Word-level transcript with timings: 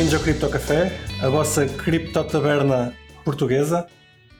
bem-vindos 0.00 0.18
ao 0.18 0.24
Cripto 0.24 0.48
Café, 0.48 0.98
a 1.22 1.28
vossa 1.28 1.66
cripto 1.66 2.24
taberna 2.24 2.96
portuguesa. 3.22 3.86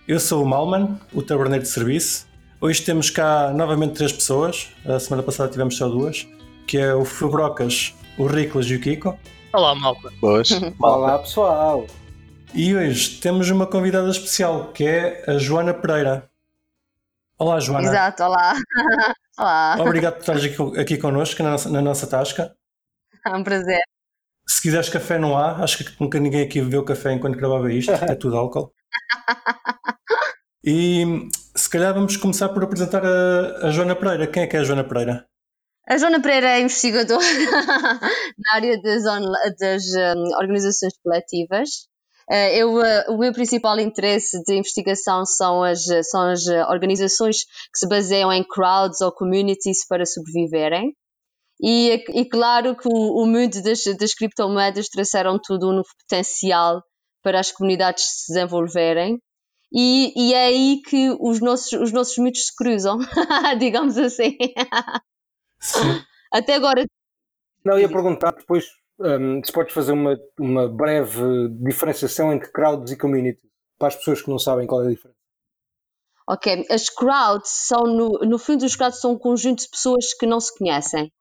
Eu 0.09 0.19
sou 0.19 0.43
o 0.43 0.49
Malman, 0.49 0.99
o 1.13 1.21
taberneiro 1.21 1.63
de 1.63 1.69
serviço. 1.69 2.27
Hoje 2.59 2.81
temos 2.81 3.11
cá 3.11 3.51
novamente 3.51 3.93
três 3.93 4.11
pessoas. 4.11 4.71
A 4.87 4.99
semana 4.99 5.23
passada 5.23 5.51
tivemos 5.51 5.77
só 5.77 5.87
duas, 5.87 6.27
que 6.67 6.79
é 6.79 6.95
o 6.95 7.05
Fubrocas, 7.05 7.95
o 8.17 8.27
Riclas 8.27 8.71
e 8.71 8.77
o 8.77 8.81
Kiko. 8.81 9.19
Olá, 9.53 9.75
malta. 9.75 10.11
Boas. 10.19 10.49
Olá, 10.81 11.19
pessoal. 11.19 11.87
E 12.55 12.75
hoje 12.75 13.21
temos 13.21 13.51
uma 13.51 13.67
convidada 13.67 14.09
especial, 14.09 14.73
que 14.73 14.87
é 14.87 15.25
a 15.27 15.37
Joana 15.37 15.75
Pereira. 15.75 16.31
Olá, 17.39 17.61
Joana. 17.61 17.87
Exato, 17.87 18.23
olá. 18.23 18.55
olá. 19.39 19.77
Obrigado 19.79 20.15
por 20.15 20.21
estares 20.21 20.45
aqui, 20.45 20.81
aqui 20.81 20.97
connosco, 20.97 21.43
na 21.43 21.51
nossa, 21.51 21.69
na 21.69 21.83
nossa 21.83 22.07
tasca. 22.07 22.51
É 23.27 23.37
um 23.37 23.45
prazer. 23.45 23.83
Se 24.51 24.61
quiseres 24.61 24.89
café, 24.89 25.17
não 25.17 25.39
há. 25.39 25.63
Acho 25.63 25.79
que 25.79 25.93
nunca 26.01 26.19
ninguém 26.19 26.43
aqui 26.43 26.61
bebeu 26.61 26.85
café 26.85 27.13
enquanto 27.13 27.37
gravava 27.37 27.73
isto. 27.73 27.93
É 27.93 28.17
tudo 28.17 28.37
álcool. 28.37 28.73
E 30.65 31.29
se 31.55 31.71
calhar 31.71 31.95
vamos 31.95 32.17
começar 32.17 32.49
por 32.49 32.65
apresentar 32.65 33.07
a, 33.07 33.69
a 33.69 33.71
Joana 33.71 33.95
Pereira. 33.95 34.27
Quem 34.27 34.43
é 34.43 34.47
que 34.49 34.57
é 34.57 34.61
a 34.61 34.65
Joana 34.65 34.83
Pereira? 34.83 35.25
A 35.89 35.97
Joana 35.97 36.21
Pereira 36.21 36.49
é 36.49 36.63
investigadora 36.63 37.23
na 38.37 38.55
área 38.55 38.83
das, 38.83 39.05
das 39.57 39.85
um, 40.17 40.37
organizações 40.37 40.95
coletivas. 41.01 41.69
Uh, 42.29 42.51
eu, 42.53 42.75
uh, 42.75 43.15
o 43.15 43.19
meu 43.19 43.33
principal 43.33 43.79
interesse 43.79 44.43
de 44.43 44.59
investigação 44.59 45.25
são 45.25 45.63
as, 45.63 45.85
são 46.11 46.29
as 46.29 46.45
organizações 46.69 47.45
que 47.45 47.79
se 47.79 47.89
baseiam 47.89 48.33
em 48.33 48.43
crowds 48.43 49.01
ou 49.01 49.13
communities 49.13 49.87
para 49.87 50.05
sobreviverem. 50.05 50.93
E, 51.63 52.03
e 52.09 52.25
claro 52.25 52.75
que 52.75 52.89
o, 52.89 53.23
o 53.23 53.27
mundo 53.27 53.63
das, 53.63 53.85
das 53.99 54.15
criptomoedas 54.15 54.89
trouxeram 54.89 55.39
tudo 55.39 55.69
um 55.69 55.73
novo 55.73 55.89
potencial 56.01 56.83
para 57.23 57.39
as 57.39 57.53
comunidades 57.53 58.05
se 58.05 58.33
desenvolverem. 58.33 59.19
E, 59.73 60.13
e 60.17 60.35
é 60.35 60.47
aí 60.47 60.81
que 60.83 61.15
os 61.21 61.41
nossos, 61.41 61.73
os 61.73 61.93
nossos 61.93 62.17
mitos 62.17 62.47
se 62.47 62.57
cruzam, 62.57 62.99
digamos 63.61 63.99
assim. 63.99 64.37
Sim. 65.61 66.03
Até 66.33 66.55
agora. 66.55 66.85
Não, 67.63 67.79
ia 67.79 67.89
perguntar 67.89 68.33
depois 68.33 68.65
um, 68.99 69.45
se 69.45 69.53
podes 69.53 69.75
fazer 69.75 69.93
uma, 69.93 70.19
uma 70.39 70.67
breve 70.67 71.49
diferenciação 71.63 72.33
entre 72.33 72.51
crowds 72.51 72.91
e 72.91 72.97
community, 72.97 73.47
para 73.79 73.89
as 73.89 73.97
pessoas 73.97 74.23
que 74.23 74.31
não 74.31 74.39
sabem 74.39 74.67
qual 74.67 74.83
é 74.83 74.87
a 74.87 74.91
diferença. 74.91 75.21
Ok, 76.27 76.65
as 76.71 76.89
crowds 76.89 77.51
são, 77.51 77.83
no, 77.85 78.09
no 78.21 78.39
fundo, 78.39 78.65
os 78.65 78.77
crowds 78.77 79.01
são 79.01 79.13
um 79.13 79.19
conjunto 79.19 79.63
de 79.63 79.69
pessoas 79.69 80.15
que 80.15 80.27
não 80.27 80.41
se 80.41 80.57
conhecem 80.57 81.13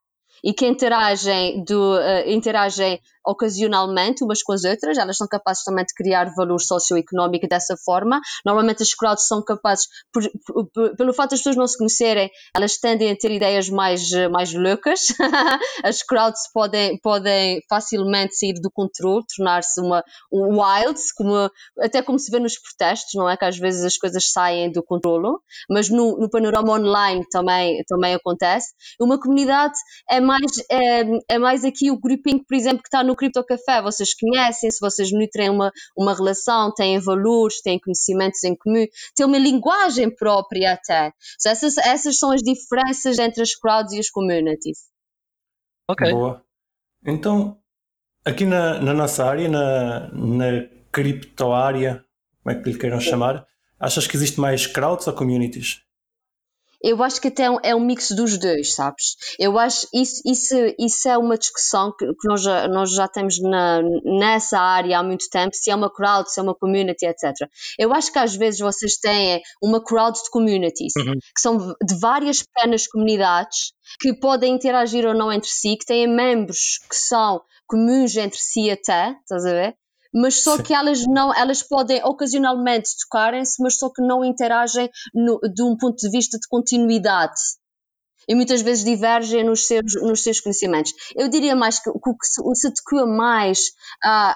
e 0.44 0.54
que 0.54 0.68
interagem, 0.68 1.64
do, 1.64 1.95
uh, 1.98 2.30
interagem 2.30 3.00
ocasionalmente 3.30 4.24
umas 4.24 4.42
com 4.42 4.54
as 4.54 4.64
outras, 4.64 4.98
elas 4.98 5.18
são 5.18 5.28
capazes 5.28 5.64
também 5.64 5.86
de 5.86 5.94
criar 5.94 6.34
valor 6.36 6.60
socioeconómico 6.60 7.48
dessa 7.48 7.76
forma. 7.78 8.20
Normalmente 8.46 8.84
as 8.84 8.94
crowds 8.94 9.28
são 9.28 9.44
capazes, 9.44 9.88
por, 10.12 10.24
por, 10.74 10.96
pelo 10.96 11.14
fato 11.14 11.32
das 11.32 11.40
pessoas 11.40 11.56
não 11.56 11.68
se 11.68 11.78
conhecerem, 11.78 12.30
elas 12.56 12.78
tendem 12.78 13.12
a 13.12 13.16
ter 13.16 13.32
ideias 13.32 13.70
mais, 13.70 14.12
mais 14.32 14.54
loucas. 14.54 15.08
as 15.84 16.04
crowds 16.04 16.42
podem, 16.54 17.00
podem 17.00 17.62
facilmente 17.70 18.36
sair 18.36 18.54
do 18.54 18.72
controle, 18.72 19.24
tornar-se 19.36 19.80
uma 19.80 20.04
um 20.32 20.62
wild, 20.62 21.00
como, 21.16 21.50
até 21.80 22.02
como 22.02 22.20
se 22.20 22.32
vê 22.32 22.40
nos 22.40 22.58
protestos, 22.58 23.14
não 23.16 23.30
é? 23.30 23.36
Que 23.36 23.46
às 23.46 23.58
vezes 23.58 23.84
as 23.84 23.98
coisas 23.98 24.32
saem 24.32 24.72
do 24.72 24.84
controle, 24.84 25.38
mas 25.70 25.90
no, 25.90 26.18
no 26.18 26.30
panorama 26.30 26.74
online 26.74 27.26
também, 27.32 27.84
também 27.88 28.14
acontece. 28.14 28.74
Uma 29.00 29.20
comunidade 29.20 29.74
é 30.10 30.20
mais, 30.20 30.52
é, 30.72 31.02
é 31.36 31.38
mais 31.38 31.64
aqui 31.64 31.92
o 31.92 32.00
grupinho, 32.00 32.44
por 32.48 32.56
exemplo, 32.56 32.82
que 32.82 32.88
está 32.88 33.04
no 33.04 33.16
Cripto 33.20 33.44
Café, 33.44 33.81
vocês 33.81 34.14
conhecem, 34.14 34.71
se 34.71 34.80
vocês 34.80 35.11
nutrem 35.11 35.49
uma, 35.49 35.71
uma 35.95 36.16
relação, 36.16 36.73
têm 36.73 36.98
valores, 36.99 37.61
têm 37.61 37.77
conhecimentos 37.77 38.42
em 38.45 38.55
comum, 38.55 38.86
têm 39.14 39.26
uma 39.26 39.38
linguagem 39.38 40.10
própria 40.10 40.73
até. 40.73 41.11
So, 41.38 41.49
essas, 41.49 41.77
essas 41.77 42.17
são 42.17 42.32
as 42.32 42.42
diferenças 42.42 43.20
entre 43.20 43.42
as 43.42 43.54
crowds 43.54 43.92
e 43.92 43.99
as 43.99 44.10
communities. 44.10 44.77
Ok. 45.89 46.10
Boa. 46.11 46.42
Então, 47.05 47.60
aqui 48.23 48.45
na, 48.45 48.80
na 48.80 48.94
nossa 48.94 49.26
área, 49.26 49.49
na, 49.49 50.10
na 50.14 50.70
cripto 50.92 51.52
área, 51.52 52.05
como 52.42 52.55
é 52.55 52.61
que 52.61 52.70
lhe 52.70 52.77
queiram 52.77 53.02
chamar, 53.02 53.45
achas 53.77 54.08
que 54.08 54.15
existe 54.15 54.39
mais 54.39 54.65
crowds 54.65 55.08
ou 55.08 55.14
communities? 55.14 55.82
Eu 56.82 57.02
acho 57.04 57.20
que 57.22 57.28
até 57.28 57.44
é 57.64 57.76
um 57.76 57.80
mix 57.80 58.12
dos 58.12 58.38
dois, 58.38 58.73
sabes? 58.73 59.16
Eu 59.38 59.58
acho 59.60 59.88
isso, 59.94 60.22
isso, 60.26 60.56
isso 60.80 61.10
é 61.10 61.17
uma 61.17 61.38
discussão 61.38 61.94
que, 61.98 62.06
que 62.06 62.28
nós, 62.28 62.42
já, 62.42 62.67
nós 62.67 62.92
já 62.92 63.08
temos 63.08 63.40
na, 63.42 63.82
nessa 64.04 64.60
área 64.60 65.00
há 65.00 65.04
muito 65.04 65.30
tempo, 65.30 65.56
se 65.56 65.70
é 65.70 65.76
uma 65.76 65.92
crowd, 65.94 66.32
se 66.32 66.39
é 66.39 66.44
uma 66.44 66.56
community, 66.56 67.06
etc. 67.06 67.34
Eu 67.78 67.94
acho 67.94 68.12
que 68.12 68.20
às 68.20 68.36
vezes 68.36 68.60
vocês 68.60 68.98
têm 68.98 69.42
uma 69.62 69.84
crowd 69.84 70.18
de 70.22 70.30
communities, 70.30 70.94
Uhum. 70.98 71.14
que 71.14 71.42
são 71.42 71.58
de 71.58 72.00
várias 72.00 72.44
pequenas 72.44 72.88
comunidades 72.88 73.73
que 74.00 74.14
podem 74.14 74.54
interagir 74.56 75.06
ou 75.06 75.14
não 75.14 75.32
entre 75.32 75.50
si, 75.50 75.76
que 75.78 75.86
têm 75.86 76.08
membros 76.08 76.80
que 76.89 76.95
são 76.95 77.42
comuns 77.68 78.16
entre 78.16 78.39
si 78.39 78.70
até, 78.70 79.16
estás 79.22 79.45
a 79.45 79.52
ver? 79.52 79.76
Mas 80.14 80.43
só 80.43 80.58
Sim. 80.58 80.64
que 80.64 80.73
elas 80.73 81.05
não, 81.05 81.33
elas 81.33 81.61
podem 81.64 82.03
ocasionalmente 82.03 82.89
tocarem-se, 83.02 83.61
mas 83.61 83.77
só 83.77 83.89
que 83.89 84.02
não 84.02 84.23
interagem 84.23 84.89
no- 85.14 85.39
de 85.53 85.64
um 85.64 85.75
ponto 85.77 85.97
de 85.97 86.09
vista 86.09 86.37
de 86.37 86.47
continuidade. 86.47 87.39
E 88.27 88.36
muitas 88.36 88.61
vezes 88.61 88.83
divergem 88.83 89.43
nos 89.43 89.65
seus, 89.65 89.95
nos 90.02 90.21
seus 90.21 90.39
conhecimentos. 90.39 90.93
Eu 91.15 91.30
diria 91.30 91.55
mais 91.55 91.80
que 91.80 91.89
o 91.89 91.99
que 91.99 92.27
se, 92.27 92.42
se 92.55 92.67
adequa 92.67 93.08
mais 93.08 93.71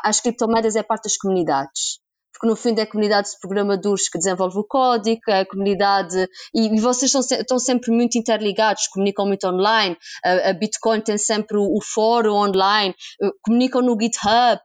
às 0.03 0.19
criptomoedas 0.19 0.75
é 0.75 0.79
a 0.79 0.83
parte 0.83 1.03
das 1.03 1.17
comunidades. 1.17 1.99
Porque 2.33 2.47
no 2.47 2.55
fundo 2.55 2.79
é 2.79 2.81
a 2.81 2.89
comunidade 2.89 3.29
de 3.29 3.39
programadores 3.39 4.09
que 4.09 4.17
desenvolve 4.17 4.57
o 4.57 4.63
código, 4.63 5.21
é 5.29 5.41
a 5.41 5.45
comunidade. 5.45 6.27
E, 6.55 6.75
e 6.75 6.79
vocês 6.81 7.13
estão, 7.13 7.37
estão 7.39 7.59
sempre 7.59 7.91
muito 7.91 8.17
interligados, 8.17 8.87
comunicam 8.87 9.27
muito 9.27 9.47
online. 9.47 9.95
A, 10.25 10.49
a 10.49 10.53
Bitcoin 10.53 10.99
tem 11.01 11.17
sempre 11.19 11.57
o, 11.57 11.61
o 11.61 11.79
fórum 11.81 12.33
online, 12.33 12.95
eh, 13.21 13.29
comunicam 13.43 13.83
no 13.83 13.95
GitHub 13.99 14.59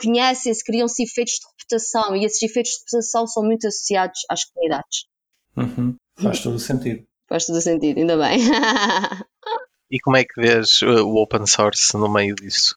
conhecem-se, 0.00 0.64
criam-se 0.64 1.02
efeitos 1.02 1.34
de 1.34 1.46
reputação 1.46 2.16
e 2.16 2.24
esses 2.24 2.42
efeitos 2.42 2.72
de 2.72 2.78
reputação 2.78 3.26
são 3.26 3.42
muito 3.42 3.66
associados 3.66 4.20
às 4.30 4.44
comunidades. 4.44 5.06
Uhum. 5.56 5.96
Faz 6.20 6.42
todo 6.42 6.56
o 6.56 6.58
sentido. 6.58 7.04
Faz 7.28 7.46
todo 7.46 7.56
o 7.56 7.60
sentido, 7.60 7.98
ainda 7.98 8.16
bem. 8.16 8.38
E 9.90 10.00
como 10.00 10.16
é 10.16 10.24
que 10.24 10.40
vês 10.40 10.82
uh, 10.82 11.06
o 11.06 11.22
open 11.22 11.46
source 11.46 11.96
no 11.96 12.08
meio 12.08 12.34
disso? 12.34 12.74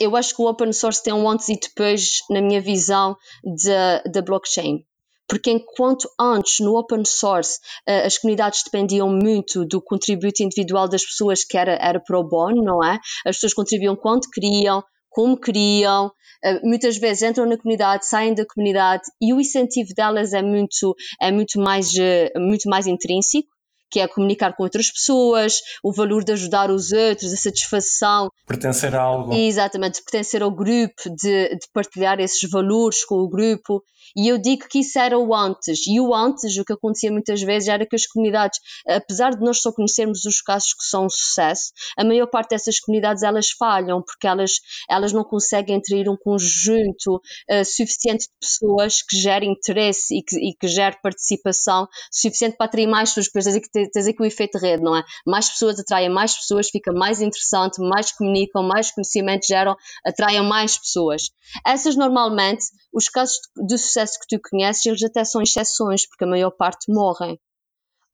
Eu 0.00 0.16
acho 0.16 0.34
que 0.34 0.42
o 0.42 0.46
open 0.46 0.72
source 0.72 1.02
tem 1.02 1.12
um 1.12 1.28
antes 1.28 1.48
e 1.48 1.58
depois, 1.60 2.18
na 2.28 2.42
minha 2.42 2.60
visão, 2.60 3.16
da 3.64 4.02
da 4.02 4.20
blockchain. 4.20 4.84
Porque 5.28 5.50
enquanto 5.50 6.08
antes, 6.20 6.60
no 6.60 6.76
open 6.76 7.04
source, 7.04 7.58
eh, 7.86 8.06
as 8.06 8.18
comunidades 8.18 8.62
dependiam 8.64 9.08
muito 9.08 9.64
do 9.64 9.80
contributo 9.82 10.42
individual 10.42 10.88
das 10.88 11.04
pessoas, 11.04 11.44
que 11.44 11.56
era, 11.56 11.74
era 11.80 12.00
pro 12.00 12.22
bono, 12.22 12.62
não 12.62 12.82
é? 12.82 12.98
As 13.24 13.36
pessoas 13.36 13.54
contribuíam 13.54 13.96
quanto 13.96 14.30
queriam, 14.30 14.82
como 15.16 15.34
queriam, 15.34 16.12
eh, 16.44 16.60
muitas 16.62 16.98
vezes 16.98 17.22
entram 17.22 17.46
na 17.46 17.56
comunidade, 17.56 18.06
saem 18.06 18.34
da 18.34 18.44
comunidade 18.44 19.04
e 19.18 19.32
o 19.32 19.40
incentivo 19.40 19.94
delas 19.94 20.34
é 20.34 20.42
muito, 20.42 20.94
é 21.18 21.32
muito, 21.32 21.58
mais, 21.58 21.90
eh, 21.98 22.30
muito 22.36 22.68
mais 22.68 22.86
intrínseco, 22.86 23.48
que 23.90 23.98
é 23.98 24.06
comunicar 24.06 24.54
com 24.54 24.64
outras 24.64 24.90
pessoas, 24.90 25.60
o 25.82 25.90
valor 25.90 26.22
de 26.22 26.32
ajudar 26.32 26.70
os 26.70 26.92
outros, 26.92 27.32
a 27.32 27.36
satisfação 27.36 28.28
Pertencer 28.46 28.94
a 28.94 29.00
algo. 29.00 29.32
Exatamente, 29.32 30.02
pertencer 30.02 30.42
ao 30.42 30.50
grupo, 30.50 31.08
de, 31.08 31.48
de 31.48 31.66
partilhar 31.72 32.20
esses 32.20 32.50
valores 32.50 33.02
com 33.02 33.14
o 33.14 33.28
grupo. 33.28 33.82
E 34.14 34.28
eu 34.28 34.38
digo 34.38 34.68
que 34.68 34.80
isso 34.80 34.98
era 34.98 35.18
o 35.18 35.34
antes. 35.34 35.86
E 35.86 36.00
o 36.00 36.14
antes, 36.14 36.56
o 36.56 36.64
que 36.64 36.72
acontecia 36.72 37.10
muitas 37.10 37.42
vezes 37.42 37.68
era 37.68 37.86
que 37.86 37.96
as 37.96 38.06
comunidades, 38.06 38.60
apesar 38.88 39.30
de 39.30 39.44
nós 39.44 39.60
só 39.60 39.72
conhecermos 39.72 40.24
os 40.24 40.40
casos 40.40 40.72
que 40.74 40.84
são 40.84 41.06
um 41.06 41.10
sucesso, 41.10 41.72
a 41.96 42.04
maior 42.04 42.26
parte 42.26 42.50
dessas 42.50 42.78
comunidades 42.78 43.22
elas 43.22 43.50
falham 43.50 44.02
porque 44.02 44.26
elas, 44.26 44.52
elas 44.88 45.12
não 45.12 45.24
conseguem 45.24 45.76
atrair 45.76 46.08
um 46.08 46.16
conjunto 46.16 47.16
uh, 47.16 47.64
suficiente 47.64 48.26
de 48.26 48.32
pessoas 48.40 49.02
que 49.02 49.16
gerem 49.16 49.52
interesse 49.52 50.16
e 50.16 50.22
que, 50.22 50.36
e 50.36 50.54
que 50.54 50.68
gere 50.68 50.96
participação 51.02 51.88
suficiente 52.10 52.56
para 52.56 52.66
atrair 52.66 52.86
mais 52.86 53.10
pessoas. 53.10 53.26
Depois 53.26 53.70
tens 53.72 53.90
tens 53.92 54.06
aqui 54.06 54.22
o 54.22 54.26
efeito 54.26 54.58
de 54.58 54.66
rede, 54.66 54.82
não 54.82 54.96
é? 54.96 55.02
Mais 55.26 55.48
pessoas 55.48 55.78
atraem 55.78 56.08
mais 56.08 56.34
pessoas, 56.34 56.68
fica 56.68 56.92
mais 56.92 57.20
interessante, 57.20 57.80
mais 57.80 58.12
comunicam, 58.12 58.62
mais 58.62 58.90
conhecimento 58.90 59.46
geram, 59.46 59.76
atraem 60.04 60.42
mais 60.42 60.78
pessoas. 60.78 61.30
Essas 61.64 61.96
normalmente, 61.96 62.64
os 62.92 63.08
casos 63.08 63.36
de 63.66 63.78
sucesso 63.78 63.95
que 64.04 64.26
tu 64.36 64.40
conheces, 64.50 64.84
eles 64.86 65.02
até 65.02 65.24
são 65.24 65.40
exceções, 65.42 66.06
porque 66.08 66.24
a 66.24 66.28
maior 66.28 66.50
parte 66.50 66.92
morrem. 66.92 67.38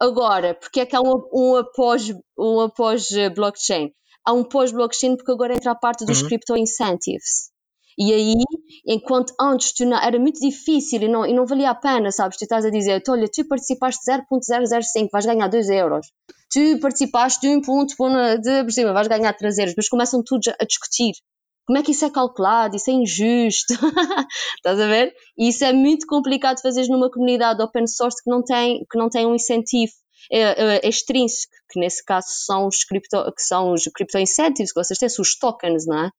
Agora, 0.00 0.55
porque 0.55 0.81
é 0.81 0.87
que 0.87 0.96
há 0.96 1.00
um, 1.00 1.29
um 1.32 1.56
após, 1.56 2.12
um 2.38 2.61
após 2.61 3.11
eh, 3.12 3.31
blockchain? 3.31 3.90
Há 4.25 4.32
um 4.32 4.44
pós-blockchain 4.44 5.17
porque 5.17 5.32
agora 5.32 5.55
entra 5.55 5.73
a 5.73 5.75
parte 5.75 6.05
dos 6.05 6.20
Uhum. 6.23 6.29
crypto 6.29 6.56
incentives. 6.56 7.50
E 7.99 8.12
aí, 8.12 8.34
enquanto 8.87 9.34
antes 9.40 9.73
tu 9.75 9.84
não- 9.84 9.99
era 10.02 10.19
muito 10.19 10.40
difícil 10.40 11.02
e 11.02 11.08
não, 11.08 11.26
e 11.26 11.32
não 11.34 11.44
valia 11.46 11.70
a 11.70 11.75
pena, 11.75 12.11
sabes? 12.11 12.38
Tu 12.38 12.44
estás 12.44 12.64
a 12.64 12.70
dizer, 12.70 13.02
"Tu, 13.02 13.12
olha, 13.12 13.28
tu 13.28 13.46
participaste 13.46 14.00
de 14.00 14.05
0.005, 14.06 15.11
vais 15.12 15.26
ganhar 15.26 15.49
2 15.49 15.69
euros. 15.69 16.06
Tu 16.52 16.78
participaste 16.81 17.40
de 17.46 17.55
um 17.55 17.61
ponto 17.61 17.94
de 18.40 18.64
por 18.64 18.73
cima, 18.73 18.93
vais 18.93 19.08
ganhar 19.08 19.32
3 19.35 19.58
euros. 19.58 19.73
Depois 19.73 19.88
começam 19.88 20.23
todos 20.25 20.49
a 20.49 20.64
discutir 20.64 21.12
como 21.67 21.79
é 21.79 21.82
que 21.82 21.93
isso 21.93 22.05
é 22.05 22.11
calculado? 22.11 22.76
Isso 22.76 22.91
é 22.91 22.94
injusto. 22.94 23.75
Estás 24.56 24.81
a 24.81 24.87
ver? 24.87 25.12
E 25.38 25.49
isso 25.49 25.64
é 25.64 25.73
muito 25.73 26.06
complicado 26.06 26.56
de 26.56 26.62
fazer 26.62 26.87
numa 26.88 27.11
comunidade 27.11 27.62
open 27.62 27.87
source 27.87 28.23
que 28.23 28.31
não 28.31 28.43
tem, 28.43 28.85
que 28.91 28.99
não 28.99 29.09
tem 29.09 29.26
um 29.26 29.35
incentivo 29.35 29.93
é, 30.31 30.41
é, 30.76 30.88
extrínseco, 30.88 31.53
que 31.70 31.81
nesse 31.81 32.05
caso 32.05 32.26
são 32.29 32.67
os 32.67 32.85
cripto, 32.85 33.25
que 33.35 33.43
são 33.43 33.73
os 33.73 33.85
crypto 33.94 34.19
incentives, 34.19 34.73
que 34.73 34.82
vocês 34.82 34.99
têm, 34.99 35.09
são 35.09 35.23
os 35.23 35.37
tokens, 35.37 35.87
não 35.87 36.06
é? 36.06 36.11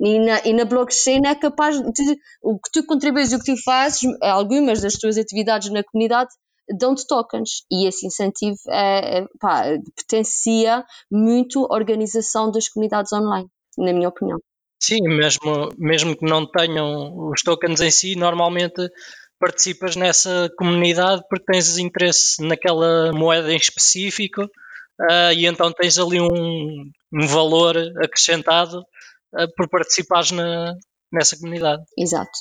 E 0.00 0.18
na, 0.18 0.40
e 0.44 0.52
na 0.52 0.64
blockchain 0.64 1.20
é 1.26 1.34
capaz 1.34 1.80
de 1.80 2.18
o 2.42 2.58
que 2.58 2.70
tu 2.72 2.86
contribuis 2.86 3.30
e 3.30 3.36
o 3.36 3.38
que 3.38 3.54
tu 3.54 3.62
fazes, 3.62 4.00
algumas 4.22 4.80
das 4.80 4.94
tuas 4.94 5.18
atividades 5.18 5.70
na 5.70 5.84
comunidade 5.84 6.30
dão-te 6.78 7.06
tokens 7.06 7.64
e 7.70 7.86
esse 7.86 8.06
incentivo 8.06 8.56
é, 8.68 9.18
é, 9.18 9.26
pá, 9.38 9.64
potencia 9.96 10.84
muito 11.10 11.66
a 11.66 11.74
organização 11.74 12.50
das 12.50 12.68
comunidades 12.68 13.12
online, 13.12 13.48
na 13.76 13.92
minha 13.92 14.08
opinião. 14.08 14.38
Sim, 14.82 15.02
mesmo, 15.02 15.68
mesmo 15.78 16.16
que 16.16 16.24
não 16.24 16.44
tenham 16.44 17.30
os 17.30 17.40
tokens 17.42 17.80
em 17.80 17.90
si, 17.90 18.16
normalmente 18.16 18.90
participas 19.38 19.94
nessa 19.94 20.50
comunidade 20.58 21.22
porque 21.30 21.44
tens 21.44 21.78
interesse 21.78 22.42
naquela 22.42 23.12
moeda 23.12 23.52
em 23.52 23.56
específico 23.56 24.42
uh, 24.42 25.32
e 25.36 25.46
então 25.46 25.72
tens 25.72 25.98
ali 25.98 26.20
um, 26.20 26.90
um 27.12 27.26
valor 27.28 27.76
acrescentado 28.02 28.80
uh, 28.80 29.54
por 29.56 29.68
participares 29.68 30.32
na, 30.32 30.74
nessa 31.12 31.36
comunidade. 31.36 31.84
Exato. 31.96 32.32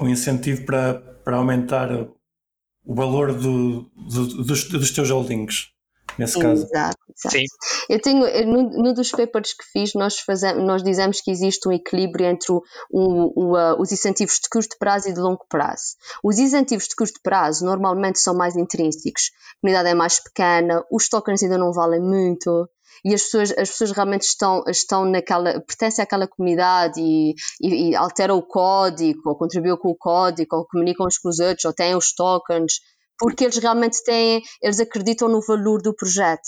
Um, 0.00 0.08
incentivo 0.08 0.64
para, 0.64 0.94
para 1.24 1.36
aumentar 1.36 1.90
o 1.92 2.94
valor 2.94 3.34
do, 3.34 3.90
do, 3.96 4.44
dos, 4.44 4.68
dos 4.68 4.90
teus 4.92 5.10
holdings 5.10 5.72
nesse 6.18 6.38
caso. 6.38 6.64
Exato, 6.64 6.98
exato. 7.14 7.36
Sim. 7.36 7.44
Eu 7.88 8.00
tenho, 8.00 8.46
no, 8.46 8.94
dos 8.94 9.10
papers 9.10 9.52
que 9.52 9.64
fiz, 9.72 9.94
nós, 9.94 10.18
fazemos, 10.18 10.64
nós 10.64 10.82
dizemos 10.82 11.20
que 11.20 11.30
existe 11.30 11.68
um 11.68 11.72
equilíbrio 11.72 12.26
entre 12.26 12.52
o, 12.52 12.62
o, 12.90 13.32
o, 13.34 13.56
uh, 13.56 13.80
os 13.80 13.92
incentivos 13.92 14.34
de 14.34 14.48
curto 14.48 14.76
prazo 14.78 15.08
e 15.08 15.12
de 15.12 15.20
longo 15.20 15.44
prazo. 15.48 15.96
Os 16.22 16.38
incentivos 16.38 16.88
de 16.88 16.94
curto 16.94 17.20
prazo 17.22 17.64
normalmente 17.64 18.18
são 18.18 18.34
mais 18.34 18.56
intrínsecos, 18.56 19.30
a 19.56 19.60
comunidade 19.60 19.88
é 19.88 19.94
mais 19.94 20.20
pequena, 20.20 20.84
os 20.90 21.08
tokens 21.08 21.42
ainda 21.42 21.58
não 21.58 21.72
valem 21.72 22.00
muito, 22.00 22.68
e 23.04 23.14
as 23.14 23.22
pessoas, 23.22 23.50
as 23.52 23.70
pessoas 23.70 23.92
realmente 23.92 24.22
estão, 24.22 24.64
estão 24.66 25.04
naquela, 25.04 25.60
pertencem 25.60 26.02
àquela 26.02 26.26
comunidade 26.26 27.00
e, 27.00 27.34
e, 27.60 27.90
e 27.90 27.96
alteram 27.96 28.36
o 28.36 28.42
código, 28.42 29.20
ou 29.26 29.36
contribuem 29.36 29.76
com 29.76 29.90
o 29.90 29.96
código, 29.96 30.56
ou 30.56 30.66
comunicam 30.66 31.06
uns 31.06 31.18
com 31.18 31.28
os 31.28 31.38
outros, 31.38 31.64
ou 31.64 31.72
têm 31.72 31.94
os 31.94 32.12
tokens, 32.12 32.80
porque 33.18 33.44
eles 33.44 33.58
realmente 33.58 34.02
têm, 34.04 34.42
eles 34.62 34.80
acreditam 34.80 35.28
no 35.28 35.40
valor 35.40 35.82
do 35.82 35.94
projeto. 35.94 36.42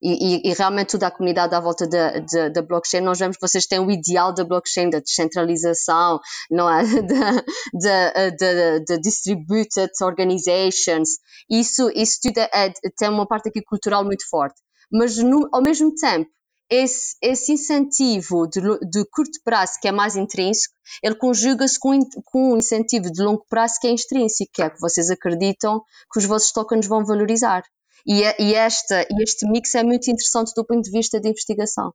E, 0.00 0.12
e, 0.12 0.50
e, 0.50 0.54
realmente 0.54 0.92
toda 0.92 1.08
a 1.08 1.10
comunidade 1.10 1.52
à 1.56 1.60
volta 1.60 1.84
da, 1.84 2.20
da, 2.20 2.48
da, 2.50 2.62
blockchain, 2.62 3.00
nós 3.00 3.18
vemos 3.18 3.36
vocês 3.40 3.66
têm 3.66 3.80
o 3.80 3.90
ideal 3.90 4.32
da 4.32 4.44
blockchain, 4.44 4.90
da 4.90 5.00
descentralização, 5.00 6.20
não 6.50 6.70
é? 6.70 6.84
Da, 7.74 8.96
distributed 9.02 9.90
organizations. 10.00 11.18
Isso, 11.50 11.90
isso 11.96 12.18
tudo 12.22 12.38
é, 12.38 12.72
tem 12.96 13.08
uma 13.08 13.26
parte 13.26 13.48
aqui 13.48 13.60
cultural 13.62 14.04
muito 14.04 14.28
forte. 14.28 14.60
Mas 14.90 15.16
no, 15.16 15.48
ao 15.52 15.62
mesmo 15.62 15.92
tempo, 15.94 16.30
esse, 16.70 17.16
esse 17.22 17.52
incentivo 17.52 18.46
de, 18.46 18.60
de, 18.60 19.04
curto 19.10 19.40
prazo, 19.44 19.74
que 19.80 19.88
é 19.88 19.92
mais 19.92 20.16
intrínseco, 20.16 20.74
ele 21.02 21.14
conjuga-se 21.14 21.78
com, 21.78 21.98
com 22.24 22.52
um 22.52 22.56
incentivo 22.56 23.10
de 23.10 23.22
longo 23.22 23.44
prazo 23.48 23.74
que 23.80 23.86
é 23.86 23.92
extrínseco, 23.92 24.50
que 24.52 24.62
é 24.62 24.70
que 24.70 24.80
vocês 24.80 25.10
acreditam 25.10 25.82
que 26.12 26.18
os 26.18 26.24
vossos 26.24 26.52
tokens 26.52 26.86
vão 26.86 27.04
valorizar. 27.04 27.62
E, 28.06 28.22
é, 28.22 28.36
e, 28.40 28.54
esta, 28.54 29.06
este 29.20 29.46
mix 29.48 29.74
é 29.74 29.82
muito 29.82 30.10
interessante 30.10 30.52
do 30.54 30.64
ponto 30.64 30.82
de 30.82 30.90
vista 30.90 31.20
de 31.20 31.28
investigação. 31.28 31.92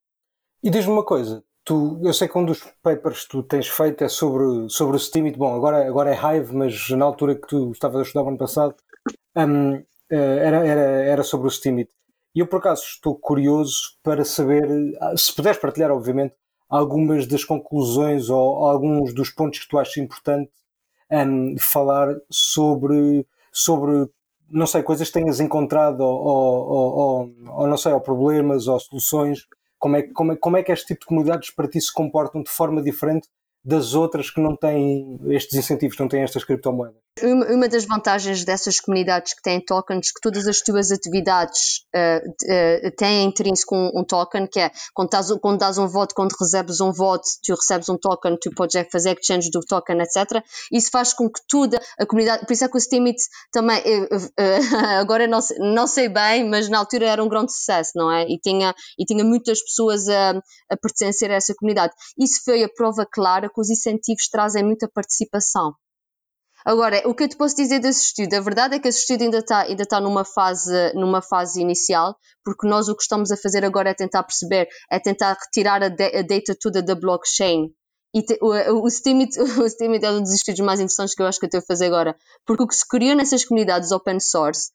E 0.62 0.70
diz-me 0.70 0.94
uma 0.94 1.06
coisa, 1.06 1.44
tu, 1.64 2.00
eu 2.04 2.14
sei 2.14 2.28
que 2.28 2.38
um 2.38 2.46
dos 2.46 2.64
papers 2.82 3.24
que 3.24 3.30
tu 3.30 3.44
tens 3.44 3.68
feito 3.68 4.04
é 4.04 4.10
sobre, 4.10 4.70
sobre 4.70 4.96
o 4.96 5.00
Steam, 5.00 5.28
e, 5.28 5.32
bom, 5.32 5.54
agora, 5.56 5.88
agora 5.88 6.14
é 6.14 6.38
Hive, 6.38 6.56
mas 6.56 6.90
na 6.90 7.06
altura 7.06 7.36
que 7.36 7.48
tu 7.48 7.72
estavas 7.72 8.00
a 8.00 8.02
estudar 8.04 8.24
no 8.24 8.30
ano 8.30 8.38
passado, 8.38 8.76
um, 9.36 9.76
eh, 10.10 10.38
era, 10.46 10.66
era, 10.66 10.82
era 10.82 11.24
sobre 11.24 11.48
o 11.48 11.52
Steam. 11.52 11.86
E 12.36 12.40
eu, 12.40 12.48
por 12.48 12.58
acaso, 12.58 12.84
estou 12.84 13.16
curioso 13.16 13.98
para 14.02 14.26
saber, 14.26 14.66
ah, 15.00 15.16
se 15.16 15.34
puderes 15.36 15.60
partilhar, 15.60 15.92
obviamente, 15.92 16.34
algumas 16.68 17.28
das 17.28 17.44
conclusões 17.44 18.30
ou 18.30 18.66
alguns 18.66 19.14
dos 19.14 19.30
pontos 19.30 19.60
que 19.60 19.68
tu 19.68 19.78
achas 19.78 19.98
importante 19.98 20.52
um, 21.12 21.56
falar 21.60 22.16
sobre, 22.32 23.28
sobre, 23.52 24.10
não 24.50 24.66
sei, 24.66 24.82
coisas 24.82 25.08
que 25.08 25.14
tenhas 25.14 25.40
encontrado 25.40 26.02
ou, 26.02 26.26
ou, 26.26 26.98
ou, 26.98 27.34
ou 27.50 27.68
não 27.68 27.78
sei, 27.78 27.94
ou 27.94 28.02
problemas 28.02 28.68
ou 28.68 28.80
soluções. 28.80 29.46
Como 29.78 29.98
é, 29.98 30.02
como, 30.02 30.32
é, 30.32 30.36
como 30.36 30.58
é 30.58 30.64
que 30.64 30.72
este 30.72 30.88
tipo 30.88 31.02
de 31.02 31.06
comunidades 31.06 31.52
para 31.52 31.68
ti 31.68 31.80
se 31.80 31.94
comportam 31.94 32.42
de 32.42 32.50
forma 32.50 32.82
diferente 32.82 33.28
das 33.64 33.94
outras 33.94 34.32
que 34.32 34.42
não 34.42 34.56
têm 34.56 35.20
estes 35.28 35.58
incentivos, 35.58 35.98
não 36.00 36.08
têm 36.08 36.24
estas 36.24 36.44
criptomoedas? 36.44 36.98
Uma 37.22 37.68
das 37.68 37.86
vantagens 37.86 38.44
dessas 38.44 38.80
comunidades 38.80 39.36
que 39.36 39.42
têm 39.44 39.64
tokens 39.64 40.12
que 40.12 40.20
todas 40.20 40.48
as 40.48 40.62
tuas 40.62 40.92
atividades 40.92 41.86
uh, 41.96 42.28
uh, 42.28 42.96
têm 42.98 43.26
intrínseco 43.26 43.76
um, 43.76 44.00
um, 44.00 44.04
token, 44.04 44.48
que 44.48 44.60
é 44.60 44.72
quando 44.96 45.12
dás, 45.12 45.32
quando 45.40 45.60
dás 45.60 45.78
um 45.78 45.88
voto, 45.88 46.16
quando 46.16 46.32
recebes 46.32 46.82
um 46.82 46.92
voto, 46.92 47.24
tu 47.44 47.54
recebes 47.54 47.88
um 47.88 47.98
token, 48.00 48.36
tu 48.42 48.50
podes 48.56 48.76
é 48.76 48.84
fazer 48.92 49.16
exchange 49.16 49.52
do 49.52 49.60
token, 49.60 50.02
etc. 50.02 50.44
Isso 50.72 50.90
faz 50.90 51.14
com 51.14 51.30
que 51.30 51.40
toda 51.48 51.80
a 52.00 52.06
comunidade, 52.08 52.48
por 52.48 52.54
isso 52.54 52.66
é 52.66 52.68
que 52.68 52.78
o 52.78 52.82
Steemit 52.82 53.22
também, 53.52 53.80
uh, 53.80 54.34
agora 55.00 55.28
não 55.28 55.40
não 55.60 55.86
sei 55.86 56.10
bem, 56.10 56.50
mas 56.50 56.68
na 56.68 56.80
altura 56.80 57.06
era 57.06 57.24
um 57.24 57.30
grande 57.30 57.54
sucesso, 57.54 57.92
não 57.96 58.12
é? 58.12 58.24
E 58.24 58.40
tinha, 58.40 58.74
e 58.98 59.06
tinha 59.06 59.24
muitas 59.24 59.62
pessoas 59.62 60.10
a, 60.10 60.32
a 60.72 60.78
pertencer 60.82 61.30
a 61.30 61.36
essa 61.36 61.54
comunidade. 61.54 61.94
Isso 62.18 62.42
foi 62.44 62.64
a 62.64 62.70
prova 62.70 63.06
clara 63.06 63.50
que 63.54 63.62
os 63.62 63.70
incentivos 63.70 64.28
trazem 64.30 64.64
muita 64.64 64.90
participação. 64.92 65.76
Agora, 66.66 67.02
o 67.06 67.14
que 67.14 67.24
eu 67.24 67.30
te 67.30 67.36
posso 67.36 67.56
dizer 67.56 67.80
desse 67.80 68.06
estudo? 68.06 68.34
A 68.36 68.40
verdade 68.40 68.76
é 68.76 68.80
que 68.80 68.88
esse 68.88 69.00
estudo 69.00 69.24
ainda 69.24 69.40
está 69.40 69.62
ainda 69.64 69.86
tá 69.86 70.00
numa, 70.00 70.24
fase, 70.24 70.94
numa 70.94 71.22
fase 71.22 71.62
inicial, 71.62 72.16
porque 72.44 72.68
nós 72.68 72.88
o 72.88 72.96
que 72.96 73.04
estamos 73.04 73.32
a 73.32 73.38
fazer 73.38 73.66
agora 73.66 73.90
é 73.90 73.94
tentar 73.94 74.24
perceber, 74.24 74.68
é 74.90 75.00
tentar 75.00 75.38
retirar 75.40 75.84
a, 75.84 75.90
de, 75.90 76.18
a 76.18 76.22
data 76.22 76.56
toda 76.60 76.82
da 76.82 76.96
blockchain. 76.96 77.70
E 78.16 78.22
te, 78.22 78.38
o, 78.42 78.86
o, 78.86 78.90
Steemit, 78.90 79.38
o 79.40 79.44
é 80.06 80.12
um 80.12 80.22
dos 80.22 80.34
estudos 80.34 80.62
mais 80.62 80.80
interessantes 80.80 81.16
que 81.16 81.22
eu 81.22 81.26
acho 81.26 81.40
que 81.40 81.46
eu 81.46 81.48
estou 81.48 81.60
a 81.60 81.64
fazer 81.68 81.88
agora, 81.88 82.16
porque 82.46 82.64
o 82.64 82.68
que 82.68 82.76
se 82.76 82.88
criou 82.88 83.16
nessas 83.16 83.44
comunidades 83.44 83.92
open 83.92 84.20
source 84.20 84.70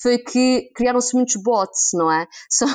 foi 0.00 0.18
que 0.18 0.70
criaram-se 0.74 1.14
muitos 1.14 1.36
bots, 1.36 1.90
não 1.92 2.10
é? 2.10 2.26
Só, 2.50 2.66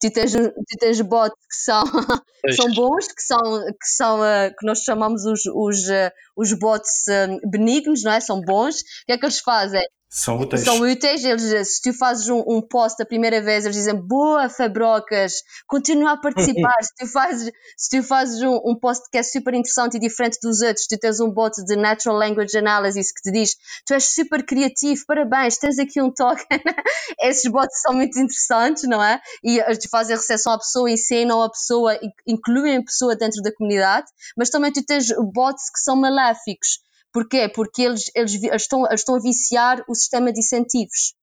tu, 0.00 0.10
tens, 0.12 0.32
tu 0.32 0.78
tens 0.78 1.00
bots 1.00 1.36
que 1.36 1.56
são, 1.56 1.84
são 2.56 2.72
bons, 2.74 3.06
que 3.08 3.22
são, 3.22 3.40
que 3.40 3.86
são 3.86 4.20
uh, 4.20 4.54
que 4.58 4.66
nós 4.66 4.80
chamamos 4.80 5.24
os, 5.24 5.44
os, 5.46 5.88
uh, 5.88 6.10
os 6.36 6.52
bots 6.54 7.04
um, 7.08 7.50
benignos, 7.50 8.02
não 8.02 8.12
é? 8.12 8.20
São 8.20 8.40
bons. 8.40 8.80
O 8.80 9.06
que 9.06 9.12
é 9.12 9.18
que 9.18 9.24
eles 9.24 9.40
fazem? 9.40 9.82
São 10.16 10.38
úteis. 10.38 10.62
São 10.62 10.78
úteis. 10.78 11.24
Eles, 11.24 11.74
se 11.74 11.82
tu 11.82 11.92
fazes 11.92 12.28
um, 12.28 12.40
um 12.46 12.62
post 12.62 13.02
a 13.02 13.04
primeira 13.04 13.42
vez, 13.42 13.64
eles 13.64 13.76
dizem 13.76 13.96
boa, 13.96 14.48
Fabrocas, 14.48 15.42
continua 15.66 16.12
a 16.12 16.16
participar. 16.16 16.72
se 16.84 16.94
tu 16.96 17.06
fazes, 17.08 17.52
se 17.76 17.96
tu 17.96 18.02
fazes 18.06 18.40
um, 18.40 18.60
um, 18.64 18.78
post 18.78 19.10
que 19.10 19.18
é 19.18 19.24
super 19.24 19.52
interessante 19.54 19.96
e 19.96 19.98
diferente 19.98 20.38
dos 20.40 20.62
outros, 20.62 20.86
tu 20.86 20.96
tens 20.96 21.18
um 21.18 21.28
bot 21.28 21.52
de 21.64 21.74
Natural 21.74 22.16
Language 22.16 22.56
Analysis 22.56 23.10
que 23.10 23.22
te 23.22 23.32
diz 23.32 23.56
tu 23.84 23.92
és 23.92 24.04
super 24.04 24.46
criativo, 24.46 25.02
parabéns, 25.04 25.58
tens 25.58 25.80
aqui 25.80 26.00
um 26.00 26.12
token. 26.12 26.46
Esses 27.20 27.50
bots 27.50 27.80
são 27.80 27.92
muito 27.92 28.16
interessantes, 28.16 28.84
não 28.84 29.02
é? 29.02 29.20
E 29.42 29.60
tu 29.78 29.88
fazem 29.90 30.14
a 30.14 30.18
recepção 30.18 30.52
à 30.52 30.58
pessoa, 30.58 30.88
ensinam 30.88 31.42
a 31.42 31.50
pessoa, 31.50 31.98
incluem 32.24 32.76
a 32.76 32.84
pessoa 32.84 33.16
dentro 33.16 33.42
da 33.42 33.52
comunidade, 33.52 34.06
mas 34.36 34.48
também 34.48 34.70
tu 34.70 34.80
tens 34.84 35.08
bots 35.32 35.70
que 35.70 35.80
são 35.80 35.96
maléficos 35.96 36.84
Porquê? 37.14 37.48
Porque 37.48 37.82
eles, 37.82 38.10
eles 38.12 38.34
estão, 38.34 38.84
estão 38.92 39.14
a 39.14 39.20
viciar 39.20 39.84
o 39.88 39.94
sistema 39.94 40.32
de 40.32 40.40
incentivos. 40.40 41.14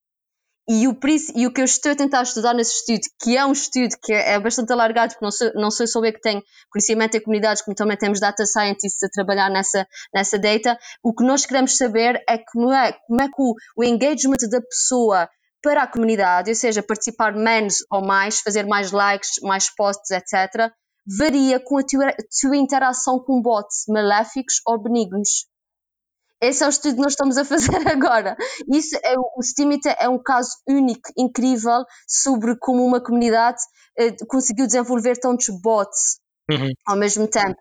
E 0.70 0.88
o, 0.88 0.98
e 1.36 1.48
o 1.48 1.52
que 1.52 1.60
eu 1.60 1.66
estou 1.66 1.92
a 1.92 1.96
tentar 1.96 2.22
estudar 2.22 2.54
nesse 2.54 2.76
estudo, 2.76 3.02
que 3.22 3.36
é 3.36 3.46
um 3.46 3.52
estudo 3.52 3.94
que 4.02 4.14
é 4.14 4.40
bastante 4.40 4.72
alargado, 4.72 5.12
porque 5.12 5.26
não 5.26 5.32
sou, 5.32 5.52
não 5.56 5.70
sou 5.70 5.86
só 5.86 6.00
eu 6.00 6.14
que 6.14 6.22
tenho 6.22 6.42
conhecimento 6.72 7.18
em 7.18 7.22
comunidades, 7.22 7.62
como 7.62 7.76
também 7.76 7.98
temos 7.98 8.22
data 8.22 8.46
scientists 8.46 9.04
a 9.04 9.10
trabalhar 9.10 9.50
nessa, 9.50 9.86
nessa 10.14 10.40
data, 10.40 10.80
o 11.04 11.14
que 11.14 11.26
nós 11.26 11.46
queremos 11.46 11.76
saber 11.76 12.24
é 12.30 12.38
como 12.38 12.72
é, 12.72 12.94
como 13.06 13.22
é 13.22 13.28
que 13.28 13.42
o, 13.42 13.54
o 13.76 13.84
engagement 13.84 14.38
da 14.50 14.62
pessoa 14.62 15.30
para 15.62 15.84
a 15.84 15.88
comunidade, 15.88 16.52
ou 16.52 16.56
seja, 16.56 16.82
participar 16.82 17.36
menos 17.36 17.84
ou 17.92 18.02
mais, 18.02 18.40
fazer 18.40 18.66
mais 18.66 18.94
likes, 18.94 19.42
mais 19.42 19.70
posts, 19.76 20.12
etc., 20.12 20.72
varia 21.18 21.60
com 21.60 21.80
a 21.80 21.84
tua, 21.84 22.16
tua 22.40 22.56
interação 22.56 23.20
com 23.20 23.42
bots 23.42 23.84
maléficos 23.90 24.62
ou 24.66 24.82
benignos. 24.82 25.51
Esse 26.42 26.64
é 26.64 26.68
o 26.68 26.70
estudo 26.70 26.96
que 26.96 27.02
nós 27.02 27.14
estamos 27.14 27.38
a 27.38 27.46
fazer 27.46 27.70
agora. 27.88 28.36
Isso 28.74 28.98
é, 29.04 29.16
o 29.18 29.42
Steemit 29.44 29.88
é 29.88 30.10
um 30.10 30.22
caso 30.22 30.50
único, 30.68 31.10
incrível, 31.16 31.84
sobre 32.08 32.58
como 32.58 32.84
uma 32.84 33.00
comunidade 33.00 33.62
eh, 33.98 34.16
conseguiu 34.28 34.66
desenvolver 34.66 35.18
tantos 35.18 35.48
bots 35.62 36.20
uhum. 36.50 36.72
ao 36.88 36.98
mesmo 36.98 37.28
tempo. 37.28 37.60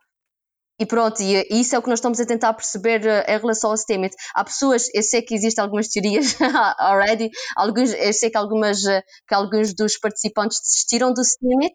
E 0.80 0.86
pronto, 0.86 1.20
e, 1.20 1.46
e 1.50 1.60
isso 1.60 1.76
é 1.76 1.78
o 1.78 1.82
que 1.82 1.90
nós 1.90 1.98
estamos 1.98 2.18
a 2.20 2.24
tentar 2.24 2.54
perceber 2.54 3.02
uh, 3.02 3.30
em 3.30 3.38
relação 3.38 3.70
ao 3.70 3.76
Steemit. 3.76 4.16
Há 4.34 4.42
pessoas, 4.42 4.88
eu 4.94 5.02
sei 5.02 5.20
que 5.20 5.34
existem 5.34 5.62
algumas 5.62 5.88
teorias 5.88 6.34
already, 6.80 7.30
alguns, 7.54 7.92
eu 7.92 8.12
sei 8.14 8.30
que, 8.30 8.38
algumas, 8.38 8.82
uh, 8.84 9.02
que 9.28 9.34
alguns 9.34 9.74
dos 9.74 9.98
participantes 9.98 10.58
desistiram 10.62 11.12
do 11.12 11.22
Steemit, 11.22 11.74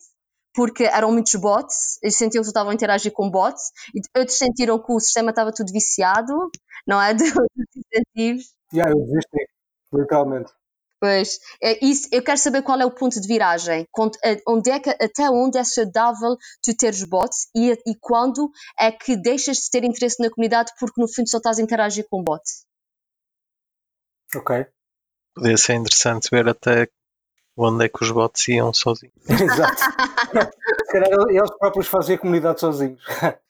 porque 0.56 0.86
eram 0.86 1.12
muitos 1.12 1.36
bots, 1.36 2.00
eles 2.02 2.18
sentiam 2.18 2.42
que 2.42 2.48
estavam 2.48 2.72
a 2.72 2.74
interagir 2.74 3.12
com 3.12 3.30
bots, 3.30 3.72
e 3.94 4.00
outros 4.18 4.38
sentiram 4.38 4.82
que 4.82 4.92
o 4.92 5.00
sistema 5.00 5.32
estava 5.32 5.52
tudo 5.52 5.72
viciado, 5.72 6.50
não 6.88 7.02
é? 7.02 7.14
Dos 7.14 7.32
incentivos. 7.76 8.56
Yeah, 8.74 8.92
eu 8.92 9.06
desisti, 9.06 9.50
literalmente. 9.94 10.52
Pois, 11.00 11.40
é 11.62 11.86
isso, 11.86 12.08
eu 12.12 12.24
quero 12.24 12.38
saber 12.38 12.64
qual 12.64 12.80
é 12.80 12.86
o 12.86 12.90
ponto 12.90 13.20
de 13.20 13.28
viragem, 13.28 13.86
eh, 14.24 14.42
onde 14.48 14.72
é 14.72 14.80
que, 14.80 14.90
até 14.90 15.30
onde 15.30 15.58
é 15.58 15.64
saudável 15.64 16.38
tu 16.64 16.76
teres 16.76 17.04
bots 17.04 17.48
e, 17.54 17.74
e 17.86 17.96
quando 18.00 18.50
é 18.80 18.92
que 18.92 19.16
deixas 19.16 19.58
de 19.58 19.70
ter 19.70 19.84
interesse 19.84 20.22
na 20.24 20.30
comunidade 20.30 20.72
porque 20.80 21.00
no 21.00 21.08
fundo 21.08 21.30
só 21.30 21.38
estás 21.38 21.60
a 21.60 21.62
interagir 21.62 22.08
com 22.10 22.24
bots. 22.24 22.66
Ok. 24.36 24.66
Podia 25.36 25.58
ser 25.58 25.74
interessante 25.76 26.30
ver 26.32 26.48
até 26.48 26.88
onde 27.58 27.86
é 27.86 27.90
que 27.90 28.04
os 28.04 28.12
bots 28.12 28.48
iam 28.48 28.74
sozinhos. 28.74 29.14
Exato. 29.30 30.15
Se 30.42 30.92
calhar 30.92 31.10
eles 31.30 31.58
próprios 31.58 31.88
fazem 31.88 32.16
a 32.16 32.20
comunidade 32.20 32.60
sozinhos. 32.60 33.02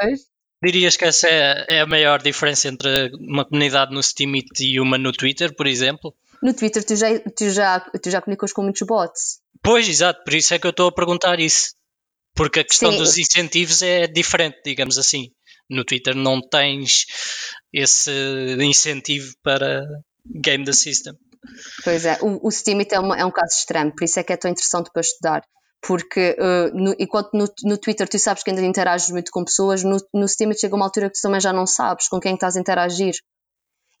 Pois? 0.00 0.20
Dirias 0.62 0.96
que 0.96 1.04
essa 1.04 1.28
é, 1.28 1.66
é 1.70 1.80
a 1.80 1.86
maior 1.86 2.22
diferença 2.22 2.68
entre 2.68 3.10
uma 3.14 3.44
comunidade 3.44 3.92
no 3.92 4.02
Steam 4.02 4.32
e 4.60 4.80
uma 4.80 4.98
no 4.98 5.12
Twitter, 5.12 5.54
por 5.54 5.66
exemplo? 5.66 6.14
No 6.42 6.54
Twitter 6.54 6.84
tu 6.84 6.94
já, 6.94 7.18
tu 7.18 7.50
já, 7.50 7.80
tu 7.80 8.10
já 8.10 8.20
comunicas 8.20 8.52
com 8.52 8.62
muitos 8.62 8.86
bots. 8.86 9.40
Pois, 9.62 9.88
exato, 9.88 10.22
por 10.24 10.34
isso 10.34 10.54
é 10.54 10.58
que 10.58 10.66
eu 10.66 10.70
estou 10.70 10.88
a 10.88 10.92
perguntar 10.92 11.40
isso. 11.40 11.74
Porque 12.34 12.60
a 12.60 12.64
questão 12.64 12.92
Sim. 12.92 12.98
dos 12.98 13.18
incentivos 13.18 13.82
é 13.82 14.06
diferente, 14.06 14.60
digamos 14.64 14.98
assim. 14.98 15.32
No 15.68 15.84
Twitter 15.84 16.14
não 16.14 16.40
tens 16.40 17.06
esse 17.72 18.10
incentivo 18.60 19.34
para 19.42 19.84
game 20.24 20.64
the 20.64 20.72
system. 20.72 21.14
Pois 21.84 22.04
é, 22.04 22.18
o, 22.20 22.46
o 22.46 22.50
Steam 22.50 22.80
é, 22.90 23.00
uma, 23.00 23.18
é 23.18 23.24
um 23.24 23.30
caso 23.30 23.56
extremo, 23.58 23.92
por 23.94 24.04
isso 24.04 24.18
é 24.18 24.22
que 24.22 24.32
é 24.32 24.36
tão 24.36 24.50
interessante 24.50 24.90
para 24.92 25.00
estudar. 25.00 25.42
Porque 25.80 26.36
uh, 26.38 26.76
no, 26.76 26.94
enquanto 26.98 27.30
no, 27.34 27.46
no 27.64 27.78
Twitter 27.78 28.08
tu 28.08 28.18
sabes 28.18 28.42
que 28.42 28.50
ainda 28.50 28.62
interages 28.62 29.10
muito 29.10 29.30
com 29.30 29.44
pessoas, 29.44 29.84
no, 29.84 29.96
no 30.12 30.26
Steam 30.26 30.52
chega 30.52 30.74
uma 30.74 30.86
altura 30.86 31.08
que 31.08 31.18
tu 31.18 31.22
também 31.22 31.40
já 31.40 31.52
não 31.52 31.66
sabes 31.66 32.08
com 32.08 32.18
quem 32.18 32.34
estás 32.34 32.56
a 32.56 32.60
interagir. 32.60 33.14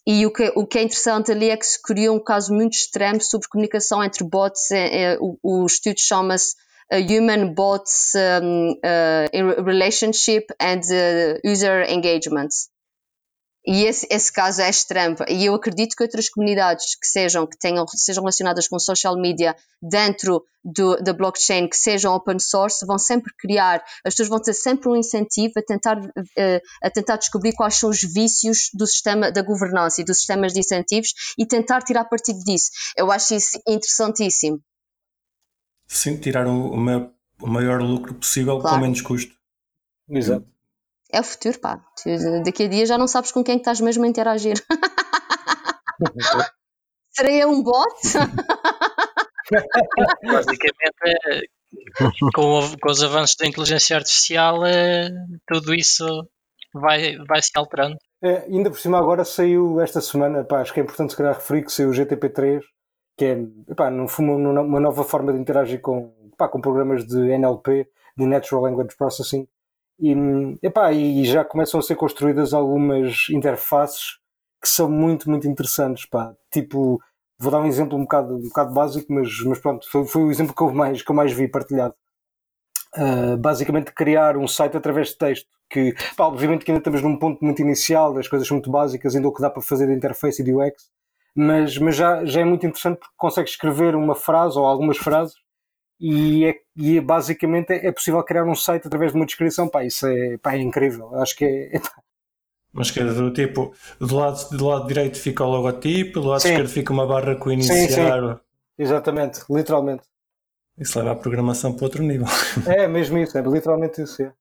E 0.06 0.24
o 0.24 0.32
que, 0.32 0.50
o 0.56 0.66
que 0.66 0.78
é 0.78 0.82
interessante 0.82 1.30
ali 1.30 1.50
é 1.50 1.56
que 1.56 1.66
se 1.66 1.80
criou 1.82 2.16
um 2.16 2.22
caso 2.22 2.52
muito 2.52 2.72
extremo 2.72 3.20
sobre 3.20 3.46
comunicação 3.46 4.02
entre 4.02 4.24
bots. 4.24 4.70
É, 4.70 5.02
é, 5.02 5.18
o, 5.20 5.38
o 5.42 5.66
estudo 5.66 5.98
chama-se 5.98 6.54
Human 6.90 7.52
Bots 7.52 8.14
um, 8.42 8.70
uh, 8.72 9.64
Relationship 9.64 10.46
and 10.60 10.80
uh, 10.90 11.38
User 11.44 11.84
Engagement. 11.90 12.48
E 13.66 13.84
esse, 13.84 14.06
esse 14.10 14.32
caso 14.32 14.62
é 14.62 14.70
extremo. 14.70 15.16
E 15.28 15.44
eu 15.44 15.54
acredito 15.54 15.94
que 15.94 16.02
outras 16.02 16.28
comunidades 16.28 16.94
que 16.94 17.06
sejam, 17.06 17.46
que 17.46 17.58
tenham, 17.58 17.86
sejam 17.88 18.22
relacionadas 18.22 18.66
com 18.66 18.78
social 18.78 19.14
media 19.20 19.54
dentro 19.82 20.42
do, 20.64 20.96
da 20.96 21.12
blockchain, 21.12 21.68
que 21.68 21.76
sejam 21.76 22.14
open 22.14 22.38
source, 22.38 22.86
vão 22.86 22.98
sempre 22.98 23.32
criar, 23.38 23.82
as 24.04 24.14
pessoas 24.14 24.28
vão 24.28 24.40
ter 24.40 24.54
sempre 24.54 24.88
um 24.88 24.96
incentivo 24.96 25.52
a 25.58 25.62
tentar, 25.62 25.98
uh, 25.98 26.60
a 26.82 26.90
tentar 26.90 27.16
descobrir 27.16 27.52
quais 27.52 27.74
são 27.74 27.90
os 27.90 28.00
vícios 28.00 28.70
do 28.72 28.86
sistema 28.86 29.30
da 29.30 29.42
governança 29.42 30.00
e 30.00 30.04
dos 30.04 30.18
sistemas 30.18 30.52
de 30.52 30.60
incentivos 30.60 31.12
e 31.38 31.44
tentar 31.46 31.82
tirar 31.82 32.04
partido 32.04 32.38
disso. 32.40 32.70
Eu 32.96 33.10
acho 33.12 33.34
isso 33.34 33.60
interessantíssimo. 33.66 34.60
Sim, 35.86 36.16
tirar 36.16 36.46
o, 36.46 36.72
o 36.72 37.46
maior 37.46 37.82
lucro 37.82 38.14
possível 38.14 38.58
Claro. 38.60 38.76
com 38.76 38.82
menos 38.82 39.00
custo. 39.00 39.34
Exato. 40.08 40.46
É 41.10 41.20
o 41.20 41.24
futuro, 41.24 41.58
pá. 41.58 41.80
Tu, 42.02 42.10
daqui 42.44 42.64
a 42.64 42.68
dia 42.68 42.84
já 42.86 42.98
não 42.98 43.06
sabes 43.08 43.32
com 43.32 43.42
quem 43.42 43.54
é 43.54 43.56
que 43.56 43.62
estás 43.62 43.80
mesmo 43.80 44.04
a 44.04 44.08
interagir. 44.08 44.56
Serei 47.12 47.42
eu 47.42 47.48
um 47.50 47.62
bot? 47.62 47.94
Basicamente, 50.22 50.96
é, 51.06 51.40
com, 52.34 52.58
o- 52.60 52.78
com 52.80 52.90
os 52.90 53.02
avanços 53.02 53.36
da 53.36 53.46
inteligência 53.46 53.96
artificial, 53.96 54.64
é, 54.64 55.08
tudo 55.46 55.74
isso 55.74 56.04
vai, 56.72 57.16
vai 57.26 57.40
se 57.42 57.50
alterando. 57.56 57.96
É, 58.22 58.44
ainda 58.46 58.70
por 58.70 58.78
cima 58.78 58.98
agora 58.98 59.24
saiu 59.24 59.80
esta 59.80 60.00
semana, 60.00 60.44
pá, 60.44 60.60
acho 60.60 60.72
que 60.72 60.80
é 60.80 60.82
importante 60.82 61.10
se 61.10 61.16
calhar 61.16 61.34
referir 61.34 61.64
que 61.64 61.72
saiu 61.72 61.88
o 61.88 61.92
GTP3, 61.92 62.60
que 63.16 63.24
é, 63.24 63.38
epá, 63.70 63.90
no 63.90 64.06
fundo 64.08 64.32
uma, 64.32 64.60
uma 64.60 64.80
nova 64.80 65.04
forma 65.04 65.32
de 65.32 65.38
interagir 65.38 65.80
com, 65.80 66.12
pá, 66.36 66.48
com 66.48 66.60
programas 66.60 67.06
de 67.06 67.18
NLP, 67.30 67.88
de 68.16 68.26
Natural 68.26 68.62
Language 68.62 68.96
Processing, 68.96 69.46
e, 70.00 70.14
epá, 70.62 70.92
e 70.92 71.24
já 71.24 71.44
começam 71.44 71.80
a 71.80 71.82
ser 71.82 71.96
construídas 71.96 72.54
algumas 72.54 73.26
interfaces 73.30 74.18
que 74.62 74.68
são 74.68 74.90
muito, 74.90 75.28
muito 75.28 75.48
interessantes, 75.48 76.06
pá, 76.06 76.34
tipo, 76.52 77.00
vou 77.38 77.50
dar 77.50 77.60
um 77.60 77.66
exemplo 77.66 77.96
um 77.96 78.02
bocado, 78.02 78.36
um 78.36 78.42
bocado 78.42 78.72
básico, 78.72 79.12
mas, 79.12 79.28
mas 79.44 79.58
pronto, 79.58 79.88
foi, 79.90 80.06
foi 80.06 80.22
o 80.22 80.30
exemplo 80.30 80.54
que 80.54 80.62
eu 80.62 80.72
mais, 80.72 81.02
que 81.02 81.10
eu 81.10 81.14
mais 81.14 81.32
vi 81.32 81.48
partilhado. 81.48 81.94
Uh, 82.96 83.36
basicamente 83.36 83.92
criar 83.92 84.36
um 84.36 84.48
site 84.48 84.76
através 84.76 85.08
de 85.08 85.18
texto 85.18 85.46
que, 85.70 85.94
pá, 86.16 86.24
obviamente 86.24 86.64
que 86.64 86.70
ainda 86.70 86.80
estamos 86.80 87.02
num 87.02 87.18
ponto 87.18 87.44
muito 87.44 87.60
inicial, 87.60 88.16
as 88.16 88.26
coisas 88.26 88.50
muito 88.50 88.70
básicas, 88.70 89.14
ainda 89.14 89.28
o 89.28 89.32
que 89.32 89.42
dá 89.42 89.50
para 89.50 89.62
fazer 89.62 89.86
de 89.86 89.92
interface 89.92 90.40
e 90.40 90.44
de 90.44 90.54
UX, 90.54 90.90
mas, 91.34 91.76
mas 91.78 91.94
já, 91.96 92.24
já 92.24 92.40
é 92.40 92.44
muito 92.44 92.66
interessante 92.66 92.98
porque 92.98 93.14
consegue 93.16 93.48
escrever 93.48 93.94
uma 93.94 94.14
frase 94.14 94.58
ou 94.58 94.64
algumas 94.64 94.96
frases 94.96 95.34
e, 96.00 96.44
é, 96.44 96.54
e 96.76 96.98
é, 96.98 97.00
basicamente 97.00 97.72
é, 97.72 97.90
possível 97.90 98.22
criar 98.22 98.44
um 98.44 98.54
site 98.54 98.86
através 98.86 99.12
de 99.12 99.18
uma 99.18 99.26
descrição, 99.26 99.68
pá, 99.68 99.84
isso 99.84 100.06
é, 100.06 100.38
pá, 100.38 100.54
é 100.54 100.58
incrível, 100.58 101.14
acho 101.16 101.36
que 101.36 101.44
é, 101.44 101.76
é 101.76 101.80
Mas 102.72 102.90
que 102.90 103.00
é 103.00 103.04
do 103.04 103.32
tipo, 103.32 103.74
do 103.98 104.16
lado, 104.16 104.56
do 104.56 104.66
lado 104.66 104.86
direito 104.86 105.18
fica 105.18 105.44
o 105.44 105.50
logotipo, 105.50 106.20
do 106.20 106.28
lado 106.28 106.40
Sim. 106.40 106.50
esquerdo 106.50 106.68
fica 106.68 106.92
uma 106.92 107.06
barra 107.06 107.34
com 107.36 107.50
o 107.50 107.62
Sim, 107.62 107.74
iniciar. 107.74 108.40
exatamente, 108.78 109.40
literalmente. 109.50 110.04
Isso 110.78 110.96
leva 110.98 111.12
a 111.12 111.16
programação 111.16 111.74
para 111.74 111.84
outro 111.84 112.02
nível. 112.02 112.26
É 112.66 112.86
mesmo 112.86 113.18
isso, 113.18 113.36
é 113.36 113.42
literalmente 113.42 114.00
isso. 114.00 114.22
É. 114.22 114.32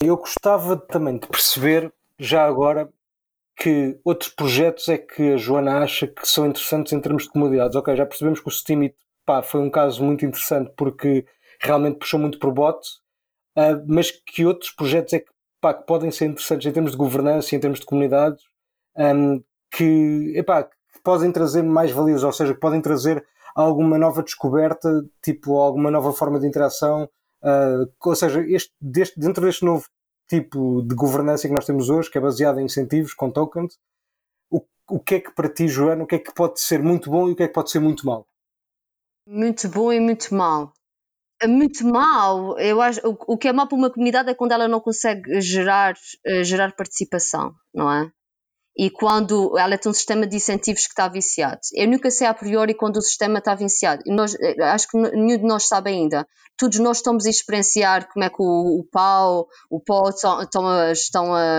Eu 0.00 0.16
gostava 0.16 0.76
também 0.76 1.18
de 1.18 1.26
perceber, 1.26 1.92
já 2.18 2.46
agora, 2.46 2.88
que 3.56 3.98
outros 4.04 4.30
projetos 4.30 4.88
é 4.88 4.98
que 4.98 5.32
a 5.32 5.36
Joana 5.36 5.78
acha 5.78 6.06
que 6.06 6.26
são 6.26 6.46
interessantes 6.46 6.92
em 6.92 7.00
termos 7.00 7.24
de 7.24 7.30
comodidades. 7.30 7.76
Ok, 7.76 7.94
já 7.96 8.06
percebemos 8.06 8.40
que 8.40 8.48
o 8.48 8.50
Steam 8.50 8.90
pá, 9.26 9.42
foi 9.42 9.60
um 9.60 9.70
caso 9.70 10.02
muito 10.04 10.24
interessante 10.24 10.72
porque 10.76 11.26
realmente 11.60 11.98
puxou 11.98 12.20
muito 12.20 12.38
por 12.38 12.52
bot, 12.52 12.78
uh, 13.58 13.84
mas 13.86 14.10
que 14.10 14.46
outros 14.46 14.70
projetos 14.70 15.12
é 15.14 15.18
que, 15.20 15.30
pá, 15.60 15.74
que 15.74 15.84
podem 15.84 16.10
ser 16.10 16.26
interessantes 16.26 16.66
em 16.66 16.72
termos 16.72 16.92
de 16.92 16.96
governança 16.96 17.54
em 17.54 17.60
termos 17.60 17.80
de 17.80 17.86
comunidades 17.86 18.42
um, 18.96 19.42
que, 19.70 20.32
epá, 20.36 20.64
que 20.64 21.00
podem 21.02 21.30
trazer 21.32 21.62
mais 21.62 21.90
valias, 21.90 22.22
ou 22.22 22.32
seja, 22.32 22.54
que 22.54 22.60
podem 22.60 22.80
trazer 22.80 23.24
alguma 23.54 23.98
nova 23.98 24.22
descoberta, 24.22 25.04
tipo 25.22 25.58
alguma 25.58 25.90
nova 25.90 26.12
forma 26.12 26.38
de 26.38 26.46
interação, 26.46 27.04
uh, 27.42 27.90
ou 28.04 28.16
seja, 28.16 28.40
este, 28.48 28.72
deste, 28.80 29.18
dentro 29.18 29.44
deste 29.44 29.64
novo 29.64 29.86
tipo 30.28 30.82
de 30.82 30.94
governança 30.94 31.48
que 31.48 31.54
nós 31.54 31.66
temos 31.66 31.88
hoje, 31.88 32.10
que 32.10 32.18
é 32.18 32.20
baseado 32.20 32.60
em 32.60 32.64
incentivos 32.64 33.14
com 33.14 33.30
tokens, 33.30 33.78
o, 34.50 34.60
o 34.90 35.00
que 35.00 35.16
é 35.16 35.20
que 35.20 35.34
para 35.34 35.48
ti, 35.48 35.68
Joana, 35.68 36.04
o 36.04 36.06
que 36.06 36.16
é 36.16 36.18
que 36.18 36.34
pode 36.34 36.60
ser 36.60 36.82
muito 36.82 37.10
bom 37.10 37.28
e 37.28 37.32
o 37.32 37.36
que 37.36 37.44
é 37.44 37.48
que 37.48 37.54
pode 37.54 37.70
ser 37.70 37.80
muito 37.80 38.06
mau? 38.06 38.26
Muito 39.26 39.68
bom 39.68 39.92
e 39.92 40.00
muito 40.00 40.34
mau. 40.34 40.72
Muito 41.46 41.86
mau, 41.86 42.58
eu 42.58 42.80
acho, 42.80 43.00
o, 43.06 43.34
o 43.34 43.38
que 43.38 43.48
é 43.48 43.52
mau 43.52 43.68
para 43.68 43.76
uma 43.76 43.90
comunidade 43.92 44.30
é 44.30 44.34
quando 44.34 44.52
ela 44.52 44.68
não 44.68 44.80
consegue 44.80 45.40
gerar, 45.40 45.94
uh, 45.94 46.44
gerar 46.44 46.74
participação, 46.74 47.54
não 47.74 47.92
é? 47.92 48.10
E 48.76 48.90
quando 48.90 49.56
ela 49.58 49.78
tem 49.78 49.90
um 49.90 49.94
sistema 49.94 50.26
de 50.26 50.36
incentivos 50.36 50.82
que 50.82 50.92
está 50.92 51.08
viciado. 51.08 51.60
Eu 51.72 51.88
nunca 51.88 52.10
sei 52.10 52.26
a 52.26 52.34
priori 52.34 52.74
quando 52.74 52.98
o 52.98 53.02
sistema 53.02 53.38
está 53.38 53.54
viciado. 53.54 54.02
Nós, 54.06 54.36
acho 54.72 54.88
que 54.88 54.98
nenhum 54.98 55.38
de 55.38 55.44
nós 55.44 55.66
sabe 55.66 55.90
ainda. 55.90 56.26
Todos 56.58 56.78
nós 56.78 56.98
estamos 56.98 57.26
a 57.26 57.30
experienciar 57.30 58.08
como 58.10 58.24
é 58.24 58.30
que 58.30 58.40
o, 58.40 58.80
o 58.80 58.84
pau, 58.90 59.46
o 59.70 59.78
pó 59.78 60.08
estão, 60.08 60.40
estão, 60.40 60.66
a, 60.66 60.92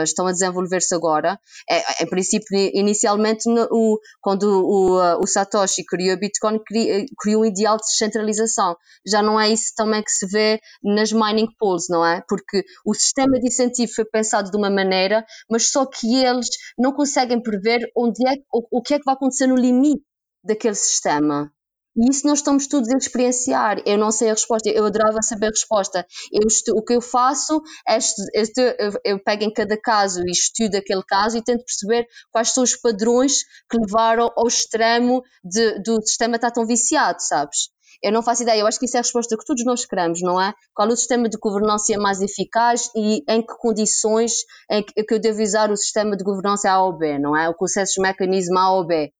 estão, 0.04 0.28
a, 0.28 0.32
desenvolver-se 0.32 0.96
agora. 0.96 1.40
É, 1.70 2.04
em 2.04 2.08
princípio, 2.08 2.48
inicialmente, 2.74 3.48
no, 3.48 3.68
o, 3.72 4.00
quando 4.20 4.44
o, 4.44 5.22
o, 5.22 5.28
Satoshi 5.28 5.86
criou 5.86 6.16
o 6.16 6.20
Bitcoin, 6.20 6.60
criou, 6.66 7.06
criou 7.20 7.42
um 7.44 7.46
ideal 7.46 7.78
de 7.78 7.84
descentralização. 7.84 8.76
Já 9.06 9.22
não 9.22 9.40
é 9.40 9.50
isso 9.50 9.72
também 9.76 10.02
que 10.02 10.12
se 10.12 10.26
vê 10.26 10.60
nas 10.84 11.12
mining 11.12 11.48
pools, 11.60 11.86
não 11.90 12.04
é? 12.04 12.24
Porque 12.28 12.64
o 12.84 12.96
sistema 12.96 13.40
de 13.40 13.48
incentivo 13.48 13.94
foi 13.94 14.06
pensado 14.06 14.50
de 14.50 14.58
uma 14.58 14.70
maneira, 14.70 15.24
mas 15.48 15.70
só 15.70 15.86
que 15.86 16.24
eles 16.24 16.50
não 16.76 16.92
conseguem 16.92 17.07
prever 17.42 17.90
onde 17.96 18.28
é, 18.28 18.36
o, 18.52 18.80
o 18.80 18.82
que 18.82 18.94
é 18.94 19.00
que 19.00 19.06
vai 19.06 19.16
acontecer 19.16 19.48
no 19.48 19.56
limite 19.56 20.04
daquele 20.44 20.76
sistema. 20.76 21.52
E 21.98 22.12
isso 22.12 22.28
nós 22.28 22.40
estamos 22.40 22.68
todos 22.68 22.90
a 22.90 22.98
experienciar. 22.98 23.82
Eu 23.84 23.98
não 23.98 24.12
sei 24.12 24.30
a 24.30 24.34
resposta, 24.34 24.70
eu 24.70 24.86
adorava 24.86 25.20
saber 25.24 25.48
a 25.48 25.50
resposta. 25.50 26.06
Eu 26.32 26.48
o 26.76 26.84
que 26.84 26.94
eu 26.94 27.02
faço 27.02 27.60
é 27.88 27.98
eu, 27.98 28.92
eu 29.04 29.24
pego 29.24 29.44
em 29.44 29.52
cada 29.52 29.76
caso 29.82 30.22
e 30.22 30.32
estudo 30.32 30.76
aquele 30.76 31.02
caso 31.04 31.38
e 31.38 31.44
tento 31.44 31.66
perceber 31.66 32.06
quais 32.32 32.54
são 32.54 32.64
os 32.64 32.76
padrões 32.76 33.42
que 33.70 33.80
levaram 33.80 34.32
ao 34.38 34.48
extremo 34.48 35.24
de, 35.44 35.82
do 35.82 36.00
sistema 36.06 36.36
estar 36.36 36.52
tão 36.52 36.68
viciado, 36.68 37.18
sabes? 37.20 37.70
Eu 38.04 38.12
não 38.12 38.22
faço 38.22 38.44
ideia, 38.44 38.62
eu 38.62 38.68
acho 38.68 38.80
que 38.80 38.86
isso 38.86 38.98
é 38.98 39.00
a 39.00 39.04
resposta 39.04 39.38
que 39.38 39.46
todos 39.46 39.64
nós 39.66 39.86
queremos, 39.86 40.22
não 40.22 40.40
é? 40.42 40.54
Qual 40.74 40.88
é 40.88 40.94
o 40.94 40.96
sistema 40.96 41.30
de 41.30 41.38
governança 41.38 41.98
mais 41.98 42.22
eficaz 42.22 42.90
e 42.96 43.24
em 43.28 43.42
que 43.42 43.58
condições 43.58 44.34
é 44.70 44.82
que 44.82 45.14
eu 45.14 45.20
devo 45.20 45.42
usar 45.42 45.72
o 45.72 45.78
sistema 45.78 46.16
de 46.16 46.24
governança 46.24 46.70
A 46.70 46.84
ou 46.84 46.98
B, 46.98 47.18
não 47.20 47.36
é? 47.36 47.50
O 47.50 47.56
consenso 47.56 48.02
mecanismo 48.02 48.58
A 48.58 48.72
ou 48.74 48.86
B. 48.86 49.12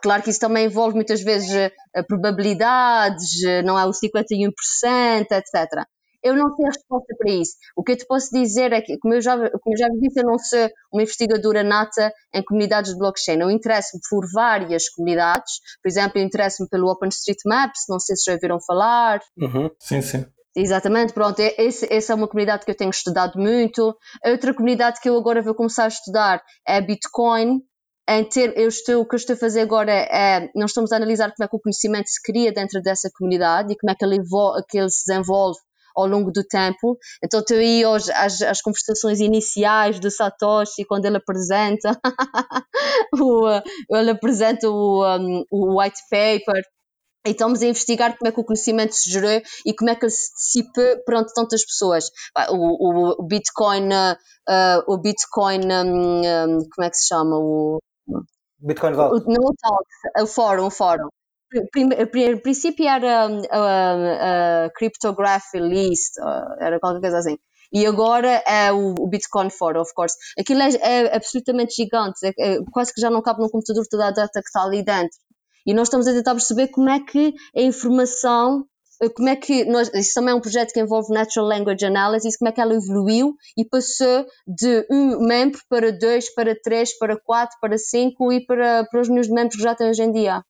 Claro 0.00 0.22
que 0.22 0.30
isso 0.30 0.38
também 0.38 0.66
envolve 0.66 0.94
muitas 0.94 1.20
vezes 1.20 1.50
eh, 1.52 2.02
probabilidades, 2.06 3.42
eh, 3.42 3.62
não 3.62 3.76
é 3.76 3.84
o 3.84 3.92
51%, 3.92 5.32
etc. 5.32 5.84
Eu 6.24 6.34
não 6.34 6.56
sei 6.56 6.64
a 6.64 6.68
resposta 6.68 7.14
para 7.18 7.30
isso. 7.30 7.52
O 7.76 7.84
que 7.84 7.92
eu 7.92 7.96
te 7.98 8.06
posso 8.06 8.30
dizer 8.32 8.72
é 8.72 8.80
que, 8.80 8.96
como 8.96 9.12
eu 9.12 9.20
já, 9.20 9.36
como 9.36 9.74
eu 9.74 9.76
já 9.76 9.88
disse, 9.88 10.20
eu 10.20 10.24
não 10.24 10.38
sou 10.38 10.70
uma 10.90 11.02
investigadora 11.02 11.62
nata 11.62 12.10
em 12.32 12.42
comunidades 12.42 12.92
de 12.92 12.98
blockchain. 12.98 13.40
Eu 13.40 13.50
interesso-me 13.50 14.00
por 14.08 14.24
várias 14.32 14.88
comunidades. 14.88 15.60
Por 15.82 15.88
exemplo, 15.88 16.18
eu 16.18 16.24
interesso-me 16.24 16.66
pelo 16.70 16.90
OpenStreetMaps, 16.90 17.82
não 17.90 18.00
sei 18.00 18.16
se 18.16 18.24
já 18.24 18.32
ouviram 18.32 18.58
falar. 18.58 19.20
Uhum. 19.36 19.70
Sim, 19.78 20.00
sim. 20.00 20.24
Exatamente, 20.56 21.12
pronto, 21.12 21.40
esse, 21.40 21.92
essa 21.92 22.12
é 22.12 22.16
uma 22.16 22.28
comunidade 22.28 22.64
que 22.64 22.70
eu 22.70 22.76
tenho 22.76 22.90
estudado 22.90 23.38
muito. 23.38 23.94
A 24.24 24.30
outra 24.30 24.54
comunidade 24.54 25.00
que 25.00 25.10
eu 25.10 25.18
agora 25.18 25.42
vou 25.42 25.54
começar 25.54 25.84
a 25.84 25.88
estudar 25.88 26.42
é 26.66 26.80
Bitcoin. 26.80 27.60
Em 28.08 28.24
ter, 28.24 28.56
eu 28.56 28.68
estou, 28.68 29.00
o 29.00 29.06
que 29.06 29.14
eu 29.14 29.18
estou 29.18 29.34
a 29.34 29.38
fazer 29.38 29.62
agora 29.62 29.92
é, 29.92 30.50
nós 30.54 30.70
estamos 30.70 30.92
a 30.92 30.96
analisar 30.96 31.32
como 31.34 31.44
é 31.44 31.48
que 31.48 31.56
o 31.56 31.60
conhecimento 31.60 32.08
se 32.08 32.22
cria 32.22 32.52
dentro 32.52 32.80
dessa 32.82 33.10
comunidade 33.14 33.72
e 33.72 33.76
como 33.76 33.90
é 33.90 33.94
que 33.94 34.04
ele, 34.04 34.18
que 34.68 34.78
ele 34.78 34.90
se 34.90 35.04
desenvolve 35.06 35.58
ao 35.94 36.06
longo 36.06 36.30
do 36.30 36.42
tempo. 36.44 36.98
Então 37.22 37.40
estou 37.40 37.56
aí 37.56 37.84
hoje 37.84 38.10
às, 38.12 38.40
às 38.42 38.60
conversações 38.60 39.20
iniciais 39.20 39.98
do 40.00 40.10
Satoshi, 40.10 40.84
quando 40.84 41.04
ele 41.06 41.16
apresenta, 41.16 41.98
o, 43.20 43.48
ele 43.90 44.10
apresenta 44.10 44.68
o, 44.68 45.04
um, 45.18 45.44
o 45.50 45.80
white 45.80 46.00
paper, 46.10 46.62
e 47.26 47.30
estamos 47.30 47.62
a 47.62 47.66
investigar 47.66 48.18
como 48.18 48.28
é 48.28 48.32
que 48.32 48.40
o 48.40 48.44
conhecimento 48.44 48.94
se 48.94 49.10
gerou 49.10 49.40
e 49.64 49.74
como 49.74 49.88
é 49.88 49.96
que 49.96 50.04
ele 50.04 50.12
se 50.12 50.34
dissipa 50.34 50.82
perante 51.06 51.32
tantas 51.32 51.64
pessoas. 51.64 52.10
O, 52.50 52.56
o, 52.56 53.14
o 53.18 53.26
Bitcoin, 53.26 53.88
uh, 53.88 54.84
o 54.86 54.98
Bitcoin, 54.98 55.60
um, 55.64 56.20
um, 56.20 56.68
como 56.68 56.86
é 56.86 56.90
que 56.90 56.96
se 56.96 57.06
chama? 57.06 57.36
O, 57.38 57.80
Bitcoin 58.58 58.92
Vault. 58.92 59.24
O, 59.26 59.32
não 59.32 59.50
o 59.50 59.54
Talks, 59.54 60.22
o 60.22 60.26
fórum, 60.26 60.66
o 60.66 60.70
fórum. 60.70 61.08
Em 61.76 62.36
princípio 62.38 62.86
era 62.86 63.26
a, 63.50 64.64
a, 64.66 64.70
Cryptography 64.70 65.60
List, 65.60 66.14
era 66.60 66.78
qualquer 66.80 67.00
coisa 67.00 67.18
assim. 67.18 67.36
E 67.72 67.86
agora 67.86 68.42
é 68.46 68.72
o, 68.72 68.94
o 69.00 69.08
Bitcoin 69.08 69.50
Forum, 69.50 69.80
of 69.80 69.92
course. 69.94 70.16
Aquilo 70.38 70.62
é, 70.62 70.74
é 70.80 71.16
absolutamente 71.16 71.74
gigante, 71.74 72.24
é, 72.24 72.32
é, 72.38 72.58
quase 72.70 72.94
que 72.94 73.00
já 73.00 73.10
não 73.10 73.20
cabe 73.20 73.40
num 73.40 73.48
computador 73.48 73.84
toda 73.90 74.06
a 74.06 74.10
data 74.12 74.40
que 74.40 74.46
está 74.46 74.62
ali 74.62 74.84
dentro. 74.84 75.18
E 75.66 75.74
nós 75.74 75.88
estamos 75.88 76.06
a 76.06 76.12
tentar 76.12 76.32
perceber 76.32 76.68
como 76.68 76.88
é 76.88 77.00
que 77.00 77.34
a 77.56 77.60
informação 77.60 78.64
como 79.16 79.28
é 79.28 79.36
que 79.36 79.64
nós, 79.64 79.90
isso 79.92 80.14
também 80.14 80.32
é 80.32 80.34
um 80.34 80.40
projeto 80.40 80.72
que 80.72 80.80
envolve 80.80 81.12
Natural 81.12 81.46
Language 81.46 81.84
Analysis, 81.84 82.36
como 82.36 82.48
é 82.48 82.52
que 82.52 82.60
ela 82.60 82.74
evoluiu 82.74 83.34
e 83.56 83.64
passou 83.64 84.24
de 84.46 84.86
um 84.90 85.18
membro 85.26 85.60
para 85.68 85.90
dois, 85.90 86.32
para 86.32 86.54
três, 86.54 86.96
para 86.96 87.18
quatro, 87.20 87.56
para 87.60 87.76
cinco 87.76 88.32
e 88.32 88.44
para, 88.46 88.84
para 88.84 89.00
os 89.00 89.08
meus 89.08 89.28
membros 89.28 89.56
que 89.56 89.62
já 89.62 89.74
têm 89.74 89.90
hoje 89.90 90.02
em 90.02 90.12
dia. 90.12 90.42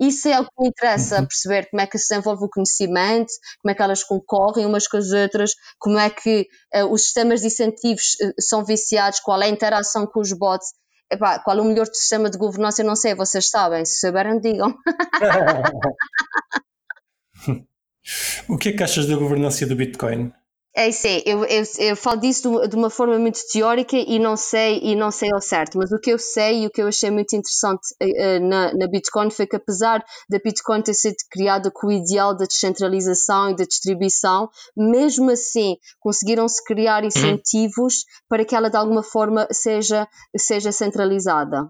Isso 0.00 0.28
é 0.28 0.40
o 0.40 0.44
que 0.44 0.52
me 0.60 0.68
interessa, 0.68 1.16
uhum. 1.16 1.26
perceber 1.26 1.68
como 1.70 1.80
é 1.80 1.86
que 1.86 1.98
se 1.98 2.08
desenvolve 2.08 2.44
o 2.44 2.48
conhecimento, 2.48 3.32
como 3.60 3.72
é 3.72 3.74
que 3.74 3.82
elas 3.82 4.04
concorrem 4.04 4.64
umas 4.64 4.86
com 4.86 4.96
as 4.96 5.10
outras, 5.10 5.54
como 5.78 5.98
é 5.98 6.08
que 6.08 6.46
uh, 6.74 6.86
os 6.92 7.02
sistemas 7.02 7.40
de 7.40 7.48
incentivos 7.48 8.14
uh, 8.22 8.32
são 8.40 8.64
viciados, 8.64 9.18
qual 9.18 9.42
é 9.42 9.46
a 9.46 9.50
interação 9.50 10.06
com 10.06 10.20
os 10.20 10.32
bots. 10.32 10.68
Epá, 11.10 11.40
qual 11.40 11.58
é 11.58 11.62
o 11.62 11.64
melhor 11.64 11.86
sistema 11.86 12.30
de 12.30 12.38
governança? 12.38 12.82
Eu 12.82 12.86
não 12.86 12.94
sei, 12.94 13.14
vocês 13.14 13.48
sabem. 13.48 13.84
Se 13.84 13.98
souberem, 13.98 14.38
digam. 14.40 14.72
o 18.48 18.58
que 18.58 18.68
é 18.68 18.72
que 18.72 18.82
achas 18.82 19.06
da 19.06 19.16
governança 19.16 19.66
do 19.66 19.74
Bitcoin? 19.74 20.32
É 20.78 20.90
isso, 20.90 21.08
é, 21.08 21.24
eu, 21.26 21.44
eu, 21.44 21.64
eu 21.80 21.96
falo 21.96 22.20
disso 22.20 22.68
de, 22.68 22.76
uma 22.76 22.88
forma 22.88 23.18
muito 23.18 23.40
teórica 23.52 23.96
e 23.96 24.16
não 24.20 24.36
sei 24.36 24.78
e 24.80 24.94
não 24.94 25.10
sei 25.10 25.28
ao 25.32 25.40
certo, 25.40 25.76
mas 25.76 25.90
o 25.90 25.98
que 25.98 26.12
eu 26.12 26.20
sei 26.20 26.62
e 26.62 26.66
o 26.68 26.70
que 26.70 26.80
eu 26.80 26.86
achei 26.86 27.10
muito 27.10 27.34
interessante 27.34 27.82
uh, 28.00 28.48
na, 28.48 28.72
na 28.72 28.86
Bitcoin 28.86 29.28
foi 29.28 29.44
que 29.44 29.56
apesar 29.56 30.04
da 30.30 30.38
Bitcoin 30.38 30.80
ter 30.80 30.94
sido 30.94 31.16
criada 31.32 31.68
com 31.68 31.88
o 31.88 31.92
ideal 31.92 32.32
da 32.32 32.44
descentralização 32.44 33.50
e 33.50 33.56
da 33.56 33.64
distribuição, 33.64 34.48
mesmo 34.76 35.32
assim 35.32 35.74
conseguiram-se 35.98 36.62
criar 36.62 37.02
incentivos 37.02 38.04
para 38.28 38.44
que 38.44 38.54
ela 38.54 38.70
de 38.70 38.76
alguma 38.76 39.02
forma 39.02 39.48
seja, 39.50 40.06
seja 40.36 40.70
centralizada. 40.70 41.68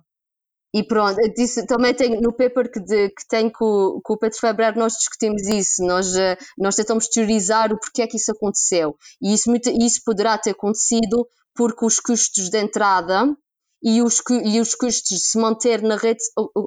E 0.74 0.83
pronto, 0.83 1.16
disse, 1.35 1.66
também 1.66 1.94
tenho 1.94 2.20
no 2.20 2.31
paper 2.31 2.70
que, 2.70 2.81
de, 2.81 3.09
que 3.09 3.26
tenho 3.28 3.50
com, 3.50 4.00
com 4.02 4.14
o 4.14 4.18
Pedro 4.18 4.38
Febrer, 4.38 4.76
nós 4.76 4.92
discutimos 4.92 5.46
isso, 5.46 5.83
nós, 5.83 6.14
eh, 6.14 6.37
nós 6.59 6.76
tentamos 6.76 7.09
teorizar 7.09 7.72
o 7.72 7.78
porquê 7.78 8.02
é 8.02 8.07
que 8.07 8.18
isso 8.18 8.33
aconteceu. 8.33 8.94
E 9.22 9.33
isso, 9.33 9.50
isso 9.81 10.02
poderá 10.04 10.37
ter 10.37 10.50
acontecido 10.50 11.26
porque 11.54 11.87
os 11.87 11.98
custos 11.98 12.50
de 12.50 12.59
entrada 12.59 13.35
e 13.83 14.02
os, 14.02 14.22
e 14.44 14.61
os 14.61 14.74
custos 14.74 15.09
de 15.09 15.24
se 15.24 15.38
manter 15.38 15.83
na 15.83 15.96
rede 15.96 16.20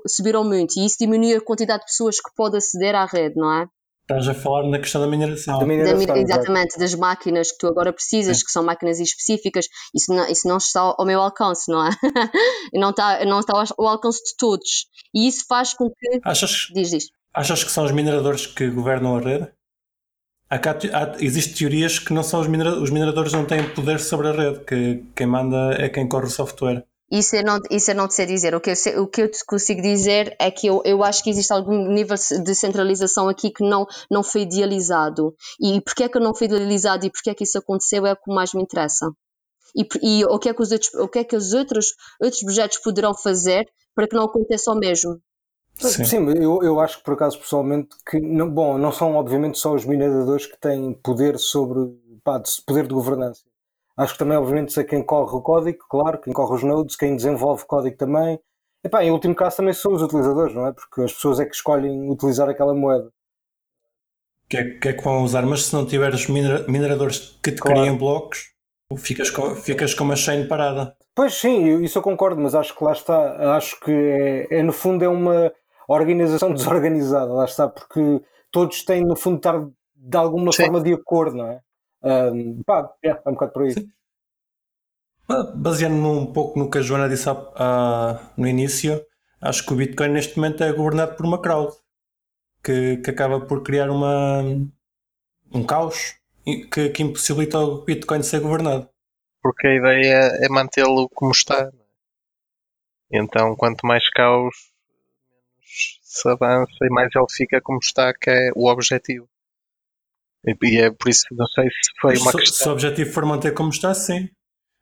subiram 0.08 0.44
muito, 0.44 0.80
e 0.80 0.86
isso 0.86 0.98
diminui 1.00 1.36
a 1.36 1.42
quantidade 1.42 1.82
de 1.82 1.86
pessoas 1.86 2.20
que 2.20 2.34
podem 2.36 2.58
aceder 2.58 2.96
à 2.96 3.06
rede, 3.06 3.36
não 3.36 3.54
é? 3.54 3.68
Estás 4.02 4.28
a 4.28 4.34
falar 4.34 4.68
na 4.68 4.80
questão 4.80 5.00
da 5.00 5.08
mineração. 5.08 5.60
Da 5.60 5.66
mineração 5.66 6.06
da, 6.06 6.18
exatamente, 6.18 6.78
das 6.78 6.94
máquinas 6.96 7.52
que 7.52 7.60
tu 7.60 7.68
agora 7.68 7.94
precisas, 7.94 8.44
que 8.44 8.52
são 8.52 8.64
máquinas 8.64 9.00
específicas, 9.00 9.68
isso 9.94 10.14
não, 10.14 10.28
isso 10.28 10.48
não 10.48 10.58
está 10.58 10.82
ao 10.98 11.06
meu 11.06 11.22
alcance, 11.22 11.72
não 11.72 11.86
é? 11.86 11.90
não, 12.74 12.90
está, 12.90 13.24
não 13.26 13.40
está 13.40 13.54
ao 13.78 13.88
alcance 13.88 14.22
de 14.24 14.36
todos. 14.38 14.88
E 15.14 15.28
isso 15.28 15.46
faz 15.48 15.74
com 15.74 15.90
que. 15.90 16.20
Achas, 16.24 16.68
diz, 16.74 16.90
diz. 16.90 17.06
achas 17.34 17.64
que 17.64 17.72
são 17.72 17.86
os 17.86 17.92
mineradores 17.92 18.46
que 18.46 18.70
governam 18.70 19.18
a 19.18 19.22
rede? 19.22 19.52
Há, 20.50 20.56
há, 20.58 21.24
existem 21.24 21.54
teorias 21.54 21.98
que 21.98 22.12
não 22.12 22.24
são 22.24 22.42
os 22.42 22.48
mineradores, 22.48 22.84
os 22.84 22.90
mineradores 22.90 23.32
não 23.32 23.46
têm 23.46 23.70
poder 23.70 24.00
sobre 24.00 24.28
a 24.28 24.32
rede, 24.34 24.66
que 24.66 25.06
quem 25.16 25.26
manda 25.26 25.74
é 25.80 25.88
quem 25.88 26.10
corre 26.10 26.26
o 26.26 26.30
software. 26.30 26.86
Isso 27.12 27.36
eu 27.36 27.44
não, 27.44 27.60
isso 27.70 27.92
eu 27.92 27.96
não 27.96 28.08
te 28.08 28.14
sei 28.14 28.26
dizer. 28.26 28.56
O 28.56 28.62
que 28.62 28.70
eu, 28.72 28.76
sei, 28.76 28.98
o 28.98 29.06
que 29.06 29.24
eu 29.24 29.30
te 29.30 29.44
consigo 29.46 29.82
dizer 29.82 30.34
é 30.40 30.50
que 30.50 30.68
eu, 30.68 30.82
eu 30.86 31.04
acho 31.04 31.22
que 31.22 31.30
existe 31.30 31.52
algum 31.52 31.92
nível 31.92 32.16
de 32.16 32.56
centralização 32.56 33.28
aqui 33.28 33.52
que 33.52 33.68
não, 33.68 33.86
não 34.10 34.24
foi 34.24 34.44
idealizado. 34.44 35.36
E 35.60 35.82
porquê 35.82 36.06
é 36.06 36.10
que 36.10 36.20
não 36.20 36.34
foi 36.34 36.48
idealizado 36.48 37.06
e 37.06 37.12
porquê 37.12 37.32
é 37.32 37.34
que 37.36 37.44
isso 37.44 37.58
aconteceu 37.58 38.06
é 38.06 38.14
o 38.14 38.16
que 38.16 38.34
mais 38.34 38.54
me 38.54 38.64
interessa. 38.64 39.12
E, 39.76 39.86
e 40.02 40.26
o 40.26 40.40
que 40.40 40.48
é 40.48 40.54
que 40.54 40.62
os 40.62 40.72
outros, 40.72 40.94
o 40.94 41.08
que 41.10 41.20
é 41.20 41.24
que 41.26 41.36
os 41.36 41.54
outros, 41.54 41.88
outros 42.22 42.42
projetos 42.42 42.78
poderão 42.78 43.14
fazer 43.14 43.68
para 43.94 44.08
que 44.08 44.16
não 44.16 44.24
aconteça 44.24 44.72
o 44.72 44.76
mesmo. 44.76 45.20
Sim, 45.76 46.06
Sim 46.06 46.30
eu, 46.38 46.64
eu 46.64 46.80
acho 46.80 47.00
que 47.00 47.04
por 47.04 47.16
acaso 47.16 47.40
pessoalmente 47.40 47.90
que 48.10 48.22
não, 48.22 48.50
bom, 48.50 48.78
não 48.78 48.92
são 48.92 49.16
obviamente 49.16 49.58
só 49.58 49.74
os 49.74 49.84
mineradores 49.84 50.46
que 50.46 50.58
têm 50.60 50.94
poder 50.94 51.38
sobre 51.40 51.80
pá, 52.24 52.42
poder 52.66 52.88
de 52.88 52.94
governança 52.94 53.42
Acho 53.98 54.14
que 54.14 54.20
também, 54.20 54.38
obviamente, 54.38 54.74
sei 54.74 54.84
quem 54.84 55.04
corre 55.04 55.36
o 55.36 55.42
código, 55.42 55.80
claro, 55.90 56.20
quem 56.20 56.34
corre 56.34 56.56
os 56.56 56.64
nodes, 56.64 56.96
quem 56.96 57.16
desenvolve 57.16 57.66
código 57.66 57.98
também. 57.98 58.40
E 58.84 58.90
pá, 58.90 59.04
em 59.04 59.12
último 59.12 59.36
caso 59.36 59.58
também 59.58 59.74
são 59.74 59.94
os 59.94 60.02
utilizadores, 60.02 60.56
não 60.56 60.68
é? 60.68 60.72
Porque 60.72 61.02
as 61.02 61.14
pessoas 61.14 61.40
é 61.40 61.46
que 61.46 61.56
escolhem 61.56 62.10
utilizar 62.10 62.50
aquela 62.50 62.74
moeda. 62.74 63.12
Que 64.50 64.58
é 64.58 64.64
que, 64.80 64.88
é 64.90 64.94
que 64.94 65.04
vão 65.04 65.24
usar, 65.24 65.46
mas 65.46 65.66
se 65.66 65.74
não 65.74 65.86
tiveres 65.86 66.28
mineradores 66.28 67.38
que 67.44 67.52
te 67.52 67.62
claro. 67.62 67.80
criem 67.80 67.98
blocos, 67.98 68.52
ficas 68.98 69.30
com, 69.30 69.56
ficas 69.56 69.94
com 69.94 70.04
uma 70.04 70.16
chain 70.16 70.48
parada. 70.48 70.96
Pois 71.14 71.36
sim, 71.36 71.82
isso 71.84 71.98
eu 71.98 72.02
concordo, 72.02 72.42
mas 72.42 72.56
acho 72.56 72.76
que 72.76 72.84
lá 72.84 72.94
está, 72.94 73.56
acho 73.56 73.80
que 73.80 73.92
é, 73.92 74.60
é 74.60 74.64
no 74.64 74.74
fundo 74.74 75.04
é 75.04 75.10
uma 75.10 75.52
organização 75.88 76.52
desorganizada, 76.54 77.32
lá 77.32 77.46
está, 77.46 77.68
porque 77.68 78.22
todos 78.52 78.84
têm 78.84 79.04
no 79.04 79.16
fundo 79.16 79.38
estar 79.38 79.62
de 79.96 80.18
alguma 80.18 80.52
sim. 80.52 80.64
forma 80.64 80.82
de 80.82 80.94
acordo, 80.94 81.38
não 81.38 81.48
é? 81.48 81.60
Um, 82.04 82.64
pá, 82.64 82.94
é, 83.04 83.10
é 83.10 83.22
um 83.28 83.34
bocado 83.34 83.54
por 83.54 83.64
aí. 83.64 83.72
Sim. 83.72 83.92
Baseando-me 85.56 86.08
um 86.08 86.26
pouco 86.34 86.60
no 86.60 86.70
que 86.70 86.80
a 86.80 86.82
Joana 86.82 87.08
disse 87.08 87.30
no 88.38 88.48
início, 88.48 89.06
acho 89.40 89.66
que 89.66 89.74
o 89.74 89.76
Bitcoin 89.76 90.10
neste 90.10 90.36
momento 90.38 90.64
é 90.64 90.74
governado 90.74 91.16
por 91.16 91.26
uma 91.26 91.42
crowd 91.42 91.74
que, 92.64 92.98
que 92.98 93.10
acaba 93.10 93.40
por 93.40 93.64
criar 93.64 93.90
uma, 93.90 94.42
um 95.54 95.64
caos 95.66 96.16
que, 96.72 96.90
que 96.90 97.04
impossibilita 97.04 97.60
o 97.60 97.84
Bitcoin 97.84 98.24
ser 98.24 98.42
governado. 98.42 98.90
Porque 99.42 99.68
a 99.68 99.76
ideia 99.76 100.38
é 100.44 100.50
mantê-lo 100.50 101.10
como 101.10 101.32
está. 101.32 101.72
Então, 103.12 103.56
quanto 103.56 103.86
mais 103.86 104.08
caos, 104.10 104.72
menos 105.60 106.00
se 106.02 106.28
avança 106.30 106.78
e 106.84 106.90
mais 106.90 107.10
ele 107.16 107.26
fica 107.30 107.62
como 107.62 107.80
está, 107.82 108.14
que 108.14 108.30
é 108.30 108.52
o 108.56 108.70
objetivo. 108.70 109.28
E 110.46 110.82
é 110.82 110.92
por 110.92 111.10
isso, 111.10 111.26
não 111.32 111.46
sei 111.48 111.66
se 111.66 111.92
foi 112.00 112.18
uma 112.18 112.32
se, 112.32 112.38
questão. 112.38 112.58
Se 112.64 112.70
o 112.70 112.72
objetivo 112.72 113.12
for 113.12 113.26
manter 113.26 113.54
como 113.54 113.70
está, 113.70 113.94
sim. 113.94 114.28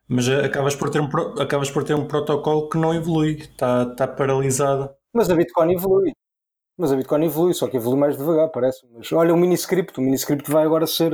Mas 0.08 0.28
acabas 0.28 0.74
por 0.74 0.90
ter 0.90 1.00
um, 1.00 1.08
acabas 1.40 1.70
por 1.70 1.84
ter 1.84 1.94
um 1.94 2.06
protocolo 2.06 2.68
que 2.68 2.78
não 2.78 2.92
evolui, 2.94 3.36
está, 3.36 3.84
está 3.84 4.08
paralisado. 4.08 4.90
Mas 5.14 5.30
a 5.30 5.36
Bitcoin 5.36 5.72
evolui. 5.72 6.12
Mas 6.76 6.92
a 6.92 6.96
Bitcoin 6.96 7.26
evolui, 7.26 7.54
só 7.54 7.68
que 7.68 7.76
evolui 7.76 8.00
mais 8.00 8.16
devagar, 8.16 8.48
parece. 8.48 8.80
Mas 8.92 9.12
olha 9.12 9.34
o 9.34 9.36
miniscript, 9.36 9.98
o 9.98 10.02
miniscript 10.02 10.50
vai 10.50 10.64
agora 10.64 10.86
ser. 10.86 11.12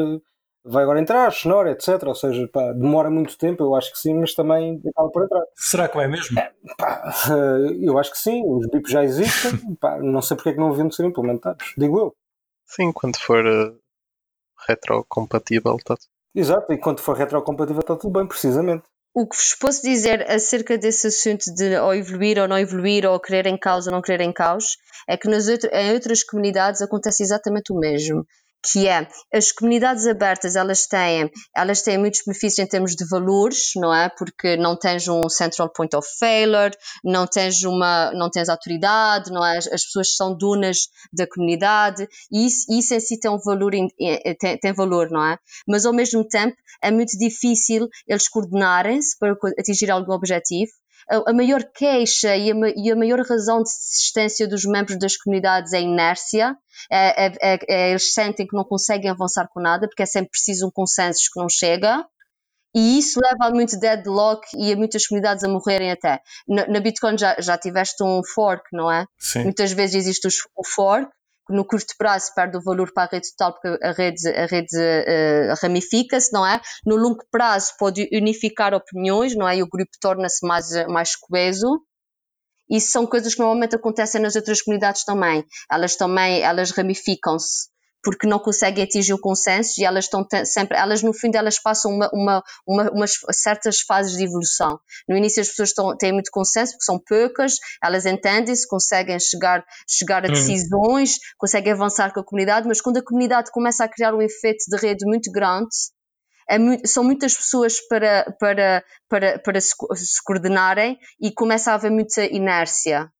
Vai 0.64 0.82
agora 0.82 1.00
entrar, 1.00 1.30
Schnorr, 1.30 1.68
etc. 1.68 2.02
Ou 2.06 2.14
seja, 2.14 2.48
pá, 2.48 2.72
demora 2.72 3.10
muito 3.10 3.36
tempo, 3.36 3.62
eu 3.62 3.74
acho 3.74 3.92
que 3.92 3.98
sim, 3.98 4.14
mas 4.14 4.34
também 4.34 4.80
acaba 4.88 5.10
por 5.10 5.24
entrar. 5.24 5.42
Será 5.54 5.88
que 5.88 5.96
vai 5.96 6.08
mesmo? 6.08 6.38
É, 6.38 6.52
pá, 6.78 7.12
eu 7.80 7.98
acho 7.98 8.10
que 8.12 8.18
sim, 8.18 8.42
os 8.46 8.66
BIPs 8.68 8.90
já 8.90 9.04
existem, 9.04 9.52
pá, 9.80 9.98
não 9.98 10.22
sei 10.22 10.36
porque 10.36 10.50
é 10.50 10.52
que 10.54 10.58
não 10.58 10.70
haviam 10.70 10.88
de 10.88 10.96
ser 10.96 11.04
implementados, 11.04 11.72
digo 11.76 11.98
eu. 11.98 12.16
Sim, 12.64 12.90
quando 12.92 13.16
for 13.16 13.44
retrocompatível, 14.66 15.76
está 15.76 15.96
Exato, 16.34 16.72
e 16.72 16.78
quando 16.78 17.00
for 17.00 17.16
retrocompatível 17.16 17.80
está 17.80 17.96
tudo 17.96 18.12
bem, 18.18 18.26
precisamente. 18.26 18.84
o 19.14 19.26
que 19.26 19.36
vos 19.36 19.54
posso 19.54 19.82
dizer 19.82 20.30
acerca 20.30 20.76
desse 20.76 21.06
assunto 21.06 21.44
de 21.54 21.78
ou 21.78 21.94
evoluir 21.94 22.38
ou 22.38 22.46
não 22.46 22.58
evoluir, 22.58 23.06
ou 23.06 23.18
querer 23.18 23.46
em 23.46 23.58
caos 23.58 23.86
ou 23.86 23.92
não 23.92 24.02
querer 24.02 24.20
em 24.20 24.32
caos, 24.32 24.76
é 25.08 25.16
que 25.16 25.28
nas 25.28 25.48
outro, 25.48 25.70
em 25.72 25.94
outras 25.94 26.22
comunidades 26.22 26.82
acontece 26.82 27.22
exatamente 27.22 27.72
o 27.72 27.78
mesmo 27.78 28.26
que 28.64 28.88
é 28.88 29.06
as 29.32 29.52
comunidades 29.52 30.06
abertas 30.06 30.56
elas 30.56 30.86
têm 30.86 31.30
elas 31.54 31.82
têm 31.82 31.98
muitos 31.98 32.22
benefícios 32.26 32.58
em 32.58 32.68
termos 32.68 32.94
de 32.94 33.06
valores 33.08 33.70
não 33.76 33.94
é? 33.94 34.08
Porque 34.08 34.56
não 34.56 34.76
tens 34.76 35.06
um 35.08 35.28
central 35.28 35.72
point 35.72 35.94
of 35.94 36.06
failure 36.18 36.74
não 37.04 37.26
tens 37.26 37.62
uma 37.64 38.12
não 38.12 38.30
tens 38.30 38.48
autoridade 38.48 39.30
não 39.30 39.44
é? 39.44 39.58
As, 39.58 39.66
as 39.66 39.84
pessoas 39.84 40.16
são 40.16 40.36
donas 40.36 40.88
da 41.12 41.26
comunidade 41.26 42.06
e 42.32 42.46
isso, 42.46 42.66
isso 42.70 42.94
em 42.94 43.00
si 43.00 43.20
tem 43.20 43.30
um 43.30 43.38
valor 43.38 43.72
tem, 44.38 44.58
tem 44.58 44.72
valor 44.72 45.10
não 45.10 45.24
é? 45.24 45.38
Mas 45.68 45.84
ao 45.84 45.92
mesmo 45.92 46.26
tempo 46.26 46.56
é 46.82 46.90
muito 46.90 47.16
difícil 47.18 47.88
eles 48.06 48.28
coordenarem-se 48.28 49.18
para 49.18 49.36
atingir 49.58 49.90
algum 49.90 50.12
objetivo 50.12 50.70
a, 51.08 51.32
maior 51.32 51.62
queixa 51.74 52.36
e 52.36 52.50
a, 52.50 52.54
e 52.76 52.90
a, 52.90 52.96
maior 52.96 53.20
razão 53.20 53.62
de 53.62 53.68
existência 53.68 54.48
dos 54.48 54.64
membros 54.64 54.98
das 54.98 55.16
comunidades 55.16 55.72
é 55.72 55.78
a 55.78 55.80
inércia, 55.80 56.56
é, 56.90 57.26
é, 57.26 57.32
é, 57.42 57.58
é, 57.68 57.90
eles 57.90 58.12
sentem 58.12 58.46
que 58.46 58.56
não 58.56 58.64
conseguem 58.64 59.10
avançar 59.10 59.48
com 59.48 59.60
nada, 59.60 59.86
porque 59.86 60.02
é 60.02 60.06
sempre 60.06 60.30
preciso 60.30 60.66
um 60.66 60.70
consenso 60.70 61.30
que 61.32 61.40
não 61.40 61.48
chega, 61.48 62.04
e 62.74 62.98
isso 62.98 63.20
leva 63.22 63.46
a 63.46 63.50
muito 63.50 63.78
deadlock 63.78 64.46
e 64.54 64.72
a 64.72 64.76
muitas 64.76 65.06
comunidades 65.06 65.42
a 65.42 65.48
morrerem 65.48 65.90
até. 65.90 66.20
Na, 66.46 66.66
na 66.66 66.80
Bitcoin 66.80 67.16
já, 67.16 67.34
já 67.38 67.56
tiveste 67.56 68.02
um 68.04 68.20
fork, 68.34 68.64
não 68.72 68.92
é? 68.92 69.06
Sim. 69.18 69.44
Muitas 69.44 69.72
vezes 69.72 69.96
existe 69.96 70.28
o 70.54 70.62
fork, 70.62 71.10
no 71.48 71.64
curto 71.64 71.94
prazo 71.96 72.32
perde 72.34 72.56
o 72.56 72.62
valor 72.62 72.92
para 72.92 73.04
a 73.04 73.12
rede 73.12 73.30
total 73.36 73.52
porque 73.52 73.84
a 73.84 73.92
rede, 73.92 74.28
a 74.28 74.46
rede 74.46 74.76
uh, 74.76 75.54
ramifica-se, 75.62 76.32
não 76.32 76.46
é? 76.46 76.60
No 76.84 76.96
longo 76.96 77.24
prazo 77.30 77.72
pode 77.78 78.08
unificar 78.12 78.74
opiniões, 78.74 79.36
não 79.36 79.48
é? 79.48 79.58
E 79.58 79.62
o 79.62 79.68
grupo 79.68 79.90
torna-se 80.00 80.46
mais, 80.46 80.70
mais 80.86 81.16
coeso. 81.16 81.80
Isso 82.68 82.90
são 82.90 83.06
coisas 83.06 83.34
que 83.34 83.40
normalmente 83.40 83.76
acontecem 83.76 84.20
nas 84.20 84.34
outras 84.34 84.60
comunidades 84.60 85.04
também. 85.04 85.44
Elas 85.70 85.96
também, 85.96 86.42
elas 86.42 86.72
ramificam-se 86.72 87.68
porque 88.06 88.24
não 88.24 88.38
conseguem 88.38 88.84
atingir 88.84 89.12
o 89.12 89.18
consenso 89.18 89.80
e 89.80 89.84
elas 89.84 90.04
estão 90.04 90.24
sempre, 90.44 90.78
elas 90.78 91.02
no 91.02 91.12
fim 91.12 91.28
elas 91.34 91.58
passam 91.58 91.90
uma, 91.90 92.08
uma, 92.12 92.42
uma, 92.64 92.90
umas 92.92 93.14
certas 93.32 93.80
fases 93.80 94.16
de 94.16 94.22
evolução. 94.22 94.78
No 95.08 95.16
início 95.16 95.42
as 95.42 95.48
pessoas 95.48 95.70
estão, 95.70 95.96
têm 95.96 96.12
muito 96.12 96.30
consenso 96.30 96.74
porque 96.74 96.84
são 96.84 97.00
poucas, 97.04 97.54
elas 97.82 98.06
entendem-se, 98.06 98.68
conseguem 98.68 99.18
chegar, 99.18 99.64
chegar 99.90 100.24
a 100.24 100.28
hum. 100.28 100.32
decisões, 100.32 101.18
conseguem 101.36 101.72
avançar 101.72 102.14
com 102.14 102.20
a 102.20 102.24
comunidade, 102.24 102.68
mas 102.68 102.80
quando 102.80 102.98
a 102.98 103.04
comunidade 103.04 103.50
começa 103.50 103.82
a 103.82 103.88
criar 103.88 104.14
um 104.14 104.22
efeito 104.22 104.66
de 104.68 104.76
rede 104.76 105.04
muito 105.04 105.32
grande, 105.32 105.66
é 106.48 106.86
são 106.86 107.02
muitas 107.02 107.34
pessoas 107.34 107.80
para, 107.88 108.32
para, 108.38 108.84
para, 109.08 109.38
para 109.40 109.60
se 109.60 109.74
coordenarem 110.24 110.96
e 111.20 111.34
começa 111.34 111.72
a 111.72 111.74
haver 111.74 111.90
muita 111.90 112.24
inércia 112.24 113.10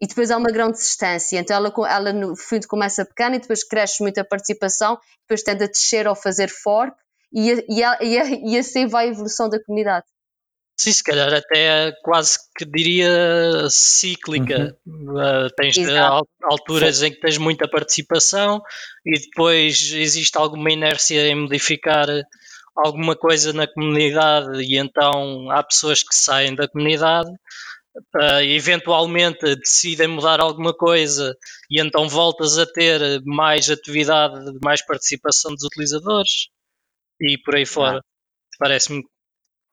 e 0.00 0.06
depois 0.06 0.30
há 0.30 0.36
uma 0.36 0.50
grande 0.50 0.78
distância. 0.78 1.38
Então 1.38 1.56
ela, 1.56 1.72
ela 1.88 2.12
no 2.12 2.34
fundo 2.34 2.66
começa 2.66 3.04
pequena 3.04 3.36
e 3.36 3.40
depois 3.40 3.62
cresce 3.62 4.02
muito 4.02 4.18
a 4.18 4.24
participação, 4.24 4.98
depois 5.22 5.42
tende 5.42 5.64
a 5.64 5.66
descer 5.66 6.06
ao 6.06 6.16
fazer 6.16 6.48
fork 6.48 6.96
e, 7.32 7.50
e, 7.68 7.82
e, 8.00 8.52
e 8.52 8.58
assim 8.58 8.86
vai 8.86 9.08
a 9.08 9.10
evolução 9.10 9.48
da 9.48 9.62
comunidade. 9.62 10.06
Sim, 10.80 10.92
se 10.92 11.04
calhar 11.04 11.30
até 11.34 11.92
quase 12.02 12.38
que 12.56 12.64
diria 12.64 13.68
cíclica. 13.68 14.74
Uhum. 14.86 15.12
Uh, 15.12 15.50
tens 15.54 15.76
Exato. 15.76 16.26
alturas 16.42 16.96
Sim. 16.96 17.06
em 17.06 17.12
que 17.12 17.20
tens 17.20 17.36
muita 17.36 17.68
participação 17.68 18.62
e 19.04 19.20
depois 19.20 19.92
existe 19.92 20.38
alguma 20.38 20.72
inércia 20.72 21.26
em 21.26 21.34
modificar 21.34 22.06
alguma 22.74 23.14
coisa 23.14 23.52
na 23.52 23.66
comunidade 23.66 24.62
e 24.62 24.78
então 24.78 25.50
há 25.50 25.62
pessoas 25.62 26.02
que 26.02 26.14
saem 26.14 26.54
da 26.54 26.66
comunidade 26.66 27.30
uh, 27.96 28.42
eventualmente 28.42 29.56
decidem 29.56 30.08
mudar 30.08 30.40
alguma 30.40 30.74
coisa 30.74 31.36
e 31.70 31.80
então 31.80 32.08
voltas 32.08 32.58
a 32.58 32.66
ter 32.66 33.20
mais 33.24 33.68
atividade, 33.68 34.34
mais 34.62 34.84
participação 34.84 35.52
dos 35.52 35.64
utilizadores 35.64 36.48
e 37.20 37.38
por 37.38 37.56
aí 37.56 37.66
fora. 37.66 37.98
Ah. 37.98 38.02
Parece-me. 38.58 39.02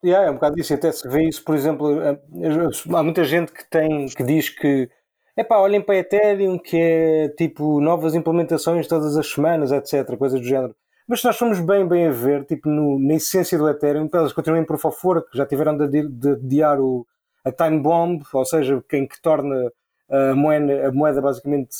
Yeah, 0.04 0.28
é 0.28 0.32
um 0.32 0.36
bocado 0.36 0.60
isso, 0.60 0.74
até 0.74 0.92
se 0.92 1.08
vê 1.10 1.28
isso, 1.28 1.44
por 1.44 1.56
exemplo, 1.56 2.00
há 2.00 3.04
muita 3.04 3.24
gente 3.24 3.52
que 3.52 3.68
tem 3.68 4.06
que 4.06 4.24
diz 4.24 4.48
que 4.50 4.88
epá, 5.36 5.58
olhem 5.58 5.82
para 5.82 5.96
a 5.96 5.98
Ethereum 5.98 6.60
que 6.60 6.78
é 6.78 7.30
tipo 7.30 7.82
novas 7.82 8.14
implementações 8.14 8.88
todas 8.88 9.18
as 9.18 9.28
semanas, 9.28 9.72
etc, 9.72 10.16
coisas 10.16 10.40
do 10.40 10.46
género. 10.46 10.76
Mas 11.08 11.22
se 11.22 11.26
nós 11.26 11.38
formos 11.38 11.60
bem, 11.60 11.88
bem 11.88 12.08
a 12.08 12.12
ver, 12.12 12.46
tipo 12.46 12.70
no, 12.70 13.00
na 13.00 13.16
essência 13.16 13.58
do 13.58 13.68
Ethereum, 13.68 14.10
elas 14.14 14.34
continuam 14.34 14.62
em 14.62 14.66
Proof 14.66 14.86
of 14.86 15.00
Work, 15.04 15.36
já 15.36 15.46
tiveram 15.46 15.76
de, 15.78 16.08
de 16.08 16.30
adiar 16.32 16.80
o, 16.80 17.08
a 17.48 17.52
time 17.52 17.80
bomb, 17.80 18.22
ou 18.34 18.46
seja, 18.46 18.84
quem 18.90 19.08
que 19.08 19.22
torna 19.22 19.72
a 20.10 20.36
moeda, 20.36 20.88
a 20.88 20.92
moeda 20.92 21.22
basicamente 21.22 21.78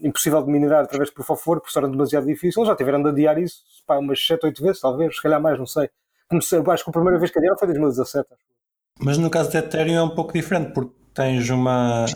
impossível 0.00 0.42
de 0.42 0.50
minerar 0.50 0.84
através 0.84 1.08
de 1.08 1.14
proof 1.14 1.30
of 1.30 1.42
work, 1.46 1.62
porque 1.62 1.72
se 1.72 1.74
torna 1.74 1.88
demasiado 1.88 2.26
difícil. 2.26 2.64
Já 2.64 2.74
tiveram 2.74 3.02
de 3.02 3.10
adiar 3.10 3.38
isso 3.38 3.62
pá, 3.86 3.98
umas 3.98 4.24
7, 4.24 4.46
8 4.46 4.62
vezes, 4.62 4.80
talvez, 4.80 5.16
se 5.16 5.22
calhar 5.22 5.40
mais, 5.40 5.58
não 5.58 5.66
sei. 5.66 5.88
Comecei, 6.28 6.58
acho 6.58 6.84
que 6.84 6.90
a 6.90 6.92
primeira 6.92 7.18
vez 7.18 7.30
que 7.30 7.38
adiaram 7.38 7.58
foi 7.58 7.68
em 7.68 7.72
2017. 7.72 8.28
Mas 9.00 9.18
no 9.18 9.30
caso 9.30 9.52
da 9.52 9.58
Ethereum 9.58 9.96
é 9.96 10.02
um 10.02 10.14
pouco 10.14 10.32
diferente, 10.32 10.72
porque 10.72 10.94
tens 11.14 11.48
uma, 11.50 12.06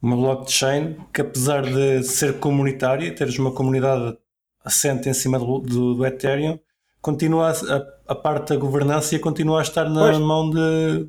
uma 0.00 0.16
blockchain 0.16 0.96
que, 1.12 1.20
apesar 1.20 1.62
de 1.62 2.02
ser 2.02 2.38
comunitária, 2.38 3.14
teres 3.14 3.38
uma 3.38 3.52
comunidade 3.52 4.16
assente 4.64 5.08
em 5.08 5.14
cima 5.14 5.38
do, 5.38 5.60
do, 5.60 5.94
do 5.94 6.06
Ethereum, 6.06 6.58
continua 7.00 7.50
a, 7.52 8.12
a, 8.12 8.14
parte 8.16 8.52
da 8.52 8.56
governança 8.56 9.16
continua 9.20 9.60
a 9.60 9.62
estar 9.62 9.88
na 9.88 10.00
pois. 10.00 10.18
mão 10.18 10.50
de, 10.50 11.08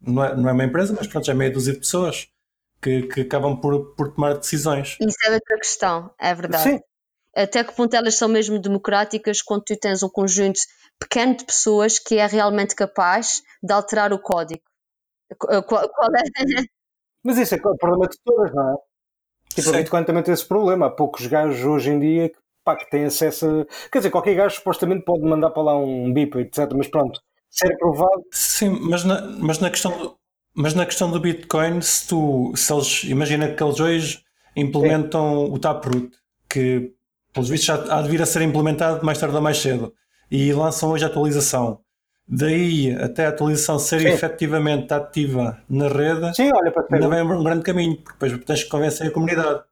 não 0.00 0.24
é, 0.24 0.36
não 0.36 0.48
é 0.48 0.52
uma 0.52 0.64
empresa, 0.64 0.94
mas 0.96 1.06
pronto, 1.06 1.26
já 1.26 1.32
é 1.32 1.36
meia 1.36 1.50
dúzia 1.50 1.72
de 1.72 1.80
pessoas 1.80 2.28
que, 2.80 3.02
que 3.02 3.20
acabam 3.22 3.60
por, 3.60 3.94
por 3.94 4.12
tomar 4.12 4.34
decisões. 4.34 4.96
Isso 5.00 5.16
é 5.24 5.32
outra 5.32 5.56
questão, 5.58 6.10
é 6.18 6.34
verdade. 6.34 6.62
Sim. 6.62 6.80
Até 7.34 7.62
que 7.62 7.74
ponto 7.74 7.94
elas 7.94 8.16
são 8.16 8.28
mesmo 8.28 8.58
democráticas 8.58 9.42
quando 9.42 9.64
tu 9.64 9.76
tens 9.78 10.02
um 10.02 10.08
conjunto 10.08 10.58
pequeno 10.98 11.36
de 11.36 11.44
pessoas 11.44 11.98
que 11.98 12.16
é 12.16 12.26
realmente 12.26 12.74
capaz 12.74 13.42
de 13.62 13.72
alterar 13.72 14.12
o 14.12 14.18
código? 14.18 14.62
Qual, 15.38 15.88
qual 15.88 16.08
é? 16.16 16.22
Mas 17.22 17.38
isso 17.38 17.54
é 17.54 17.58
o 17.58 17.76
problema 17.76 18.08
de 18.08 18.16
todas, 18.24 18.54
não 18.54 18.72
é? 18.72 18.76
Tipo, 19.54 19.70
a 19.70 19.72
Bitcoin 19.72 20.04
também 20.04 20.22
tem 20.22 20.34
esse 20.34 20.46
problema. 20.46 20.86
Há 20.86 20.90
poucos 20.90 21.26
gajos 21.26 21.64
hoje 21.64 21.90
em 21.90 21.98
dia 21.98 22.28
que, 22.28 22.38
pá, 22.64 22.76
que 22.76 22.88
têm 22.88 23.04
acesso 23.04 23.46
a. 23.46 23.90
Quer 23.90 23.98
dizer, 23.98 24.10
qualquer 24.10 24.34
gajo 24.34 24.56
supostamente 24.56 25.04
pode 25.04 25.22
mandar 25.22 25.50
para 25.50 25.62
lá 25.62 25.76
um 25.76 26.12
BIP, 26.12 26.38
etc. 26.38 26.70
Mas 26.74 26.88
pronto, 26.88 27.20
ser 27.56 27.72
aprovado. 27.72 28.22
Sim, 28.32 28.78
mas 28.82 29.04
na, 29.04 29.20
mas 29.38 29.58
na 29.58 29.70
questão 29.70 29.96
do, 29.96 30.16
mas 30.54 30.74
na 30.74 30.86
questão 30.86 31.10
do 31.10 31.20
Bitcoin, 31.20 31.80
se 31.80 32.08
tu 32.08 32.52
se 32.54 32.72
eles 32.72 33.04
imagina 33.04 33.48
que 33.48 33.62
eles 33.62 33.80
hoje 33.80 34.20
implementam 34.54 35.44
o 35.52 35.58
Taproot, 35.58 36.10
que 36.48 36.92
pelos 37.32 37.48
vistos 37.48 37.66
já 37.66 37.96
há 37.96 38.02
de 38.02 38.08
vir 38.08 38.22
a 38.22 38.26
ser 38.26 38.42
implementado 38.42 39.04
mais 39.04 39.18
tarde 39.18 39.36
ou 39.36 39.42
mais 39.42 39.58
cedo, 39.58 39.92
e 40.30 40.52
lançam 40.52 40.90
hoje 40.90 41.04
a 41.04 41.08
atualização. 41.08 41.80
Daí 42.28 42.90
até 42.92 43.26
a 43.26 43.28
atualização 43.28 43.78
ser 43.78 44.00
Sim. 44.00 44.08
efetivamente 44.08 44.92
ativa 44.92 45.62
na 45.68 45.88
rede, 45.88 46.34
Sim, 46.34 46.50
olha, 46.52 46.72
para 46.72 46.86
ainda 46.90 47.24
um 47.24 47.44
grande 47.44 47.62
caminho, 47.62 47.96
porque 47.96 48.26
depois 48.26 48.44
tens 48.44 48.64
que 48.64 48.70
convencer 48.70 49.06
a 49.06 49.10
comunidade. 49.10 49.62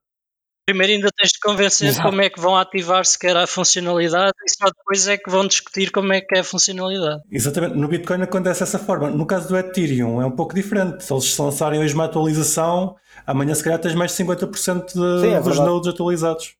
Primeiro 0.67 0.95
ainda 0.95 1.09
tens 1.15 1.31
de 1.31 1.39
convencer 1.41 1.89
Exato. 1.89 2.09
como 2.09 2.23
é 2.23 2.31
que 2.31 2.41
vão 2.41 2.57
ativar 2.57 3.05
sequer 3.05 3.37
a 3.37 3.47
funcionalidade 3.47 4.33
e 4.47 4.51
só 4.51 4.71
depois 4.71 5.07
é 5.07 5.19
que 5.19 5.31
vão 5.31 5.47
discutir 5.47 5.91
como 5.91 6.13
é 6.13 6.23
que 6.23 6.37
é 6.37 6.41
a 6.41 6.45
funcionalidade. 6.45 7.23
Exatamente, 7.31 7.77
no 7.77 7.87
Bitcoin 7.87 8.23
acontece 8.23 8.61
dessa 8.61 8.79
forma. 8.79 9.11
No 9.11 9.27
caso 9.27 9.47
do 9.49 9.59
Ethereum 9.59 10.23
é 10.23 10.27
um 10.27 10.31
pouco 10.31 10.55
diferente. 10.55 11.05
Se 11.05 11.13
eles 11.13 11.37
lançarem 11.37 11.81
hoje 11.81 11.95
uma 11.95 12.07
atualização, 12.07 12.97
amanhã 13.27 13.55
se 13.55 13.63
calhar 13.63 13.79
tens 13.79 13.95
mais 13.95 14.17
de 14.17 14.25
50% 14.25 14.87
de, 14.87 15.21
Sim, 15.21 15.35
é 15.35 15.41
dos 15.41 15.59
nodes 15.59 15.89
atualizados. 15.89 16.57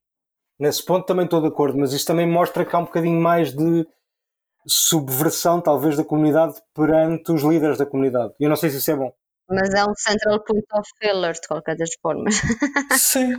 Nesse 0.59 0.85
ponto 0.85 1.07
também 1.07 1.25
estou 1.25 1.41
de 1.41 1.49
acordo, 1.49 1.79
mas 1.79 1.95
isto 1.95 2.07
também 2.07 2.27
mostra 2.27 2.65
que 2.65 2.77
há 2.77 2.79
um 2.79 2.85
bocadinho 2.85 3.21
mais 3.21 3.55
de 3.55 3.87
subversão, 4.67 5.61
talvez, 5.61 5.97
da 5.97 6.05
comunidade 6.05 6.55
perante 6.75 7.33
os 7.33 7.43
líderes 7.43 7.79
da 7.79 7.87
comunidade. 7.87 8.35
E 8.39 8.45
eu 8.45 8.49
não 8.51 8.57
sei 8.57 8.69
se 8.69 8.77
isso 8.79 8.91
é 8.91 8.97
bom. 8.97 9.13
Mas 9.49 9.75
é 9.75 9.85
um 9.85 9.95
central 9.95 10.43
point 10.43 10.67
of 10.73 10.89
failure 10.99 11.35
de 11.35 11.47
qualquer 11.47 11.77
das 11.77 11.91
formas. 12.01 12.35
Sim, 12.99 13.39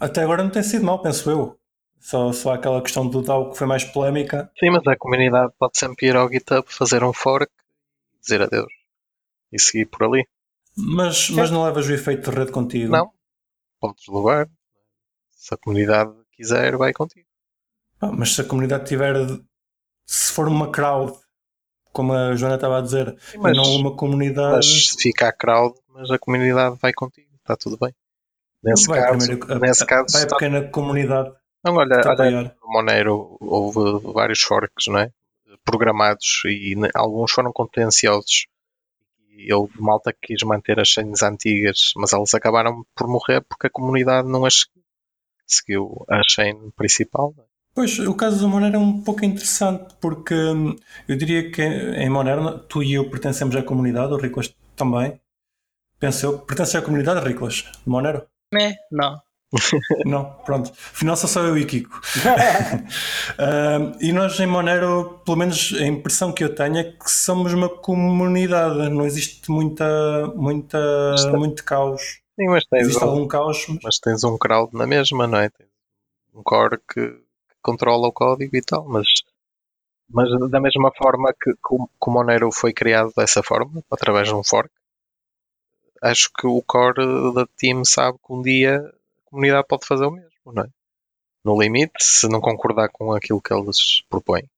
até 0.00 0.22
agora 0.22 0.42
não 0.42 0.50
tem 0.50 0.62
sido 0.62 0.84
mal, 0.84 1.00
penso 1.00 1.30
eu. 1.30 1.58
Só, 2.00 2.32
só 2.32 2.54
aquela 2.54 2.82
questão 2.82 3.08
do 3.08 3.22
DAO 3.22 3.50
que 3.50 3.58
foi 3.58 3.66
mais 3.66 3.84
polémica. 3.84 4.50
Sim, 4.58 4.70
mas 4.70 4.86
a 4.86 4.96
comunidade 4.96 5.52
pode 5.58 5.78
sempre 5.78 6.06
ir 6.06 6.16
ao 6.16 6.30
GitHub 6.30 6.64
fazer 6.68 7.02
um 7.02 7.12
fork, 7.12 7.50
dizer 8.20 8.42
adeus 8.42 8.72
e 9.52 9.60
seguir 9.60 9.86
por 9.86 10.04
ali. 10.04 10.26
Mas, 10.76 11.30
mas 11.30 11.50
não 11.50 11.64
levas 11.64 11.88
o 11.88 11.92
efeito 11.92 12.30
de 12.30 12.36
rede 12.36 12.52
contigo? 12.52 12.92
Não, 12.92 13.10
podes 13.80 14.06
levar. 14.06 14.48
Se 15.30 15.54
a 15.54 15.56
comunidade 15.56 16.12
quiser, 16.32 16.76
vai 16.76 16.92
contigo. 16.92 17.26
Ah, 18.00 18.12
mas 18.12 18.34
se 18.34 18.40
a 18.40 18.44
comunidade 18.44 18.86
tiver. 18.86 19.14
Se 20.06 20.32
for 20.32 20.46
uma 20.46 20.70
crowd 20.70 21.18
como 21.92 22.12
a 22.12 22.34
Joana 22.36 22.56
estava 22.56 22.78
a 22.78 22.80
dizer, 22.80 23.16
mas, 23.36 23.56
não 23.56 23.64
uma 23.76 23.96
comunidade. 23.96 24.56
Mas 24.56 24.88
fica 24.98 25.28
a 25.28 25.32
crowd, 25.32 25.74
mas 25.88 26.10
a 26.10 26.18
comunidade 26.18 26.76
vai 26.80 26.92
contigo, 26.92 27.28
está 27.36 27.56
tudo 27.56 27.78
bem. 27.78 27.94
Nesse 28.62 28.86
vai 28.88 29.00
caso, 29.00 29.26
primeiro, 29.26 29.60
nesse 29.60 29.82
a, 29.82 29.86
caso 29.86 30.12
vai 30.12 30.22
a 30.22 30.26
pequena 30.26 30.68
comunidade. 30.68 31.32
Não, 31.64 31.74
olha, 31.74 32.00
olha 32.06 32.56
no 32.62 32.72
Monero 32.72 33.36
houve 33.40 34.12
vários 34.12 34.40
forks, 34.40 34.86
não 34.86 35.00
é? 35.00 35.10
programados 35.64 36.42
e 36.46 36.74
alguns 36.94 37.32
foram 37.32 37.52
contenciosos. 37.52 38.46
E 39.30 39.52
houve 39.52 39.80
malta 39.80 40.12
que 40.12 40.28
quis 40.28 40.42
manter 40.42 40.80
as 40.80 40.88
chains 40.88 41.22
antigas, 41.22 41.92
mas 41.96 42.12
elas 42.12 42.34
acabaram 42.34 42.84
por 42.94 43.06
morrer 43.06 43.40
porque 43.42 43.68
a 43.68 43.70
comunidade 43.70 44.26
não 44.26 44.44
as 44.44 44.66
seguiu 45.46 46.04
a 46.08 46.22
chain 46.28 46.70
principal. 46.76 47.34
É? 47.38 47.47
Pois, 47.78 47.96
o 48.00 48.12
caso 48.12 48.40
do 48.40 48.48
Monero 48.48 48.74
é 48.74 48.78
um 48.80 49.00
pouco 49.00 49.24
interessante 49.24 49.94
porque 50.00 50.34
hum, 50.34 50.74
eu 51.06 51.16
diria 51.16 51.48
que 51.48 51.62
em 51.62 52.10
Monero 52.10 52.58
tu 52.58 52.82
e 52.82 52.94
eu 52.94 53.08
pertencemos 53.08 53.54
à 53.54 53.62
comunidade, 53.62 54.12
o 54.12 54.16
Riclas 54.16 54.52
também. 54.74 55.20
Penso 56.00 56.26
eu, 56.26 56.38
pertence 56.40 56.76
à 56.76 56.82
comunidade, 56.82 57.24
Riclas, 57.24 57.70
de 57.80 57.88
Monero? 57.88 58.26
É, 58.52 58.72
não. 58.90 59.22
Não, 60.04 60.24
pronto. 60.44 60.72
Afinal 60.72 61.16
só 61.16 61.28
sou 61.28 61.44
eu 61.44 61.56
e 61.56 61.64
Kiko. 61.64 62.00
uh, 63.38 63.96
e 64.02 64.10
nós 64.10 64.40
em 64.40 64.46
Monero, 64.48 65.20
pelo 65.24 65.36
menos 65.36 65.72
a 65.78 65.86
impressão 65.86 66.32
que 66.32 66.42
eu 66.42 66.52
tenho 66.52 66.78
é 66.78 66.82
que 66.82 67.08
somos 67.08 67.52
uma 67.54 67.68
comunidade. 67.68 68.88
Não 68.88 69.06
existe 69.06 69.48
muita, 69.52 70.26
muita, 70.34 71.14
muito 71.32 71.62
caos. 71.62 72.18
Sim, 72.34 72.48
mas 72.48 72.64
tens 72.66 72.88
existe 72.88 73.04
um, 73.04 73.08
algum 73.08 73.28
caos. 73.28 73.64
Mas... 73.68 73.78
mas... 73.84 73.98
tens 74.00 74.24
um 74.24 74.36
crowd 74.36 74.76
na 74.76 74.84
mesma, 74.84 75.28
não 75.28 75.38
é? 75.38 75.48
Tens 75.48 75.70
um 76.34 76.42
core 76.42 76.80
que 76.92 77.27
controla 77.68 78.08
o 78.08 78.12
código 78.12 78.56
e 78.56 78.62
tal, 78.62 78.88
mas, 78.88 79.08
mas 80.08 80.28
da 80.50 80.60
mesma 80.60 80.90
forma 80.96 81.32
que, 81.32 81.52
que 81.52 82.08
o 82.08 82.10
Monero 82.10 82.50
foi 82.50 82.72
criado 82.72 83.12
dessa 83.14 83.42
forma, 83.42 83.82
através 83.90 84.28
de 84.28 84.34
um 84.34 84.42
fork, 84.42 84.70
acho 86.02 86.30
que 86.38 86.46
o 86.46 86.62
core 86.62 87.34
da 87.34 87.46
team 87.58 87.84
sabe 87.84 88.18
que 88.24 88.32
um 88.32 88.40
dia 88.40 88.82
comunidade 89.26 89.66
pode 89.68 89.86
fazer 89.86 90.06
o 90.06 90.10
mesmo, 90.10 90.30
não 90.46 90.62
é? 90.62 90.68
No 91.44 91.60
limite, 91.60 91.92
se 92.00 92.28
não 92.28 92.40
concordar 92.40 92.88
com 92.88 93.12
aquilo 93.12 93.40
que 93.40 93.52
eles 93.52 94.02
propõem. 94.08 94.48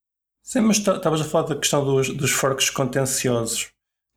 Sim, 0.42 0.60
mas 0.60 0.78
estavas 0.78 1.20
a 1.20 1.24
falar 1.24 1.48
da 1.48 1.56
questão 1.56 1.84
dos, 1.84 2.08
dos 2.16 2.30
forks 2.30 2.70
contenciosos 2.70 3.70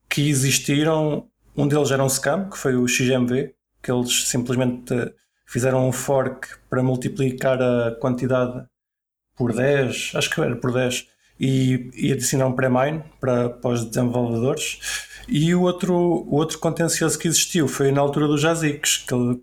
que 0.10 0.30
existiram. 0.30 1.28
Um 1.56 1.68
deles 1.68 1.92
era 1.92 2.04
um 2.04 2.10
scam, 2.10 2.50
que 2.50 2.58
foi 2.58 2.76
o 2.76 2.88
XMV, 2.88 3.54
que 3.82 3.92
eles 3.92 4.28
simplesmente 4.28 4.94
fizeram 5.46 5.88
um 5.88 5.92
fork 5.92 6.48
para 6.70 6.82
multiplicar 6.82 7.62
a 7.62 7.96
quantidade 8.00 8.66
por 9.44 9.52
10, 9.52 10.14
acho 10.16 10.30
que 10.30 10.40
era 10.40 10.56
por 10.56 10.72
10, 10.72 11.06
e, 11.38 11.92
e 11.94 12.14
adicionar 12.14 12.48
um 12.48 12.54
pré-mine 12.54 13.04
para, 13.20 13.50
para 13.50 13.72
os 13.72 13.84
desenvolvedores. 13.84 14.80
E 15.28 15.54
o 15.54 15.64
outro, 15.64 15.94
o 15.94 16.36
outro 16.36 16.60
contencioso 16.60 17.20
que 17.20 17.28
existiu 17.28 17.68
foi 17.68 17.92
na 17.92 18.00
altura 18.00 18.26
dos 18.26 18.46
ASICs, 18.46 19.04
que 19.06 19.14
uh, 19.14 19.42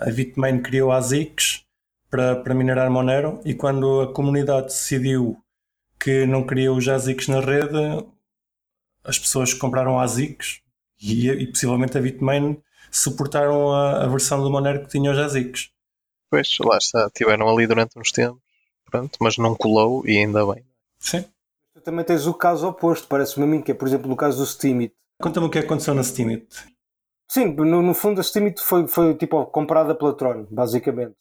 a 0.00 0.10
Bitmain 0.10 0.62
criou 0.62 0.90
ASICs 0.90 1.60
para, 2.10 2.36
para 2.36 2.54
minerar 2.54 2.90
Monero 2.90 3.38
e 3.44 3.52
quando 3.52 4.00
a 4.00 4.12
comunidade 4.14 4.68
decidiu 4.68 5.36
que 6.00 6.24
não 6.24 6.46
queria 6.46 6.72
os 6.72 6.88
ASICs 6.88 7.28
na 7.28 7.40
rede, 7.40 8.06
as 9.04 9.18
pessoas 9.18 9.52
compraram 9.52 10.00
ASICs 10.00 10.62
e, 11.02 11.28
e 11.28 11.46
possivelmente 11.48 11.98
a 11.98 12.00
Bitmain 12.00 12.62
suportaram 12.90 13.72
a, 13.72 14.04
a, 14.04 14.06
versão 14.06 14.42
do 14.42 14.50
Monero 14.50 14.84
que 14.84 14.88
tinha 14.88 15.12
os 15.12 15.18
ASICs. 15.18 15.68
Pois, 16.30 16.56
lá 16.60 16.78
está, 16.78 17.06
estiveram 17.08 17.46
ali 17.46 17.66
durante 17.66 17.98
uns 17.98 18.10
tempos, 18.10 18.45
pronto, 18.90 19.18
mas 19.20 19.36
não 19.36 19.54
colou 19.54 20.06
e 20.06 20.18
ainda 20.18 20.44
bem. 20.46 20.64
Sim. 20.98 21.24
Tu 21.74 21.80
também 21.82 22.04
tens 22.04 22.26
o 22.26 22.34
caso 22.34 22.68
oposto, 22.68 23.06
parece-me 23.06 23.44
a 23.44 23.48
mim, 23.48 23.62
que 23.62 23.72
é, 23.72 23.74
por 23.74 23.86
exemplo, 23.86 24.08
no 24.08 24.16
caso 24.16 24.38
do 24.38 24.46
Steemit. 24.46 24.94
Conta-me 25.20 25.46
o 25.46 25.50
que 25.50 25.58
aconteceu 25.58 25.94
na 25.94 26.02
Steemit. 26.02 26.46
Sim, 27.28 27.54
no, 27.54 27.82
no 27.82 27.94
fundo 27.94 28.20
a 28.20 28.24
Steemit 28.24 28.62
foi, 28.62 28.86
foi 28.86 29.14
tipo 29.14 29.44
comprada 29.46 29.94
pela 29.94 30.14
Tron, 30.14 30.46
basicamente. 30.50 31.14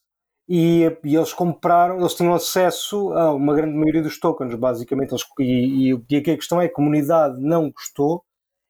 E, 0.47 0.83
e, 1.03 1.15
eles 1.15 1.33
compraram, 1.33 1.99
eles 1.99 2.13
tinham 2.13 2.33
acesso 2.33 3.11
a 3.13 3.33
uma 3.33 3.55
grande 3.55 3.75
maioria 3.75 4.03
dos 4.03 4.19
tokens, 4.19 4.53
basicamente. 4.55 5.11
Eles, 5.11 5.23
e, 5.39 5.91
e, 5.91 6.05
e 6.09 6.15
aqui 6.17 6.31
a 6.31 6.35
questão 6.35 6.61
é: 6.61 6.65
a 6.65 6.71
comunidade 6.71 7.41
não 7.41 7.71
gostou 7.71 8.23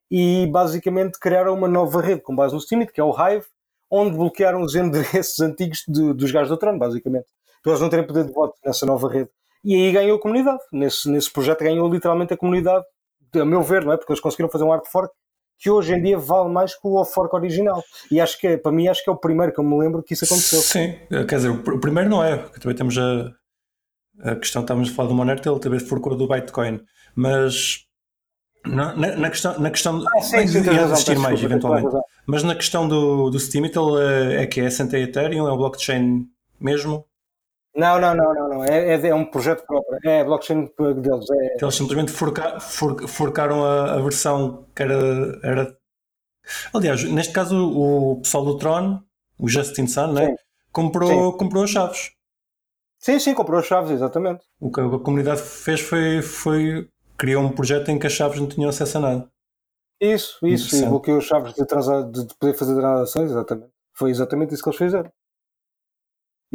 e 0.10 0.48
basicamente 0.48 1.20
criaram 1.20 1.54
uma 1.54 1.68
nova 1.68 2.02
rede 2.02 2.22
com 2.22 2.36
base 2.36 2.54
no 2.54 2.62
Steemit, 2.62 2.94
que 2.94 3.02
é 3.02 3.04
o 3.04 3.12
Hive, 3.12 3.46
onde 3.90 4.16
bloquearam 4.18 4.62
os 4.62 4.74
endereços 4.76 5.40
antigos 5.42 5.84
de, 5.88 6.14
dos 6.14 6.32
gajos 6.32 6.50
da 6.50 6.58
Tron, 6.58 6.78
basicamente. 6.78 7.28
Para 7.65 7.71
eles 7.71 7.82
não 7.82 7.89
terem 7.89 8.06
poder 8.06 8.25
de 8.25 8.32
voto 8.32 8.54
nessa 8.63 8.86
nova 8.86 9.10
rede. 9.10 9.30
E 9.63 9.73
aí 9.73 9.91
ganhou 9.91 10.17
a 10.17 10.21
comunidade. 10.21 10.60
Nesse, 10.71 11.10
nesse 11.10 11.34
projeto 11.34 11.63
ganhou 11.63 11.91
literalmente 11.91 12.32
a 12.32 12.38
comunidade, 12.38 12.86
a 13.34 13.43
meu 13.43 13.63
ver, 13.63 13.84
não 13.84 13.91
é? 13.91 13.97
Porque 13.97 14.12
eles 14.12 14.21
conseguiram 14.21 14.51
fazer 14.51 14.65
um 14.65 14.69
hard 14.69 14.86
fork 14.86 15.12
que 15.58 15.71
hoje 15.71 15.95
em 15.95 15.99
dia 16.04 16.15
vale 16.15 16.47
mais 16.47 16.75
que 16.75 16.88
o 16.88 17.04
fork 17.04 17.36
original. 17.36 17.84
E 18.12 18.21
acho 18.21 18.39
que, 18.39 18.45
é, 18.45 18.58
para 18.58 18.71
mim, 18.71 18.88
acho 18.88 19.04
que 19.04 19.10
é 19.10 19.13
o 19.13 19.17
primeiro 19.17 19.51
que 19.51 19.60
eu 19.60 19.63
me 19.63 19.80
lembro 19.80 20.04
que 20.04 20.13
isso 20.13 20.25
aconteceu. 20.25 20.60
Sim, 20.60 20.93
quer 21.10 21.38
dizer, 21.38 21.49
o 21.49 21.80
primeiro 21.80 22.08
não 22.08 22.23
é, 22.23 22.38
porque 22.38 22.60
também 22.60 22.75
temos 22.75 22.95
a, 22.99 23.32
a 24.19 24.36
questão, 24.36 24.62
estávamos 24.62 24.91
a 24.91 24.93
falar 24.93 25.10
do 25.10 25.15
Monero, 25.15 25.41
ele 25.43 25.60
também 25.60 25.80
forcou 25.80 26.15
do 26.15 26.28
Bitcoin, 26.28 26.82
mas 27.15 27.88
na, 28.63 28.95
na, 28.95 29.15
na, 29.15 29.30
questão, 29.32 29.60
na 29.60 29.71
questão 29.71 30.04
ah, 30.08 30.21
sim, 30.21 30.45
sim, 30.45 30.63
ia 30.71 30.84
existir 30.84 31.17
mais 31.17 31.41
eventualmente, 31.41 31.95
mas 32.28 32.43
na 32.43 32.54
questão 32.54 32.88
do, 32.88 33.32
do 33.32 33.39
Steam, 33.39 33.65
ele 33.65 34.36
é, 34.36 34.43
é 34.43 34.45
que 34.45 34.62
é 34.62 34.67
assente 34.67 34.95
Ethereum, 34.95 35.47
é 35.47 35.51
um 35.51 35.58
blockchain 35.58 36.25
mesmo? 36.60 37.06
Não, 37.76 38.00
não, 38.00 38.16
não, 38.16 38.34
não, 38.34 38.50
não. 38.50 38.64
É, 38.64 38.96
é, 38.96 39.08
é 39.08 39.14
um 39.14 39.26
projeto 39.26 39.66
próprio. 39.66 40.00
É 40.06 40.24
blockchain 40.24 40.70
deles. 41.02 41.30
É... 41.30 41.58
Eles 41.62 41.76
simplesmente 41.76 42.12
forca, 42.12 42.60
for, 42.60 43.08
forcaram 43.08 43.66
a, 43.66 43.96
a, 43.96 44.02
versão 44.02 44.66
que 44.74 44.82
era, 44.82 45.40
era. 45.44 45.78
Aliás, 46.74 47.04
neste 47.04 47.34
caso, 47.34 47.56
o 47.58 48.22
pessoal 48.22 48.46
do 48.46 48.58
Tron, 48.58 49.02
o 49.38 49.50
Justin 49.50 49.88
Sun, 49.88 50.14
né? 50.14 50.36
comprou, 50.72 51.38
comprou 51.38 51.64
as 51.64 51.70
chaves. 51.70 52.12
Sim, 53.00 53.20
sim, 53.20 53.34
comprou 53.34 53.60
as 53.60 53.66
chaves, 53.66 53.92
exatamente. 53.92 54.44
O 54.60 54.72
que 54.72 54.82
a 54.82 55.00
comunidade 55.00 55.42
fez 55.42 55.80
foi, 55.80 56.22
foi 56.22 56.90
criou 57.18 57.44
um 57.44 57.52
projeto 57.52 57.90
em 57.90 58.00
que 58.00 58.08
as 58.08 58.14
chaves 58.14 58.40
não 58.40 58.48
tinham 58.48 58.70
acesso 58.70 58.98
a 58.98 59.02
nada. 59.02 59.30
Isso, 60.02 60.46
isso, 60.46 60.76
e 60.76 60.86
bloqueou 60.86 61.20
as 61.20 61.24
chaves 61.24 61.54
de, 61.54 61.64
de, 61.64 62.28
de 62.28 62.36
poder 62.36 62.54
fazer 62.54 62.76
transações, 62.76 63.32
exatamente. 63.32 63.72
Foi 63.94 64.12
exatamente 64.12 64.54
isso 64.54 64.62
que 64.62 64.70
eles 64.70 64.78
fizeram. 64.78 65.12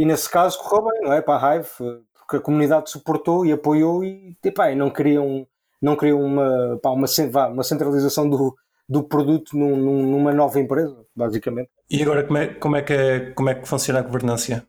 E 0.01 0.05
nesse 0.07 0.31
caso 0.31 0.59
correu 0.59 0.91
bem, 0.91 1.03
não 1.03 1.13
é? 1.13 1.21
Para 1.21 1.47
a 1.47 1.57
Hive, 1.57 1.69
porque 2.15 2.37
a 2.39 2.41
comunidade 2.41 2.89
suportou 2.89 3.45
e 3.45 3.53
apoiou 3.53 4.03
e, 4.03 4.35
epá, 4.43 4.75
não 4.75 4.89
queriam, 4.89 5.47
não 5.79 5.95
queriam 5.95 6.23
uma, 6.23 6.79
pá, 6.83 6.89
uma, 6.89 7.05
uma 7.53 7.63
centralização 7.63 8.27
do, 8.27 8.57
do 8.89 9.03
produto 9.03 9.55
num, 9.55 9.77
numa 9.77 10.33
nova 10.33 10.59
empresa, 10.59 11.05
basicamente. 11.15 11.69
E 11.91 12.03
agora 12.03 12.25
como 12.25 12.39
é, 12.39 12.47
como 12.47 12.77
é, 12.77 12.83
que, 12.83 12.93
é, 12.95 13.31
como 13.33 13.51
é 13.51 13.55
que 13.57 13.69
funciona 13.69 13.99
a 13.99 14.03
governança? 14.03 14.67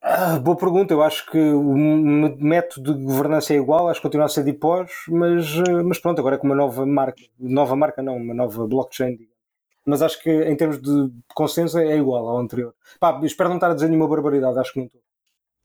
Ah, 0.00 0.38
boa 0.38 0.56
pergunta, 0.56 0.94
eu 0.94 1.02
acho 1.02 1.30
que 1.30 1.38
o 1.38 1.74
método 2.38 2.94
de 2.94 3.04
governança 3.04 3.52
é 3.52 3.58
igual, 3.58 3.90
acho 3.90 4.00
que 4.00 4.06
continua 4.06 4.24
a 4.24 4.30
ser 4.30 4.42
de 4.42 4.54
pós, 4.54 4.90
mas, 5.10 5.54
mas 5.84 5.98
pronto, 5.98 6.18
agora 6.18 6.36
é 6.36 6.38
com 6.38 6.46
uma 6.46 6.56
nova 6.56 6.86
marca, 6.86 7.20
nova 7.38 7.76
marca 7.76 8.02
não, 8.02 8.16
uma 8.16 8.32
nova 8.32 8.66
blockchain, 8.66 9.16
digamos 9.16 9.35
mas 9.86 10.02
acho 10.02 10.20
que 10.22 10.30
em 10.30 10.56
termos 10.56 10.80
de 10.80 11.10
consenso 11.34 11.78
é 11.78 11.96
igual 11.96 12.28
ao 12.28 12.38
anterior. 12.38 12.74
Pá, 12.98 13.20
espero 13.22 13.48
não 13.48 13.56
estar 13.56 13.70
a 13.70 13.74
dizer 13.74 13.88
nenhuma 13.88 14.08
barbaridade, 14.08 14.58
acho 14.58 14.72
que 14.72 14.80
não 14.80 14.86
estou. 14.86 15.00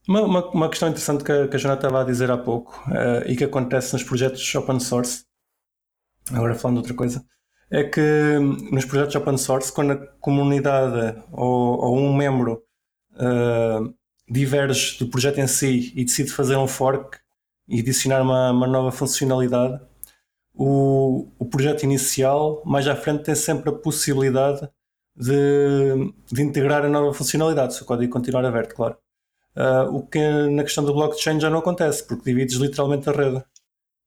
Uma, 0.07 0.21
uma, 0.21 0.49
uma, 0.49 0.69
questão 0.69 0.89
interessante 0.89 1.23
que 1.23 1.31
a, 1.31 1.47
que 1.47 1.55
a 1.55 1.59
Joana 1.59 1.75
estava 1.75 2.01
a 2.01 2.03
dizer 2.03 2.31
há 2.31 2.37
pouco 2.37 2.83
uh, 2.87 3.27
e 3.27 3.35
que 3.35 3.43
acontece 3.43 3.93
nos 3.93 4.03
projetos 4.03 4.55
open 4.55 4.79
source, 4.79 5.25
agora 6.31 6.55
falando 6.55 6.77
de 6.77 6.81
outra 6.81 6.95
coisa, 6.95 7.23
é 7.69 7.83
que 7.83 8.01
hum, 8.01 8.57
nos 8.71 8.85
projetos 8.85 9.15
open 9.15 9.37
source, 9.37 9.71
quando 9.71 9.91
a 9.93 10.07
comunidade 10.19 11.21
ou, 11.31 11.79
ou 11.79 11.97
um 11.97 12.15
membro 12.15 12.63
uh, 13.13 13.93
diverge 14.29 14.97
do 14.97 15.07
projeto 15.07 15.39
em 15.39 15.47
si 15.47 15.93
e 15.95 16.03
decide 16.03 16.31
fazer 16.31 16.55
um 16.57 16.67
fork 16.67 17.19
e 17.67 17.79
adicionar 17.79 18.21
uma, 18.21 18.51
uma 18.51 18.67
nova 18.67 18.91
funcionalidade, 18.91 19.79
o, 20.53 21.27
o 21.39 21.45
projeto 21.45 21.83
inicial, 21.83 22.61
mais 22.65 22.87
à 22.87 22.95
frente, 22.95 23.23
tem 23.23 23.35
sempre 23.35 23.69
a 23.69 23.73
possibilidade 23.73 24.69
de, 25.15 26.13
de 26.31 26.41
integrar 26.41 26.85
a 26.85 26.89
nova 26.89 27.13
funcionalidade, 27.13 27.75
se 27.75 27.83
o 27.83 27.85
código 27.85 28.11
continuar 28.11 28.45
aberto, 28.45 28.75
claro. 28.75 28.97
Uh, 29.55 29.95
o 29.95 30.07
que 30.07 30.19
na 30.49 30.63
questão 30.63 30.83
do 30.83 30.93
blockchain 30.93 31.39
já 31.39 31.49
não 31.49 31.59
acontece, 31.59 32.05
porque 32.07 32.23
divides 32.23 32.55
literalmente 32.55 33.09
a 33.09 33.11
rede 33.11 33.43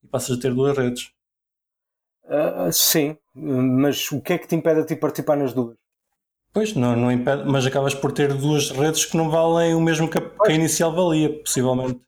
e 0.03 0.07
passas 0.07 0.37
a 0.37 0.41
ter 0.41 0.53
duas 0.53 0.75
redes. 0.75 1.11
Uh, 2.23 2.71
sim, 2.71 3.17
mas 3.33 4.11
o 4.11 4.19
que 4.19 4.33
é 4.33 4.37
que 4.37 4.47
te 4.47 4.55
impede 4.55 4.81
a 4.81 4.85
ti 4.85 4.95
participar 4.95 5.37
nas 5.37 5.53
duas? 5.53 5.75
Pois, 6.51 6.73
não, 6.73 6.95
não 6.95 7.11
impede, 7.11 7.43
mas 7.45 7.65
acabas 7.65 7.93
por 7.93 8.11
ter 8.11 8.33
duas 8.33 8.71
redes 8.71 9.05
que 9.05 9.17
não 9.17 9.29
valem 9.29 9.75
o 9.75 9.81
mesmo 9.81 10.09
que 10.09 10.17
a, 10.17 10.21
que 10.21 10.51
a 10.51 10.55
inicial 10.55 10.95
valia, 10.95 11.37
possivelmente. 11.43 12.01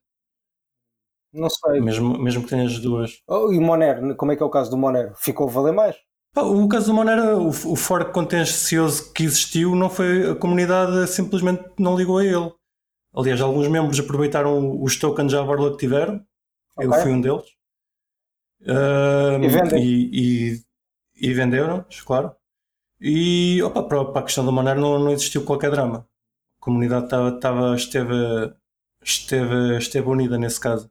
Não 1.34 1.50
sei. 1.50 1.80
Mesmo, 1.82 2.18
mesmo 2.18 2.44
que 2.44 2.50
tenhas 2.50 2.80
duas. 2.80 3.12
Oh, 3.28 3.52
e 3.52 3.58
o 3.58 3.62
Monero, 3.62 4.16
como 4.16 4.32
é 4.32 4.36
que 4.36 4.44
é 4.44 4.46
o 4.46 4.50
caso 4.50 4.70
do 4.70 4.78
Monero? 4.78 5.14
Ficou 5.18 5.48
a 5.48 5.52
valer 5.52 5.74
mais? 5.74 5.96
O 6.36 6.68
caso 6.68 6.88
do 6.88 6.94
Monero, 6.94 7.40
o, 7.40 7.50
o 7.50 7.76
fork 7.76 8.12
contencioso 8.14 9.12
que 9.12 9.24
existiu, 9.24 9.76
não 9.76 9.90
foi 9.90 10.32
a 10.32 10.36
comunidade 10.36 11.08
simplesmente 11.08 11.64
não 11.80 11.98
ligou 11.98 12.20
a 12.20 12.26
ele. 12.26 12.52
Aliás, 13.16 13.42
alguns 13.42 13.68
membros 13.68 14.00
aproveitaram 14.00 14.82
os 14.82 14.98
tokens 14.98 15.32
já 15.32 15.40
Java 15.40 15.72
que 15.72 15.78
tiveram. 15.78 16.24
Okay. 16.76 16.88
Eu 16.88 16.94
fui 17.02 17.12
um 17.12 17.22
deles. 17.22 17.46
E, 18.62 19.48
vendem. 19.48 19.84
e, 19.84 20.54
e, 21.16 21.30
e 21.30 21.34
venderam-nos, 21.34 22.02
claro. 22.02 22.36
E 23.00 23.62
opa, 23.64 23.84
para, 23.84 24.20
a 24.20 24.24
questão 24.24 24.46
do 24.46 24.52
Monero 24.52 24.80
não, 24.80 25.00
não 25.00 25.12
existiu 25.12 25.44
qualquer 25.44 25.72
drama. 25.72 26.08
A 26.60 26.64
comunidade 26.64 27.06
estava, 27.06 27.30
estava, 27.30 27.76
esteve, 27.76 28.54
esteve, 29.04 29.78
esteve 29.78 30.08
unida 30.08 30.38
nesse 30.38 30.60
caso. 30.60 30.90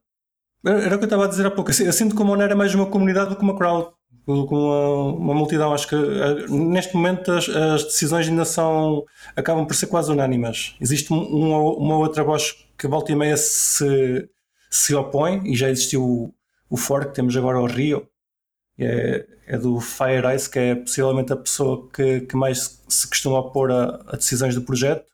Era 0.66 0.96
o 0.96 0.98
que 0.98 1.04
eu 1.04 1.06
estava 1.06 1.24
a 1.24 1.28
dizer 1.28 1.46
há 1.46 1.50
pouco. 1.50 1.70
Eu 1.70 1.92
sinto 1.92 2.16
que 2.16 2.22
o 2.22 2.24
Monero 2.24 2.52
é 2.52 2.56
mais 2.56 2.74
uma 2.74 2.86
comunidade 2.86 3.30
do 3.30 3.36
que 3.36 3.42
uma 3.42 3.56
crowd, 3.56 3.90
do 4.26 4.46
que 4.48 4.54
uma, 4.54 5.12
uma 5.12 5.34
multidão. 5.34 5.72
Acho 5.72 5.86
que 5.86 5.94
eh, 5.94 6.46
neste 6.48 6.94
momento 6.94 7.30
as, 7.30 7.48
as, 7.48 7.84
decisões 7.84 8.28
ainda 8.28 8.44
são. 8.44 9.04
acabam 9.36 9.64
por 9.64 9.74
ser 9.74 9.86
quase 9.86 10.10
unânimas. 10.10 10.74
Existe 10.80 11.12
uma, 11.12 11.58
uma 11.58 11.98
outra 11.98 12.24
voz 12.24 12.66
que 12.76 12.88
volta 12.88 13.12
e 13.12 13.14
meia 13.14 13.36
se, 13.36 14.28
se 14.68 14.94
opõe, 14.94 15.40
e 15.44 15.56
já 15.56 15.70
existiu 15.70 16.02
o, 16.02 16.34
o 16.68 16.76
fork, 16.76 17.14
temos 17.14 17.36
agora 17.36 17.60
o 17.60 17.66
Rio, 17.66 18.08
é, 18.78 19.24
é 19.46 19.58
do 19.58 19.80
Fire 19.80 20.34
Ice, 20.34 20.50
que 20.50 20.58
é 20.58 20.74
possivelmente 20.74 21.32
a 21.32 21.36
pessoa 21.36 21.88
que, 21.94 22.22
que 22.22 22.36
mais 22.36 22.82
se 22.88 23.08
costuma 23.08 23.38
opor 23.38 23.70
a, 23.70 24.02
a 24.08 24.16
decisões 24.16 24.54
do 24.54 24.62
projeto. 24.62 25.06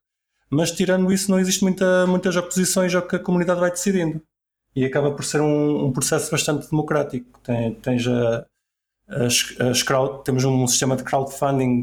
Mas 0.51 0.71
tirando 0.71 1.13
isso, 1.13 1.31
não 1.31 1.39
existe 1.39 1.63
muita, 1.63 2.07
muitas 2.07 2.37
oposições 2.37 2.95
ao 2.95 3.03
que 3.03 3.17
a 3.17 3.19
comunidade 3.19 3.61
vai 3.61 3.71
decidindo. 3.71 4.23
E 4.75 4.85
acaba 4.85 5.13
por 5.13 5.25
ser 5.25 5.41
um, 5.41 5.87
um 5.87 5.93
processo 5.93 6.31
bastante 6.31 6.69
democrático. 6.71 7.39
Tem, 7.41 7.75
tens 7.75 8.07
a, 8.07 8.47
as, 9.09 9.55
as 9.61 9.83
crowd, 9.83 10.25
temos 10.25 10.45
um 10.45 10.67
sistema 10.67 10.97
de 10.97 11.05
crowdfunding 11.05 11.83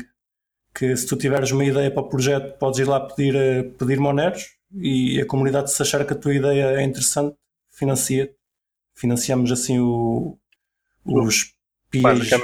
que 0.74 0.96
se 0.96 1.06
tu 1.08 1.16
tiveres 1.16 1.52
uma 1.52 1.66
ideia 1.66 1.92
para 1.92 2.04
o 2.04 2.10
projeto 2.10 2.58
podes 2.58 2.80
ir 2.80 2.88
lá 2.88 3.00
pedir, 3.00 3.36
eh, 3.36 3.64
pedir 3.64 4.00
moneros 4.00 4.56
e 4.72 5.20
a 5.20 5.26
comunidade 5.26 5.72
se 5.72 5.82
achar 5.82 6.06
que 6.06 6.14
a 6.14 6.16
tua 6.16 6.34
ideia 6.34 6.80
é 6.80 6.84
interessante 6.84 7.36
financia 7.72 8.32
financiamos 8.96 9.52
assim 9.52 9.80
o, 9.80 10.38
os 11.06 11.54
PIs, 11.90 12.04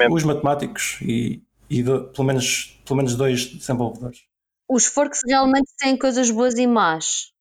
os 0.10 0.23
matemáticos 0.23 0.97
e, 1.01 1.43
e 1.69 1.84
do, 1.84 2.05
pelo, 2.05 2.27
menos, 2.27 2.79
pelo 2.86 2.97
menos 2.97 3.15
dois 3.15 3.45
desenvolvedores. 3.45 4.23
Os 4.67 4.86
forks 4.86 5.19
realmente 5.27 5.69
têm 5.77 5.97
coisas 5.97 6.31
boas 6.31 6.55
e 6.55 6.65
más. 6.65 7.31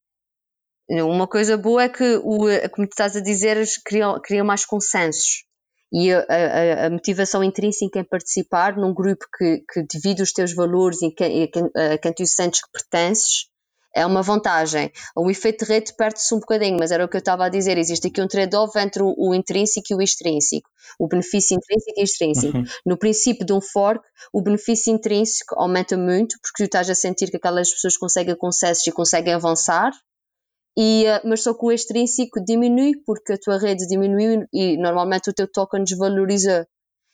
Uma 0.88 1.27
coisa 1.27 1.57
boa 1.57 1.85
é 1.85 1.88
que, 1.88 2.16
o, 2.23 2.47
como 2.70 2.87
tu 2.87 2.92
estás 2.92 3.16
a 3.16 3.20
dizer, 3.20 3.64
criam, 3.85 4.20
criam 4.20 4.44
mais 4.44 4.64
consensos. 4.64 5.44
E 5.92 6.12
a, 6.12 6.27
a, 6.29 6.87
a, 6.87 6.90
motivação 6.90 7.42
intrínseca 7.44 8.01
em 8.01 8.05
participar 8.05 8.77
num 8.77 8.92
grupo 8.92 9.25
que, 9.38 9.64
que 9.73 9.83
divide 9.87 10.23
os 10.23 10.33
teus 10.33 10.53
valores 10.53 11.01
e 11.03 11.11
que, 11.11 11.25
a 11.25 11.99
quem 11.99 12.12
tu 12.12 12.27
sentes 12.27 12.61
que 12.62 12.70
pertences 12.73 13.49
é 13.94 14.05
uma 14.05 14.23
vantagem. 14.23 14.90
O 15.16 15.31
efeito 15.31 15.64
de 15.64 15.73
rede 15.73 15.94
perde-se 15.97 16.35
um 16.35 16.40
bocadinho, 16.40 16.77
mas 16.79 16.90
era 16.90 17.05
o 17.05 17.09
que 17.09 17.16
eu 17.16 17.20
estava 17.20 17.47
a 17.47 17.49
dizer. 17.49 17.79
Existe 17.79 18.09
aqui 18.09 18.20
um 18.20 18.27
trade-off 18.27 18.77
entre 18.77 19.03
o, 19.03 19.14
o, 19.16 19.35
intrínseco 19.35 19.87
e 19.90 19.94
o 19.94 20.03
extrínseco, 20.03 20.68
o 20.99 21.07
benefício 21.07 21.57
intrínseco 21.57 22.01
e 22.01 22.03
extrínseco. 22.03 22.59
Uhum. 22.59 22.64
No 22.85 22.99
princípio 22.99 23.47
de 23.47 23.53
um 23.53 23.61
fork, 23.61 24.05
o 24.33 24.42
benefício 24.42 24.92
intrínseco 24.92 25.55
aumenta 25.57 25.97
muito, 25.97 26.37
porque 26.42 26.64
tu 26.64 26.66
estás 26.66 26.90
a 26.90 26.94
sentir 26.94 27.31
que 27.31 27.37
aquelas 27.37 27.70
pessoas 27.70 27.97
conseguem 27.97 28.37
consensos 28.37 28.85
e 28.85 28.90
conseguem 28.90 29.33
avançar. 29.33 29.92
E, 30.77 31.07
eh, 31.07 31.23
mas 31.25 31.43
só 31.43 31.55
que 31.55 31.65
o 31.65 31.73
extrínseco 31.73 32.45
diminui 32.45 32.93
porque 33.07 33.35
a 33.35 33.39
tua 33.39 33.59
rede 33.59 33.87
diminui 33.87 34.47
e 34.53 34.77
normalmente 34.77 35.31
o 35.31 35.33
teu 35.33 35.51
token 35.51 35.85
desvaloriza. 35.85 36.67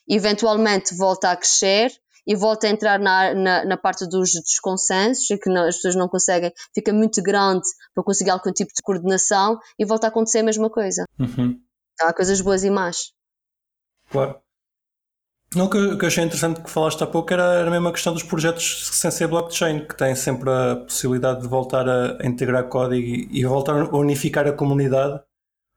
Eventualmente 0.09 0.96
volta 0.96 1.31
a 1.31 1.37
crescer, 1.37 1.92
e 2.27 2.37
volta 2.37 2.66
a 2.66 2.70
entrar 2.70 2.99
na, 2.99 3.35
na, 3.35 3.64
na 3.64 3.77
parte 3.77 4.07
dos, 4.07 4.33
dos 4.33 4.59
consensos, 4.61 5.31
em 5.31 5.38
que 5.38 5.51
não, 5.51 5.66
as 5.66 5.77
pessoas 5.77 5.96
não 5.96 6.09
conseguem, 6.09 6.53
fica 6.75 6.92
muito 6.92 7.23
grande 7.23 7.66
para 7.94 8.05
conseguir 8.05 8.31
algum 8.31 8.53
tipo 8.53 8.70
de 8.75 8.83
coordenação 8.83 9.59
e 9.79 9.85
volta 9.85 10.07
a 10.07 10.11
acontecer 10.11 10.38
a 10.38 10.44
mesma 10.44 10.70
coisa. 10.70 11.05
Uhum. 11.18 11.61
Então, 11.94 12.09
há 12.09 12.12
coisas 12.12 12.40
boas 12.40 12.64
e 12.64 12.70
más. 12.70 13.12
Claro. 14.11 14.40
Não, 15.54 15.66
o 15.66 15.70
que, 15.70 15.76
eu 15.76 16.06
achei 16.06 16.22
interessante 16.22 16.62
que 16.62 16.70
falaste 16.70 17.02
há 17.02 17.06
pouco 17.08 17.32
era, 17.32 17.68
a 17.68 17.92
questão 17.92 18.12
dos 18.12 18.22
projetos 18.22 18.88
sem 18.92 19.10
ser 19.10 19.26
blockchain, 19.26 19.84
que 19.84 19.96
têm 19.96 20.14
sempre 20.14 20.48
a 20.48 20.76
possibilidade 20.76 21.40
de 21.40 21.48
voltar 21.48 21.88
a 21.88 22.24
integrar 22.24 22.68
código 22.68 23.04
e, 23.04 23.40
e 23.40 23.44
voltar 23.44 23.74
a 23.74 23.96
unificar 23.96 24.46
a 24.46 24.52
comunidade, 24.52 25.20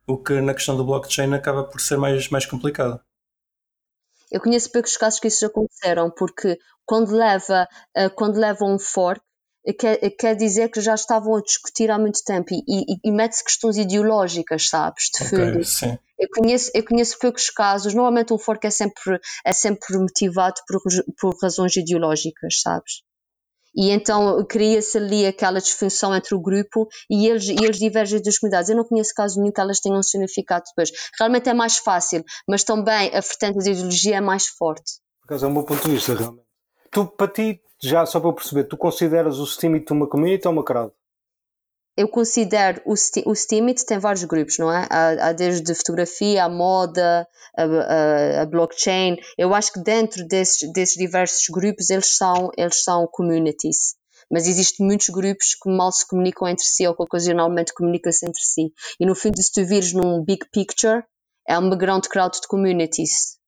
o 0.06 0.16
que 0.16 0.40
na 0.40 0.54
questão 0.54 0.76
do 0.76 0.84
blockchain 0.84 1.34
acaba 1.34 1.64
por 1.64 1.80
ser 1.80 1.96
mais, 1.96 2.28
mais 2.28 2.46
complicado. 2.46 3.00
Eu 4.30 4.40
conheço 4.40 4.70
poucos 4.70 4.96
casos 4.96 5.18
que 5.18 5.26
isso 5.26 5.44
aconteceram, 5.44 6.08
porque 6.08 6.56
quando 6.86 7.10
leva, 7.10 7.68
uh, 7.96 8.10
quando 8.14 8.36
leva 8.36 8.64
um 8.64 8.78
fork, 8.78 9.20
eh, 9.20 9.33
quer, 9.72 9.98
quer 10.10 10.36
dizer 10.36 10.68
que 10.70 10.80
já 10.80 10.94
estavam 10.94 11.36
a 11.36 11.40
discutir 11.40 11.90
há 11.90 11.98
muito 11.98 12.22
tempo 12.24 12.52
e, 12.52 12.62
e, 12.68 12.98
e 13.04 13.10
mete-se 13.10 13.42
questões 13.42 13.76
ideológicas, 13.78 14.68
sabes, 14.68 15.10
de 15.14 15.28
fundo. 15.28 15.50
Okay, 15.50 15.64
sim. 15.64 15.98
Eu 16.18 16.28
conheço, 16.28 16.70
eu 16.74 16.84
conheço 16.84 17.18
poucos 17.18 17.50
casos, 17.50 17.94
normalmente 17.94 18.32
um 18.32 18.38
fork 18.38 18.66
é 18.66 18.70
sempre, 18.70 19.18
é 19.44 19.52
sempre 19.52 19.98
motivado 19.98 20.60
por, 20.66 20.80
por 21.18 21.36
razões 21.42 21.76
ideológicas, 21.76 22.60
sabes? 22.60 23.02
e 23.76 23.90
então 23.90 24.44
cria-se 24.44 24.96
ali 24.96 25.26
aquela 25.26 25.60
disfunção 25.60 26.14
entre 26.14 26.34
o 26.34 26.40
grupo 26.40 26.86
e 27.10 27.26
eles, 27.26 27.48
e 27.48 27.64
eles 27.64 27.78
divergem 27.78 28.22
das 28.22 28.38
comunidades. 28.38 28.70
Eu 28.70 28.76
não 28.76 28.84
conheço 28.84 29.12
caso 29.14 29.40
nenhum 29.40 29.52
que 29.52 29.60
elas 29.60 29.80
tenham 29.80 30.02
se 30.02 30.16
unificado 30.16 30.64
depois. 30.68 30.90
Realmente 31.18 31.48
é 31.48 31.54
mais 31.54 31.78
fácil, 31.78 32.24
mas 32.48 32.62
também 32.62 33.08
a 33.08 33.20
vertente 33.20 33.58
da 33.58 33.70
ideologia 33.70 34.16
é 34.16 34.20
mais 34.20 34.46
forte. 34.46 35.00
Por 35.20 35.26
acaso 35.26 35.46
é 35.46 35.48
um 35.48 35.54
bom 35.54 35.64
ponto 35.64 35.82
de 35.82 35.94
vista, 35.94 36.14
realmente. 36.14 36.43
Tu, 36.94 37.06
para 37.06 37.28
ti, 37.28 37.60
já 37.82 38.06
só 38.06 38.20
para 38.20 38.30
eu 38.30 38.34
perceber, 38.34 38.64
tu 38.64 38.76
consideras 38.76 39.38
o 39.38 39.46
Steemit 39.46 39.92
uma 39.92 40.08
community 40.08 40.46
ou 40.46 40.52
uma 40.54 40.64
crowd? 40.64 40.92
eu 41.96 42.08
considero 42.08 42.82
o, 42.84 42.94
o 42.94 43.34
Steemit 43.34 43.84
tem 43.86 43.98
vários 43.98 44.24
grupos, 44.24 44.58
não 44.58 44.72
é? 44.72 44.86
Há, 44.90 45.28
há 45.28 45.32
desde 45.32 45.74
fotografia, 45.74 46.44
a 46.44 46.48
moda, 46.48 47.26
a, 47.56 47.62
a, 47.62 48.42
a, 48.42 48.46
blockchain. 48.46 49.16
Eu 49.38 49.54
acho 49.54 49.72
que 49.72 49.80
dentro 49.80 50.26
desses, 50.26 50.72
desses 50.72 50.96
diversos 50.96 51.46
grupos 51.48 51.90
eles 51.90 52.16
são, 52.16 52.50
eles 52.56 52.82
são 52.82 53.06
communities. 53.06 53.94
Mas 54.30 54.48
existem 54.48 54.84
muitos 54.84 55.08
grupos 55.10 55.54
que 55.54 55.70
mal 55.70 55.92
se 55.92 56.06
comunicam 56.06 56.48
entre 56.48 56.64
si 56.64 56.86
ou 56.86 56.96
que 56.96 57.02
ocasionalmente 57.02 57.72
comunicam-se 57.72 58.26
entre 58.26 58.42
si. 58.42 58.72
E 58.98 59.06
no 59.06 59.14
fim, 59.14 59.30
se 59.36 59.52
tu 59.52 59.64
vires 59.64 59.92
num 59.92 60.24
big 60.24 60.44
picture, 60.50 61.04
é 61.46 61.58
um 61.58 61.68
background 61.68 62.06
crowd 62.06 62.40
de 62.40 62.48
communities. 62.48 63.38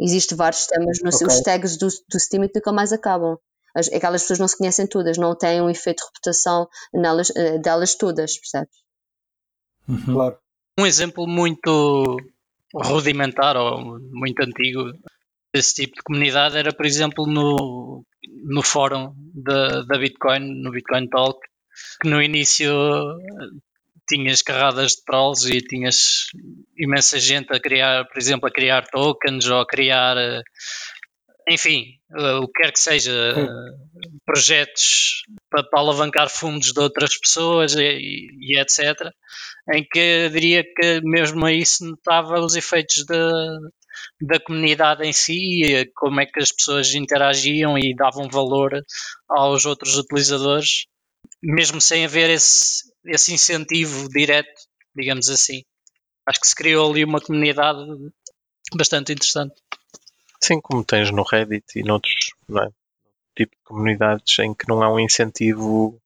Existem 0.00 0.36
vários 0.36 0.66
temas, 0.66 0.98
okay. 0.98 1.26
os 1.26 1.40
tags 1.42 1.76
do, 1.76 1.86
do 1.86 2.18
Steemit 2.18 2.52
nunca 2.54 2.72
mais 2.72 2.92
acabam 2.92 3.38
as, 3.74 3.88
aquelas 3.92 4.22
pessoas 4.22 4.38
não 4.38 4.48
se 4.48 4.56
conhecem 4.56 4.86
todas, 4.86 5.16
não 5.16 5.34
têm 5.36 5.60
um 5.60 5.70
efeito 5.70 6.00
de 6.00 6.06
reputação 6.06 6.68
nelas, 6.92 7.30
eh, 7.36 7.58
delas 7.58 7.94
todas, 7.94 8.36
percebes? 8.36 8.74
Uhum. 9.88 10.14
Claro. 10.14 10.38
Um 10.78 10.86
exemplo 10.86 11.26
muito 11.26 12.16
rudimentar 12.74 13.56
ou 13.56 13.98
muito 14.12 14.40
antigo 14.42 14.92
desse 15.52 15.74
tipo 15.74 15.96
de 15.96 16.02
comunidade 16.02 16.56
era, 16.56 16.72
por 16.72 16.86
exemplo, 16.86 17.26
no, 17.26 18.04
no 18.44 18.62
fórum 18.62 19.14
da, 19.34 19.82
da 19.82 19.98
Bitcoin, 19.98 20.62
no 20.62 20.70
Bitcoin 20.70 21.08
Talk, 21.08 21.38
que 22.00 22.08
no 22.08 22.22
início 22.22 22.72
tinhas 24.10 24.42
carradas 24.42 24.92
de 24.92 25.04
trolls 25.04 25.48
e 25.48 25.60
tinhas 25.60 26.26
imensa 26.76 27.18
gente 27.18 27.54
a 27.54 27.60
criar, 27.60 28.04
por 28.06 28.18
exemplo, 28.18 28.48
a 28.48 28.52
criar 28.52 28.86
tokens 28.88 29.46
ou 29.46 29.60
a 29.60 29.66
criar 29.66 30.16
eh, 30.16 30.42
enfim, 31.48 31.84
eh, 32.16 32.34
o 32.34 32.46
que 32.46 32.62
quer 32.62 32.72
que 32.72 32.80
seja, 32.80 33.12
projetos 34.26 35.22
para, 35.48 35.62
para, 35.64 35.80
alavancar 35.80 36.28
fundos 36.28 36.72
de 36.72 36.80
outras 36.80 37.18
pessoas 37.18 37.74
e, 37.74 38.28
e, 38.40 38.58
etc., 38.58 39.10
em 39.72 39.84
que 39.84 39.98
eu 39.98 40.30
diria 40.30 40.64
que 40.64 41.00
mesmo 41.02 41.44
aí 41.46 41.64
se 41.64 41.84
notava 41.84 42.40
os 42.40 42.54
efeitos 42.56 43.04
da, 43.04 43.58
da 44.20 44.40
comunidade 44.40 45.06
em 45.06 45.12
si, 45.12 45.90
como 45.94 46.20
é 46.20 46.26
que 46.26 46.40
as 46.40 46.52
pessoas 46.52 46.94
interagiam 46.94 47.78
e 47.78 47.94
davam 47.94 48.28
valor 48.28 48.82
aos 49.28 49.66
outros 49.66 49.96
utilizadores, 49.96 50.86
mesmo 51.42 51.80
sem 51.80 52.04
haver 52.04 52.30
esse, 52.30 52.89
esse 53.04 53.32
incentivo 53.32 54.08
direto, 54.08 54.62
digamos 54.94 55.28
assim. 55.28 55.62
Acho 56.26 56.40
que 56.40 56.48
se 56.48 56.54
criou 56.54 56.90
ali 56.90 57.04
uma 57.04 57.20
comunidade 57.20 57.80
bastante 58.74 59.12
interessante. 59.12 59.54
Sim, 60.42 60.60
como 60.60 60.84
tens 60.84 61.10
no 61.10 61.22
Reddit 61.22 61.78
e 61.78 61.82
noutros 61.82 62.30
é? 62.50 62.68
tipo 63.36 63.56
de 63.56 63.62
comunidades 63.64 64.38
em 64.38 64.54
que 64.54 64.68
não 64.68 64.82
há 64.82 64.92
um 64.92 65.00
incentivo 65.00 66.00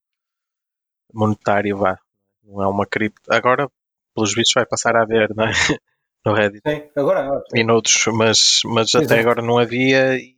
monetário, 1.12 1.78
vá. 1.78 1.98
Não 2.42 2.62
é 2.62 2.66
uma 2.66 2.86
cripto. 2.86 3.32
Agora, 3.32 3.70
pelos 4.14 4.34
vistos, 4.34 4.54
vai 4.54 4.66
passar 4.66 4.96
a 4.96 5.02
haver, 5.02 5.34
não 5.34 5.44
é? 5.44 5.50
No 6.24 6.32
Reddit. 6.32 6.62
Sim, 6.66 6.88
agora. 6.96 7.44
E 7.54 7.62
noutros, 7.62 8.06
mas, 8.06 8.62
mas 8.64 8.94
até 8.94 9.20
agora 9.20 9.42
não 9.42 9.58
havia 9.58 10.16
e 10.16 10.34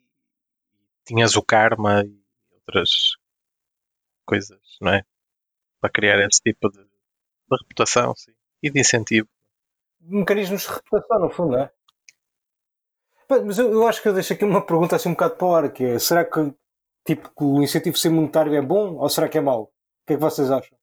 tinhas 1.06 1.36
o 1.36 1.42
karma 1.42 2.02
e 2.04 2.20
outras 2.52 3.12
coisas, 4.24 4.58
não 4.80 4.92
é? 4.92 5.04
Para 5.86 5.92
criar 5.92 6.18
esse 6.26 6.40
tipo 6.42 6.68
de, 6.68 6.78
de 6.78 7.56
reputação 7.62 8.12
sim. 8.16 8.32
e 8.60 8.70
de 8.70 8.80
incentivo. 8.80 9.28
Mecanismos 10.00 10.62
de 10.62 10.68
reputação, 10.68 11.20
no 11.20 11.30
fundo, 11.30 11.52
não 11.52 11.60
é? 11.60 11.70
Mas 13.44 13.58
eu, 13.58 13.72
eu, 13.72 13.86
acho 13.86 14.02
que 14.02 14.08
eu 14.08 14.14
deixo 14.14 14.32
aqui 14.32 14.44
uma 14.44 14.64
pergunta 14.64 14.96
assim 14.96 15.08
um 15.08 15.12
bocado 15.12 15.36
para 15.36 15.46
o 15.46 15.54
ar, 15.54 15.72
que 15.72 15.84
é, 15.84 15.98
será 15.98 16.24
que 16.24 16.52
tipo, 17.04 17.30
o 17.38 17.62
incentivo 17.62 17.96
ser 17.96 18.10
monetário 18.10 18.54
é 18.54 18.60
bom 18.60 18.96
ou 18.96 19.08
será 19.08 19.28
que 19.28 19.38
é 19.38 19.40
mau? 19.40 19.62
O 19.62 19.70
que 20.06 20.14
é 20.14 20.16
que 20.16 20.22
vocês 20.22 20.50
acham? 20.50 20.76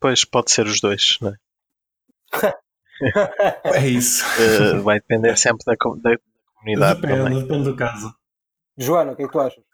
Pois 0.00 0.24
pode 0.24 0.50
ser 0.50 0.66
os 0.66 0.80
dois, 0.80 1.18
não 1.20 1.30
é? 1.30 1.34
é 3.78 3.86
isso. 3.86 4.24
Uh, 4.24 4.82
vai 4.82 4.98
depender 5.00 5.36
sempre 5.36 5.64
da, 5.64 5.72
da 5.72 6.18
comunidade. 6.54 7.00
Depende, 7.00 7.22
também. 7.22 7.42
depende 7.42 7.64
do 7.64 7.76
caso. 7.76 8.12
Joana, 8.76 9.12
o 9.12 9.16
que 9.16 9.22
é 9.22 9.26
que 9.26 9.32
tu 9.32 9.40
achas? 9.40 9.64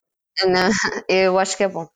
Não, 0.47 0.71
eu 1.09 1.39
acho 1.39 1.57
que 1.57 1.65
é 1.65 1.69
bom. 1.69 1.89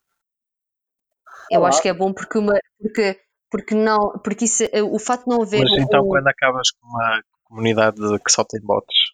Eu 1.51 1.61
Olá. 1.61 1.69
acho 1.69 1.83
que 1.83 1.89
é 1.89 1.95
bom 1.95 2.13
porque, 2.13 2.39
uma, 2.39 2.59
porque 2.81 3.21
Porque, 3.51 3.75
não, 3.75 4.19
porque 4.23 4.45
isso, 4.45 4.65
eh, 4.65 4.83
o 4.83 4.99
facto 4.99 5.25
de 5.25 5.31
não 5.35 5.43
haver. 5.43 5.61
Mas 5.61 5.73
então, 5.83 6.05
um- 6.05 6.09
quando 6.09 6.27
acabas 6.29 6.71
com 6.71 6.87
uma 6.87 7.23
comunidade 7.45 7.97
que 8.23 8.31
só 8.31 8.45
tem 8.45 8.61
bots, 8.61 9.13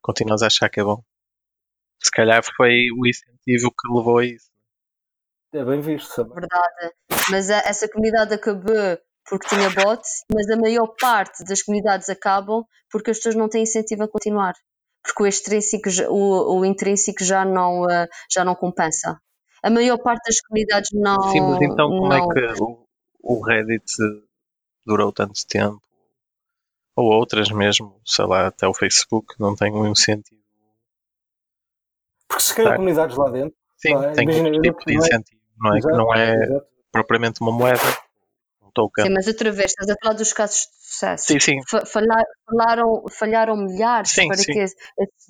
continuas 0.00 0.42
a 0.42 0.46
achar 0.46 0.70
que 0.70 0.80
é 0.80 0.84
bom? 0.84 1.02
Se 2.02 2.10
calhar 2.10 2.42
foi 2.56 2.88
o 2.96 3.06
incentivo 3.06 3.70
que 3.70 3.88
levou 3.94 4.18
a 4.18 4.24
isso. 4.24 4.50
É 5.54 5.62
bem 5.64 5.80
visto, 5.80 6.08
sabe? 6.14 6.30
verdade. 6.32 6.94
Mas 7.30 7.50
a- 7.50 7.58
essa 7.66 7.86
comunidade 7.88 8.32
acabou 8.34 8.98
porque 9.28 9.48
tinha 9.54 9.68
bots, 9.70 10.24
mas 10.32 10.48
a 10.50 10.56
maior 10.56 10.86
parte 10.98 11.44
das 11.44 11.62
comunidades 11.62 12.08
acabam 12.08 12.64
porque 12.90 13.10
as 13.10 13.18
pessoas 13.18 13.34
não 13.36 13.48
têm 13.48 13.62
incentivo 13.62 14.04
a 14.04 14.08
continuar. 14.08 14.54
Porque 15.04 15.22
o 15.22 15.26
extrínseco, 15.26 15.90
o, 16.08 16.60
o 16.60 16.64
intrínseco 16.64 17.22
já 17.22 17.44
não, 17.44 17.88
eh, 17.90 18.08
já 18.30 18.44
não 18.44 18.54
compensa. 18.54 19.20
A 19.62 19.70
maior 19.70 19.98
parte 19.98 20.26
das 20.26 20.40
comunidades 20.40 20.90
não. 20.92 21.20
Sim, 21.30 21.40
mas 21.40 21.60
então 21.62 21.88
como 21.88 22.08
não, 22.08 22.16
é 22.16 22.20
que 22.56 22.62
o, 22.62 22.86
o 23.22 23.44
Reddit 23.44 23.92
durou 24.84 25.12
tanto 25.12 25.46
tempo? 25.46 25.80
Ou 26.96 27.06
outras 27.12 27.50
mesmo, 27.50 28.00
sei 28.04 28.26
lá, 28.26 28.48
até 28.48 28.66
o 28.66 28.74
Facebook 28.74 29.34
não 29.40 29.54
tem 29.54 29.72
um 29.72 29.86
incentivo. 29.86 30.42
Porque 32.28 32.42
se 32.42 32.54
criam 32.54 32.70
Tá. 32.70 32.76
comunidades 32.76 33.16
lá 33.16 33.30
dentro. 33.30 33.56
Sim, 33.76 33.92
Claro, 33.94 34.14
tem 34.14 34.24
imagina, 34.24 34.48
outro 34.48 34.62
tipo 34.62 34.84
de 34.86 34.94
não 34.94 35.02
é- 35.02 35.06
incentivo, 35.06 35.40
não 35.58 35.70
é? 35.70 35.72
Que 35.72 35.78
Exato, 35.78 35.96
não 35.96 36.14
é 36.14 36.34
exato. 36.34 36.66
propriamente 36.92 37.40
uma 37.40 37.52
moeda, 37.52 37.82
um 38.62 38.70
token. 38.72 39.06
Sim, 39.06 39.12
mas 39.12 39.26
outra 39.26 39.50
vez, 39.50 39.70
estás 39.70 39.90
a 39.90 39.94
falar 40.02 40.14
dos 40.14 40.32
casos 40.32 40.56
de 40.66 40.86
sucesso. 40.86 41.24
Sim, 41.32 41.40
sim. 41.40 41.56
Falhar- 41.86 42.26
falaram, 42.46 43.04
falharam 43.10 43.56
milhares 43.56 44.10
Sim, 44.10 44.28
para 44.28 44.36
sim. 44.36 44.52
que 44.52 44.58
esses 44.60 44.76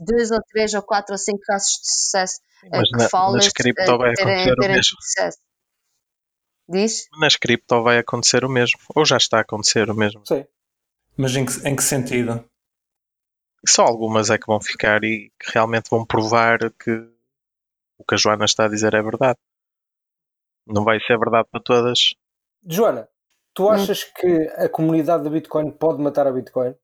dois 0.01 0.31
ou 0.31 0.41
três 0.51 0.75
ou 0.75 0.83
quatro 0.83 1.15
ou 1.15 1.19
cinco 1.19 1.41
casos 1.47 1.69
de 1.81 1.87
sucesso 1.95 2.41
eh, 2.65 2.69
Mas 2.71 2.91
que 2.91 2.97
na, 2.99 3.09
falas 3.09 3.45
nas 3.45 3.53
cripto 3.53 3.83
eh, 3.83 3.97
vai 3.97 4.15
terem, 4.15 4.33
acontecer 4.33 4.53
o 4.53 4.57
terem 4.57 4.77
mesmo. 4.77 4.83
tido 4.83 5.03
sucesso. 5.03 5.39
Diz? 6.69 7.09
Nas 7.19 7.37
cripto 7.37 7.83
vai 7.83 7.99
acontecer 7.99 8.45
o 8.45 8.49
mesmo. 8.49 8.79
Ou 8.95 9.05
já 9.05 9.17
está 9.17 9.39
a 9.39 9.41
acontecer 9.43 9.91
o 9.91 9.95
mesmo. 9.95 10.25
Sim. 10.27 10.47
Mas 11.17 11.37
em 11.37 11.45
que, 11.45 11.69
em 11.69 11.77
que 11.77 11.83
sentido? 11.83 12.45
Só 13.67 13.83
algumas 13.83 14.31
é 14.31 14.39
que 14.39 14.47
vão 14.47 14.61
ficar 14.61 15.05
e 15.05 15.31
que 15.39 15.53
realmente 15.53 15.89
vão 15.91 16.05
provar 16.05 16.59
que 16.73 16.91
o 17.99 18.05
que 18.05 18.15
a 18.15 18.19
Joana 18.19 18.45
está 18.45 18.65
a 18.65 18.69
dizer 18.69 18.95
é 18.95 19.03
verdade. 19.03 19.39
Não 20.67 20.85
vai 20.85 20.99
ser 21.01 21.19
verdade 21.19 21.49
para 21.51 21.63
todas. 21.63 22.15
Joana, 22.67 23.09
tu 23.55 23.69
achas 23.69 24.05
que 24.05 24.49
a 24.57 24.69
comunidade 24.69 25.25
da 25.25 25.31
Bitcoin 25.31 25.71
pode 25.71 26.03
matar 26.03 26.27
a 26.27 26.33
Bitcoin? 26.33 26.75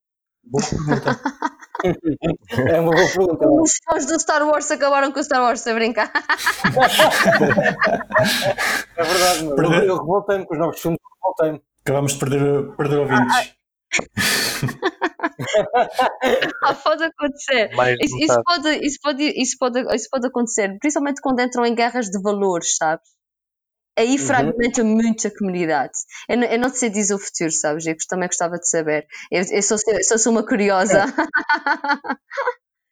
Boa 0.44 0.64
pergunta. 0.68 1.20
É 1.84 2.80
uma 2.80 2.90
boa 2.90 3.06
pergunta. 3.08 3.48
Os 3.48 3.72
fãs 3.84 4.06
do 4.06 4.18
Star 4.18 4.42
Wars 4.46 4.70
acabaram 4.70 5.12
com 5.12 5.20
o 5.20 5.24
Star 5.24 5.42
Wars 5.42 5.66
a 5.66 5.74
brincar. 5.74 6.10
É 8.96 9.02
verdade, 9.02 9.42
meu. 9.42 9.50
Eu, 9.50 9.56
Perder- 9.56 9.84
eu 9.88 9.96
revoltei-me 9.98 10.46
com 10.46 10.54
os 10.54 10.60
novos 10.60 10.80
filmes, 10.80 10.98
revoltei-me. 11.22 11.62
Acabamos 11.84 12.12
de 12.12 12.18
perder, 12.18 12.76
perder 12.76 12.96
ouvintes. 12.98 13.54
Ah, 16.64 16.74
pode 16.74 17.04
acontecer. 17.04 17.70
Isso, 18.04 18.16
isso 18.24 18.42
pode, 18.44 18.68
isso, 18.84 18.98
pode, 19.02 19.22
isso, 19.40 19.56
pode, 19.58 19.94
isso 19.94 20.08
pode 20.10 20.26
acontecer, 20.26 20.76
principalmente 20.80 21.20
quando 21.22 21.40
entram 21.40 21.64
em 21.64 21.74
guerras 21.74 22.06
de 22.06 22.20
valores, 22.20 22.76
sabes? 22.76 23.08
Aí 23.98 24.12
Uhum. 24.12 24.18
fragmenta 24.18 24.84
muito 24.84 25.26
a 25.26 25.30
comunidade. 25.36 25.92
Eu, 26.28 26.36
não- 26.38 26.46
eu 26.46 26.58
não 26.58 26.70
te 26.70 26.78
sei 26.78 26.88
dizer 26.88 27.14
o 27.14 27.18
futuro, 27.18 27.50
sabes? 27.50 27.84
Eu 27.86 27.96
também 28.08 28.28
gostava 28.28 28.56
de 28.58 28.68
saber. 28.68 29.06
Eu, 29.30 29.42
eu 29.50 29.62
sou, 29.62 29.76
eu 29.88 30.04
sou, 30.04 30.18
sou 30.18 30.32
uma 30.32 30.46
curiosa. 30.46 31.04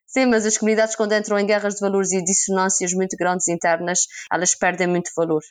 Sim, 0.07 0.27
mas 0.27 0.47
as 0.47 0.57
comunidades, 0.59 0.97
quando 0.97 1.13
entram 1.15 1.39
em 1.39 1.47
guerras 1.47 1.75
de 1.75 1.81
valores 1.81 2.11
e 2.13 2.25
dissonâncias 2.25 2.93
muito 2.93 3.17
grandes 3.17 3.49
internas, 3.49 4.01
elas 4.33 4.55
perdem 4.55 4.87
muito 4.87 5.11
valor. 5.17 5.43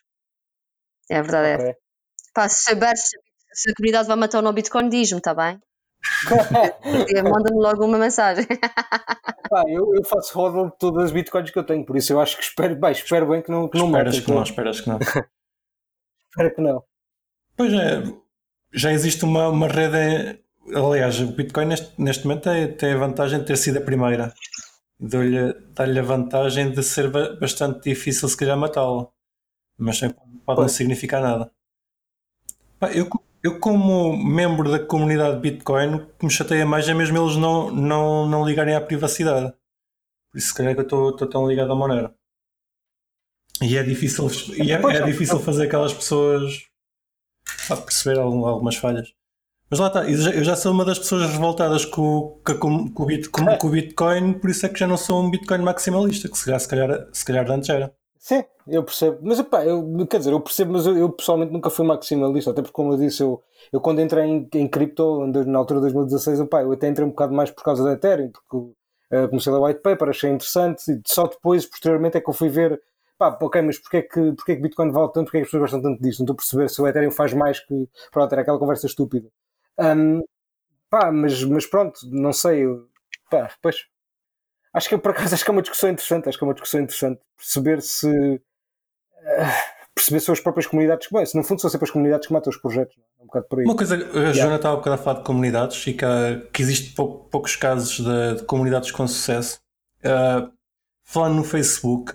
É 1.10 1.18
a 1.18 1.22
verdade. 1.22 1.48
é. 1.48 1.56
Ok. 1.70 1.74
Pá, 2.34 2.50
se 2.50 2.64
souberes 2.64 3.02
se 3.54 3.70
a 3.72 3.74
comunidade 3.76 4.08
vai 4.08 4.18
matar 4.18 4.40
o 4.40 4.42
no 4.42 4.52
Bitcoin, 4.52 4.90
diz-me, 4.90 5.20
está 5.20 5.34
bem? 5.34 5.60
Manda-me 7.24 7.62
logo 7.62 7.86
uma 7.86 7.98
mensagem. 7.98 8.46
Pá, 9.50 9.64
eu, 9.68 9.92
eu 9.96 10.04
faço 10.04 10.34
roda 10.38 10.70
de 10.70 10.78
todas 10.78 11.06
as 11.06 11.12
bitcoins 11.12 11.52
que 11.52 11.58
eu 11.60 11.64
tenho, 11.66 11.86
por 11.86 11.96
isso 11.96 12.12
eu 12.12 12.20
acho 12.20 12.36
que 12.36 12.44
espero, 12.44 12.76
bem, 12.76 12.92
espero 12.92 13.28
bem 13.30 13.42
que 13.42 13.52
não, 13.52 13.70
que 13.70 13.78
não 13.78 13.86
esperas 13.86 14.16
matem, 14.16 14.26
que 14.26 14.32
não, 14.32 14.44
esperas 14.44 14.82
que 14.82 14.90
não. 14.90 15.00
Espero 16.36 16.54
que 16.56 16.62
não. 16.62 16.84
Pois 17.58 17.74
é, 17.74 18.04
já 18.74 18.92
existe 18.94 19.24
uma, 19.26 19.50
uma 19.50 19.68
rede. 19.68 20.40
Aliás, 20.76 21.20
o 21.22 21.28
Bitcoin 21.28 21.68
neste, 21.68 21.94
neste 22.02 22.26
momento 22.28 22.50
é- 22.50 22.68
tem 22.68 22.94
a 22.94 22.98
vantagem 22.98 23.40
de 23.40 23.46
ter 23.46 23.58
sido 23.58 23.78
a 23.80 23.82
primeira. 23.82 24.34
Dá-lhe 25.00 25.54
dá-lhe 25.76 26.00
a 26.00 26.04
vantagem 26.04 26.72
de 26.72 26.84
ser 26.84 27.10
ba- 27.12 27.36
bastante 27.42 27.90
difícil, 27.90 28.30
se 28.30 28.38
calhar, 28.38 28.58
matá-lo. 28.58 29.14
Mas 29.78 30.02
pode 30.46 30.62
não 30.62 30.70
significar 30.70 31.22
nada. 31.22 31.52
Eu, 32.94 33.10
eu, 33.44 33.60
como 33.60 34.16
membro 34.18 34.70
da 34.72 34.80
comunidade 34.80 35.40
Bitcoin, 35.40 35.96
o 35.96 36.06
que 36.18 36.26
me 36.26 36.32
chateia 36.32 36.66
mais 36.66 36.88
é 36.88 36.94
mesmo 36.94 37.18
eles 37.18 37.36
não, 37.38 37.72
não, 37.72 38.28
não 38.28 38.46
ligarem 38.46 38.76
à 38.76 38.82
privacidade. 38.82 39.54
Por 40.32 40.38
isso, 40.38 40.50
se 40.50 40.56
calhar, 40.56 40.74
que 40.76 40.82
eu 40.82 40.84
estou 40.86 41.10
estou 41.12 41.30
tão 41.30 41.48
ligado 41.48 41.72
à 41.72 41.76
Monero. 41.76 42.14
E 43.62 43.78
é 43.78 43.84
difícil, 43.84 44.28
e 44.58 44.72
é, 44.72 44.76
é 44.76 45.02
difícil 45.04 45.40
fazer 45.40 45.64
aquelas 45.66 45.94
pessoas 45.94 46.64
pá, 47.68 47.78
perceber 47.78 48.20
algum- 48.20 48.46
algumas 48.46 48.76
falhas. 48.76 49.14
Mas 49.70 49.80
lá 49.80 49.88
está, 49.88 50.04
eu 50.10 50.44
já, 50.44 50.56
sou 50.56 50.72
uma 50.72 50.86
das 50.86 51.00
pessoas 51.00 51.30
revoltadas 51.32 51.86
com, 51.86 52.02
o- 52.02 52.30
com, 52.46 52.52
a 52.52 52.56
com- 52.58 52.90
com 52.92 53.68
o 53.68 53.72
Bitcoin, 53.72 54.34
por 54.34 54.50
isso 54.50 54.66
é 54.66 54.70
que 54.70 54.80
já 54.80 54.86
não 54.88 54.98
sou 54.98 55.24
um 55.24 55.30
Bitcoin 55.32 55.60
maximalista, 55.60 56.30
que 56.30 56.38
se 56.38 56.46
calhar, 56.46 56.60
se 56.60 56.68
calhar, 56.68 57.08
se 57.12 57.26
calhar 57.26 57.52
antes 57.52 57.70
era. 57.70 57.94
Sim, 58.20 58.44
eu 58.68 58.84
percebo. 58.84 59.20
Mas 59.22 59.40
epá, 59.40 59.64
eu, 59.66 60.06
quer 60.08 60.18
dizer, 60.20 60.32
eu 60.34 60.40
percebo, 60.42 60.74
mas 60.74 60.86
eu, 60.86 60.98
eu 60.98 61.10
pessoalmente 61.10 61.52
nunca 61.54 61.70
fui 61.70 61.86
maximalista, 61.86 62.52
até 62.52 62.62
porque, 62.62 62.74
como 62.74 62.94
eu 62.94 62.98
disse, 62.98 63.22
eu, 63.24 63.42
eu 63.72 63.80
quando 63.82 64.02
entrei 64.02 64.26
em, 64.26 64.48
em 64.56 64.68
cripto, 64.68 65.26
na 65.28 65.60
altura 65.60 65.80
de 65.80 65.84
2016, 65.86 66.40
epá, 66.42 66.62
eu 66.62 66.72
até 66.72 66.88
entrei 66.88 67.06
um 67.06 67.10
bocado 67.12 67.34
mais 67.34 67.50
por 67.52 67.64
causa 67.64 67.84
da 67.84 67.94
Ethereum, 67.94 68.32
porque 68.32 68.72
eh, 69.12 69.28
comecei 69.28 69.54
a 69.54 69.60
white 69.60 69.80
paper, 69.82 70.10
achei 70.10 70.30
interessante, 70.32 70.92
e 70.92 71.02
só 71.08 71.28
depois, 71.28 71.66
posteriormente, 71.66 72.18
é 72.18 72.22
que 72.22 72.30
eu 72.30 72.34
fui 72.34 72.50
ver, 72.50 72.80
pá, 73.18 73.38
ok, 73.42 73.62
mas 73.62 73.80
porquê 73.80 73.98
é 73.98 74.02
que, 74.02 74.32
porquê 74.34 74.52
é 74.52 74.56
que 74.56 74.62
Bitcoin 74.62 74.92
vale 74.92 75.12
tanto, 75.12 75.26
porquê 75.26 75.38
é 75.38 75.42
que 75.42 75.46
as 75.46 75.52
pessoas 75.52 75.72
gostam 75.72 75.82
tanto 75.82 76.02
disto? 76.02 76.20
Não 76.20 76.26
estou 76.26 76.34
a 76.34 76.38
perceber 76.38 76.70
se 76.70 76.82
o 76.82 76.88
Ethereum 76.88 77.12
faz 77.12 77.34
mais 77.34 77.60
que. 77.60 77.90
Pronto, 78.12 78.32
era 78.32 78.42
aquela 78.42 78.60
conversa 78.60 78.88
estúpida. 78.88 79.28
Ahm, 79.78 80.22
pá, 80.90 81.12
mas, 81.12 81.44
mas 81.44 81.66
pronto, 81.66 82.00
não 82.12 82.34
sei, 82.34 82.66
pá, 83.30 83.50
pois. 83.62 83.86
Acho 84.74 84.90
que 84.90 84.98
por 84.98 85.12
acaso, 85.12 85.34
acho 85.34 85.44
que 85.44 85.50
é 85.50 85.54
uma 85.54 85.62
discussão 85.62 85.90
interessante, 85.90 86.28
acho 86.28 86.38
que 86.38 86.44
é 86.44 86.48
uma 86.48 86.54
discussão 86.54 86.82
interessante 86.82 87.22
perceber 87.38 87.82
se 87.82 88.42
perceber 89.96 90.20
se 90.20 90.26
são 90.26 90.34
as 90.34 90.40
próprias 90.42 90.68
comunidades 90.68 91.08
que, 91.08 91.14
bem, 91.14 91.26
se 91.26 91.38
no 91.38 91.44
fundo 91.44 91.62
são 91.62 91.70
sempre 91.70 91.86
as 91.86 91.92
comunidades 91.92 92.28
que 92.28 92.34
matam 92.34 92.52
os 92.52 92.58
projetos, 92.58 92.98
é? 92.98 93.24
Um 93.24 93.26
bocado 93.28 93.46
por 93.48 93.60
aí. 93.60 93.66
Uma 93.66 93.76
coisa, 93.78 93.96
a 93.96 94.34
Joana 94.34 94.58
estava 94.58 94.76
um 94.76 94.80
bocado 94.80 94.96
a 94.96 94.98
falar 94.98 95.20
de 95.20 95.26
comunidades 95.26 95.88
e 95.88 95.94
que, 95.94 96.06
que 96.52 96.62
existe 96.62 96.94
pou- 96.94 97.24
poucos 97.32 97.56
casos 97.56 97.98
de, 98.04 98.36
de 98.36 98.44
comunidades 98.44 98.92
com 98.92 99.08
sucesso. 99.08 99.60
Ah, 100.04 100.52
falando 101.06 101.36
no 101.36 101.44
Facebook, 101.44 102.14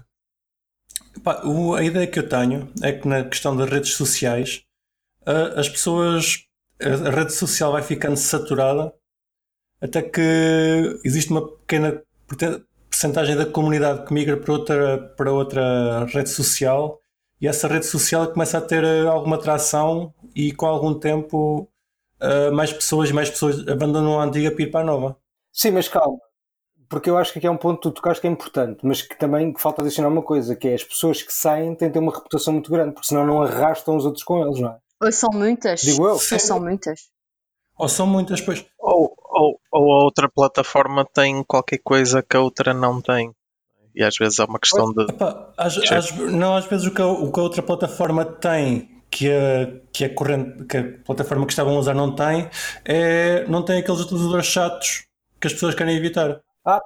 pá, 1.23 1.43
o- 1.45 1.75
a 1.75 1.83
ideia 1.85 2.07
que 2.07 2.19
eu 2.19 2.29
tenho 2.29 2.69
é 2.83 2.93
que 2.93 3.07
na 3.09 3.25
questão 3.25 3.57
das 3.57 3.69
redes 3.71 3.95
sociais, 3.95 4.63
as 5.57 5.69
pessoas, 5.69 6.45
a, 6.83 7.09
a 7.09 7.11
rede 7.11 7.33
social 7.33 7.73
vai 7.73 7.83
ficando 7.83 8.17
saturada 8.17 8.93
até 9.81 10.03
que 10.03 10.21
existe 11.05 11.31
uma 11.31 11.47
pequena 11.47 12.03
percentagem 12.91 13.37
da 13.37 13.47
comunidade 13.47 14.07
que 14.07 14.13
migra 14.15 14.37
para 14.37 14.53
outra, 14.53 14.99
para 15.17 15.33
outra 15.33 16.05
rede 16.07 16.31
social 16.31 17.01
e 17.41 17.49
essa 17.49 17.69
rede 17.69 17.87
social 17.87 18.31
começa 18.33 18.59
a 18.59 18.61
ter 18.61 18.85
eh, 18.85 19.07
alguma 19.07 19.37
atração 19.37 20.13
e 20.35 20.53
com 20.53 20.67
algum 20.67 20.95
tempo 20.99 21.69
eh, 22.21 22.51
mais 22.51 22.73
pessoas 22.73 23.11
e 23.11 23.13
mais 23.13 23.31
pessoas 23.31 23.67
abandonam 23.69 24.21
a 24.21 24.25
antiga 24.25 24.51
para 24.51 24.63
ir 24.65 24.71
para 24.71 24.81
a 24.81 24.85
nova. 24.85 25.17
Sim, 25.53 25.73
mas 25.73 25.89
calma, 25.89 26.19
porque 26.91 27.09
eu 27.09 27.17
acho 27.17 27.33
que 27.33 27.39
aqui 27.39 27.47
é 27.47 27.51
um 27.51 27.57
ponto 27.57 27.77
que 27.77 27.83
tu 27.83 27.93
tocaste 27.93 28.21
que 28.21 28.27
é 28.27 28.31
importante, 28.31 28.81
mas 28.83 29.01
que 29.01 29.17
também 29.17 29.55
falta 29.57 29.81
adicionar 29.81 30.09
uma 30.09 30.23
coisa, 30.23 30.55
que 30.57 30.69
é 30.69 30.75
as 30.75 30.85
pessoas 30.85 31.23
que 31.23 31.33
saem 31.33 31.75
têm 31.75 31.89
de 31.89 31.95
ter 31.95 32.01
uma 32.01 32.13
reputação 32.13 32.53
muito 32.53 32.71
grande, 32.71 32.93
porque 32.93 33.07
senão 33.07 33.25
não 33.25 33.41
arrastam 33.43 33.97
os 33.97 34.05
outros 34.05 34.25
com 34.25 34.43
eles, 34.45 34.61
não 34.61 34.71
é? 34.71 34.77
Ou 35.03 35.13
são 35.13 35.31
muitas. 35.33 35.81
Digo 35.81 36.05
eu. 36.05 36.13
Ou 36.13 36.19
são 36.19 36.61
muitas. 36.61 37.01
Ou 37.79 37.89
são 37.89 38.07
muitas, 38.07 38.41
pois. 38.43 38.67
Ou, 38.79 39.15
ou, 39.17 39.61
ou 39.73 39.93
a 40.01 40.05
outra 40.05 40.29
plataforma 40.29 41.07
tem 41.15 41.43
qualquer 41.45 41.79
coisa 41.79 42.23
que 42.23 42.37
a 42.37 42.41
outra 42.41 42.75
não 42.75 43.01
tem. 43.01 43.33
E 43.95 44.05
às 44.05 44.17
vezes 44.19 44.39
é 44.39 44.45
uma 44.45 44.59
questão 44.59 44.93
de. 44.93 45.07
Às, 45.57 45.79
às- 45.91 46.11
não, 46.17 46.55
às 46.57 46.67
vezes 46.67 46.87
o 46.87 46.91
que, 46.91 47.01
a, 47.01 47.07
o 47.07 47.33
que 47.33 47.41
a 47.41 47.43
outra 47.43 47.63
plataforma 47.63 48.25
tem 48.25 49.01
que 49.11 49.29
a, 49.31 49.81
que 49.93 50.05
a 50.05 50.15
corrente 50.15 50.65
que 50.65 50.77
a 50.77 50.85
plataforma 51.05 51.47
que 51.47 51.53
estavam 51.53 51.75
a 51.77 51.79
usar 51.79 51.95
não 51.95 52.15
tem 52.15 52.49
é 52.85 53.45
não 53.49 53.65
tem 53.65 53.79
aqueles 53.81 54.01
utilizadores 54.01 54.47
chatos 54.47 55.05
que 55.41 55.47
as 55.47 55.53
pessoas 55.53 55.75
querem 55.75 55.97
evitar. 55.97 56.41
Ah, 56.65 56.81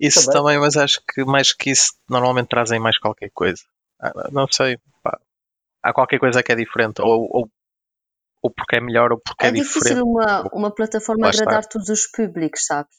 Isso 0.00 0.26
Também. 0.26 0.42
também, 0.42 0.58
mas 0.60 0.76
acho 0.76 1.00
que 1.12 1.24
mais 1.24 1.52
que 1.52 1.70
isso, 1.70 1.92
normalmente 2.08 2.48
trazem 2.48 2.78
mais 2.78 2.98
qualquer 2.98 3.30
coisa. 3.34 3.62
Ah, 4.00 4.28
Não 4.30 4.46
sei. 4.50 4.78
pá. 5.02 5.18
Há 5.82 5.92
qualquer 5.92 6.18
coisa 6.18 6.42
que 6.42 6.52
é 6.52 6.56
diferente. 6.56 7.00
Ou, 7.02 7.28
ou, 7.30 7.50
ou 8.42 8.50
porque 8.50 8.76
é 8.76 8.80
melhor 8.80 9.12
ou 9.12 9.18
porque 9.20 9.46
é, 9.46 9.48
É 9.48 9.52
difícil 9.52 9.80
diferente. 9.82 10.02
uma, 10.02 10.42
uma 10.52 10.74
plataforma 10.74 11.24
Lá 11.26 11.30
está. 11.30 11.42
agradar 11.42 11.66
todos 11.66 11.88
os 11.88 12.06
públicos, 12.10 12.64
sabes? 12.64 12.96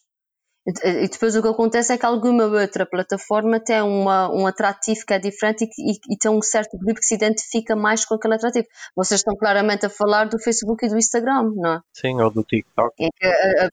E 0.83 1.07
depois 1.07 1.35
o 1.35 1.41
que 1.41 1.47
acontece 1.47 1.93
é 1.93 1.97
que 1.97 2.05
alguma 2.05 2.43
outra 2.43 2.85
plataforma 2.85 3.59
tem 3.59 3.81
uma, 3.81 4.29
um 4.31 4.45
atrativo 4.45 5.03
que 5.07 5.13
é 5.13 5.17
diferente 5.17 5.63
e, 5.63 5.93
e, 5.93 6.13
e, 6.13 6.17
tem 6.17 6.29
um 6.29 6.41
certo 6.41 6.77
grupo 6.77 6.99
que 6.99 7.05
se 7.05 7.15
identifica 7.15 7.75
mais 7.75 8.05
com 8.05 8.13
aquele 8.15 8.35
atrativo. 8.35 8.67
Vocês 8.95 9.21
estão 9.21 9.35
claramente 9.35 9.85
a 9.87 9.89
falar 9.89 10.25
do 10.25 10.37
Facebook 10.37 10.85
e 10.85 10.89
do 10.89 10.97
Instagram, 10.97 11.49
não 11.55 11.73
é? 11.75 11.79
Sim, 11.93 12.21
ou 12.21 12.29
do 12.29 12.43
TikTok. 12.43 12.93
Que 12.97 13.25
a, 13.25 13.69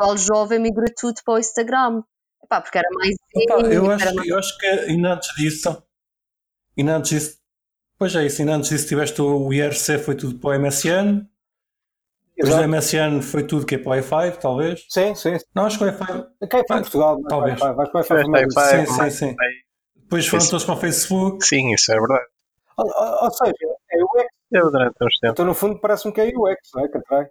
pessoal 0.00 0.16
jovem 0.16 0.58
migra 0.58 0.86
tudo 0.96 1.20
para 1.24 1.34
o 1.34 1.38
Instagram. 1.38 2.02
Epá, 2.42 2.60
porque 2.60 2.78
era 2.78 2.88
mais. 2.92 3.14
Opa, 3.34 3.66
eu, 3.68 3.90
acho, 3.90 4.14
mais... 4.14 4.28
eu 4.28 4.38
acho 4.38 4.58
que 4.58 4.66
ainda 4.66 5.14
antes 5.14 5.34
disso. 5.36 5.82
Ainda 6.78 6.96
antes 6.96 7.10
disso. 7.10 7.40
Pois 7.98 8.14
é, 8.16 8.24
isso, 8.24 8.40
ainda 8.40 8.54
antes 8.54 8.70
disso 8.70 8.88
tiveste 8.88 9.20
o 9.20 9.52
IRC, 9.52 9.98
foi 9.98 10.14
tudo 10.14 10.38
para 10.38 10.56
o 10.56 10.60
MSN. 10.60 11.26
Depois 12.34 12.56
do 12.56 12.68
MSN 12.68 13.20
foi 13.20 13.42
tudo 13.46 13.66
que 13.66 13.74
é 13.74 13.78
para 13.78 14.00
o 14.00 14.02
i5, 14.02 14.36
talvez? 14.38 14.86
Sim, 14.88 15.14
sim. 15.14 15.36
Não, 15.54 15.66
acho 15.66 15.76
que 15.76 15.84
o 15.84 15.86
i5. 15.86 16.26
Aqui 16.42 16.56
é 16.56 16.64
para 16.64 16.80
Portugal, 16.80 17.20
talvez. 17.28 17.60
Vais 17.60 17.90
para 17.90 18.00
o 18.00 18.02
i5 18.02 18.50
Sim, 18.50 18.86
sim, 18.86 19.10
sim. 19.10 19.36
Depois 19.94 20.26
foram 20.26 20.48
todos 20.48 20.64
para 20.64 20.74
o 20.74 20.78
Facebook. 20.78 21.44
Sim, 21.44 21.74
isso 21.74 21.92
é 21.92 21.96
verdade. 21.96 22.24
Ou, 22.78 22.86
ou 23.24 23.30
seja, 23.30 23.52
é 23.92 24.02
o 24.02 24.20
X. 24.20 24.28
Eu 24.52 24.70
durante 24.70 24.96
uns 25.02 25.18
tempos. 25.18 25.32
Então, 25.32 25.44
no 25.44 25.54
fundo, 25.54 25.78
parece-me 25.78 26.14
que 26.14 26.20
é 26.22 26.32
o 26.34 26.48
X, 26.48 26.70
não 26.74 26.84
é? 26.84 26.88
Que 26.88 26.96
atrai 26.96 27.30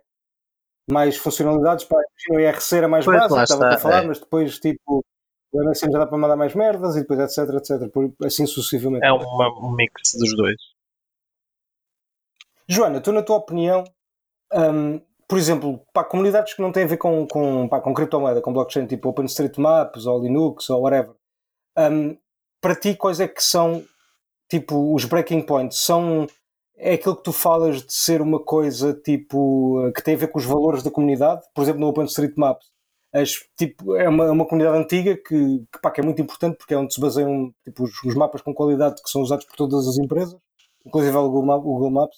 mais 0.92 1.18
funcionalidades. 1.18 1.86
Para, 1.86 2.02
o 2.32 2.40
IRC 2.40 2.76
era 2.76 2.88
mais 2.88 3.06
pois 3.06 3.18
básico, 3.18 3.42
estava 3.42 3.76
a 3.76 3.78
falar, 3.80 4.04
é. 4.04 4.08
mas 4.08 4.20
depois, 4.20 4.60
tipo, 4.60 5.04
o 5.52 5.64
MSN 5.64 5.92
já 5.92 6.00
dá 6.00 6.08
para 6.08 6.18
mandar 6.18 6.36
mais 6.36 6.54
merdas 6.54 6.96
e 6.96 7.02
depois 7.02 7.20
etc, 7.20 7.56
etc. 7.56 7.92
Por, 7.92 8.14
assim 8.24 8.46
sucessivamente. 8.46 9.06
É 9.06 9.12
uma, 9.12 9.66
um 9.66 9.72
mix 9.72 10.14
dos 10.18 10.36
dois. 10.36 10.56
Joana, 12.68 13.02
tu, 13.02 13.12
na 13.12 13.24
tua 13.24 13.38
opinião, 13.38 13.84
um, 14.54 15.02
por 15.28 15.38
exemplo, 15.38 15.82
para 15.92 16.08
comunidades 16.08 16.54
que 16.54 16.62
não 16.62 16.72
têm 16.72 16.84
a 16.84 16.88
ver 16.88 16.98
com, 16.98 17.28
com, 17.28 17.68
pá, 17.68 17.82
com 17.82 17.94
criptomoeda, 17.94 18.42
com 18.42 18.54
blockchain, 18.54 18.86
tipo 18.86 19.10
OpenStreetMaps 19.10 20.06
ou 20.06 20.22
Linux 20.22 20.70
ou 20.70 20.82
whatever, 20.82 21.16
um, 21.78 22.16
para 22.62 22.76
ti, 22.76 22.96
quais 22.96 23.20
é 23.20 23.28
que 23.28 23.44
são 23.44 23.84
tipo 24.50 24.94
os 24.94 25.06
breaking 25.06 25.42
points? 25.42 25.80
São 25.80 26.28
é 26.80 26.94
aquilo 26.94 27.16
que 27.16 27.24
tu 27.24 27.34
falas 27.34 27.84
de 27.86 27.94
ser 27.94 28.22
uma 28.22 28.40
coisa 28.40 28.94
tipo 28.94 29.92
que 29.94 30.02
tem 30.02 30.16
a 30.16 30.18
ver 30.18 30.28
com 30.28 30.40
os 30.40 30.46
valores 30.46 30.82
da 30.82 30.90
comunidade, 30.90 31.42
por 31.54 31.62
exemplo, 31.62 31.82
no 31.82 31.88
OpenStreetMaps. 31.88 32.68
As, 33.14 33.32
tipo, 33.58 33.96
é 33.96 34.08
uma, 34.08 34.32
uma 34.32 34.46
comunidade 34.46 34.78
antiga 34.78 35.16
que, 35.16 35.60
que, 35.72 35.82
pá, 35.82 35.92
que 35.92 36.00
é 36.00 36.04
muito 36.04 36.22
importante 36.22 36.58
porque 36.58 36.74
é 36.74 36.78
onde 36.78 36.94
se 36.94 37.02
baseiam 37.02 37.52
tipo, 37.66 37.84
os, 37.84 38.04
os, 38.04 38.16
mapas 38.16 38.42
com 38.42 38.54
qualidade 38.54 39.02
que 39.02 39.10
são 39.10 39.22
usados 39.22 39.46
por 39.46 39.56
todas 39.56 39.88
as 39.88 39.98
empresas, 39.98 40.38
inclusive 40.86 41.18
o 41.18 41.30
Google, 41.30 41.58
o 41.58 41.62
Google 41.62 41.92
Maps. 41.92 42.18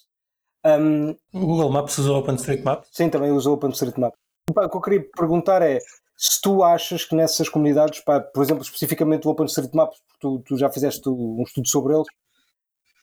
Um, 0.64 1.10
o 1.32 1.46
Google 1.46 1.70
Maps 1.70 1.98
usa 1.98 2.12
o 2.12 2.18
OpenStreetMap? 2.18 2.84
Sim, 2.92 3.08
também 3.08 3.32
usa 3.32 3.50
o 3.50 3.54
OpenStreetMap. 3.54 4.14
O 4.50 4.68
que 4.68 4.76
eu 4.76 4.80
queria 4.80 5.08
perguntar 5.16 5.62
é 5.62 5.78
se 6.16 6.40
tu 6.40 6.62
achas 6.62 7.04
que 7.04 7.16
nessas 7.16 7.48
comunidades, 7.48 8.00
pá, 8.00 8.20
por 8.20 8.42
exemplo, 8.44 8.62
especificamente 8.62 9.26
o 9.26 9.30
OpenStreetMap, 9.30 9.90
porque 9.90 10.18
tu, 10.20 10.38
tu 10.40 10.56
já 10.58 10.70
fizeste 10.70 11.08
um 11.08 11.42
estudo 11.42 11.66
sobre 11.68 11.94
eles, 11.94 12.06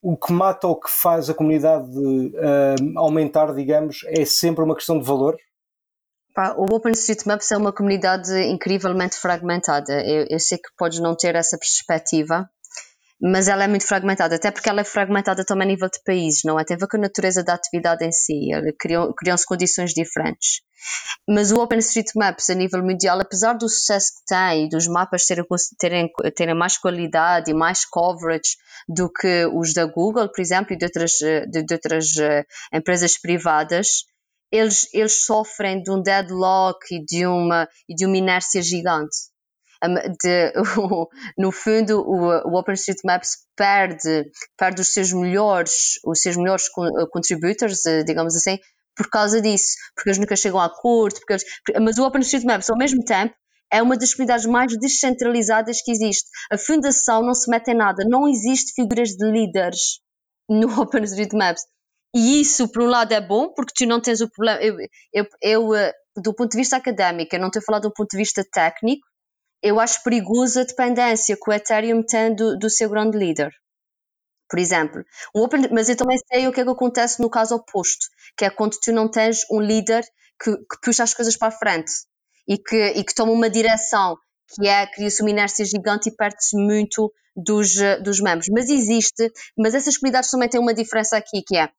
o 0.02 0.18
que 0.18 0.32
mata 0.32 0.68
ou 0.68 0.80
que 0.80 0.90
faz 0.90 1.30
a 1.30 1.34
comunidade 1.34 1.90
uh, 1.90 3.00
aumentar, 3.00 3.54
digamos, 3.54 4.02
é 4.08 4.24
sempre 4.26 4.64
uma 4.64 4.76
questão 4.76 5.00
de 5.00 5.06
valor? 5.06 5.38
o 6.56 6.74
OpenStreetMaps 6.74 7.52
é 7.52 7.58
uma 7.58 7.74
comunidade 7.74 8.32
incrivelmente 8.44 9.18
fragmentada. 9.18 10.02
Eu, 10.06 10.26
eu 10.30 10.40
sei 10.40 10.58
que 10.58 10.70
podes 10.78 11.00
não 11.00 11.14
ter 11.14 11.36
essa 11.36 11.58
perspectiva, 11.58 12.50
mas 13.22 13.48
ela 13.48 13.66
é 13.66 13.68
muito 13.68 13.86
fragmentada, 13.86 14.36
até 14.36 14.50
porque 14.50 14.70
ela 14.70 14.82
é 14.82 14.86
fragmentada 14.86 15.44
também 15.44 15.68
a 15.68 15.72
nível 15.72 15.90
de 15.90 16.02
países, 16.06 16.42
não 16.46 16.60
é? 16.60 16.64
Tem 16.64 16.76
a 16.76 16.80
ver 16.80 16.88
com 16.88 16.98
a 16.98 17.02
natureza 17.02 17.44
da 17.44 17.54
atividade 17.54 18.06
em 18.06 18.12
si, 18.12 18.50
criam-se 18.80 19.46
condições 19.46 19.94
diferentes. 19.94 20.62
Mas 21.28 21.52
o 21.52 21.62
OpenStreetMaps 21.62 22.50
a 22.50 22.56
nível 22.56 22.82
mundial, 22.82 23.20
apesar 23.20 23.54
do 23.54 23.68
sucesso 23.68 24.14
que 24.14 24.26
tem, 24.34 24.70
dos 24.70 24.88
mapas 24.88 25.26
terem, 25.26 25.46
terem, 25.78 26.10
terem 26.34 26.56
mais 26.56 26.78
qualidade 26.78 27.52
e 27.52 27.54
mais 27.54 27.86
coverage 27.86 28.56
do 28.88 29.12
que 29.12 29.46
os 29.54 29.74
da 29.74 29.86
Google, 29.86 30.32
por 30.32 30.42
exemplo, 30.42 30.74
e 30.74 30.78
de 30.78 30.86
outras, 30.86 31.12
de, 31.12 31.64
de 31.64 31.74
outras 31.74 32.16
uh, 32.16 32.46
empresas 32.74 33.20
privadas, 33.20 34.06
eles, 34.52 34.88
eles 34.94 35.26
sofrem 35.26 35.84
de 35.84 35.92
um 35.92 36.02
deadlock 36.02 36.80
e 36.90 37.04
de 37.04 37.28
uma, 37.28 37.68
e 37.88 37.94
de 37.94 38.06
uma 38.06 38.18
inércia 38.18 38.62
gigante 38.62 39.29
de, 39.88 40.54
no 41.38 41.52
fundo 41.52 42.02
o, 42.02 42.50
o 42.50 42.60
OpenStreetMaps 42.60 43.38
perde, 43.56 44.30
perde 44.58 44.82
os 44.82 44.94
seus 44.94 45.14
melhores, 45.14 46.00
os 46.06 46.22
seus 46.22 46.36
melhores 46.36 46.66
eh, 46.66 47.06
contributors, 47.12 47.86
eh, 47.86 48.04
digamos 48.04 48.36
assim, 48.36 48.60
por 48.96 49.10
causa 49.10 49.42
disso, 49.42 49.76
porque 49.96 50.10
eles 50.10 50.20
nunca 50.20 50.36
chegam 50.36 50.60
a 50.60 50.70
curto, 50.70 51.20
porque 51.20 51.34
eles, 51.34 51.44
mas 51.82 51.98
o 51.98 52.06
OpenStreetMaps 52.06 52.70
ao 52.70 52.78
mesmo 52.78 53.04
tempo 53.04 53.34
é 53.72 53.82
uma 53.82 53.96
das 53.96 54.14
comunidades 54.14 54.46
mais 54.46 54.78
descentralizadas 54.78 55.82
que 55.82 55.92
existe. 55.92 56.28
A 56.52 56.58
fundação 56.58 57.22
não 57.22 57.34
se 57.34 57.50
mete 57.50 57.70
em 57.70 57.76
nada, 57.76 58.04
não 58.08 58.28
existe 58.28 58.74
figuras 58.74 59.10
de 59.10 59.32
líderes 59.32 60.00
no 60.50 60.68
OpenStreetMaps. 60.82 61.64
E 62.14 62.42
isso, 62.42 62.68
por 62.70 62.82
um 62.82 62.88
lado, 62.88 63.14
é 63.14 63.22
bom, 63.22 63.54
porque 63.54 63.74
tu 63.78 63.88
não 63.88 64.02
tens 64.02 64.20
o 64.20 64.30
problema. 64.30 64.60
Eu, 64.62 64.76
eu, 65.14 65.26
eu 65.42 65.76
eh, 65.76 65.94
do 66.18 66.34
ponto 66.34 66.52
de 66.52 66.58
vista 66.58 66.76
académico, 66.76 67.36
eu 67.36 67.40
não 67.40 67.48
estou 67.48 67.60
a 67.60 67.64
falar 67.64 67.80
do 67.80 67.94
ponto 67.94 68.10
de 68.10 68.18
vista 68.18 68.44
técnico, 68.52 69.06
eu 69.62 69.80
acho 69.80 70.04
perigoso 70.04 70.60
a 70.60 70.64
dependência 70.64 71.36
que 71.36 71.50
o 71.50 71.54
Ethereum 71.54 72.04
tem 72.04 72.34
do, 72.34 72.58
do 72.58 72.70
seu 72.70 72.90
grande 72.90 73.18
líder. 73.18 73.52
Por 74.50 74.58
exemplo, 74.58 75.04
um 75.36 75.44
open, 75.44 75.70
mas 75.72 75.90
eu 75.90 75.96
também 75.96 76.18
sei 76.32 76.48
o 76.48 76.52
que 76.52 76.62
é 76.62 76.64
que 76.64 76.70
acontece 76.70 77.22
no 77.22 77.30
caso 77.30 77.56
oposto, 77.56 78.08
que 78.36 78.46
é 78.46 78.50
quando 78.50 78.78
tu 78.82 78.92
não 78.92 79.10
tens 79.10 79.46
um 79.52 79.62
líder 79.62 80.04
que, 80.42 80.52
que 80.52 80.82
puxa 80.82 81.04
as 81.04 81.14
coisas 81.14 81.38
para 81.38 81.50
a 81.50 81.58
frente 81.58 81.92
e 82.48 82.58
que, 82.58 82.94
e 82.94 83.04
que 83.04 83.14
toma 83.14 83.32
uma 83.32 83.50
direção 83.50 84.18
que 84.56 84.68
é 84.68 84.88
cria-se 84.88 85.22
uma 85.22 85.30
inércia 85.30 85.64
gigante 85.64 86.10
e 86.10 86.16
perde-se 86.16 86.58
muito 86.58 87.14
dos, 87.36 87.76
dos 88.04 88.20
membros. 88.20 88.48
Mas 88.52 88.70
existe, 88.70 89.32
mas 89.56 89.76
essas 89.76 89.98
comunidades 89.98 90.32
também 90.32 90.50
têm 90.50 90.60
uma 90.60 90.74
diferença 90.74 91.16
aqui, 91.16 91.44
que 91.46 91.56
é 91.56 91.70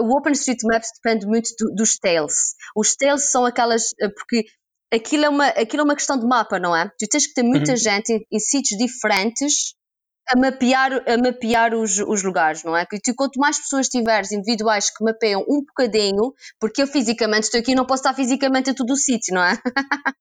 o 0.00 0.16
OpenStreetMaps 0.16 0.90
depende 0.96 1.26
muito 1.26 1.50
do, 1.58 1.74
dos 1.74 1.96
tails. 1.96 2.54
Os 2.74 2.96
tails 2.96 3.30
são 3.30 3.46
aquelas, 3.46 3.94
eh, 4.00 4.08
porque 4.08 4.44
aquilo 4.92 5.24
é, 5.24 5.28
uma, 5.28 5.46
aquilo 5.46 5.82
é 5.82 5.84
uma 5.84 5.94
questão 5.94 6.18
de 6.18 6.26
mapa, 6.26 6.58
não 6.58 6.74
é? 6.74 6.90
Tu 6.98 7.06
tens 7.08 7.26
que 7.26 7.34
ter 7.34 7.42
muita 7.42 7.72
uhum. 7.72 7.76
gente 7.76 8.12
em, 8.12 8.26
em, 8.30 8.38
sítios 8.38 8.78
diferentes 8.78 9.74
a 10.28 10.36
mapear, 10.36 10.92
a 11.08 11.16
mapear 11.16 11.74
os, 11.74 11.98
os 11.98 12.22
lugares, 12.22 12.62
não 12.62 12.76
é? 12.76 12.84
Que 12.86 13.00
tu, 13.00 13.14
quanto 13.14 13.38
mais 13.38 13.58
pessoas 13.58 13.88
tiveres 13.88 14.32
individuais 14.32 14.90
que 14.90 15.04
mapeiam 15.04 15.42
um 15.48 15.60
bocadinho, 15.60 16.34
porque 16.58 16.82
eu 16.82 16.86
fisicamente 16.86 17.44
estou 17.44 17.60
aqui 17.60 17.72
e 17.72 17.74
não 17.74 17.86
posso 17.86 18.02
estar 18.02 18.14
fisicamente 18.14 18.70
a 18.70 18.74
todo 18.74 18.92
o 18.92 18.96
sítio, 18.96 19.34
não 19.34 19.42
é? 19.42 19.58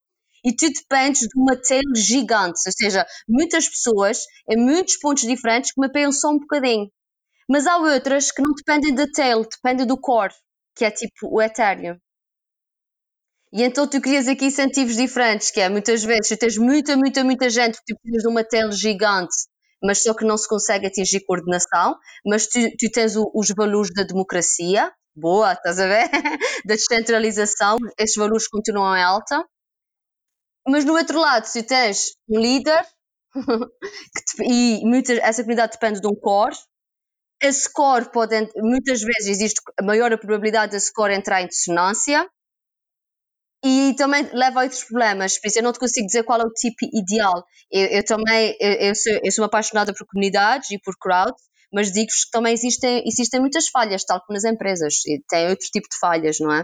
e 0.45 0.55
tu 0.55 0.67
dependes 0.71 1.21
de 1.21 1.39
uma 1.39 1.55
tail 1.55 1.95
gigante, 1.95 2.59
ou 2.65 2.71
seja, 2.71 3.05
muitas 3.27 3.67
pessoas 3.67 4.19
em 4.49 4.57
muitos 4.57 4.97
pontos 4.97 5.23
diferentes 5.23 5.73
que 5.73 5.81
mapeiam 5.81 6.11
só 6.11 6.29
um 6.29 6.39
bocadinho. 6.39 6.89
Mas 7.49 7.65
há 7.65 7.77
outras 7.77 8.31
que 8.31 8.41
não 8.41 8.53
dependem 8.53 8.93
da 8.93 9.07
tail, 9.11 9.41
dependem 9.43 9.85
do 9.85 9.99
core, 9.99 10.33
que 10.75 10.85
é 10.85 10.91
tipo 10.91 11.27
o 11.31 11.41
Ethereum. 11.41 11.97
E 13.51 13.63
então 13.63 13.87
tu 13.87 13.99
crias 13.99 14.27
aqui 14.27 14.45
incentivos 14.45 14.95
diferentes, 14.95 15.49
que 15.49 15.59
é 15.59 15.69
muitas 15.69 16.03
vezes 16.03 16.29
tu 16.29 16.37
tens 16.37 16.57
muita, 16.57 16.95
muita, 16.95 17.23
muita 17.23 17.49
gente 17.49 17.79
que 17.79 17.93
tu 17.93 17.99
precisas 17.99 18.23
de 18.23 18.29
uma 18.29 18.43
tela 18.43 18.71
gigante, 18.71 19.35
mas 19.83 20.03
só 20.03 20.13
que 20.13 20.23
não 20.23 20.37
se 20.37 20.47
consegue 20.47 20.85
atingir 20.85 21.21
coordenação, 21.25 21.97
mas 22.25 22.47
tu, 22.47 22.59
tu 22.77 22.91
tens 22.91 23.15
o, 23.15 23.31
os 23.33 23.47
valores 23.55 23.91
da 23.95 24.03
democracia, 24.03 24.91
boa, 25.15 25.53
estás 25.53 25.79
a 25.79 25.87
ver? 25.87 26.09
da 26.65 26.75
descentralização, 26.75 27.77
esses 27.97 28.15
valores 28.15 28.47
continuam 28.47 28.95
em 28.95 29.03
alta. 29.03 29.43
Mas 30.67 30.85
no 30.85 30.95
outro 30.95 31.19
lado, 31.19 31.45
se 31.45 31.63
tens 31.63 32.11
um 32.29 32.39
líder, 32.39 32.85
te, 33.33 34.43
e 34.43 34.85
muitas, 34.85 35.17
essa 35.19 35.41
comunidade 35.41 35.71
depende 35.71 36.01
de 36.01 36.07
um 36.07 36.15
core, 36.15 36.55
esse 37.41 37.71
core 37.71 38.11
pode, 38.11 38.35
muitas 38.57 39.01
vezes 39.01 39.27
existe 39.27 39.61
a 39.79 39.83
maior 39.83 40.15
probabilidade 40.19 40.73
desse 40.73 40.93
core 40.93 41.15
entrar 41.15 41.41
em 41.41 41.47
dissonância, 41.47 42.29
e 43.63 43.93
também 43.97 44.29
leva 44.33 44.61
a 44.61 44.63
outros 44.63 44.83
problemas, 44.83 45.37
por 45.39 45.47
isso 45.47 45.59
eu 45.59 45.63
não 45.63 45.73
te 45.73 45.79
consigo 45.79 46.05
dizer 46.05 46.23
qual 46.23 46.39
é 46.41 46.45
o 46.45 46.51
tipo 46.51 46.85
ideal. 46.93 47.43
Eu, 47.71 47.87
eu 47.87 48.05
também 48.05 48.55
eu, 48.59 48.71
eu, 48.73 48.95
sou, 48.95 49.19
eu 49.23 49.31
sou 49.31 49.43
uma 49.43 49.47
apaixonada 49.47 49.93
por 49.93 50.07
comunidades 50.07 50.71
e 50.71 50.79
por 50.79 50.95
crowds, 50.97 51.43
mas 51.73 51.91
digo-vos 51.91 52.25
que 52.25 52.31
também 52.31 52.53
existem, 52.53 53.03
existem 53.05 53.39
muitas 53.39 53.67
falhas, 53.67 54.03
tal 54.03 54.21
como 54.21 54.35
nas 54.35 54.45
empresas, 54.45 55.05
e 55.05 55.21
tem 55.27 55.49
outro 55.49 55.67
tipo 55.71 55.87
de 55.89 55.97
falhas, 55.99 56.37
não 56.39 56.53
é? 56.53 56.63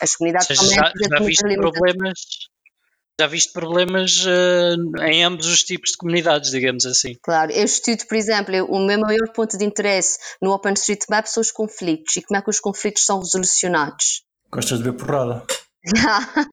As 0.00 0.16
comunidades 0.16 0.48
seja, 0.48 0.60
também 0.62 0.76
já, 0.76 1.18
já 1.18 1.24
viste 1.24 1.54
problemas 1.56 2.20
já 3.20 3.26
viste 3.26 3.52
problemas 3.52 4.24
uh, 4.24 5.04
em 5.04 5.22
ambos 5.22 5.46
os 5.46 5.62
tipos 5.62 5.90
de 5.90 5.98
comunidades, 5.98 6.50
digamos 6.50 6.86
assim. 6.86 7.16
Claro, 7.22 7.52
eu 7.52 7.64
estudo, 7.66 8.06
por 8.08 8.16
exemplo, 8.16 8.54
eu, 8.54 8.64
o 8.64 8.78
meu 8.78 8.98
maior 8.98 9.30
ponto 9.34 9.58
de 9.58 9.64
interesse 9.66 10.18
no 10.40 10.50
OpenStreetMap 10.52 11.26
são 11.26 11.42
os 11.42 11.50
conflitos 11.50 12.16
e 12.16 12.22
como 12.22 12.38
é 12.38 12.42
que 12.42 12.48
os 12.48 12.58
conflitos 12.58 13.04
são 13.04 13.18
resolucionados. 13.18 14.22
Gostas 14.50 14.78
de 14.78 14.84
ver 14.84 14.94
porrada? 14.94 15.44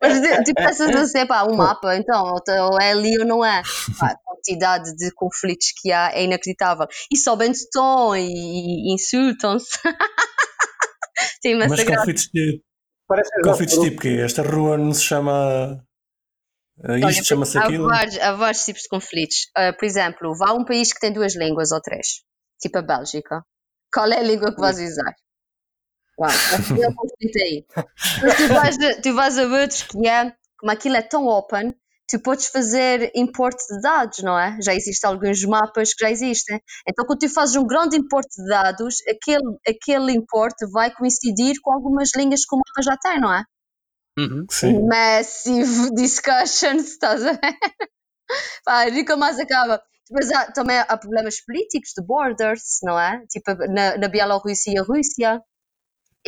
Mas 0.00 0.20
tu 0.44 0.54
pensas 0.54 0.94
assim, 0.94 1.26
pá, 1.26 1.44
um 1.44 1.56
mapa, 1.56 1.96
então, 1.96 2.34
ou 2.70 2.80
é 2.80 2.92
ali 2.92 3.18
ou 3.18 3.24
não 3.24 3.44
é. 3.44 3.62
Pá, 3.98 4.08
a 4.08 4.16
quantidade 4.24 4.94
de 4.96 5.10
conflitos 5.14 5.72
que 5.80 5.90
há 5.90 6.12
é 6.12 6.24
inacreditável. 6.24 6.86
E 7.10 7.16
sobem 7.16 7.52
de 7.52 7.68
tom 7.70 8.14
e, 8.14 8.26
e 8.26 8.94
insultam-se. 8.94 9.78
Mas 11.68 11.84
conflitos 11.84 12.28
de. 12.32 12.62
Parece 13.06 13.30
conflitos 13.42 13.78
tipo 13.78 14.00
que 14.02 14.20
esta 14.20 14.42
rua 14.42 14.76
não 14.76 14.92
se 14.92 15.02
chama 15.02 15.82
Uh, 16.84 17.08
isto 17.08 17.24
chama-se 17.24 17.58
há 17.58 17.64
aquilo. 17.64 17.88
Vários, 17.88 18.18
há 18.18 18.32
vários 18.32 18.64
tipos 18.64 18.82
de 18.82 18.88
conflitos. 18.88 19.36
Uh, 19.56 19.76
por 19.76 19.84
exemplo, 19.84 20.36
vá 20.36 20.50
a 20.50 20.54
um 20.54 20.64
país 20.64 20.92
que 20.92 21.00
tem 21.00 21.12
duas 21.12 21.34
línguas 21.34 21.72
ou 21.72 21.80
três, 21.80 22.22
tipo 22.60 22.78
a 22.78 22.82
Bélgica. 22.82 23.42
Qual 23.92 24.06
é 24.06 24.18
a 24.18 24.22
língua 24.22 24.54
que 24.54 24.60
vais 24.60 24.78
usar? 24.78 25.12
Uau, 26.18 26.28
aí. 27.42 27.64
Mas 28.22 28.36
tu 28.36 28.48
vais, 28.48 28.78
a- 28.78 29.00
tu 29.02 29.14
vais 29.14 29.38
a 29.38 29.42
outros 29.44 29.82
que 29.82 30.08
é, 30.08 30.32
como 30.58 30.72
aquilo 30.72 30.96
é 30.96 31.02
tão 31.02 31.26
open, 31.26 31.72
tu 32.08 32.18
podes 32.20 32.46
fazer 32.46 33.12
import 33.14 33.56
de 33.70 33.80
dados, 33.80 34.18
não 34.20 34.38
é? 34.38 34.58
Já 34.62 34.74
existem 34.74 35.08
alguns 35.08 35.44
mapas 35.44 35.94
que 35.94 36.04
já 36.04 36.10
existem. 36.10 36.60
Então, 36.88 37.04
quando 37.06 37.20
tu 37.20 37.28
fazes 37.28 37.54
um 37.56 37.66
grande 37.66 37.96
import 37.96 38.26
de 38.36 38.46
dados, 38.48 38.96
aquele, 39.08 39.56
aquele 39.68 40.12
import 40.12 40.54
vai 40.72 40.90
coincidir 40.90 41.60
com 41.62 41.72
algumas 41.72 42.10
linhas 42.16 42.44
que 42.44 42.54
o 42.54 42.58
mapa 42.58 42.82
já 42.82 42.96
tem, 42.96 43.20
não 43.20 43.32
é? 43.32 43.44
Uhum. 44.18 44.46
Sim. 44.50 44.88
Massive 44.88 45.90
discussions, 45.94 46.88
estás 46.88 47.24
a 47.24 47.32
ver? 47.32 47.56
Pá, 48.64 48.86
nunca 48.90 49.16
mais 49.16 49.38
acaba. 49.38 49.80
Mas 50.10 50.30
há, 50.32 50.50
também 50.50 50.78
há 50.78 50.96
problemas 50.96 51.40
políticos 51.44 51.90
de 51.96 52.02
borders, 52.04 52.78
não 52.82 52.98
é? 52.98 53.22
Tipo, 53.28 53.54
na, 53.70 53.98
na 53.98 54.08
Bielorrússia 54.08 54.72
e 54.72 54.78
a 54.78 54.82
Rússia, 54.82 55.42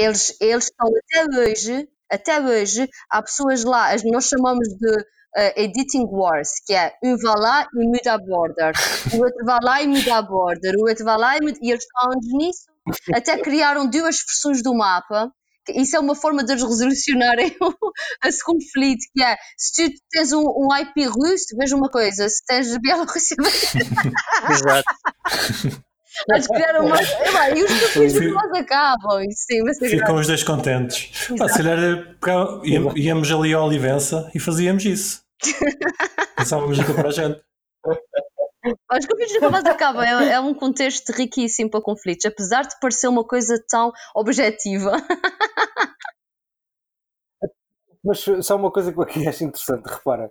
eles, 0.01 0.37
eles 0.41 0.65
estão 0.65 0.89
até 0.89 1.39
hoje, 1.39 1.89
até 2.11 2.41
hoje, 2.41 2.89
há 3.11 3.23
pessoas 3.23 3.65
lá, 3.65 3.91
nós 4.05 4.27
chamamos 4.27 4.69
de 4.69 5.05
eh, 5.37 5.65
editing 5.65 6.07
wars, 6.11 6.51
que 6.67 6.75
é 6.75 6.93
um 7.05 7.17
vai 7.17 7.39
lá 7.39 7.67
e 7.73 7.87
muda 7.87 8.15
a 8.15 8.19
border, 8.19 8.73
o 9.15 9.23
outro 9.23 9.45
vai 9.45 9.59
lá 9.63 9.83
e 9.83 9.87
muda 9.87 10.17
a 10.17 10.23
border, 10.23 10.75
o 10.77 10.89
outro 10.89 11.05
vai 11.05 11.19
lá 11.19 11.37
e 11.37 11.41
muda, 11.41 11.59
e 11.63 11.71
eles 11.71 11.85
estão 11.85 12.13
anos 12.13 12.27
nisso. 12.33 12.71
Até 13.15 13.39
criaram 13.39 13.89
duas 13.89 14.17
versões 14.17 14.63
do 14.63 14.75
mapa. 14.75 15.31
Isso 15.69 15.95
é 15.95 16.01
uma 16.01 16.17
forma 16.17 16.43
de 16.43 16.53
eles 16.53 16.65
resolucionarem 16.65 17.55
esse 18.25 18.43
conflito, 18.43 19.05
que 19.15 19.23
é, 19.23 19.37
se 19.57 19.91
tu 19.91 19.95
tens 20.11 20.33
um, 20.33 20.43
um 20.43 20.75
IP 20.77 21.05
russo, 21.05 21.57
veja 21.57 21.77
uma 21.77 21.89
coisa, 21.89 22.29
se 22.29 22.45
tens 22.45 22.77
Bielorrússia, 22.79 23.37
Exato. 24.51 25.85
Vais 26.29 26.47
criar 26.47 26.81
uma... 26.81 26.97
E 27.57 27.65
os 27.65 27.81
conflitos 27.81 28.33
nós 28.33 28.53
acabam, 28.53 29.23
isso 29.29 29.45
sim, 29.49 29.63
vai 29.63 29.75
ser 29.75 29.89
Ficam 29.89 30.17
os 30.17 30.27
dois 30.27 30.43
contentes. 30.43 31.29
Pá, 31.37 31.49
se 31.49 31.59
calhar 31.59 31.79
eh, 31.79 32.17
íamos- 32.97 33.31
ali 33.33 33.55
ao 33.55 33.67
Olivença 33.67 34.31
e 34.35 34.39
fazíamos 34.39 34.85
isso. 34.85 35.23
Pensávamos 36.37 36.79
aquilo 36.79 36.97
para 36.97 37.09
a 37.09 37.13
gente. 37.13 37.41
Os 38.65 39.07
conflitos 39.07 39.35
nunca 39.35 39.51
mais 39.51 39.65
acabam. 39.65 40.03
É, 40.03 40.33
é 40.35 40.41
um 40.41 40.53
contexto 40.53 41.11
riquíssimo 41.11 41.71
para 41.71 41.81
conflitos, 41.81 42.27
apesar 42.27 42.63
de 42.63 42.79
parecer 42.79 43.09
uma 43.09 43.25
coisa 43.25 43.63
tão 43.69 43.93
objetiva. 44.15 44.93
Mas 48.05 48.25
só 48.43 48.57
uma 48.57 48.71
coisa 48.71 48.93
que 48.93 48.99
eu 48.99 49.03
aqui 49.03 49.27
acho 49.29 49.45
interessante, 49.45 49.87
repara. 49.87 50.31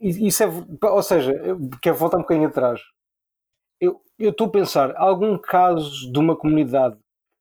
Isso 0.00 0.44
é, 0.44 0.46
ou 0.86 1.02
seja, 1.02 1.32
eu 1.32 1.58
quero 1.82 1.96
voltar 1.96 2.18
um 2.18 2.22
bocadinho 2.22 2.48
atrás. 2.48 2.80
Eu 3.80 4.00
estou 4.18 4.48
a 4.48 4.50
pensar, 4.50 4.94
algum 4.96 5.38
caso 5.38 6.10
de 6.12 6.18
uma 6.18 6.36
comunidade 6.36 6.96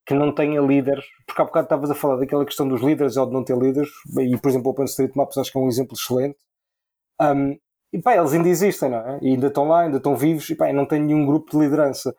que 0.06 0.14
não 0.14 0.32
tenha 0.34 0.62
líderes, 0.62 1.04
porque 1.26 1.42
há 1.42 1.46
bocado 1.46 1.66
estavas 1.66 1.92
a 1.92 1.96
falar 1.96 2.18
daquela 2.18 2.46
questão 2.46 2.68
dos 2.68 2.82
líderes 2.82 3.18
ou 3.18 3.26
de 3.26 3.34
não 3.34 3.44
ter 3.44 3.58
líderes, 3.58 3.90
e 4.20 4.38
por 4.38 4.50
exemplo 4.50 4.68
o 4.70 4.72
OpenStreetMaps 4.72 5.38
acho 5.38 5.52
que 5.52 5.58
é 5.58 5.62
um 5.62 5.68
exemplo 5.68 5.96
excelente. 5.96 6.38
Um, 7.20 7.58
e 7.92 8.00
pá, 8.02 8.16
eles 8.16 8.34
ainda 8.34 8.48
existem, 8.48 8.90
não 8.90 9.00
é? 9.00 9.20
E 9.22 9.30
ainda 9.30 9.48
estão 9.48 9.68
lá, 9.68 9.82
ainda 9.82 9.98
estão 9.98 10.16
vivos, 10.16 10.50
e 10.50 10.56
pá, 10.56 10.72
não 10.72 10.86
tem 10.86 11.02
nenhum 11.02 11.26
grupo 11.26 11.52
de 11.52 11.58
liderança. 11.58 12.16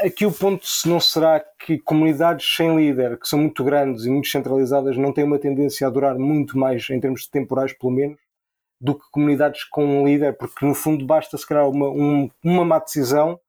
Aqui 0.00 0.24
o 0.24 0.32
ponto 0.32 0.66
se 0.66 0.88
não 0.88 1.00
será 1.00 1.42
que 1.58 1.78
comunidades 1.78 2.46
sem 2.56 2.76
líder, 2.76 3.18
que 3.18 3.26
são 3.28 3.38
muito 3.38 3.64
grandes 3.64 4.04
e 4.04 4.10
muito 4.10 4.28
centralizadas, 4.28 4.96
não 4.96 5.12
têm 5.12 5.24
uma 5.24 5.38
tendência 5.38 5.86
a 5.86 5.90
durar 5.90 6.16
muito 6.18 6.56
mais, 6.58 6.88
em 6.90 7.00
termos 7.00 7.26
temporais 7.28 7.72
pelo 7.76 7.92
menos, 7.92 8.18
do 8.80 8.94
que 8.94 9.04
comunidades 9.10 9.64
com 9.64 9.84
um 9.84 10.06
líder, 10.06 10.36
porque 10.36 10.64
no 10.64 10.74
fundo 10.74 11.04
basta 11.06 11.36
se 11.36 11.46
calhar 11.46 11.68
uma, 11.68 11.88
um- 11.88 12.30
uma 12.44 12.64
má 12.64 12.78
decisão 12.78 13.40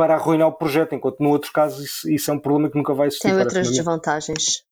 para 0.00 0.14
arruinar 0.14 0.48
o 0.48 0.52
projeto, 0.52 0.94
enquanto 0.94 1.20
no 1.20 1.28
outro 1.28 1.52
caso 1.52 1.84
isso, 1.84 2.10
isso 2.10 2.30
é 2.30 2.34
um 2.34 2.38
problema 2.38 2.70
que 2.70 2.78
nunca 2.78 2.94
vai 2.94 3.08
existir. 3.08 3.28
Tem 3.28 3.38
outras 3.38 3.68
desvantagens. 3.68 4.64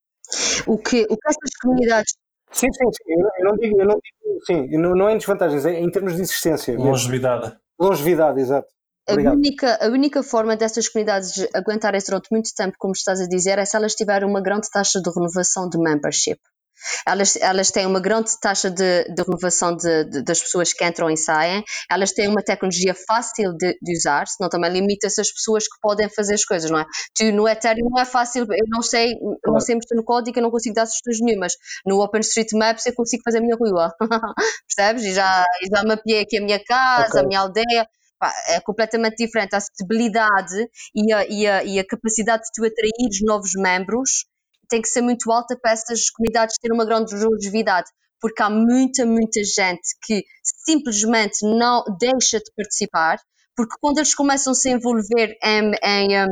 O 0.66 0.78
que, 0.78 1.02
o 1.02 1.16
que 1.18 1.28
essas 1.28 1.50
comunidades. 1.60 2.14
Sim, 2.50 2.68
sim, 2.72 2.84
sim. 2.90 3.12
Eu, 3.12 3.28
eu 3.38 3.44
não 3.44 3.56
digo, 3.58 3.78
eu 3.78 3.86
não 3.86 3.94
digo, 3.96 4.44
sim, 4.46 4.78
não, 4.78 4.94
não 4.94 5.06
é 5.06 5.12
em 5.12 5.18
desvantagens, 5.18 5.66
é 5.66 5.80
em 5.80 5.90
termos 5.90 6.16
de 6.16 6.22
existência. 6.22 6.72
mesmo. 6.72 6.86
Longevidade. 6.88 7.54
Longevidade, 7.78 8.40
exato. 8.40 8.68
A 9.06 9.32
única, 9.32 9.78
a 9.82 9.88
única 9.88 10.22
forma 10.22 10.56
dessas 10.56 10.88
comunidades 10.88 11.46
aguentarem 11.54 12.00
durante 12.06 12.28
muito 12.32 12.48
tempo, 12.56 12.76
como 12.78 12.94
estás 12.94 13.20
a 13.20 13.28
dizer, 13.28 13.58
é 13.58 13.66
se 13.66 13.76
elas 13.76 13.94
tiverem 13.94 14.26
uma 14.26 14.40
grande 14.40 14.70
taxa 14.70 14.98
de 14.98 15.10
renovação 15.10 15.68
de 15.68 15.76
membership. 15.76 16.40
Elas, 17.06 17.36
elas 17.36 17.70
têm 17.70 17.86
uma 17.86 18.00
grande 18.00 18.30
taxa 18.40 18.70
de, 18.70 19.04
de 19.04 19.22
renovação 19.22 19.76
de, 19.76 20.04
de- 20.04 20.22
das 20.22 20.40
pessoas 20.40 20.72
que 20.72 20.84
entram 20.84 21.10
e 21.10 21.16
saem, 21.16 21.62
elas 21.90 22.12
têm 22.12 22.28
uma 22.28 22.42
tecnologia 22.42 22.94
fácil 22.94 23.52
de, 23.56 23.76
de 23.80 23.96
usar, 23.96 24.26
senão 24.26 24.48
também 24.48 24.70
limita-se 24.70 25.20
as 25.20 25.32
pessoas 25.32 25.64
que 25.64 25.78
podem 25.80 26.08
fazer 26.08 26.34
as 26.34 26.44
coisas, 26.44 26.70
não 26.70 26.80
é? 26.80 26.86
Tu, 27.16 27.32
no 27.32 27.48
Ethereum 27.48 27.88
não 27.90 28.00
é 28.00 28.04
fácil, 28.04 28.42
eu 28.50 28.66
não 28.68 28.82
sei, 28.82 29.12
eu 29.12 29.52
não 29.52 29.60
sei 29.60 29.74
mexer 29.74 29.94
no 29.94 30.04
código, 30.04 30.38
eu 30.38 30.42
não 30.42 30.50
consigo 30.50 30.74
dar 30.74 30.86
sugestões 30.86 31.20
nenhumas. 31.20 31.52
No 31.86 32.00
OpenStreetMaps 32.02 32.86
eu 32.86 32.94
consigo 32.94 33.22
fazer 33.24 33.38
a 33.38 33.40
minha 33.40 33.56
rua, 33.56 33.92
percebes? 34.76 35.04
E 35.04 35.14
já, 35.14 35.44
e 35.62 35.68
já 35.74 35.82
mapeei 35.84 36.20
aqui 36.22 36.38
a 36.38 36.40
minha 36.42 36.62
casa, 36.64 37.08
Ok. 37.08 37.20
a 37.20 37.26
minha 37.26 37.40
aldeia, 37.40 37.86
é 38.48 38.60
completamente 38.60 39.16
diferente. 39.24 39.54
A 39.54 39.58
acessibilidade 39.58 40.56
e 40.94 41.12
a, 41.12 41.24
e, 41.26 41.46
a, 41.46 41.64
e 41.64 41.78
a 41.78 41.86
capacidade 41.86 42.42
de 42.44 42.50
tu 42.54 42.64
atrair 42.66 42.92
novos 43.24 43.52
membros 43.56 44.26
tem 44.68 44.82
que 44.82 44.88
ser 44.88 45.00
muito 45.00 45.30
alta 45.30 45.56
para 45.60 45.72
essas 45.72 46.10
comunidades 46.10 46.56
terem 46.60 46.76
uma 46.76 46.84
grande 46.84 47.14
longevidade, 47.14 47.88
porque 48.20 48.42
há 48.42 48.50
muita, 48.50 49.06
muita 49.06 49.42
gente 49.44 49.96
que 50.02 50.24
simplesmente 50.42 51.38
não 51.42 51.84
deixa 51.98 52.38
de 52.38 52.50
participar, 52.56 53.18
porque 53.56 53.76
quando 53.80 53.98
eles 53.98 54.14
começam 54.14 54.52
a 54.52 54.56
se 54.56 54.70
envolver 54.70 55.36
em, 55.42 55.72
em, 55.82 56.26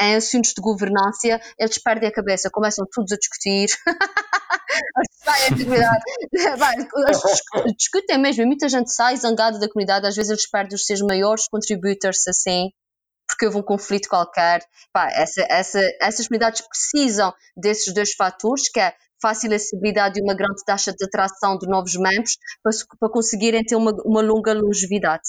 em 0.00 0.16
assuntos 0.16 0.52
de 0.54 0.62
governança, 0.62 1.40
eles 1.58 1.78
perdem 1.78 2.08
a 2.08 2.12
cabeça, 2.12 2.50
começam 2.50 2.86
todos 2.90 3.12
a 3.12 3.16
discutir. 3.16 3.68
Vai, 6.58 6.76
discu- 6.76 7.74
discutem 7.76 8.18
mesmo, 8.18 8.46
muita 8.46 8.68
gente 8.68 8.92
sai 8.92 9.16
zangada 9.16 9.58
da 9.58 9.68
comunidade, 9.68 10.06
às 10.06 10.16
vezes 10.16 10.30
eles 10.30 10.48
perdem 10.48 10.74
os 10.74 10.86
seus 10.86 11.00
maiores 11.02 11.46
contributors 11.48 12.26
assim, 12.28 12.70
porque 13.30 13.46
houve 13.46 13.58
um 13.58 13.62
conflito 13.62 14.08
qualquer. 14.08 14.60
Pá, 14.92 15.08
essa, 15.12 15.46
essa, 15.48 15.80
essas 16.00 16.26
comunidades 16.28 16.62
precisam 16.66 17.32
desses 17.56 17.92
dois 17.94 18.12
fatores, 18.14 18.68
que 18.70 18.80
é 18.80 18.92
fácil 19.22 19.54
acessibilidade 19.54 20.18
e 20.18 20.22
uma 20.22 20.34
grande 20.34 20.64
taxa 20.64 20.92
de 20.92 21.04
atração 21.04 21.58
de 21.58 21.68
novos 21.68 21.94
membros, 21.94 22.36
para, 22.62 22.72
para 22.98 23.10
conseguirem 23.10 23.62
ter 23.62 23.76
uma, 23.76 23.92
uma 24.04 24.22
longa 24.22 24.52
longevidade. 24.52 25.22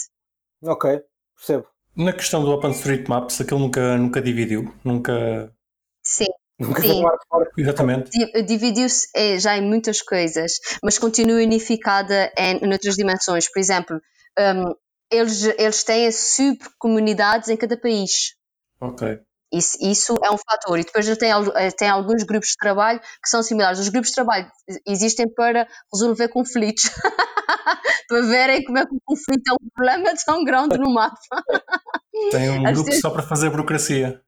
Ok, 0.63 1.01
percebo. 1.35 1.67
Na 1.95 2.13
questão 2.13 2.43
do 2.43 2.51
OpenStreetMaps, 2.51 3.41
aquilo 3.41 3.59
nunca, 3.59 3.97
nunca 3.97 4.21
dividiu. 4.21 4.73
Nunca. 4.83 5.53
Sim. 6.01 6.27
Nunca 6.57 6.81
Sim. 6.81 7.03
um. 7.03 7.43
Exatamente. 7.57 8.11
Di- 8.11 8.43
Dividiu-se 8.43 9.07
eh, 9.15 9.39
já 9.39 9.57
em 9.57 9.61
muitas 9.61 10.01
coisas, 10.01 10.53
mas 10.83 10.97
continua 10.99 11.41
unificada 11.41 12.31
em, 12.37 12.57
em 12.63 12.71
outras 12.71 12.95
dimensões. 12.95 13.51
Por 13.51 13.59
exemplo, 13.59 13.99
hum, 14.39 14.73
eles, 15.11 15.43
eles 15.43 15.83
têm 15.83 16.11
subcomunidades 16.11 17.49
em 17.49 17.57
cada 17.57 17.77
país. 17.77 18.35
Ok. 18.79 19.19
Isso, 19.53 19.77
isso 19.81 20.15
é 20.23 20.31
um 20.31 20.37
fator. 20.37 20.79
E 20.79 20.83
depois 20.85 21.17
tem, 21.17 21.29
eh, 21.55 21.71
tem 21.71 21.89
alguns 21.89 22.23
grupos 22.23 22.49
de 22.51 22.55
trabalho 22.57 22.99
que 23.01 23.27
são 23.29 23.43
similares. 23.43 23.79
Os 23.79 23.89
grupos 23.89 24.09
de 24.09 24.15
trabalho 24.15 24.49
existem 24.87 25.27
para 25.33 25.67
resolver 25.93 26.29
conflitos. 26.29 26.83
para 28.07 28.21
verem 28.23 28.63
como 28.63 28.77
é 28.77 28.85
que 28.85 28.95
o 28.95 28.99
conflito 29.05 29.43
é 29.49 29.53
um 29.53 29.69
problema 29.73 30.13
tão 30.25 30.43
grande 30.45 30.77
no 30.77 30.93
mapa. 30.93 31.17
Tem 32.31 32.49
um 32.49 32.63
grupo 32.63 32.83
vezes- 32.85 33.01
só 33.01 33.09
para 33.09 33.23
fazer 33.23 33.49
burocracia. 33.49 34.21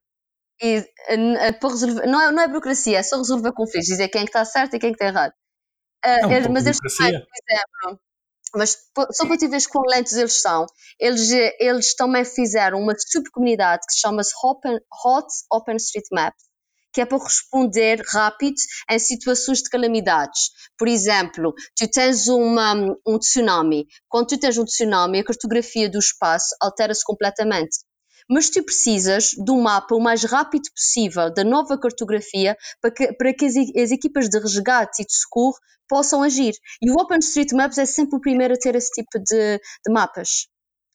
E, 0.62 0.86
eh, 1.10 1.52
para 1.54 1.70
resolver, 1.70 2.06
não, 2.06 2.22
é, 2.22 2.32
não 2.32 2.44
é 2.44 2.48
burocracia, 2.48 3.00
é 3.00 3.04
só 3.04 3.18
resolver 3.18 3.52
conflitos, 3.54 3.88
dizer 3.88 4.08
quem 4.10 4.22
é 4.22 4.24
que 4.26 4.30
está 4.30 4.44
certo 4.46 4.76
e 4.76 4.80
quem 4.80 4.90
é 4.90 4.94
que 4.94 5.04
está 5.04 5.08
errado. 5.08 5.34
Eh, 6.04 6.20
É 6.22 6.28
um 6.28 6.32
eles- 6.32 6.48
mas 6.48 6.66
eles 6.66 6.78
burocracia. 6.78 7.20
também 7.20 7.28
fizeram, 7.50 8.00
mas 8.56 8.78
só 9.12 9.26
para 9.26 9.38
tu 9.38 9.50
veres 9.50 9.68
quão 9.68 9.84
lentos 9.86 10.14
eles 10.14 10.42
são, 10.42 10.66
eles, 11.00 11.32
eles 11.60 11.96
também 11.96 12.24
fizeram 12.24 12.80
uma 12.80 12.94
subcomunidade 12.98 13.86
que 13.88 13.94
se 13.94 14.00
chama-se 14.00 14.32
Open, 14.44 14.80
Hot 15.04 15.28
OpenStreetMap, 15.52 16.34
que 16.94 17.02
é 17.02 17.06
para 17.06 17.18
responder 17.18 18.02
rápido 18.08 18.56
em 18.90 19.00
situações 19.00 19.60
de 19.64 19.70
calamidades. 19.70 20.52
Por 20.78 20.88
exemplo, 20.88 21.54
tu 21.76 21.88
tens 21.90 22.28
uma, 22.28 22.74
um 23.06 23.18
tsunami. 23.18 23.88
Quando 24.08 24.28
tu 24.28 24.40
tens 24.40 24.58
um 24.58 24.66
tsunami, 24.66 25.20
a 25.20 25.24
cartografia 25.24 25.90
do 25.90 25.98
espaço 25.98 26.56
altera-se 26.62 27.04
completamente. 27.04 27.80
Mas 28.30 28.50
tu 28.50 28.64
precisas 28.64 29.32
um 29.50 29.62
mapa 29.62 29.96
o 29.96 30.00
mais 30.00 30.24
rápido 30.24 30.70
possível 30.76 31.34
da 31.34 31.44
nova 31.44 31.78
cartografia 31.78 32.58
para 32.82 32.92
que, 32.92 33.14
para 33.14 33.34
que 33.34 33.46
as, 33.46 33.56
as 33.56 33.92
equipas 33.92 34.30
de 34.30 34.40
resgate 34.40 35.02
e 35.02 35.06
de 35.06 35.14
socorro 35.14 35.58
possam 35.88 36.24
agir. 36.24 36.54
E 36.82 36.90
o 36.90 36.96
OpenStreetMaps 36.96 37.78
é 37.78 37.86
sempre 37.86 38.18
o 38.18 38.22
primeiro 38.22 38.54
a 38.54 38.58
ter 38.58 38.76
esse 38.76 38.92
tipo 38.92 39.20
de, 39.20 39.58
de 39.58 39.94
mapas. 39.94 40.48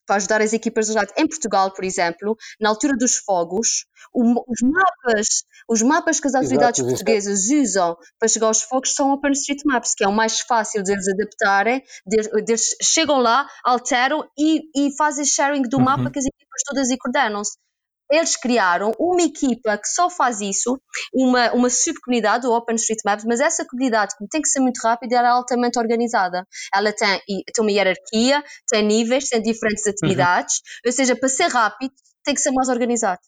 Para 0.08 0.16
ajudar 0.16 0.40
as 0.42 0.52
equipas 0.54 0.86
de 0.86 0.94
resgate. 0.94 1.12
Em 1.20 1.28
Portugal, 1.28 1.72
por 1.72 1.84
exemplo, 1.84 2.36
na 2.60 2.70
altura 2.70 2.94
dos 2.96 3.16
fogos, 3.18 3.84
o, 4.12 4.22
os 4.50 4.60
mapas, 4.62 5.26
os 5.68 5.82
mapas 5.82 6.18
que 6.18 6.26
as 6.26 6.34
autoridades 6.34 6.80
Exato, 6.80 6.82
portuguesas 6.82 7.50
usam 7.50 7.96
para 8.18 8.28
chegar 8.28 8.46
aos 8.48 8.62
fogos 8.62 8.94
são 8.94 9.12
OpenStreetMaps, 9.12 9.94
que 9.94 10.04
é 10.04 10.08
o 10.08 10.12
mais 10.12 10.40
fácil 10.40 10.82
de 10.82 10.92
eles 10.92 11.06
adaptarem. 11.08 11.82
De, 12.06 12.42
de, 12.42 12.52
eles 12.52 12.74
chegam 12.82 13.18
lá, 13.20 13.46
alteram 13.64 14.26
e, 14.38 14.62
e 14.74 14.96
fazem 14.96 15.24
sharing 15.24 15.62
do 15.62 15.78
Uhum. 15.78 15.84
mapa 15.84 16.10
que 16.10 16.18
as 16.18 16.24
equipas 16.24 16.62
todas 16.66 16.90
e 16.90 16.96
coordenam-se. 16.98 17.56
Eles 18.10 18.36
criaram 18.36 18.92
uma 18.98 19.22
equipa 19.22 19.76
que 19.76 19.88
só 19.88 20.08
faz 20.08 20.40
isso, 20.40 20.80
uma, 21.12 21.52
uma 21.52 21.70
subcomunidade 21.70 22.42
do 22.42 22.52
OpenStreetMaps, 22.52 23.24
mas 23.26 23.40
essa 23.40 23.66
comunidade, 23.66 24.14
como 24.16 24.28
tem 24.28 24.40
que 24.40 24.48
ser 24.48 24.60
muito 24.60 24.78
rápida, 24.82 25.16
ela 25.16 25.28
é 25.28 25.30
altamente 25.30 25.78
organizada. 25.78 26.46
Ela 26.74 26.92
tem, 26.92 27.20
tem 27.26 27.64
uma 27.64 27.70
hierarquia, 27.70 28.42
tem 28.68 28.82
níveis, 28.82 29.28
tem 29.28 29.42
diferentes 29.42 29.86
atividades, 29.86 30.60
ou 30.84 30.92
seja, 30.92 31.16
para 31.16 31.28
ser 31.28 31.48
rápido, 31.48 31.92
tem 32.24 32.34
que 32.34 32.40
ser 32.40 32.50
mais 32.50 32.68
organizado. 32.68 33.20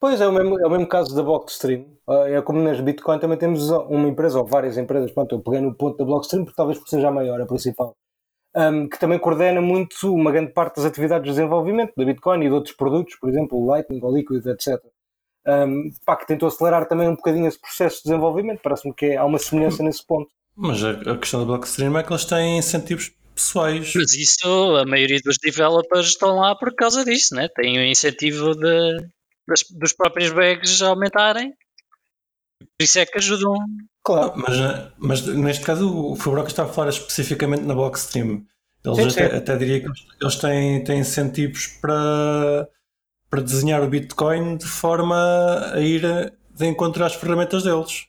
Pois 0.00 0.20
é 0.20 0.28
o 0.28 0.32
mesmo, 0.32 0.60
é 0.60 0.66
o 0.66 0.70
mesmo 0.70 0.86
caso 0.86 1.14
da 1.14 1.22
Blockstream. 1.22 1.86
Ah, 2.06 2.28
É 2.28 2.42
como 2.42 2.60
nas 2.60 2.80
Bitcoin 2.80 3.18
também 3.18 3.38
temos 3.38 3.70
uma 3.70 4.08
empresa 4.08 4.38
ou 4.38 4.46
várias 4.46 4.76
empresas. 4.76 5.10
Pronto, 5.10 5.34
eu 5.34 5.42
peguei 5.42 5.60
no 5.60 5.74
ponto 5.74 5.96
da 5.96 6.04
Blockstream 6.04 6.44
porque 6.44 6.56
talvez 6.56 6.78
por 6.78 6.88
seja 6.88 7.08
a 7.08 7.10
maior, 7.10 7.40
a 7.40 7.46
principal. 7.46 7.96
Um, 8.56 8.88
que 8.88 8.98
também 8.98 9.18
coordena 9.18 9.60
muito 9.60 9.94
uma 10.14 10.30
grande 10.32 10.52
parte 10.52 10.76
das 10.76 10.84
atividades 10.84 11.24
de 11.24 11.30
desenvolvimento 11.30 11.92
da 11.96 12.04
Bitcoin 12.04 12.40
e 12.44 12.48
de 12.48 12.54
outros 12.54 12.74
produtos, 12.76 13.16
por 13.16 13.28
exemplo, 13.28 13.58
o 13.58 13.66
Lightning, 13.66 14.00
o 14.02 14.14
Liquid, 14.14 14.44
etc. 14.46 14.80
Um, 15.46 15.90
pá, 16.06 16.16
que 16.16 16.26
tentou 16.26 16.48
acelerar 16.48 16.86
também 16.88 17.08
um 17.08 17.16
bocadinho 17.16 17.46
esse 17.46 17.60
processo 17.60 17.96
de 17.98 18.04
desenvolvimento. 18.04 18.60
Parece-me 18.62 18.94
que 18.94 19.06
é- 19.06 19.16
há 19.16 19.24
uma 19.24 19.38
semelhança 19.38 19.82
nesse 19.82 20.06
ponto. 20.06 20.28
Mas 20.56 20.82
a, 20.84 21.16
questão 21.18 21.40
da 21.40 21.46
Blockstream 21.46 21.98
é 21.98 22.02
que 22.02 22.12
eles 22.12 22.24
têm 22.24 22.58
incentivos 22.58 23.12
pessoais. 23.34 23.92
Mas 23.94 24.14
isso, 24.14 24.76
a 24.76 24.86
maioria 24.86 25.18
dos 25.24 25.36
developers 25.42 26.06
estão 26.06 26.36
lá 26.36 26.54
por 26.56 26.72
causa 26.74 27.04
disso, 27.04 27.34
né? 27.34 27.48
Tem 27.54 27.76
o 27.76 27.84
incentivo 27.84 28.54
de, 28.54 28.96
das- 29.48 29.64
dos 29.78 29.92
próprios 29.92 30.30
bags 30.32 30.80
aumentarem. 30.80 31.52
Por 32.60 32.82
isso 32.84 32.98
é 32.98 33.06
que 33.06 33.18
ajudam. 33.18 33.54
Claro. 34.02 34.32
Mas, 34.36 34.56
mas 34.98 35.26
neste 35.26 35.64
caso 35.64 36.12
o 36.12 36.16
Fabroca 36.16 36.48
está 36.48 36.64
a 36.64 36.68
falar 36.68 36.88
especificamente 36.90 37.62
na 37.62 37.74
Blockstream. 37.74 38.44
Eles 38.84 38.98
Sim, 39.14 39.20
até, 39.20 39.30
sim. 39.30 39.36
até 39.36 39.56
diria 39.56 39.80
que 39.80 39.86
eles- 40.20 40.36
têm, 40.36 40.84
têm 40.84 41.00
incentivos 41.00 41.66
para, 41.80 42.68
para 43.30 43.40
desenhar 43.40 43.82
o 43.82 43.88
Bitcoin 43.88 44.56
de 44.58 44.66
forma 44.66 45.16
a 45.72 45.80
ir 45.80 46.02
de 46.50 46.66
encontro 46.66 47.02
às 47.04 47.14
ferramentas 47.14 47.62
deles. 47.62 48.06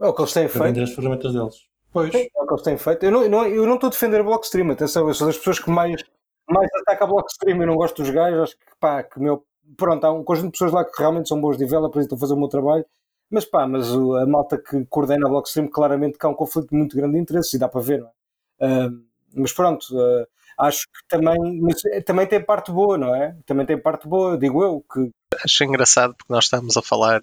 É 0.00 0.06
o 0.06 0.12
que 0.12 0.20
eles 0.22 0.32
têm 0.32 0.48
Para 0.48 0.64
feito. 0.64 0.80
as 0.82 0.92
ferramentas 0.92 1.32
deles. 1.32 1.54
Pois. 1.92 2.10
Sim, 2.12 2.26
é 2.36 2.42
o 2.42 2.46
que 2.46 2.52
eles 2.54 2.62
têm 2.64 2.76
feito. 2.76 3.04
Eu 3.04 3.10
não, 3.12 3.22
eu 3.22 3.30
não, 3.30 3.46
eu 3.46 3.66
não 3.66 3.74
estou 3.76 3.86
a 3.86 3.90
defender 3.90 4.20
a 4.20 4.24
Blockstream, 4.24 4.70
atenção, 4.72 5.06
eu 5.08 5.14
sou 5.14 5.26
das 5.28 5.38
pessoas 5.38 5.58
que 5.60 5.70
mais, 5.70 6.02
mais 6.50 6.68
ataca 6.82 7.04
a 7.04 7.06
Blockstream. 7.06 7.60
Eu 7.60 7.66
não 7.68 7.76
gosto 7.76 8.02
dos 8.02 8.10
gajos, 8.10 8.40
acho 8.40 8.56
que 8.56 8.64
pá, 8.80 9.02
que 9.04 9.20
meu. 9.20 9.44
Pronto, 9.76 10.04
há 10.04 10.12
um 10.12 10.22
conjunto 10.24 10.46
de 10.46 10.52
pessoas 10.52 10.72
lá 10.72 10.84
que 10.84 10.92
realmente 10.98 11.28
são 11.28 11.40
bons 11.40 11.56
developers 11.56 12.02
e 12.02 12.06
estão 12.06 12.16
a 12.16 12.20
fazer 12.20 12.34
o 12.34 12.36
meu 12.36 12.48
trabalho, 12.48 12.84
mas 13.30 13.44
pá, 13.44 13.66
mas 13.66 13.90
o- 13.94 14.14
a 14.16 14.26
malta 14.26 14.58
que 14.58 14.84
coordena 14.86 15.26
a 15.26 15.30
Blockstream, 15.30 15.68
claramente 15.68 16.18
que 16.18 16.26
há 16.26 16.28
um 16.28 16.34
conflito 16.34 16.74
muito 16.74 16.96
grande 16.96 17.14
de 17.14 17.20
interesses 17.20 17.52
e 17.54 17.58
dá 17.58 17.68
para 17.68 17.80
ver, 17.80 18.00
não 18.00 18.08
é? 18.08 18.12
Ah, 18.60 18.90
mas 19.34 19.52
pronto, 19.52 19.86
ah, 19.98 20.66
acho 20.66 20.84
que 20.86 21.06
também, 21.08 21.60
mas, 21.60 21.84
eh, 21.86 22.00
também 22.00 22.26
tem 22.26 22.42
parte 22.42 22.70
boa, 22.72 22.96
não 22.98 23.14
é? 23.14 23.36
Também 23.46 23.66
tem 23.66 23.78
parte 23.80 24.08
boa, 24.08 24.38
digo 24.38 24.62
eu, 24.62 24.84
que 24.92 25.10
Acho 25.44 25.64
engraçado 25.64 26.14
porque 26.16 26.32
nós 26.32 26.44
estamos 26.44 26.76
a 26.76 26.82
falar 26.82 27.20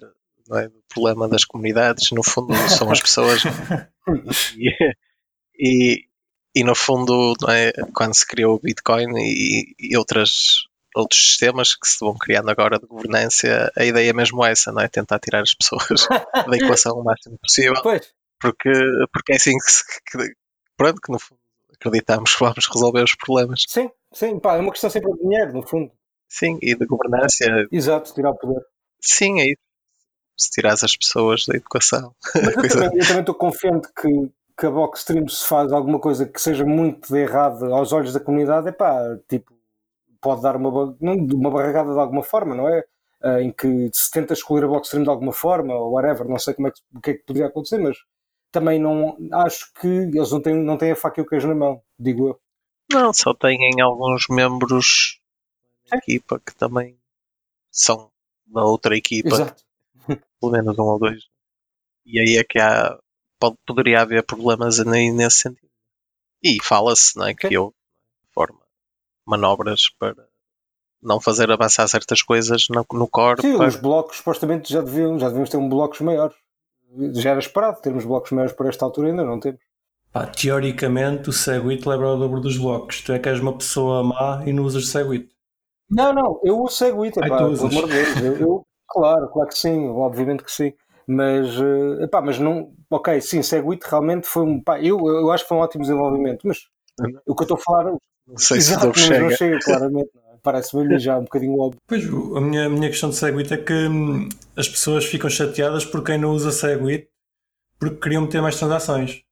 é, 0.52 0.68
do 0.68 0.82
problema 0.88 1.28
das 1.28 1.44
comunidades, 1.44 2.10
no 2.12 2.22
fundo 2.22 2.54
são 2.68 2.90
as 2.90 3.00
pessoas 3.00 3.42
e, 4.56 4.70
e, 5.58 6.04
e, 6.54 6.64
no 6.64 6.74
fundo 6.74 7.34
é, 7.48 7.72
quando 7.94 8.14
se 8.14 8.26
criou 8.26 8.56
o 8.56 8.60
Bitcoin 8.60 9.08
e, 9.18 9.74
e 9.78 9.96
outras, 9.96 10.30
outros 10.94 11.20
sistemas 11.20 11.74
que 11.74 11.86
se 11.86 11.98
vão 12.00 12.14
criando 12.16 12.50
agora 12.50 12.78
de 12.78 12.86
governança, 12.86 13.72
a 13.76 13.84
ideia 13.84 14.10
é 14.10 14.12
mesmo 14.12 14.44
essa, 14.44 14.72
não 14.72 14.80
é? 14.80 14.88
Tentar 14.88 15.18
tirar 15.18 15.42
as 15.42 15.54
pessoas 15.54 16.06
da 16.48 16.56
equação 16.56 16.96
o 16.96 17.04
máximo 17.04 17.38
possível, 17.38 17.74
pois, 17.82 18.12
porque, 18.40 18.70
porque 19.12 19.32
é 19.32 19.36
assim 19.36 19.56
que, 19.58 19.72
se, 19.72 19.84
que 20.04 20.34
pronto, 20.76 21.00
que 21.00 21.12
no 21.12 21.18
fundo 21.18 21.40
acreditamos 21.74 22.34
que 22.34 22.40
vamos 22.40 22.66
resolver 22.72 23.02
os 23.02 23.14
problemas. 23.14 23.64
sim, 23.68 23.90
sim, 24.12 24.38
pá, 24.38 24.56
é 24.56 24.60
uma 24.60 24.70
questão 24.70 24.88
sempre 24.90 25.12
de 25.12 25.18
dinheiro, 25.18 25.52
no 25.52 25.66
fundo. 25.66 25.90
Sim, 26.28 26.58
e 26.62 26.74
de 26.74 26.86
governança, 26.86 27.44
Exato, 27.70 28.14
tirar 28.14 28.30
o 28.30 28.36
poder. 28.36 28.62
sim, 29.00 29.40
é 29.40 29.46
isso. 29.46 29.62
Se 30.36 30.50
tirares 30.50 30.82
as 30.82 30.96
pessoas 30.96 31.46
da 31.46 31.56
educação. 31.56 32.12
Mas 32.34 32.56
eu 32.56 32.68
também, 32.68 32.98
eu 32.98 33.06
também 33.06 33.20
estou 33.20 33.34
confiante 33.36 33.88
que, 33.94 34.08
que 34.58 34.66
a 34.66 34.70
Blockstream 34.70 35.28
se 35.28 35.46
faz 35.46 35.72
alguma 35.72 36.00
coisa 36.00 36.26
que 36.26 36.40
seja 36.40 36.64
muito 36.64 37.12
de 37.12 37.20
errado 37.20 37.72
aos 37.72 37.92
olhos 37.92 38.12
da 38.12 38.18
comunidade, 38.18 38.68
é 38.68 38.72
pá, 38.72 39.16
tipo, 39.28 39.53
pode 40.24 40.40
dar 40.40 40.56
uma, 40.56 40.96
não, 40.98 41.14
uma 41.14 41.50
barragada 41.50 41.92
de 41.92 41.98
alguma 42.00 42.22
forma, 42.22 42.54
não 42.54 42.66
é? 42.66 42.82
Ah, 43.22 43.42
em 43.42 43.52
que 43.52 43.90
se 43.92 44.10
tenta 44.10 44.32
excluir 44.32 44.64
a 44.64 44.66
Blockstream 44.66 45.04
de 45.04 45.10
alguma 45.10 45.32
forma, 45.32 45.74
ou 45.74 45.92
whatever, 45.92 46.26
não 46.26 46.38
sei 46.38 46.54
como 46.54 46.68
é 46.68 46.70
que, 46.70 46.80
o 46.94 47.00
que 47.00 47.10
é 47.10 47.14
que 47.14 47.24
poderia 47.24 47.48
acontecer, 47.48 47.78
mas 47.78 47.98
também 48.50 48.80
não 48.80 49.16
acho 49.32 49.70
que 49.74 49.86
eles 49.86 50.30
não 50.32 50.40
têm, 50.40 50.54
não 50.54 50.78
têm 50.78 50.92
a 50.92 50.96
faca 50.96 51.20
e 51.20 51.24
o 51.24 51.26
queijo 51.26 51.46
na 51.46 51.54
mão, 51.54 51.82
digo 51.98 52.28
eu. 52.28 52.40
Não, 52.90 53.12
só 53.12 53.34
têm 53.34 53.58
alguns 53.82 54.26
membros 54.30 55.20
da 55.90 55.98
equipa 55.98 56.40
que 56.40 56.54
também 56.54 56.98
são 57.70 58.10
da 58.46 58.64
outra 58.64 58.96
equipa, 58.96 59.34
Exato. 59.34 59.62
pelo 60.40 60.52
menos 60.52 60.78
um 60.78 60.84
ou 60.84 60.98
dois. 60.98 61.24
E 62.06 62.18
aí 62.18 62.36
é 62.38 62.44
que 62.44 62.58
há, 62.58 62.98
pode, 63.38 63.56
poderia 63.66 64.00
haver 64.00 64.22
problemas 64.22 64.78
nesse 64.78 65.38
sentido. 65.38 65.70
E 66.42 66.62
fala-se 66.62 67.16
não 67.16 67.26
é, 67.26 67.34
que 67.34 67.48
Sim. 67.48 67.54
eu 67.54 67.74
manobras 69.26 69.88
para 69.98 70.14
não 71.02 71.20
fazer 71.20 71.50
avançar 71.50 71.86
certas 71.88 72.22
coisas 72.22 72.66
no, 72.70 72.84
no 72.92 73.08
core. 73.08 73.42
Sim, 73.42 73.56
para- 73.56 73.68
os 73.68 73.76
blocos 73.76 74.16
supostamente 74.18 74.72
já 74.72 74.80
deviam, 74.80 75.18
já 75.18 75.26
devíamos 75.28 75.50
ter 75.50 75.56
um 75.56 75.68
blocos 75.68 76.00
maiores. 76.00 76.36
Já 77.14 77.30
era 77.30 77.40
esperado 77.40 77.80
termos 77.80 78.04
blocos 78.04 78.30
maiores 78.30 78.54
para 78.54 78.68
esta 78.68 78.84
altura, 78.84 79.08
ainda 79.08 79.24
não 79.24 79.40
temos. 79.40 79.60
Pá, 80.12 80.26
teoricamente 80.26 81.28
o 81.28 81.32
Segwit 81.32 81.88
leva 81.88 82.06
ao 82.06 82.16
dobro 82.18 82.40
dos 82.40 82.56
blocos. 82.56 83.00
Tu 83.02 83.12
é 83.12 83.18
que 83.18 83.28
és 83.28 83.40
uma 83.40 83.56
pessoa 83.58 84.02
má 84.04 84.42
e 84.46 84.52
não 84.52 84.62
usas 84.64 84.86
Segwit. 84.88 85.28
Não, 85.90 86.12
não, 86.12 86.40
eu 86.44 86.58
uso 86.60 86.76
Segwit, 86.76 87.18
epá, 87.18 87.28
tu 87.28 87.36
pelo 87.38 87.50
usas. 87.52 87.72
amor 87.72 87.86
de 87.88 87.92
Deus. 87.94 88.22
Eu, 88.22 88.40
eu- 88.40 88.66
claro, 88.88 89.28
claro 89.28 89.48
que 89.48 89.58
sim, 89.58 89.88
obviamente 89.88 90.44
que 90.44 90.52
sim. 90.52 90.72
Mas, 91.06 91.48
eh, 91.60 92.04
epá, 92.04 92.22
mas 92.22 92.38
não, 92.38 92.72
ok, 92.90 93.20
sim, 93.20 93.42
Segwit 93.42 93.84
realmente 93.86 94.26
foi 94.26 94.42
um, 94.44 94.62
pá, 94.62 94.80
eu, 94.80 94.98
eu 95.06 95.30
acho 95.30 95.44
que 95.44 95.48
foi 95.48 95.58
um 95.58 95.60
ótimo 95.60 95.82
desenvolvimento, 95.82 96.46
mas 96.46 96.66
o 97.26 97.34
que 97.34 97.42
eu 97.42 97.44
estou 97.44 97.56
a 97.58 97.60
falar, 97.60 97.92
não 98.26 98.38
sei 98.38 98.60
se 98.60 98.72
exato, 98.72 98.86
o 98.88 98.94
mas 98.96 99.18
não 99.18 99.30
chega. 99.30 99.36
chega, 99.36 99.58
claramente, 99.60 100.10
é? 100.16 100.36
parece-me 100.42 100.98
já 100.98 101.18
um 101.18 101.24
bocadinho 101.24 101.58
óbvio. 101.58 101.80
Pois, 101.86 102.04
o- 102.08 102.36
a 102.36 102.40
minha, 102.40 102.66
a 102.66 102.68
minha 102.68 102.88
questão 102.88 103.10
de 103.10 103.16
Segwit 103.16 103.52
é 103.52 103.56
que 103.56 103.72
hum, 103.72 104.28
as 104.56 104.68
pessoas 104.68 105.04
ficam 105.04 105.28
chateadas 105.30 105.84
por 105.84 106.02
quem 106.04 106.18
não 106.18 106.30
usa 106.32 106.50
Segwit 106.52 107.08
porque 107.78 107.96
queriam 108.00 108.22
meter 108.22 108.42
mais 108.42 108.58
transações. 108.58 109.22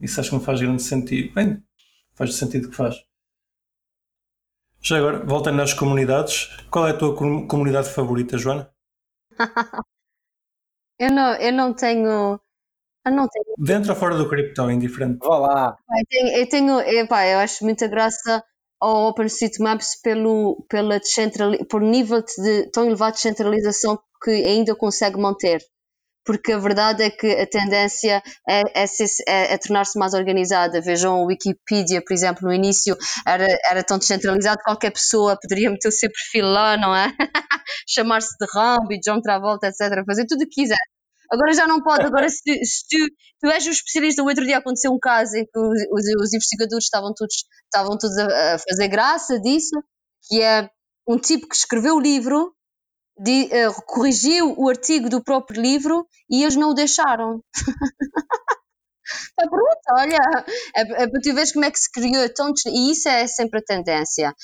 Isso 0.00 0.20
acho 0.20 0.30
que 0.30 0.36
não 0.36 0.42
faz 0.42 0.60
grande 0.60 0.82
sentido. 0.82 1.34
Bem, 1.34 1.62
faz 2.14 2.30
o 2.30 2.32
sentido 2.34 2.70
que 2.70 2.76
faz. 2.76 2.96
Já 4.82 4.98
agora, 4.98 5.24
voltando 5.24 5.62
às 5.62 5.72
comunidades, 5.72 6.48
qual 6.70 6.86
é 6.86 6.90
a 6.90 6.96
tua 6.96 7.16
com- 7.16 7.48
comunidade 7.48 7.88
favorita, 7.90 8.36
Joana? 8.38 8.70
Eu 10.98 11.10
não, 11.12 11.34
eu 11.36 11.52
não 11.52 11.74
tenho. 11.74 12.40
Eu 13.04 13.12
não 13.12 13.28
tenho. 13.28 13.44
Dentro 13.58 13.90
ou 13.92 13.96
fora 13.96 14.16
do 14.16 14.28
cripto, 14.28 14.70
indiferente. 14.70 15.18
Vá 15.18 15.38
lá, 15.38 15.76
Eu 15.98 16.06
tenho, 16.08 16.36
eu, 16.38 16.48
tenho 16.48 16.80
epá, 16.80 17.26
eu 17.26 17.38
acho 17.38 17.64
muita 17.64 17.88
graça 17.88 18.42
ao 18.80 19.08
OpenStreetMaps 19.08 20.00
pelo, 20.02 20.64
pela 20.68 21.00
por 21.70 21.80
nível 21.80 22.22
de 22.22 22.70
tão 22.72 22.84
elevado 22.84 23.12
de 23.12 23.22
descentralização 23.22 23.98
que 24.22 24.30
ainda 24.30 24.74
consegue 24.74 25.18
manter. 25.18 25.60
Porque 26.24 26.52
a 26.52 26.58
verdade 26.58 27.02
é 27.02 27.10
que 27.10 27.26
a 27.32 27.46
tendência 27.48 28.22
é, 28.48 28.60
é, 28.82 28.84
é- 29.28 29.54
é 29.54 29.58
tornar-se 29.58 29.98
mais 29.98 30.14
organizada. 30.14 30.80
Vejam 30.80 31.22
o 31.22 31.26
Wikipedia, 31.26 32.00
por 32.00 32.12
exemplo, 32.14 32.46
no 32.46 32.54
início 32.54 32.96
era, 33.26 33.46
era 33.68 33.82
tão 33.82 33.98
descentralizado 33.98 34.58
que 34.58 34.64
qualquer 34.64 34.92
pessoa 34.92 35.36
poderia 35.40 35.68
meter 35.70 35.88
o 35.88 35.92
seu 35.92 36.08
perfil 36.10 36.46
lá, 36.46 36.76
não 36.76 36.94
é? 36.94 37.12
Chamar-se 37.88 38.36
de 38.38 38.46
Rambo 38.54 38.92
e 38.92 39.00
John 39.00 39.20
Travolta, 39.20 39.66
etc. 39.66 40.04
Fazer 40.06 40.24
tudo 40.26 40.42
o 40.42 40.48
que 40.48 40.62
quiser. 40.62 40.76
Agora 41.32 41.52
já 41.54 41.66
não 41.66 41.82
pode. 41.82 42.04
Agora, 42.06 42.28
se, 42.28 42.42
se 42.64 42.84
tu, 43.40 43.48
és 43.50 43.66
um 43.66 43.70
especialista, 43.70 44.22
o 44.22 44.26
outro 44.26 44.44
dia 44.44 44.58
aconteceu 44.58 44.92
um 44.92 44.98
caso 44.98 45.34
em 45.36 45.44
que 45.46 45.58
os, 45.58 45.80
os- 45.92 46.34
investigadores 46.34 46.84
estavam 46.84 47.12
todos, 47.16 47.34
estavam 47.64 47.96
todos 47.98 48.16
a, 48.18 48.58
fazer 48.58 48.88
graça 48.88 49.40
disso, 49.40 49.82
que 50.28 50.42
é 50.42 50.68
um 51.08 51.18
tipo 51.18 51.48
que 51.48 51.56
escreveu 51.56 51.96
o 51.96 52.00
livro, 52.00 52.52
de, 53.18 53.48
eh, 53.52 53.70
corrigiu 53.86 54.54
o 54.58 54.68
artigo 54.68 55.08
do 55.10 55.22
próprio 55.22 55.60
livro 55.62 56.06
e 56.30 56.42
eles 56.42 56.56
não 56.56 56.70
o 56.70 56.74
deixaram. 56.74 57.40
É 59.40 59.48
pronto, 59.48 59.80
olha, 59.98 60.18
é, 60.76 61.02
é 61.04 61.06
tu 61.08 61.34
veres 61.34 61.52
como 61.52 61.64
é 61.64 61.70
que 61.70 61.78
se 61.78 61.90
criou 61.90 62.26
des- 62.28 62.66
e 62.66 62.92
isso 62.92 63.08
é 63.08 63.26
sempre 63.26 63.60
a 63.60 63.62
tendência. 63.62 64.34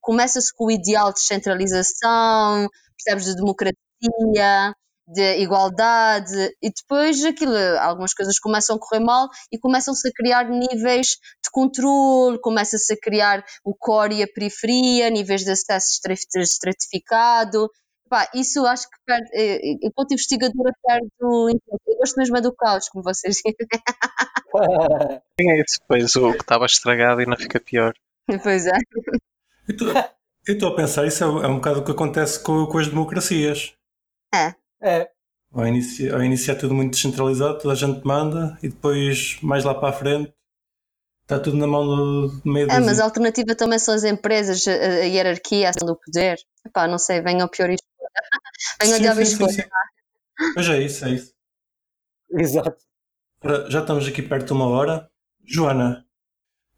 Começa-se 0.00 0.52
com 0.54 0.66
o 0.66 0.70
ideal 0.70 1.08
de 1.08 1.14
descentralização, 1.20 2.68
percebes, 2.96 3.24
de 3.26 3.36
democracia, 3.36 4.74
de 5.06 5.38
igualdade, 5.38 6.54
e 6.62 6.70
depois 6.70 7.24
aquilo, 7.24 7.56
algumas 7.80 8.14
coisas 8.14 8.38
começam 8.38 8.76
a 8.76 8.78
correr 8.78 9.00
mal 9.00 9.28
e 9.50 9.58
começam-se 9.58 10.08
a 10.08 10.12
criar 10.14 10.48
níveis 10.48 11.08
de 11.42 11.50
controle, 11.50 12.40
começa-se 12.40 12.92
a 12.92 12.96
criar 12.96 13.44
o 13.64 13.74
core 13.74 14.16
e 14.16 14.22
a 14.22 14.28
periferia, 14.28 15.10
níveis 15.10 15.44
de 15.44 15.50
acesso 15.50 16.00
estratificado. 16.36 17.68
Pá, 18.08 18.28
isso 18.34 18.64
acho 18.66 18.90
que 18.90 18.96
perde, 19.06 19.28
eh, 19.32 19.56
eh, 19.56 19.78
enquanto 19.82 20.12
investigadora 20.12 20.72
perde 20.86 21.08
o. 21.22 21.48
Eu 21.48 21.96
gosto 21.96 22.16
mesmo 22.18 22.36
é 22.36 22.42
do 22.42 22.54
caos, 22.54 22.88
como 22.90 23.02
vocês 23.02 23.36
dizem. 23.36 23.54
Quem 25.38 25.50
é 25.50 25.62
isso 25.62 25.78
depois? 25.80 26.14
O 26.16 26.32
que 26.32 26.42
estava 26.42 26.66
estragado 26.66 27.22
e 27.22 27.26
não 27.26 27.36
fica 27.36 27.58
pior. 27.58 27.94
Pois 28.42 28.66
é. 28.66 28.76
Eu 30.46 30.54
estou 30.54 30.68
a 30.68 30.76
pensar, 30.76 31.06
isso 31.06 31.24
é, 31.24 31.26
é 31.26 31.48
um 31.48 31.56
bocado 31.56 31.80
o 31.80 31.84
que 31.84 31.90
acontece 31.90 32.42
com, 32.42 32.66
com 32.66 32.78
as 32.78 32.88
democracias. 32.88 33.74
É. 34.34 34.54
É, 34.82 35.08
Ao 35.52 35.66
início, 35.66 36.14
ao 36.14 36.22
início 36.22 36.50
é 36.52 36.54
tudo 36.54 36.74
muito 36.74 36.92
descentralizado, 36.94 37.58
toda 37.58 37.74
a 37.74 37.76
gente 37.76 38.04
manda 38.06 38.58
e 38.62 38.68
depois, 38.68 39.38
mais 39.42 39.64
lá 39.64 39.74
para 39.74 39.90
a 39.90 39.92
frente, 39.92 40.32
está 41.22 41.38
tudo 41.40 41.56
na 41.56 41.66
mão 41.66 41.84
do, 41.86 42.28
do 42.40 42.52
meio 42.52 42.70
É, 42.70 42.80
mas 42.80 42.98
a 43.00 43.04
alternativa 43.04 43.54
também 43.54 43.78
são 43.78 43.94
as 43.94 44.04
empresas, 44.04 44.66
a, 44.66 44.72
a 44.72 45.04
hierarquia, 45.04 45.68
a 45.68 45.70
ação 45.70 45.86
do 45.86 45.96
poder. 45.96 46.38
Epá, 46.66 46.86
não 46.88 46.98
sei, 46.98 47.20
venham 47.20 47.48
pior 47.48 47.70
isto. 47.70 47.86
Venham 48.82 48.98
Sim, 48.98 49.02
de 49.14 49.26
sim, 49.26 49.36
sim, 49.36 49.44
escolha. 49.44 49.68
Pois 50.54 50.68
é 50.68 50.82
isso, 50.82 51.04
é 51.04 51.10
isso. 51.10 51.34
exato. 52.30 52.76
Já 53.68 53.80
estamos 53.80 54.06
aqui 54.06 54.22
perto 54.22 54.46
de 54.46 54.52
uma 54.52 54.68
hora. 54.68 55.10
Joana, 55.44 56.06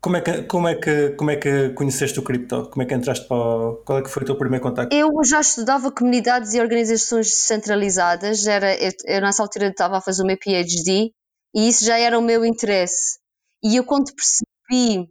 como 0.04 0.16
é 0.18 0.20
que, 0.20 0.42
como 0.42 0.68
é 0.68 0.74
que, 0.74 1.10
como 1.16 1.30
é 1.30 1.36
que 1.36 1.70
conheceste 1.70 2.18
o 2.18 2.22
cripto? 2.22 2.68
Como 2.68 2.82
é 2.82 2.86
que 2.86 2.92
entraste 2.94 3.26
para 3.26 3.36
o, 3.38 3.76
Qual 3.86 3.98
é 3.98 4.02
que 4.02 4.10
foi 4.10 4.22
o 4.22 4.26
teu 4.26 4.36
primeiro 4.36 4.62
contacto? 4.62 4.94
Eu 4.94 5.08
já 5.24 5.40
estudava 5.40 5.90
comunidades 5.90 6.52
e 6.52 6.60
organizações 6.60 7.28
descentralizadas, 7.28 8.46
era, 8.46 8.76
eu, 8.76 8.92
eu 9.06 9.20
nessa 9.22 9.42
altura 9.42 9.68
estava 9.68 9.96
a 9.96 10.00
fazer 10.02 10.22
o 10.22 10.26
meu 10.26 10.36
PhD 10.36 11.10
e 11.54 11.68
isso 11.68 11.86
já 11.86 11.98
era 11.98 12.18
o 12.18 12.22
meu 12.22 12.44
interesse. 12.44 13.18
E 13.62 13.76
eu 13.76 13.84
quando 13.84 14.12
percebi, 14.14 15.10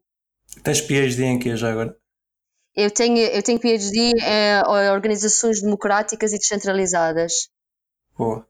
Tens 0.63 0.79
PhD 0.81 1.23
em 1.23 1.39
quê 1.39 1.57
já 1.57 1.71
agora? 1.71 1.97
eu 2.75 2.91
tenho, 2.91 3.17
eu 3.17 3.41
tenho 3.41 3.59
PhD 3.59 3.99
em 3.99 4.13
eh, 4.21 4.61
organizações 4.91 5.59
democráticas 5.61 6.33
e 6.33 6.37
descentralizadas. 6.37 7.49
Boa. 8.15 8.47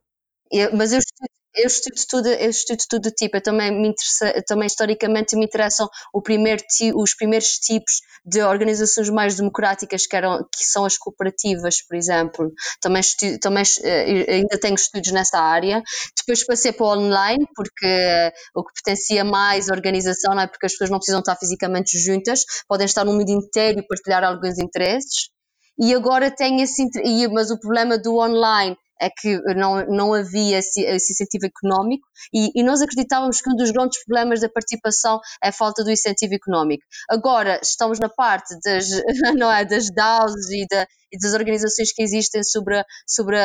Eu- 0.52 0.76
mas 0.76 0.92
eu 0.92 0.98
estudo, 0.98 1.28
eu 1.56 1.66
estudo 1.66 1.96
tudo, 2.08 2.28
eu 2.28 2.50
estudo 2.50 2.82
tudo 2.88 3.02
do 3.04 3.10
tipo. 3.10 3.36
Eu 3.36 3.42
também 3.42 3.70
me 3.70 3.88
interessa, 3.88 4.42
também 4.46 4.66
historicamente 4.66 5.36
me 5.36 5.44
interessam 5.44 5.88
primeiro 6.22 6.62
os 6.94 7.14
primeiros 7.14 7.58
tipos 7.58 8.00
de 8.24 8.42
organizações 8.42 9.08
mais 9.10 9.36
democráticas 9.36 10.06
que 10.06 10.16
eram 10.16 10.38
que 10.38 10.64
são 10.64 10.84
as 10.84 10.96
cooperativas, 10.96 11.82
por 11.86 11.96
exemplo. 11.96 12.52
Também, 12.80 13.00
estu, 13.00 13.38
também 13.38 13.62
eh, 13.82 14.34
ainda 14.34 14.58
tenho 14.58 14.74
estudos 14.74 15.12
nessa 15.12 15.38
área. 15.38 15.82
Depois 16.16 16.44
passei 16.44 16.72
para 16.72 16.86
o 16.86 16.98
online 16.98 17.46
porque 17.54 17.86
eh, 17.86 18.32
o 18.54 18.64
que 18.64 18.72
potencia 18.82 19.24
mais 19.24 19.68
a 19.68 19.74
organização, 19.74 20.34
não 20.34 20.42
é? 20.42 20.46
Porque 20.46 20.66
as 20.66 20.72
pessoas 20.72 20.90
não 20.90 20.98
precisam 20.98 21.20
estar 21.20 21.36
fisicamente 21.36 21.98
juntas, 21.98 22.40
podem 22.68 22.86
estar 22.86 23.04
no 23.04 23.12
mundo 23.12 23.30
inteiro 23.30 23.80
e 23.80 23.86
partilhar 23.86 24.24
alguns 24.24 24.58
interesses. 24.58 25.33
E 25.78 25.94
agora 25.94 26.30
tem 26.30 26.60
esse, 26.60 26.88
mas 27.32 27.50
o 27.50 27.58
problema 27.58 27.98
do 27.98 28.16
online 28.18 28.76
é 29.00 29.10
que 29.10 29.38
não, 29.54 29.84
não 29.86 30.14
havia 30.14 30.58
esse, 30.58 30.80
esse 30.82 31.12
incentivo 31.12 31.46
económico 31.46 32.06
e, 32.32 32.50
e 32.54 32.62
nós 32.62 32.80
acreditávamos 32.80 33.40
que 33.40 33.50
um 33.50 33.56
dos 33.56 33.70
grandes 33.70 34.02
problemas 34.04 34.40
da 34.40 34.48
participação 34.48 35.20
é 35.42 35.48
a 35.48 35.52
falta 35.52 35.82
do 35.82 35.90
incentivo 35.90 36.34
económico. 36.34 36.84
Agora 37.10 37.58
estamos 37.62 37.98
na 37.98 38.08
parte 38.08 38.56
das, 38.64 38.86
não 39.36 39.50
é, 39.50 39.64
das 39.64 39.90
DAOs 39.92 40.48
e, 40.50 40.66
da, 40.70 40.86
e 41.12 41.18
das 41.18 41.34
organizações 41.34 41.92
que 41.92 42.02
existem 42.02 42.42
sobre, 42.44 42.84
sobre, 43.06 43.36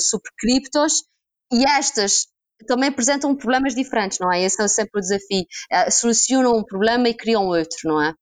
sobre 0.00 0.30
criptos 0.38 1.04
e 1.52 1.64
estas 1.64 2.26
também 2.66 2.88
apresentam 2.88 3.36
problemas 3.36 3.74
diferentes, 3.74 4.18
não 4.18 4.32
é? 4.32 4.42
Esse 4.42 4.60
é 4.60 4.68
sempre 4.68 4.98
o 4.98 5.00
desafio. 5.00 5.44
Eh, 5.70 5.90
Solucionam 5.90 6.56
um 6.56 6.64
problema 6.64 7.08
e 7.08 7.14
criam 7.14 7.46
outro, 7.46 7.78
não 7.84 8.02
é? 8.02 8.12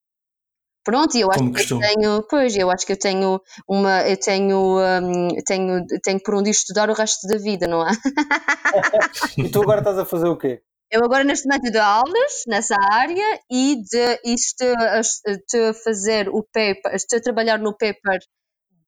Pronto, 0.87 1.17
e 1.17 1.19
eu 1.19 1.29
acho 1.29 1.39
Como 1.39 1.53
que 1.53 1.73
eu 1.73 1.79
tenho, 1.79 2.23
pois, 2.29 2.55
eu 2.55 2.71
acho 2.71 2.85
que 2.85 2.93
eu 2.93 2.97
tenho 2.97 3.41
uma, 3.67 4.07
eu 4.07 4.17
tenho, 4.17 4.79
hum, 4.79 5.27
tenho, 5.45 5.85
tenho 6.01 6.23
por 6.23 6.35
onde 6.35 6.49
estudar 6.49 6.89
o 6.89 6.93
resto 6.93 7.27
da 7.27 7.37
vida, 7.37 7.67
não 7.67 7.85
é? 7.85 7.91
E 9.37 9.49
tu 9.49 9.63
agora 9.63 9.79
estás 9.79 9.99
a 9.99 10.05
fazer 10.05 10.29
o 10.29 10.37
quê? 10.37 10.61
Eu 10.89 11.03
agora 11.03 11.25
neste 11.25 11.45
momento 11.45 11.73
dou 11.73 11.81
aulas 11.81 12.43
nessa 12.47 12.77
área 12.89 13.37
e, 13.51 13.83
de, 13.83 14.33
estou, 14.33 14.73
a, 14.77 15.01
estou 15.01 15.69
a 15.71 15.73
fazer 15.73 16.29
o 16.29 16.41
paper, 16.41 16.95
estou 16.95 17.19
a 17.19 17.21
trabalhar 17.21 17.59
no 17.59 17.73
paper 17.73 18.19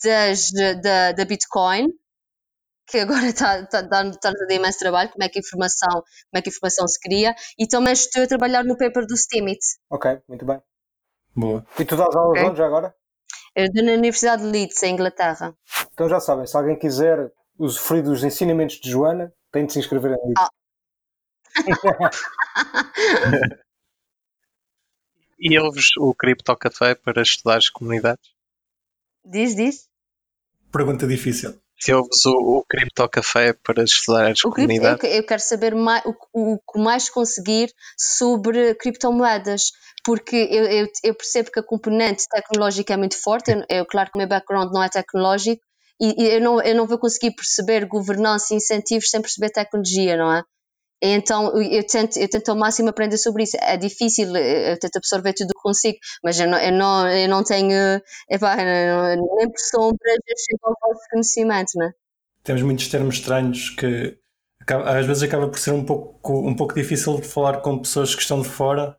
das, 0.01 0.51
da, 0.81 1.11
da 1.11 1.25
Bitcoin, 1.25 1.87
que 2.87 2.99
agora 2.99 3.27
está, 3.27 3.59
está, 3.59 3.81
está, 3.81 4.07
está 4.07 4.29
a 4.29 4.31
dar 4.31 4.55
imenso 4.55 4.79
trabalho, 4.79 5.09
como 5.09 5.25
é 5.25 5.27
que 5.27 5.39
a 5.39 5.41
informação, 5.41 5.91
como 5.91 6.35
é 6.35 6.41
que 6.41 6.47
a 6.47 6.53
informação 6.53 6.87
se 6.87 6.97
cria, 6.97 7.35
e 7.59 7.67
também 7.67 7.91
estou 7.91 8.23
a 8.23 8.27
trabalhar 8.27 8.63
no 8.63 8.77
paper 8.77 9.05
do 9.05 9.17
Steemit. 9.17 9.59
Ok, 9.89 10.17
muito 10.29 10.45
bem. 10.45 10.61
Boa. 11.39 11.65
E 11.79 11.85
tu 11.85 11.95
dás 11.95 12.13
aulas 12.15 12.37
Ok. 12.37 12.49
onde 12.49 12.57
já 12.57 12.65
agora? 12.65 12.93
Eu 13.55 13.71
dou 13.71 13.83
na 13.83 13.93
Universidade 13.93 14.43
de 14.43 14.49
Leeds, 14.49 14.83
em 14.83 14.93
Inglaterra. 14.93 15.55
Então 15.93 16.09
já 16.09 16.19
sabem, 16.19 16.45
se 16.45 16.57
alguém 16.57 16.77
quiser 16.77 17.31
usufruir 17.57 18.03
dos 18.03 18.23
ensinamentos 18.23 18.79
de 18.79 18.89
Joana, 18.89 19.33
tem 19.51 19.65
de 19.65 19.73
se 19.73 19.79
inscrever 19.79 20.11
em 20.11 20.27
livro. 20.27 20.33
Ah. 20.37 20.49
E 25.41 25.57
ouves 25.57 25.95
o 25.97 26.13
Crypto 26.13 26.53
Café 26.57 26.95
para 26.95 27.21
estudar 27.21 27.55
as 27.55 27.69
comunidades? 27.69 28.29
Diz, 29.23 29.55
diz. 29.55 29.87
Pergunta 30.69 31.07
difícil. 31.07 31.57
Se 31.80 31.93
ouves 31.93 32.25
o, 32.25 32.32
o 32.32 32.65
Crypto 32.67 33.07
Café 33.07 33.53
para 33.53 33.84
estudar 33.84 34.30
as 34.30 34.41
cripto, 34.41 34.47
eu, 34.47 34.51
comunidades? 34.51 35.03
eu 35.03 35.25
quero 35.25 35.41
saber 35.41 35.73
mais, 35.73 36.03
o, 36.05 36.13
o 36.34 36.59
que 36.59 36.80
mais 36.80 37.09
conseguir 37.09 37.73
sobre 37.97 38.75
criptomoedas, 38.75 39.71
porque 40.03 40.36
eu, 40.36 40.65
eu, 40.65 40.88
eu 41.03 41.15
percebo 41.15 41.51
que 41.51 41.59
a 41.59 41.63
componente 41.63 42.27
tecnológica 42.30 42.93
é 42.93 42.97
muito 42.97 43.21
forte. 43.21 43.51
Eu, 43.51 43.63
eu, 43.69 43.86
claro 43.86 44.11
que 44.11 44.17
o 44.17 44.19
meu 44.19 44.27
background 44.27 44.71
não 44.73 44.84
é 44.84 44.89
tecnológico 44.89 45.61
e, 46.01 46.21
e 46.21 46.36
eu, 46.36 46.41
não, 46.41 46.61
eu 46.61 46.75
não 46.75 46.88
vou 46.88 46.97
conseguir 46.97 47.32
perceber 47.32 47.86
governança 47.86 48.53
e 48.53 48.57
incentivos 48.57 49.09
sem 49.09 49.21
perceber 49.21 49.49
tecnologia, 49.49 50.17
não 50.17 50.34
é? 50.34 50.43
Então 51.01 51.55
eu 51.61 51.85
tento, 51.87 52.17
eu 52.17 52.29
tento 52.29 52.49
ao 52.49 52.57
máximo 52.57 52.89
aprender 52.89 53.17
sobre 53.17 53.43
isso. 53.43 53.57
É 53.61 53.77
difícil, 53.77 54.35
eu 54.35 54.77
tento 54.77 54.97
absorver 54.97 55.33
tudo 55.33 55.51
o 55.51 55.53
que 55.53 55.61
consigo, 55.61 55.97
mas 56.23 56.39
eu 56.39 56.47
não, 56.49 56.57
eu 56.59 56.71
não, 56.73 57.09
eu 57.09 57.29
não 57.29 57.43
tenho, 57.43 58.01
epá, 58.29 58.55
não- 58.57 59.35
nem 59.37 59.49
por 59.49 59.59
sombra 59.59 60.11
eu 60.27 60.35
chego 60.37 60.59
ao 60.63 60.75
vosso 60.81 61.01
conhecimento, 61.09 61.71
não 61.75 61.85
é? 61.87 61.91
Temos 62.43 62.61
muitos 62.63 62.87
termos 62.89 63.15
estranhos 63.15 63.69
que 63.71 64.17
às 64.67 65.05
vezes 65.05 65.23
acaba 65.23 65.47
por 65.49 65.57
ser 65.57 65.71
um 65.71 65.83
pouco, 65.85 66.39
um 66.47 66.55
pouco 66.55 66.73
difícil 66.75 67.15
de 67.19 67.27
falar 67.27 67.61
com 67.61 67.79
pessoas 67.79 68.13
que 68.13 68.21
estão 68.21 68.41
de 68.41 68.49
fora 68.49 68.95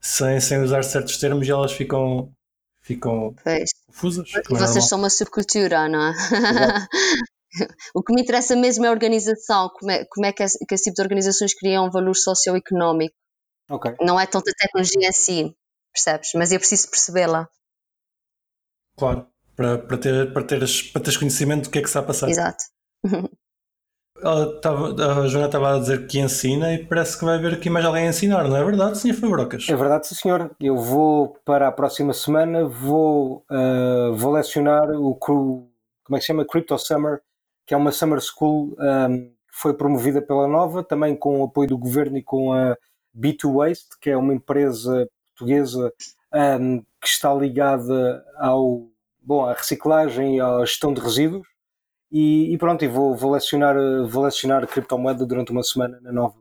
sem, 0.00 0.40
sem 0.40 0.58
usar 0.62 0.82
certos 0.82 1.16
termos 1.18 1.46
e 1.46 1.50
elas 1.50 1.72
ficam, 1.72 2.32
ficam 2.80 3.34
Pois. 3.44 3.70
confusas. 3.86 4.28
É 4.34 4.40
vocês 4.48 4.60
normal. 4.60 4.82
são 4.82 4.98
uma 4.98 5.10
subcultura, 5.10 5.88
não 5.88 6.02
é? 6.08 6.12
o 7.94 8.02
que 8.02 8.14
me 8.14 8.22
interessa 8.22 8.56
mesmo 8.56 8.84
é 8.84 8.88
a 8.88 8.92
organização, 8.92 9.70
como 9.70 9.90
é, 9.90 10.04
como 10.06 10.26
é 10.26 10.32
que, 10.32 10.42
esse, 10.42 10.58
que 10.66 10.74
esse 10.74 10.84
tipo 10.84 10.96
de 10.96 11.02
organizações 11.02 11.54
criam 11.54 11.86
um 11.86 11.90
valor 11.90 12.14
socioeconómico. 12.14 13.14
Ok. 13.70 13.94
Não 14.00 14.18
é 14.18 14.26
tanto 14.26 14.50
a 14.50 14.54
tecnologia 14.54 15.08
em 15.08 15.12
si, 15.12 15.56
percebes? 15.92 16.30
Mas 16.34 16.52
eu 16.52 16.58
preciso 16.58 16.90
percebê-la. 16.90 17.48
Claro, 18.96 19.26
para, 19.56 19.78
para, 19.78 19.98
ter, 19.98 20.32
para, 20.32 20.44
teres, 20.44 20.82
para 20.82 21.02
teres 21.02 21.16
conhecimento 21.16 21.64
do 21.64 21.70
que 21.70 21.78
é 21.78 21.82
que 21.82 21.88
está 21.88 22.00
a 22.00 22.04
passar. 22.04 22.28
Exato. 22.28 22.64
Estava- 24.24 25.22
a 25.22 25.26
Joana 25.26 25.46
estava 25.46 25.74
a 25.74 25.78
dizer 25.80 26.06
que 26.06 26.20
ensina 26.20 26.72
e 26.72 26.86
parece 26.86 27.18
que 27.18 27.24
vai 27.24 27.36
haver 27.36 27.54
aqui 27.54 27.68
mais 27.68 27.84
alguém 27.84 28.06
a 28.06 28.10
ensinar, 28.10 28.46
não 28.46 28.56
é 28.56 28.64
verdade, 28.64 28.96
Sr. 28.96 29.14
Fabrocas? 29.14 29.66
É 29.68 29.74
verdade, 29.74 30.06
sim, 30.06 30.14
senhor. 30.14 30.54
Eu 30.60 30.76
vou 30.76 31.36
para 31.44 31.66
a 31.66 31.72
próxima 31.72 32.12
semana, 32.12 32.64
vou, 32.64 33.44
ah, 33.50 34.12
vou 34.14 34.32
lecionar 34.32 34.88
o 34.92 35.16
como 35.16 35.72
é 36.12 36.14
que 36.16 36.20
se 36.20 36.26
chama? 36.26 36.46
Crypto 36.46 36.78
Summer, 36.78 37.20
que 37.66 37.74
é 37.74 37.76
uma 37.76 37.92
summer 37.92 38.20
school 38.20 38.74
ahm, 38.78 39.28
que 39.28 39.58
foi 39.60 39.74
promovida 39.74 40.22
pela 40.22 40.48
Nova, 40.48 40.82
também 40.82 41.16
com 41.16 41.40
o 41.40 41.44
apoio 41.44 41.68
do 41.68 41.78
governo 41.78 42.18
e 42.18 42.22
com 42.22 42.52
a 42.52 42.76
B2 43.16 43.54
Waste, 43.54 43.98
que 44.00 44.10
é 44.10 44.16
uma 44.16 44.34
empresa 44.34 45.08
portuguesa 45.34 45.92
ahm, 46.32 46.80
que 47.00 47.08
está 47.08 47.34
ligada 47.34 48.24
ao, 48.36 48.88
bom, 49.20 49.44
à 49.44 49.52
reciclagem 49.52 50.36
e 50.36 50.40
à 50.40 50.60
gestão 50.60 50.92
de 50.92 51.00
resíduos. 51.00 51.46
E, 52.10 52.52
e 52.52 52.58
pronto, 52.58 52.84
e 52.84 52.88
vou, 52.88 53.16
vou, 53.16 53.32
lecionar, 53.32 53.76
vou 54.06 54.24
lecionar 54.24 54.66
criptomoeda 54.66 55.24
durante 55.24 55.50
uma 55.50 55.62
semana 55.62 55.98
na 56.02 56.12
Nova. 56.12 56.40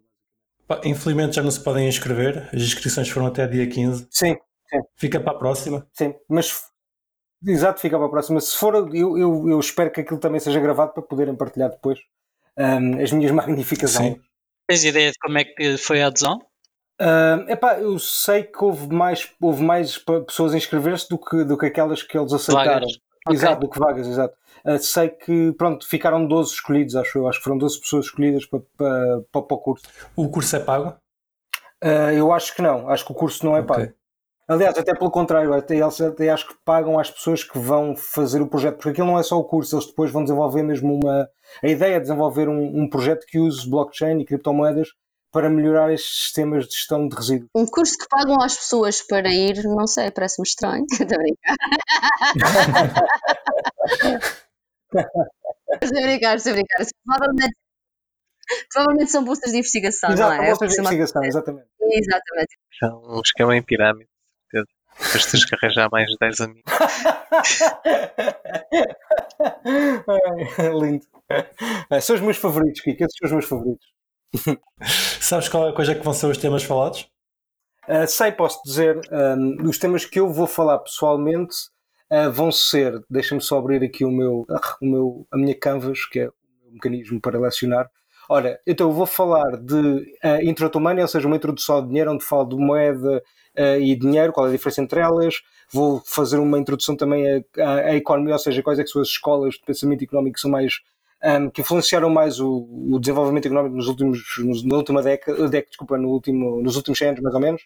Infelizmente 0.84 1.36
já 1.36 1.44
não 1.44 1.52
se 1.52 1.62
podem 1.62 1.88
inscrever, 1.88 2.50
as 2.54 2.62
inscrições 2.62 3.10
foram 3.10 3.28
até 3.28 3.46
dia 3.46 3.68
15. 3.68 4.08
Sim, 4.10 4.38
Fica 4.96 5.20
para 5.20 5.34
a 5.34 5.38
próxima. 5.38 5.86
Sim, 5.92 6.14
mas 6.30 6.71
exato, 7.46 7.80
fica 7.80 7.98
para 7.98 8.08
a 8.08 8.10
próxima. 8.10 8.39
Se 8.42 8.56
for, 8.58 8.76
eu, 8.94 9.18
eu, 9.18 9.50
eu 9.50 9.60
espero 9.60 9.92
que 9.92 10.02
aquilo 10.02 10.20
também 10.20 10.39
seja 10.39 10.60
gravado 10.60 10.94
para 10.94 11.04
poderem 11.04 11.36
partilhar 11.36 11.70
depois 11.70 12.00
ahm, 12.58 13.02
as 13.02 13.12
minhas 13.12 13.32
magníficas 13.32 13.92
Sim. 13.92 14.04
aulas. 14.04 14.22
Tens 14.68 14.84
ideia 14.86 15.12
de 15.12 15.18
como 15.20 15.38
é 15.38 15.44
que 15.44 15.78
foi 15.78 16.02
a 16.02 16.08
adesão? 16.08 16.39
Ahm, 17.00 17.50
epá, 17.50 17.80
eu 17.80 17.98
sei 18.00 18.44
que 18.44 18.64
houve 18.64 18.94
mais, 18.94 19.30
houve 19.42 19.64
mais 19.64 19.98
pessoas 19.98 20.54
a 20.54 20.58
inscrever-se 20.58 21.10
do 21.10 21.18
que, 21.18 21.44
do 21.44 21.58
que 21.58 21.66
aquelas 21.66 22.04
que 22.04 22.18
eles 22.18 22.32
aceitaram. 22.32 22.82
Vagas. 22.82 23.00
Exato, 23.30 23.62
do 23.62 23.70
que 23.70 23.80
vagas, 23.80 24.08
exato. 24.08 24.36
Uh, 24.66 24.80
sei 24.80 25.10
que, 25.10 25.52
pronto, 25.54 25.88
ficaram 25.88 26.26
12 26.26 26.54
escolhidos, 26.54 26.96
acho 26.96 27.18
eu. 27.18 27.28
Acho 27.28 27.39
que 27.39 27.44
foram 27.44 27.58
12 27.58 27.80
pessoas 27.80 28.06
escolhidas 28.06 28.46
para, 28.46 28.62
para, 28.78 29.22
para, 29.32 29.42
para 29.42 29.56
o 29.56 29.60
curso. 29.60 29.86
O 30.16 30.30
curso 30.30 30.56
é 30.56 30.60
pago? 30.60 30.96
Uh, 31.84 32.12
eu 32.16 32.32
acho 32.32 32.56
que 32.56 32.62
não. 32.62 32.89
Acho 32.89 33.06
que 33.06 33.12
o 33.12 33.16
curso 33.16 33.46
não 33.46 33.56
é 33.56 33.62
okay. 33.62 33.76
pago. 33.76 33.94
Aliás, 34.52 34.78
até 34.78 34.93
pelo 34.93 35.10
contrário, 35.10 35.54
até 35.54 35.78
eles 35.78 36.02
até 36.02 36.30
acho 36.30 36.49
que 36.49 36.56
pagam 36.66 36.99
às 36.99 37.10
pessoas 37.10 37.41
que 37.41 37.58
vão 37.58 37.95
fazer 37.95 38.41
o 38.41 38.47
projeto, 38.47 38.76
porque 38.76 38.89
aquilo 38.89 39.08
não 39.08 39.18
é 39.18 39.24
só 39.24 39.38
o 39.38 39.45
curso, 39.45 39.78
eles 39.78 39.88
depois 39.88 40.12
vão 40.12 40.24
desenvolver 40.26 40.62
mesmo 40.62 40.93
uma. 40.93 41.30
A 41.64 41.68
ideia 41.70 41.95
é 41.95 41.99
desenvolver 42.02 42.49
um, 42.49 42.82
um 42.82 42.89
projeto 42.89 43.26
que 43.26 43.39
use 43.39 43.70
blockchain 43.70 44.20
e 44.20 44.26
criptomoedas 44.26 44.89
para 45.32 45.49
melhorar 45.49 45.93
estes 45.93 46.24
sistemas 46.24 46.68
de 46.68 46.74
gestão 46.74 47.08
de 47.08 47.16
resíduos. 47.16 47.49
Um 47.56 47.66
curso 47.66 47.97
que 47.97 48.06
pagam 48.10 48.41
às 48.41 48.58
pessoas 48.58 49.02
para 49.02 49.30
ir, 49.30 49.64
não 49.64 49.88
sei, 49.88 50.12
parece-me 50.12 50.45
estranho. 50.45 50.86
Estou 50.99 51.16
a 51.16 51.22
brincar. 51.22 51.56
Estou 55.82 55.97
a 55.97 56.02
brincar, 56.02 56.36
estou 56.36 56.52
a 56.52 56.56
brincar. 56.56 56.86
Provavelmente, 57.06 57.56
provavelmente 58.74 59.12
são 59.12 59.24
bolsas 59.24 59.52
de 59.52 59.60
investigação, 59.60 60.12
Exato, 60.12 60.36
não 60.36 60.43
é? 60.43 60.47
bolsas 60.49 60.74
de 60.74 60.80
investigação, 60.82 61.24
exatamente. 61.24 61.68
Exatamente. 61.80 62.58
São 62.78 63.02
um 63.18 63.22
esquema 63.22 63.56
em 63.56 63.64
pirâmide. 63.64 64.11
Depois 65.04 65.26
tens 65.26 65.45
que 65.45 65.56
arranjar 65.56 65.89
mais 65.91 66.08
10 66.20 66.41
amigos. 66.41 66.74
é, 70.58 70.70
lindo. 70.74 71.06
É, 71.89 71.99
são 71.99 72.16
os 72.16 72.22
meus 72.22 72.38
favoritos, 72.38 72.82
Kiko. 72.82 73.04
Esses 73.04 73.18
são 73.18 73.26
os 73.28 73.32
meus 73.32 73.45
favoritos. 73.45 73.88
Sabes 75.20 75.49
qual 75.49 75.68
é 75.68 75.70
a 75.72 75.76
coisa 75.76 75.95
que 75.95 76.04
vão 76.04 76.14
ser 76.14 76.28
os 76.28 76.38
temas 76.38 76.64
falados? 76.64 77.08
Uh, 77.88 78.08
sei, 78.08 78.32
posso 78.32 78.62
dizer. 78.64 78.99
Um, 79.12 79.68
os 79.68 79.78
temas 79.78 80.06
que 80.06 80.20
eu 80.20 80.32
vou 80.32 80.47
falar 80.47 80.80
pessoalmente 80.80 81.56
uh, 82.12 82.32
vão 82.32 82.52
ser. 82.52 83.04
Deixa-me 83.10 83.41
só 83.41 83.58
abrir 83.58 83.84
aqui 83.84 84.06
o 84.06 84.12
meu, 84.12 84.45
o 84.82 84.86
meu, 84.86 85.28
a 85.32 85.38
minha 85.38 85.58
canvas, 85.58 86.06
que 86.06 86.20
é 86.20 86.30
o 86.30 86.74
mecanismo 86.74 87.20
para 87.20 87.39
lecionar. 87.39 87.89
Ora, 88.34 88.62
então 88.66 88.90
vou 88.94 89.06
falar 89.06 89.58
de 89.58 89.76
uh, 89.76 90.42
introtomania, 90.42 91.02
ou 91.02 91.08
seja, 91.10 91.28
uma 91.28 91.36
introdução 91.36 91.76
ao 91.76 91.86
dinheiro, 91.86 92.14
onde 92.14 92.24
falo 92.24 92.46
de 92.46 92.56
moeda 92.56 93.22
uh, 93.60 93.82
e 93.82 93.94
dinheiro, 93.94 94.32
qual 94.32 94.46
é 94.46 94.50
a 94.50 94.54
diferença 94.54 94.82
entre 94.82 95.02
elas. 95.02 95.42
Vou 95.70 96.02
fazer 96.06 96.38
uma 96.38 96.58
introdução 96.58 96.96
também 96.96 97.44
à, 97.60 97.94
economia, 97.94 98.32
ou 98.36 98.40
seja, 98.40 98.64
quais 98.64 98.80
é 98.80 98.86
são 98.86 99.02
as 99.02 99.10
escolas 99.10 99.56
de 99.56 99.64
pensamento 99.66 100.06
económico 100.06 100.36
que 100.36 100.40
são 100.40 100.50
mais 100.50 100.80
um, 101.22 101.50
que 101.50 101.60
influenciaram 101.60 102.10
mais 102.10 102.40
o, 102.40 102.70
o, 102.94 102.98
desenvolvimento 103.02 103.48
económico 103.48 103.76
nos 103.76 103.90
últimos, 103.90 104.24
nos, 104.38 104.64
na 104.64 104.78
última 104.78 105.02
década, 105.02 105.50
década 105.50 105.68
desculpa, 105.68 105.98
no 105.98 106.08
último, 106.08 106.62
nos 106.62 106.78
últimos 106.78 107.00
100 107.00 107.10
anos, 107.10 107.22
mais 107.22 107.36
ou 107.36 107.42
menos. 107.42 107.62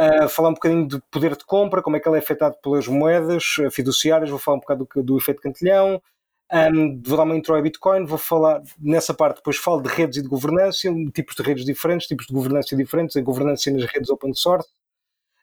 Uh, 0.00 0.26
falar 0.26 0.48
um 0.48 0.54
bocadinho 0.54 0.88
de 0.88 1.02
poder 1.10 1.36
de 1.36 1.44
compra, 1.44 1.82
como 1.82 1.96
é 1.96 2.00
que 2.00 2.08
ele 2.08 2.16
é 2.16 2.18
afetado 2.18 2.56
pelas 2.62 2.88
moedas 2.88 3.56
fiduciárias, 3.70 4.30
vou 4.30 4.38
falar 4.38 4.56
um 4.56 4.60
bocado 4.60 4.88
do, 4.94 5.02
do 5.02 5.18
efeito 5.18 5.42
cantilhão, 5.42 6.00
um, 6.52 7.00
vou 7.02 7.16
dar 7.16 7.22
uma 7.22 7.34
intro 7.34 7.54
a 7.54 7.62
Bitcoin, 7.62 8.04
vou 8.04 8.18
falar 8.18 8.62
nessa 8.78 9.14
parte, 9.14 9.36
depois 9.36 9.56
falo 9.56 9.80
de 9.80 9.88
redes 9.88 10.18
e 10.18 10.22
de 10.22 10.28
governança, 10.28 10.88
tipos 11.14 11.34
de 11.34 11.42
redes 11.42 11.64
diferentes, 11.64 12.06
tipos 12.06 12.26
de 12.26 12.34
governança 12.34 12.76
diferentes, 12.76 13.16
a 13.16 13.22
governança 13.22 13.70
nas 13.70 13.86
redes 13.86 14.10
open 14.10 14.34
source. 14.34 14.68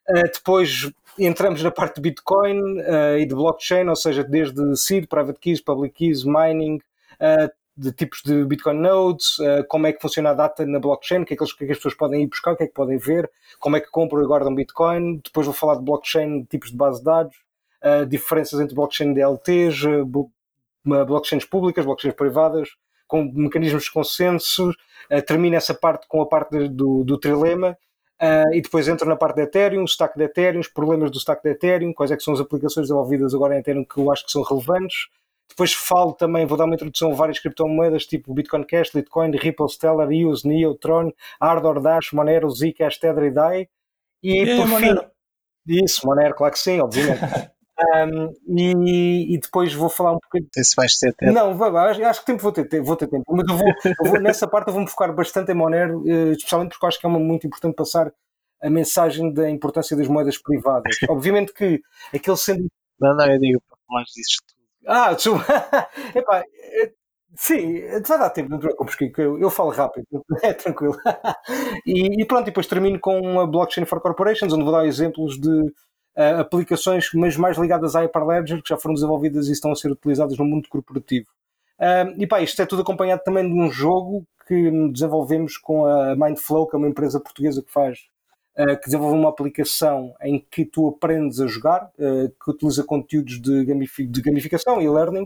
Uh, 0.07 0.31
depois 0.31 0.91
entramos 1.17 1.63
na 1.63 1.71
parte 1.71 1.95
de 1.95 2.01
Bitcoin 2.01 2.79
uh, 2.81 3.17
e 3.17 3.25
de 3.25 3.33
blockchain, 3.33 3.87
ou 3.87 3.95
seja, 3.95 4.23
desde 4.23 4.75
seed, 4.77 5.07
private 5.07 5.39
keys, 5.39 5.61
public 5.61 5.95
keys, 5.95 6.23
mining, 6.23 6.79
uh, 7.19 7.49
de 7.75 7.91
tipos 7.91 8.21
de 8.23 8.45
Bitcoin 8.45 8.77
nodes, 8.77 9.37
como 9.69 9.87
é 9.87 9.93
que 9.93 10.01
funciona 10.01 10.31
a 10.31 10.33
data 10.33 10.65
na 10.65 10.79
blockchain, 10.79 11.21
o 11.21 11.25
que, 11.25 11.33
é 11.33 11.37
que, 11.37 11.45
que, 11.45 11.63
é 11.63 11.65
que 11.65 11.71
as 11.71 11.77
pessoas 11.77 11.93
podem 11.93 12.23
ir 12.23 12.27
buscar, 12.27 12.51
o 12.51 12.57
que 12.57 12.63
é 12.63 12.67
que 12.67 12.73
podem 12.73 12.97
ver, 12.97 13.31
como 13.57 13.77
é 13.77 13.79
que 13.79 13.89
compram 13.89 14.21
e 14.21 14.27
guardam 14.27 14.53
Bitcoin. 14.53 15.21
Depois 15.23 15.45
vou 15.47 15.55
falar 15.55 15.75
de 15.75 15.83
blockchain, 15.83 16.43
tipos 16.43 16.71
de 16.71 16.75
base 16.75 16.99
de 16.99 17.05
dados, 17.05 17.37
diferenças 18.09 18.59
entre 18.59 18.75
blockchain 18.75 19.11
e 19.11 19.13
DLTs, 19.13 19.85
blockchains 20.83 21.45
públicas, 21.45 21.85
blockchains 21.85 22.15
privadas, 22.15 22.69
com 23.07 23.23
mecanismos 23.23 23.83
de 23.83 23.91
consenso. 23.91 24.73
termina 25.27 25.57
essa 25.57 25.73
parte 25.73 26.07
com 26.07 26.21
a 26.21 26.27
parte 26.27 26.67
do, 26.69 27.03
do 27.03 27.17
trilema 27.17 27.77
Uh, 28.21 28.53
e 28.53 28.61
depois 28.61 28.85
entro 28.89 29.07
na 29.07 29.15
parte 29.15 29.37
de 29.37 29.43
Ethereum, 29.43 29.85
stack 29.85 30.17
de 30.17 30.25
Ethereum, 30.25 30.59
os 30.59 30.67
problemas 30.67 31.09
do 31.09 31.17
stack 31.17 31.41
de 31.41 31.51
Ethereum, 31.51 31.93
quais 31.93 32.11
é 32.11 32.17
que 32.17 32.23
são 32.23 32.33
as 32.33 32.41
aplicações 32.41 32.87
desenvolvidas 32.87 33.33
agora 33.33 33.55
em 33.55 33.59
Ethereum 33.59 33.85
que 33.85 33.97
eu 33.97 34.11
acho 34.11 34.25
que 34.25 34.31
são 34.31 34.43
relevantes. 34.43 35.07
Depois 35.47 35.73
falo 35.73 36.11
também, 36.13 36.45
vou 36.45 36.57
dar 36.57 36.65
uma 36.65 36.75
introdução 36.75 37.13
a 37.13 37.15
várias 37.15 37.39
criptomoedas, 37.39 38.05
tipo 38.05 38.33
Bitcoin 38.33 38.65
Cash, 38.65 38.93
Litecoin, 38.93 39.31
Ripple, 39.31 39.69
Stellar, 39.69 40.11
EOS, 40.11 40.43
Neo, 40.43 40.75
Tron, 40.75 41.13
Ardor, 41.39 41.81
Dash, 41.81 42.11
Monero, 42.11 42.49
Zcash, 42.49 42.97
Tether 42.97 43.23
e 43.23 43.31
DAI. 43.31 43.69
E, 44.21 44.43
e 44.43 44.57
por 44.57 44.67
Monero. 44.67 45.01
fim... 45.65 45.85
Isso, 45.85 46.05
Monero, 46.05 46.35
claro 46.35 46.53
que 46.53 46.59
sim, 46.59 46.81
obviamente. 46.81 47.21
Um, 47.79 48.33
e, 48.57 49.35
e, 49.35 49.39
depois 49.39 49.73
vou 49.73 49.89
falar 49.89 50.11
um 50.11 50.19
bocadinho. 50.21 50.49
Se 50.53 50.75
vais 50.75 50.97
ter 50.97 51.13
tempo. 51.13 51.31
Não, 51.31 51.77
acho, 51.77 52.03
acho 52.03 52.19
que 52.19 52.25
tempo 52.25 52.43
vou 52.43 52.51
ter, 52.51 52.81
vou 52.81 52.95
ter 52.97 53.07
tempo. 53.07 53.23
Mas 53.29 53.47
eu 53.47 53.57
vou, 53.57 53.67
eu 53.85 54.11
vou, 54.11 54.21
nessa 54.21 54.47
parte 54.47 54.67
eu 54.67 54.73
vou-me 54.73 54.89
focar 54.89 55.13
bastante 55.13 55.51
em 55.51 55.55
Monero, 55.55 56.03
eh, 56.05 56.31
especialmente 56.31 56.71
porque 56.71 56.85
acho 56.85 56.99
que 56.99 57.05
é 57.05 57.09
uma, 57.09 57.19
muito 57.19 57.47
importante 57.47 57.75
passar 57.75 58.11
a 58.61 58.69
mensagem 58.69 59.33
da 59.33 59.49
importância 59.49 59.95
das 59.95 60.07
moedas 60.07 60.37
privadas. 60.37 60.93
Obviamente 61.09 61.53
que 61.53 61.81
aquele 62.13 62.37
sendo. 62.37 62.67
Não, 62.99 63.15
não, 63.15 63.31
eu 63.31 63.39
digo 63.39 63.61
para 63.67 63.77
falar 63.87 64.03
disso 64.03 64.39
tudo. 64.45 64.59
Ah, 64.85 65.13
desculpa. 65.13 65.45
Epá, 66.15 66.43
eh, 66.81 66.91
sim, 67.37 67.81
vai 68.05 68.19
dar 68.19 68.29
tempo, 68.31 68.49
não 68.49 68.59
te 68.59 68.63
preocupes, 68.63 68.95
que 68.95 69.13
eu, 69.17 69.39
eu 69.39 69.49
falo 69.49 69.69
rápido, 69.69 70.05
é 70.43 70.51
tranquilo. 70.53 70.97
E, 71.85 72.21
e, 72.21 72.25
pronto, 72.25 72.43
e 72.43 72.45
depois 72.45 72.67
termino 72.67 72.99
com 72.99 73.39
a 73.39 73.47
Blockchain 73.47 73.85
for 73.85 74.01
Corporations, 74.01 74.51
onde 74.51 74.63
vou 74.63 74.73
dar 74.73 74.85
exemplos 74.85 75.39
de 75.39 75.71
uh, 76.19 76.41
aplicações, 76.41 77.09
mas 77.13 77.37
mais 77.37 77.57
ligadas 77.57 77.95
à 77.95 78.01
Hyperledger, 78.01 78.61
que 78.61 78.69
já 78.69 78.77
foram 78.77 78.93
desenvolvidas 78.93 79.47
e 79.47 79.53
estão 79.53 79.71
a 79.71 79.75
ser 79.75 79.91
utilizadas 79.91 80.37
no 80.37 80.43
mundo 80.43 80.67
corporativo. 80.67 81.27
Uh, 81.79 82.13
e 82.17 82.27
pá, 82.27 82.41
isto 82.41 82.61
é 82.61 82.65
tudo 82.65 82.81
acompanhado 82.81 83.21
também 83.23 83.47
de 83.47 83.53
um 83.53 83.71
jogo 83.71 84.25
que 84.45 84.69
desenvolvemos 84.91 85.57
com 85.57 85.85
a 85.85 86.15
Mindflow, 86.15 86.67
que 86.67 86.75
é 86.75 86.79
uma 86.79 86.89
empresa 86.89 87.19
portuguesa 87.19 87.63
que 87.63 87.71
faz 87.71 87.99
Uh, 88.57 88.75
que 88.77 88.87
desenvolve 88.87 89.17
uma 89.17 89.29
aplicação 89.29 90.13
em 90.21 90.45
que 90.51 90.65
tu 90.65 90.89
aprendes 90.89 91.39
a 91.39 91.47
jogar, 91.47 91.89
uh, 91.97 92.29
que 92.43 92.51
utiliza 92.51 92.83
conteúdos 92.83 93.39
de, 93.39 93.63
gamifi 93.63 94.05
de 94.05 94.21
gamificação 94.21 94.81
e 94.81 94.89
learning, 94.89 95.25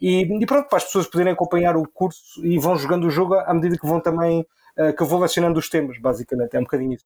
e, 0.00 0.22
e, 0.22 0.46
pronto, 0.46 0.70
para 0.70 0.78
as 0.78 0.84
pessoas 0.84 1.06
poderem 1.06 1.34
acompanhar 1.34 1.76
o 1.76 1.86
curso 1.86 2.42
e 2.42 2.58
vão 2.58 2.74
jogando 2.78 3.04
o 3.04 3.10
jogo 3.10 3.34
à 3.34 3.52
medida 3.52 3.76
que 3.76 3.86
vão 3.86 4.00
também, 4.00 4.46
que 4.96 5.02
eu 5.02 5.06
vou 5.06 5.20
lecionando 5.20 5.58
os 5.58 5.68
temas, 5.68 5.98
basicamente, 5.98 6.56
é 6.56 6.60
um 6.60 6.62
bocadinho 6.62 6.94
isso. 6.94 7.04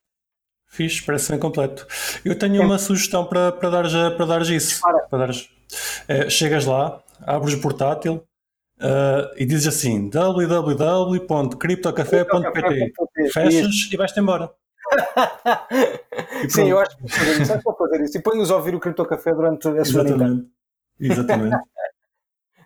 Fixe, 0.69 1.03
parece 1.03 1.31
bem 1.31 1.39
completo. 1.39 1.87
Eu 2.25 2.37
tenho 2.39 2.63
uma 2.63 2.79
sugestão 2.79 3.25
para, 3.25 3.53
para, 3.53 3.71
dares, 3.71 3.93
para 4.17 4.27
dares 4.27 4.49
isso. 4.49 4.81
Para. 4.81 4.99
Para 5.01 5.19
dares, 5.19 5.49
é, 6.09 6.29
chegas 6.29 6.67
lá, 6.67 7.01
abres 7.23 7.55
o 7.55 7.61
portátil 7.61 8.25
uh, 8.81 9.31
e 9.37 9.47
dizes 9.47 9.69
assim 9.69 10.09
www.criptocafé.pt 10.09 12.93
Fechas 13.33 13.75
isso. 13.75 13.95
e 13.95 13.97
vais-te 13.97 14.19
embora. 14.21 14.51
Sim, 16.49 16.71
eu 16.71 16.79
acho 16.79 16.97
que 16.97 17.03
vou 17.03 17.11
fazer 17.11 17.43
isso. 17.43 17.61
Vou 17.65 17.77
fazer 17.77 18.05
isso. 18.05 18.17
E 18.19 18.23
põe-nos 18.23 18.51
a 18.51 18.57
ouvir 18.57 18.75
o 18.75 18.81
Criptocafé 18.81 19.35
durante 19.35 19.69
a 19.69 19.85
semana. 19.85 20.11
Exatamente. 20.11 20.49
Exatamente. 21.01 21.57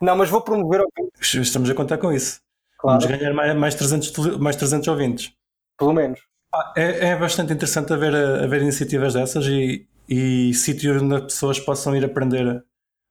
Não, 0.00 0.16
mas 0.16 0.30
vou 0.30 0.40
promover. 0.40 0.82
Estamos 1.20 1.68
a 1.68 1.74
contar 1.74 1.98
com 1.98 2.12
isso. 2.12 2.40
Claro. 2.78 3.00
Vamos 3.00 3.18
ganhar 3.18 3.34
mais, 3.34 3.54
mais, 3.54 3.74
300, 3.74 4.38
mais 4.38 4.56
300 4.56 4.88
ouvintes. 4.88 5.32
Pelo 5.78 5.92
menos. 5.92 6.20
É, 6.76 7.10
é 7.10 7.16
bastante 7.16 7.52
interessante 7.52 7.92
haver, 7.92 8.14
haver 8.14 8.62
iniciativas 8.62 9.14
dessas 9.14 9.46
e, 9.46 9.86
e 10.08 10.52
sítios 10.54 11.00
onde 11.00 11.14
as 11.14 11.22
pessoas 11.22 11.60
possam 11.60 11.94
ir 11.96 12.04
aprender 12.04 12.64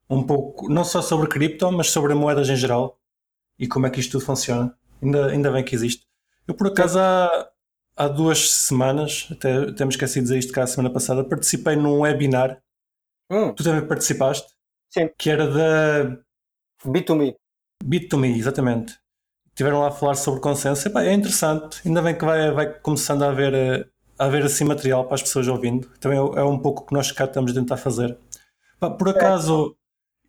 um 0.10 0.24
pouco, 0.24 0.68
não 0.70 0.84
só 0.84 1.02
sobre 1.02 1.30
cripto, 1.30 1.72
mas 1.72 1.90
sobre 1.90 2.14
moedas 2.14 2.50
em 2.50 2.56
geral 2.56 3.00
e 3.58 3.68
como 3.68 3.88
é 3.88 3.90
que 3.90 4.00
isto 4.00 4.14
tudo 4.14 4.26
funciona. 4.26 4.76
Ainda, 5.02 5.28
ainda 5.28 5.52
bem 5.52 5.64
que 5.64 5.76
existe. 5.76 6.06
Eu, 6.48 6.54
por 6.54 6.68
acaso, 6.68 7.00
há, 7.00 7.50
há 7.96 8.08
duas 8.08 8.50
semanas, 8.52 9.28
até, 9.32 9.56
até 9.70 9.86
me 9.86 9.92
esqueci 9.92 10.16
de 10.16 10.24
dizer 10.24 10.40
isto 10.40 10.52
cá 10.52 10.64
a 10.64 10.68
semana 10.68 10.92
passada, 10.92 11.24
participei 11.24 11.76
num 11.76 12.00
webinar. 12.00 12.62
Hum. 13.32 13.54
Tu 13.54 13.64
também 13.64 13.88
participaste? 13.88 14.52
Sim. 14.90 15.10
Que 15.18 15.30
era 15.30 15.48
da 15.48 16.18
Bit2Me. 16.86 17.36
Bit2Me, 17.86 18.38
exatamente 18.38 19.00
estiveram 19.60 19.82
lá 19.82 19.90
a 19.90 19.92
falar 19.92 20.16
sobre 20.16 20.40
consenso. 20.40 20.88
Epá, 20.88 21.04
é 21.04 21.14
interessante, 21.14 21.82
ainda 21.86 22.02
bem 22.02 22.16
que 22.16 22.24
vai, 22.24 22.50
vai 22.52 22.74
começando 22.80 23.24
a 23.24 23.30
haver, 23.30 23.90
a 24.18 24.26
haver 24.26 24.46
assim 24.46 24.64
material 24.64 25.04
para 25.04 25.16
as 25.16 25.22
pessoas 25.22 25.50
ouvindo. 25.50 25.90
Também 26.00 26.18
é, 26.18 26.22
é 26.22 26.44
um 26.44 26.58
pouco 26.58 26.84
o 26.84 26.86
que 26.86 26.94
nós 26.94 27.12
cá 27.12 27.26
estamos 27.26 27.52
a 27.52 27.56
tentar 27.56 27.76
fazer. 27.76 28.18
Epá, 28.78 28.90
por 28.90 29.10
acaso, 29.10 29.76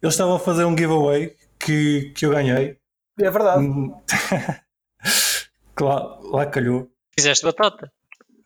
eles 0.02 0.14
estavam 0.14 0.34
a 0.34 0.38
fazer 0.40 0.64
um 0.64 0.76
giveaway 0.76 1.36
que, 1.60 2.12
que 2.16 2.26
eu 2.26 2.30
ganhei. 2.30 2.76
É 3.20 3.30
verdade. 3.30 3.64
claro, 5.76 6.28
lá 6.32 6.46
calhou. 6.46 6.90
Fizeste 7.16 7.46
batata. 7.46 7.92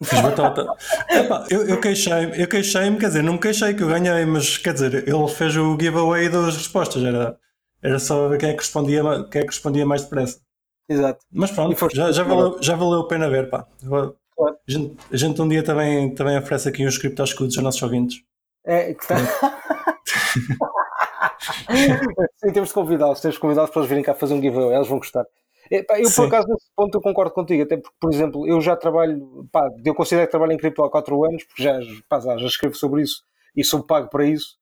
Fiz 0.03 0.21
batata. 0.21 0.67
Epá, 1.09 1.47
eu, 1.49 1.67
eu 1.67 1.81
queixei-me, 1.81 2.39
eu 2.39 2.47
queixei-me, 2.47 2.99
quer 2.99 3.07
dizer, 3.07 3.23
não 3.23 3.35
me 3.35 3.39
queixei 3.39 3.73
que 3.73 3.83
eu 3.83 3.89
ganhei, 3.89 4.27
mas 4.27 4.59
quer 4.59 4.75
dizer, 4.75 5.09
ele 5.09 5.29
fez 5.29 5.57
o 5.57 5.79
giveaway 5.81 6.29
das 6.29 6.57
respostas, 6.59 7.03
era, 7.03 7.39
era 7.83 7.99
só 7.99 8.29
ver 8.29 8.39
quem 8.39 8.51
é 8.51 8.53
que 8.53 8.59
respondia, 8.59 9.03
quem 9.31 9.41
é 9.41 9.45
que 9.45 9.51
respondia 9.51 9.87
mais 9.87 10.03
depressa. 10.03 10.44
Exato. 10.89 11.25
Mas 11.33 11.51
pronto, 11.51 11.95
já, 11.95 12.13
já, 12.13 12.23
valeu, 12.23 12.63
já 12.63 12.77
valeu 12.77 13.01
a 13.01 13.09
pena 13.09 13.31
ver, 13.31 13.49
pá. 13.49 13.67
Claro. 13.87 14.17
A, 14.39 14.71
gente, 14.71 14.97
a 15.13 15.17
gente 15.17 15.41
um 15.41 15.49
dia 15.49 15.63
também, 15.63 16.15
também 16.15 16.39
oferece 16.39 16.69
aqui 16.69 16.87
uns 16.87 16.99
criptoscudos 16.99 17.57
aos 17.57 17.65
nossos 17.65 17.83
ouvintes. 17.83 18.23
É, 18.65 18.95
que 18.95 19.07
tá... 19.07 19.17
Sim, 22.37 22.53
temos 22.53 22.71
de 22.71 22.75
convidá-los, 22.75 23.21
temos 23.21 23.37
de 23.37 23.41
convidá-los 23.41 23.71
para 23.71 23.81
eles 23.81 23.89
virem 23.89 24.05
cá 24.05 24.15
fazer 24.15 24.35
um 24.35 24.43
giveaway, 24.43 24.77
eles 24.77 24.89
vão 24.89 24.99
gostar. 24.99 25.25
Epá, 25.71 25.99
eu, 25.99 26.07
Sim. 26.07 26.17
por 26.17 26.27
acaso, 26.27 26.49
nesse 26.49 26.71
ponto, 26.77 26.95
eu 26.97 27.01
concordo 27.01 27.33
contigo, 27.33 27.63
até 27.63 27.77
porque, 27.77 27.97
por 27.99 28.13
exemplo, 28.13 28.47
eu 28.47 28.61
já 28.61 28.77
trabalho, 28.77 29.49
pá, 29.51 29.69
eu 29.85 29.95
considero 29.95 30.27
que 30.27 30.31
trabalho 30.31 30.53
em 30.53 30.59
cripto 30.59 30.83
há 30.83 30.91
4 30.91 31.25
anos, 31.25 31.45
porque 31.45 31.63
já, 31.63 31.79
pá, 32.09 32.21
já, 32.21 32.37
já 32.37 32.47
escrevo 32.47 32.75
sobre 32.75 33.03
isso 33.03 33.23
e 33.57 33.65
sou 33.65 33.83
pago 33.83 34.09
para 34.09 34.27
isso. 34.27 34.57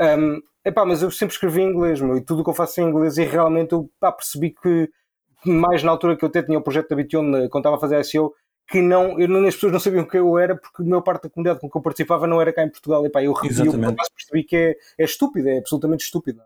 Um, 0.00 0.40
epá, 0.64 0.84
mas 0.84 1.02
eu 1.02 1.10
sempre 1.10 1.34
escrevi 1.34 1.62
em 1.62 1.70
inglês, 1.70 2.00
meu, 2.00 2.16
e 2.16 2.24
tudo 2.24 2.40
o 2.40 2.44
que 2.44 2.50
eu 2.50 2.54
faço 2.54 2.80
é 2.80 2.84
em 2.84 2.88
inglês, 2.88 3.18
e 3.18 3.24
realmente 3.24 3.72
eu 3.72 3.88
pá, 4.00 4.10
percebi 4.10 4.50
que, 4.50 4.90
mais 5.44 5.82
na 5.82 5.90
altura 5.92 6.16
que 6.16 6.24
eu 6.24 6.28
até 6.28 6.42
tinha 6.42 6.58
o 6.58 6.62
projeto 6.62 6.88
da 6.88 6.96
Bition, 6.96 7.22
quando 7.48 7.58
estava 7.58 7.76
a 7.76 7.80
fazer 7.80 8.02
SEO, 8.04 8.32
que 8.70 8.82
não, 8.82 9.18
eu, 9.18 9.28
não- 9.28 9.46
as 9.46 9.54
pessoas 9.54 9.72
não 9.72 9.80
sabiam 9.80 10.04
quem 10.04 10.20
eu 10.20 10.38
era, 10.38 10.54
porque 10.56 10.82
a 10.82 10.84
maior 10.84 11.00
parte 11.02 11.22
da 11.24 11.30
comunidade 11.30 11.60
com 11.60 11.70
que 11.70 11.76
eu 11.76 11.82
participava 11.82 12.26
não 12.26 12.40
era 12.40 12.52
cá 12.52 12.62
em 12.64 12.68
Portugal. 12.70 13.04
Epá, 13.06 13.22
eu, 13.22 13.32
eu, 13.32 13.48
Exatamente. 13.50 13.92
acaso 13.94 14.10
percebi 14.14 14.44
que 14.44 14.56
é, 14.56 14.76
é 14.98 15.04
estúpido, 15.04 15.48
é 15.48 15.58
absolutamente 15.58 16.04
estúpido. 16.04 16.40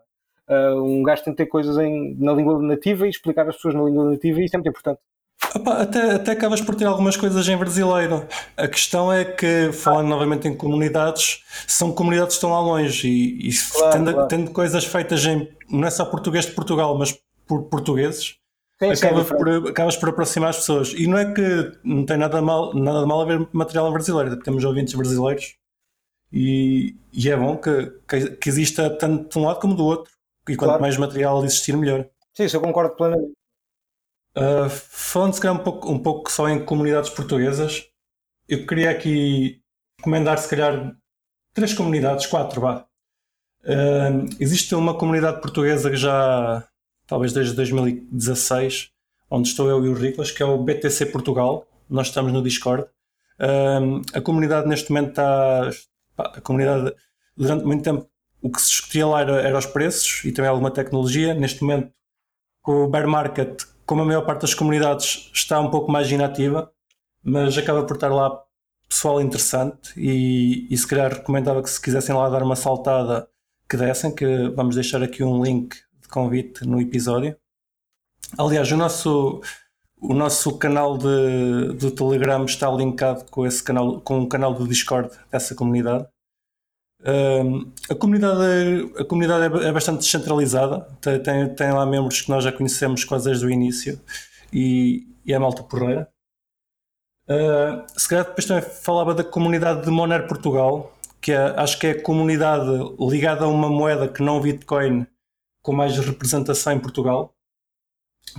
Uh, 0.47 0.81
um 0.83 1.03
gajo 1.03 1.23
tem 1.23 1.33
que 1.33 1.37
ter 1.43 1.45
coisas 1.49 1.77
em, 1.77 2.15
na 2.19 2.33
língua 2.33 2.61
nativa 2.61 3.05
e 3.07 3.09
explicar 3.09 3.47
às 3.47 3.55
pessoas 3.55 3.75
na 3.75 3.83
língua 3.83 4.09
nativa 4.11 4.39
e 4.41 4.45
isso 4.45 4.55
é 4.55 4.57
muito 4.57 4.69
importante. 4.69 4.99
Opa, 5.55 5.81
até, 5.81 6.11
até 6.15 6.31
acabas 6.31 6.61
por 6.61 6.75
ter 6.75 6.85
algumas 6.85 7.15
coisas 7.17 7.47
em 7.47 7.57
brasileiro. 7.57 8.25
A 8.55 8.67
questão 8.67 9.11
é 9.11 9.23
que, 9.25 9.71
falando 9.73 10.07
novamente 10.07 10.47
em 10.47 10.55
comunidades, 10.55 11.43
são 11.67 11.91
comunidades 11.91 12.35
que 12.35 12.37
estão 12.37 12.51
lá 12.51 12.59
longe 12.61 13.07
e, 13.07 13.49
e 13.49 13.51
Claro, 13.73 13.91
tendo, 13.91 14.13
claro. 14.13 14.27
tendo 14.27 14.51
coisas 14.51 14.85
feitas 14.85 15.25
em 15.25 15.49
não 15.69 15.87
é 15.87 15.91
só 15.91 16.05
português 16.05 16.45
de 16.45 16.51
Portugal, 16.53 16.97
mas 16.97 17.17
por 17.47 17.63
portugueses, 17.63 18.35
acaba 18.81 19.23
diferente. 19.23 19.61
por, 19.61 19.69
acabas 19.69 19.97
por 19.97 20.09
aproximar 20.09 20.49
as 20.49 20.57
pessoas. 20.57 20.93
E 20.93 21.07
não 21.07 21.17
é 21.17 21.33
que 21.33 21.71
não 21.83 22.05
tem 22.05 22.17
nada, 22.17 22.41
mal, 22.41 22.73
nada 22.73 23.01
de 23.01 23.05
mal 23.07 23.21
haver 23.21 23.47
material 23.53 23.89
em 23.89 23.93
brasileiro, 23.93 24.29
porque 24.31 24.43
temos 24.43 24.63
ouvintes 24.63 24.93
brasileiros 24.93 25.55
e, 26.31 26.95
e 27.13 27.29
é 27.29 27.37
bom 27.37 27.57
que, 27.57 27.85
que, 28.07 28.31
que 28.37 28.49
exista 28.49 28.89
tanto 28.97 29.29
de 29.29 29.39
um 29.39 29.45
lado 29.45 29.59
como 29.59 29.75
do 29.75 29.85
outro. 29.85 30.11
E 30.49 30.55
quanto 30.57 30.69
Claro. 30.71 30.81
mais 30.81 30.97
material 30.97 31.43
existir, 31.45 31.75
melhor. 31.77 32.05
Sim, 32.33 32.45
isso 32.45 32.57
eu 32.57 32.61
concordo 32.61 32.95
plenamente. 32.95 33.31
Uh, 34.35 34.67
falando 34.69 35.33
se 35.33 35.41
calhar 35.41 35.55
um 35.59 35.63
pouco, 35.63 35.91
um 35.91 35.99
pouco 36.01 36.31
só 36.31 36.49
em 36.49 36.65
comunidades 36.65 37.11
portuguesas, 37.11 37.87
eu 38.49 38.65
queria 38.65 38.89
aqui 38.89 39.61
recomendar 39.99 40.37
se 40.39 40.49
calhar 40.49 40.95
três 41.53 41.73
comunidades, 41.73 42.25
quatro, 42.25 42.59
vá. 42.59 42.85
Uh, 43.63 44.27
existe 44.39 44.73
uma 44.75 44.97
comunidade 44.97 45.39
portuguesa 45.39 45.89
que 45.89 45.95
já, 45.95 46.67
talvez 47.13 47.31
desde 47.31 47.53
2016, 47.53 48.89
onde 49.29 49.47
estou 49.47 49.69
eu 49.69 49.85
e 49.85 49.87
o 49.87 49.93
Riclas, 49.93 50.31
que 50.31 50.41
é 50.41 50.45
o 50.47 50.57
BTC 50.57 51.05
Portugal. 51.07 51.67
Nós 51.87 52.07
estamos 52.07 52.33
no 52.33 52.41
Discord. 52.41 52.85
Uh, 53.39 54.01
a 54.15 54.19
comunidade 54.19 54.67
neste 54.67 54.91
momento 54.91 55.09
está. 55.09 55.69
A 56.17 56.41
comunidade, 56.41 56.91
durante 57.37 57.65
muito 57.65 57.83
tempo, 57.83 58.09
o 58.41 58.49
que 58.49 58.59
se 58.59 58.69
discutia 58.69 59.05
lá 59.05 59.21
era, 59.21 59.41
era 59.41 59.55
os 59.55 59.67
preços 59.67 60.25
e 60.25 60.31
também 60.31 60.49
alguma 60.49 60.71
tecnologia. 60.71 61.35
Neste 61.35 61.61
momento, 61.61 61.93
com 62.63 62.85
o 62.85 62.89
bear 62.89 63.07
market, 63.07 63.61
como 63.85 64.01
a 64.01 64.05
maior 64.05 64.25
parte 64.25 64.41
das 64.41 64.55
comunidades 64.55 65.29
está 65.35 65.59
um 65.59 65.69
pouco 65.69 65.91
mais 65.91 66.11
inativa, 66.11 66.71
mas 67.23 67.55
acaba 67.55 67.83
por 67.83 67.93
estar 67.93 68.09
lá 68.09 68.41
pessoal 68.89 69.21
interessante 69.21 69.93
e, 69.95 70.67
e 70.67 70.75
se 70.75 70.87
calhar 70.87 71.13
recomendava 71.13 71.61
que 71.61 71.69
se 71.69 71.79
quisessem 71.79 72.15
lá 72.15 72.27
dar 72.27 72.41
uma 72.41 72.55
saltada 72.55 73.27
que 73.69 73.77
dessem, 73.77 74.13
que 74.13 74.49
vamos 74.55 74.73
deixar 74.73 75.03
aqui 75.03 75.23
um 75.23 75.43
link 75.43 75.75
convite 76.13 76.65
no 76.65 76.79
episódio. 76.79 77.35
Aliás, 78.37 78.71
o 78.71 78.77
nosso, 78.77 79.41
o 79.99 80.13
nosso 80.13 80.57
canal 80.59 80.97
de, 80.97 81.73
do 81.73 81.89
Telegram 81.91 82.45
está 82.45 82.69
linkado 82.71 83.25
com 83.31 83.45
esse 83.45 83.63
canal, 83.63 83.99
com 84.01 84.21
o 84.21 84.29
canal 84.29 84.53
do 84.53 84.67
Discord 84.67 85.09
dessa 85.31 85.55
comunidade. 85.55 86.07
Um, 87.05 87.71
a 87.89 87.95
comunidade, 87.95 88.93
a 88.97 89.03
comunidade 89.03 89.65
é, 89.65 89.67
é 89.67 89.71
bastante 89.73 89.99
descentralizada, 89.99 90.81
tem, 91.01 91.21
tem, 91.21 91.53
tem 91.53 91.71
lá 91.73 91.85
membros 91.85 92.21
que 92.21 92.29
nós 92.29 92.43
já 92.43 92.51
conhecemos 92.51 93.03
quase 93.03 93.25
desde 93.25 93.45
o 93.45 93.49
início 93.49 93.99
e, 94.53 95.05
e 95.25 95.33
é 95.33 95.39
malta 95.39 95.63
porreira. 95.63 96.07
Uh, 97.27 97.83
se 97.97 98.07
calhar 98.07 98.25
depois 98.25 98.45
também 98.45 98.63
falava 98.63 99.13
da 99.13 99.23
comunidade 99.23 99.83
de 99.83 99.89
Monero 99.89 100.27
Portugal, 100.27 100.95
que 101.19 101.31
é, 101.31 101.37
acho 101.57 101.79
que 101.79 101.87
é 101.87 101.91
a 101.91 102.01
comunidade 102.01 102.69
ligada 102.99 103.45
a 103.45 103.47
uma 103.47 103.69
moeda 103.69 104.07
que 104.07 104.21
não 104.21 104.41
Bitcoin 104.41 105.07
com 105.63 105.73
mais 105.73 105.97
representação 105.97 106.73
em 106.73 106.79
Portugal. 106.79 107.33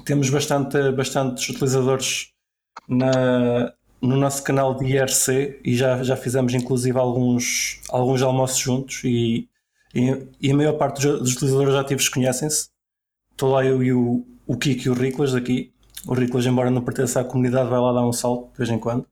Temos 0.04 0.30
bastante, 0.30 0.92
bastantes 0.92 1.48
utilizadores 1.48 2.32
na, 2.86 3.72
no 4.00 4.16
nosso 4.16 4.44
canal 4.44 4.74
de 4.76 4.84
IRC 4.84 5.60
e 5.64 5.74
já, 5.74 6.02
já 6.02 6.16
fizemos 6.16 6.52
inclusive 6.54 6.96
alguns, 6.98 7.80
alguns 7.88 8.22
almoços 8.22 8.58
juntos 8.58 9.02
e, 9.04 9.48
e, 9.94 10.28
e 10.40 10.52
a 10.52 10.54
maior 10.54 10.74
parte 10.74 11.00
dos, 11.00 11.20
dos 11.20 11.32
utilizadores 11.32 11.74
ativos 11.74 12.08
conhecem-se. 12.08 12.68
Estou 13.32 13.50
lá 13.50 13.64
eu 13.64 13.82
e 13.82 13.92
o, 13.92 14.24
o 14.46 14.56
Kiko 14.56 14.82
e 14.86 14.90
o 14.90 14.94
Riclas 14.94 15.32
daqui. 15.32 15.72
O 16.06 16.12
Riclas, 16.12 16.44
embora 16.44 16.70
não 16.70 16.84
pertença 16.84 17.20
à 17.20 17.24
comunidade, 17.24 17.70
vai 17.70 17.80
lá 17.80 17.92
dar 17.92 18.06
um 18.06 18.12
salto 18.12 18.52
de 18.52 18.58
vez 18.58 18.70
em 18.70 18.78
quando. 18.78 19.08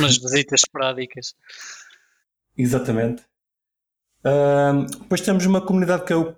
Umas 0.00 0.18
visitas 0.18 0.62
esporádicas. 0.64 1.34
Exatamente. 2.58 3.22
Ahm, 4.24 4.86
depois 4.86 5.20
temos 5.20 5.46
uma 5.46 5.60
comunidade 5.60 6.04
que 6.04 6.12
é 6.12 6.16
o 6.16 6.34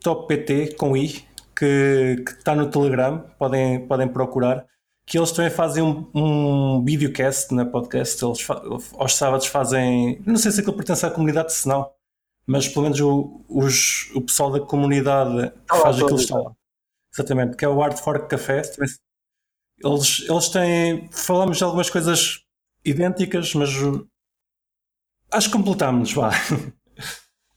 CryptoPT 0.00 0.74
com 0.76 0.96
I, 0.96 1.24
que, 1.56 2.24
está 2.26 2.54
no 2.54 2.70
Telegram, 2.70 3.24
podem, 3.38 3.86
podem 3.86 4.08
procurar. 4.08 4.66
Que 5.06 5.18
eles 5.18 5.32
também 5.32 5.50
fazem 5.50 5.82
um, 5.82 6.08
um 6.14 6.84
videocast 6.84 7.52
na 7.52 7.64
podcast. 7.64 8.24
Eles 8.24 8.46
aos 8.96 9.16
sábados 9.16 9.46
fazem. 9.46 10.22
Não 10.24 10.36
sei 10.36 10.52
se 10.52 10.60
aquilo 10.60 10.76
pertence 10.76 11.04
à 11.04 11.10
comunidade, 11.10 11.52
se 11.52 11.66
não, 11.66 11.90
mas 12.46 12.68
pelo 12.68 12.84
menos 12.84 13.00
o, 13.00 13.44
os, 13.48 14.10
o 14.14 14.20
pessoal 14.20 14.50
da 14.50 14.60
comunidade 14.60 15.52
que 15.68 15.76
faz 15.76 16.00
aquilo 16.00 16.18
está 16.18 16.38
lá. 16.38 16.52
Exatamente, 17.12 17.56
que 17.56 17.64
é 17.64 17.68
o 17.68 17.80
Hard 17.80 17.98
Fork 17.98 18.28
Café. 18.28 18.62
Eles, 19.82 20.24
eles 20.28 20.48
têm. 20.48 21.08
Falamos 21.10 21.58
de 21.58 21.64
algumas 21.64 21.90
coisas 21.90 22.44
idênticas, 22.84 23.52
mas 23.54 23.70
acho 25.32 25.48
que 25.50 25.56
completámos-nos, 25.56 26.12
vá. 26.12 26.30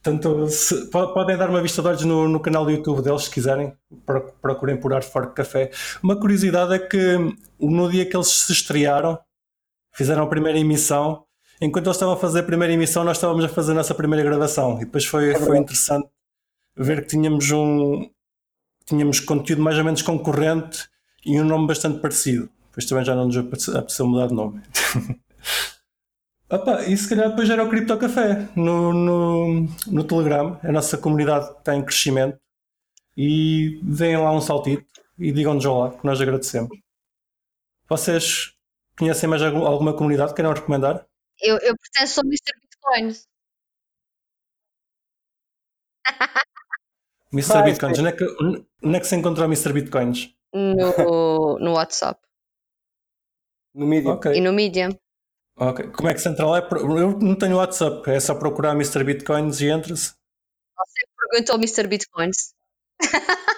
Portanto, 0.04 0.48
se- 0.50 0.90
po- 0.90 1.14
podem 1.14 1.38
dar 1.38 1.50
uma 1.50 1.62
vista 1.62 1.82
de 1.82 1.88
olhos 1.88 2.04
no, 2.04 2.28
no 2.28 2.40
canal 2.40 2.66
do 2.66 2.72
YouTube 2.72 3.02
deles 3.02 3.24
se 3.24 3.30
quiserem, 3.32 3.74
Pro- 4.06 4.34
procurem 4.42 4.76
por 4.78 4.94
Art 4.94 5.06
Fork 5.06 5.34
Café. 5.34 5.72
Uma 6.04 6.16
curiosidade 6.20 6.74
é 6.74 6.80
que 6.80 7.18
no 7.60 7.90
dia 7.90 8.06
que 8.06 8.16
eles 8.16 8.28
se 8.28 8.52
estrearam, 8.52 9.18
fizeram 9.96 10.24
a 10.24 10.28
primeira 10.28 10.60
emissão, 10.60 11.24
enquanto 11.62 11.86
eles 11.88 11.96
estavam 11.96 12.16
a 12.16 12.18
fazer 12.18 12.40
a 12.40 12.44
primeira 12.44 12.74
emissão, 12.74 13.04
nós 13.06 13.16
estávamos 13.18 13.46
a 13.46 13.50
fazer 13.50 13.72
a 13.72 13.76
nossa 13.76 13.96
primeira 13.96 14.24
gravação. 14.30 14.76
E 14.82 14.86
depois 14.86 15.06
foi, 15.06 15.34
foi 15.36 15.58
interessante 15.58 16.08
ver 16.76 17.02
que 17.04 17.08
tínhamos 17.08 17.50
um 17.52 18.10
tínhamos 18.86 19.22
conteúdo 19.22 19.62
mais 19.62 19.78
ou 19.78 19.86
menos 19.86 20.02
concorrente 20.02 20.90
e 21.26 21.40
um 21.40 21.46
nome 21.46 21.66
bastante 21.68 22.00
parecido. 22.02 22.50
Depois 22.70 22.86
também 22.86 23.06
já 23.06 23.16
não 23.16 23.28
nos 23.28 23.38
apeteceu 23.38 24.06
mudar 24.06 24.28
de 24.28 24.34
nome. 24.34 24.62
Opa, 26.56 26.84
e 26.84 26.96
se 26.96 27.10
calhar 27.10 27.30
depois 27.30 27.50
era 27.50 27.64
o 27.64 27.70
Cripto 27.70 27.98
Café 27.98 28.48
no, 28.56 28.94
no, 28.94 29.68
no 29.88 30.04
Telegram. 30.04 30.60
A 30.64 30.72
nossa 30.72 30.98
comunidade 30.98 31.50
está 31.58 31.76
em 31.76 31.84
crescimento. 31.84 32.40
E 33.16 33.80
deem 33.84 34.18
lá 34.18 34.32
um 34.32 34.42
saltito 34.42 34.86
e 35.20 35.32
digam-nos 35.32 35.66
olá, 35.66 35.92
que 35.98 36.06
nós 36.06 36.20
agradecemos. 36.20 36.76
Vocês 37.88 38.54
conhecem 38.98 39.30
mais 39.30 39.42
algum- 39.42 39.66
alguma 39.66 39.94
comunidade 39.96 40.32
que 40.32 40.36
queiram 40.38 40.54
recomendar? 40.54 41.06
Eu, 41.42 41.58
eu 41.60 41.76
pertenço 41.78 42.20
ao 42.20 42.26
Mr. 42.26 42.52
Bitcoins. 42.60 43.28
Mr. 47.34 47.54
Vai, 47.54 47.64
Bitcoins, 47.64 48.00
onde 48.00 48.10
é, 48.10 48.12
que, 48.12 48.26
onde 48.84 48.96
é 48.96 49.00
que 49.00 49.08
se 49.08 49.16
encontra 49.16 49.44
o 49.44 49.48
Mr. 49.48 49.74
Bitcoins? 49.74 50.36
No, 50.54 51.58
no 51.60 51.74
WhatsApp 51.74 52.20
No 53.74 53.88
Medium. 53.88 54.12
Ok. 54.14 54.34
e 54.34 54.42
no 54.42 54.54
Medium. 54.54 54.90
Ok. 55.58 55.88
Como 55.92 56.10
é 56.10 56.14
que 56.14 56.20
se 56.22 56.30
entra 56.30 56.46
lá? 56.46 56.60
É 56.60 56.68
Eu 56.74 57.18
não 57.20 57.36
tenho 57.36 57.58
WhatsApp, 57.58 58.10
é 58.10 58.20
só 58.20 58.36
procurar 58.36 58.72
Mr. 58.72 59.04
Bitcoins 59.04 59.62
e 59.62 59.68
entra-se. 59.70 60.14
Pergunta 61.32 61.52
ao 61.54 61.58
Mr. 61.58 61.88
Bitcoins. 61.88 62.54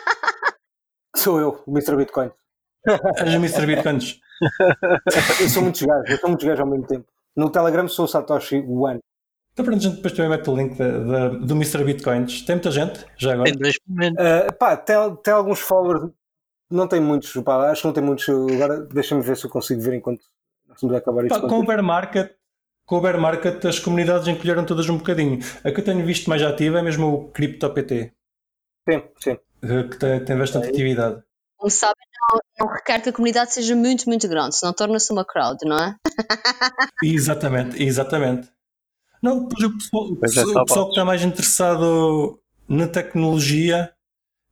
Sou 1.16 1.40
eu, 1.40 1.64
o 1.66 1.72
Mr. 1.72 1.96
Bitcoin. 1.96 2.32
És 3.18 3.34
o 3.34 3.38
Mr. 3.38 3.66
Bitcoins. 3.66 4.20
Eu 5.42 5.50
sou 5.50 5.64
muitos 5.64 5.82
gajos, 5.82 6.10
eu 6.10 6.18
sou 6.18 6.30
muitos 6.30 6.46
gajos 6.46 6.60
ao 6.60 6.68
mesmo 6.68 6.86
tempo. 6.88 7.08
No 7.38 7.50
Telegram 7.50 7.88
sou 7.88 8.04
o 8.04 8.08
Satoshi 8.08 8.58
One. 8.68 9.00
Então 9.54 9.64
pronto, 9.64 9.78
a 9.80 9.82
gente 9.82 9.96
depois 9.96 10.14
também 10.14 10.30
mete 10.30 10.50
o 10.50 10.56
link 10.58 10.78
da- 10.78 11.00
da- 11.00 11.30
do 11.30 11.56
Mr. 11.56 11.86
Bitcoins. 11.86 12.42
Tem 12.42 12.56
muita 12.58 12.70
gente, 12.70 13.06
já 13.18 13.32
agora. 13.34 13.50
Tem 13.50 13.58
dois 13.58 13.76
momentos. 13.88 14.22
Uh, 14.24 14.54
pá, 14.60 14.76
tem, 14.76 14.96
tem 15.24 15.34
alguns 15.34 15.62
followers, 15.62 16.12
não 16.70 16.86
tem 16.86 17.00
muitos, 17.00 17.32
pá, 17.44 17.72
acho 17.72 17.82
que 17.82 17.88
não 17.88 17.94
tem 17.94 18.04
muitos. 18.04 18.28
Agora 18.28 18.82
deixa-me 18.82 19.22
ver 19.22 19.38
se 19.38 19.46
eu 19.46 19.50
consigo 19.50 19.82
ver 19.82 19.94
enquanto 19.96 20.22
vamos 20.82 20.98
acabar 20.98 21.26
isto. 21.26 21.42
Pá, 21.42 21.48
com 21.48 21.60
o 21.60 21.66
bear 21.66 21.84
market, 21.84 22.32
com 22.86 22.98
o 22.98 23.02
bear 23.02 23.20
market 23.20 23.64
as 23.66 23.80
comunidades 23.80 24.28
encolheram 24.28 24.66
todas 24.66 24.90
um 24.90 24.98
bocadinho. 24.98 25.40
A 25.64 25.72
que 25.72 25.80
eu 25.80 25.84
tenho 25.84 26.06
visto 26.06 26.30
mais 26.30 26.42
ativa 26.42 26.80
é 26.80 26.82
mesmo 26.82 27.08
o 27.08 27.32
CryptoPT, 27.32 28.14
Sim, 28.90 29.04
sim. 29.20 29.38
eh, 29.64 29.84
que 29.84 29.98
tem, 29.98 30.24
tem 30.24 30.38
bastante 30.38 30.70
atividade. 30.70 31.22
Como 31.58 31.72
sabem, 31.72 32.06
não, 32.32 32.40
não 32.60 32.74
requer 32.74 33.02
que 33.02 33.10
a 33.10 33.14
comunidade 33.14 33.54
seja 33.54 33.76
muito, 33.76 34.08
muito 34.08 34.28
grande, 34.28 34.56
senão 34.56 34.74
torna-se 34.74 35.12
uma 35.12 35.26
crowd, 35.26 35.58
não 35.66 35.78
é? 35.78 35.96
Exatamente, 37.04 37.82
exatamente. 37.82 38.50
Não, 39.22 39.48
pois 39.48 39.64
o 39.64 39.78
pessoal, 39.78 40.04
o 40.04 40.14
é, 40.14 40.62
o 40.62 40.66
pessoal 40.66 40.86
que 40.86 40.92
está 40.92 41.06
mais 41.06 41.24
interessado 41.24 42.40
na 42.68 42.88
tecnologia 42.88 43.92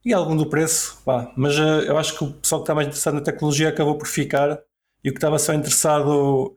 e 0.05 0.13
algum 0.13 0.35
do 0.35 0.49
preço, 0.49 1.01
pá. 1.05 1.31
mas 1.37 1.57
uh, 1.57 1.81
eu 1.85 1.97
acho 1.97 2.17
que 2.17 2.23
o 2.23 2.33
pessoal 2.33 2.61
que 2.61 2.63
está 2.63 2.75
mais 2.75 2.87
interessado 2.87 3.13
na 3.13 3.21
tecnologia 3.21 3.69
acabou 3.69 3.97
por 3.97 4.07
ficar 4.07 4.59
e 5.03 5.09
o 5.09 5.11
que 5.11 5.17
estava 5.17 5.37
só 5.37 5.53
interessado, 5.53 6.55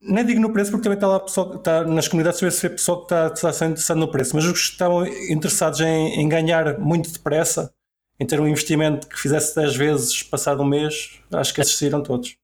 nem 0.00 0.24
digo 0.24 0.40
no 0.40 0.52
preço, 0.52 0.70
porque 0.70 0.84
também 0.84 0.96
está 0.96 1.08
lá 1.08 1.20
pessoal, 1.20 1.56
está 1.56 1.84
nas 1.84 2.08
comunidades 2.08 2.38
se 2.38 2.68
vê 2.68 2.74
pessoal 2.74 2.98
que 2.98 3.04
está, 3.04 3.26
está 3.28 3.52
só 3.52 3.64
interessado 3.64 3.98
no 3.98 4.10
preço, 4.10 4.36
mas 4.36 4.44
os 4.44 4.52
que 4.52 4.72
estavam 4.72 5.06
interessados 5.06 5.80
em, 5.80 6.20
em 6.20 6.28
ganhar 6.28 6.78
muito 6.78 7.10
depressa, 7.10 7.72
em 8.20 8.26
ter 8.26 8.40
um 8.40 8.46
investimento 8.46 9.08
que 9.08 9.18
fizesse 9.18 9.54
10 9.56 9.76
vezes 9.76 10.22
passado 10.22 10.62
um 10.62 10.66
mês, 10.66 11.20
acho 11.32 11.54
que 11.54 11.60
esses 11.60 11.76
saíram 11.76 12.02
todos. 12.02 12.36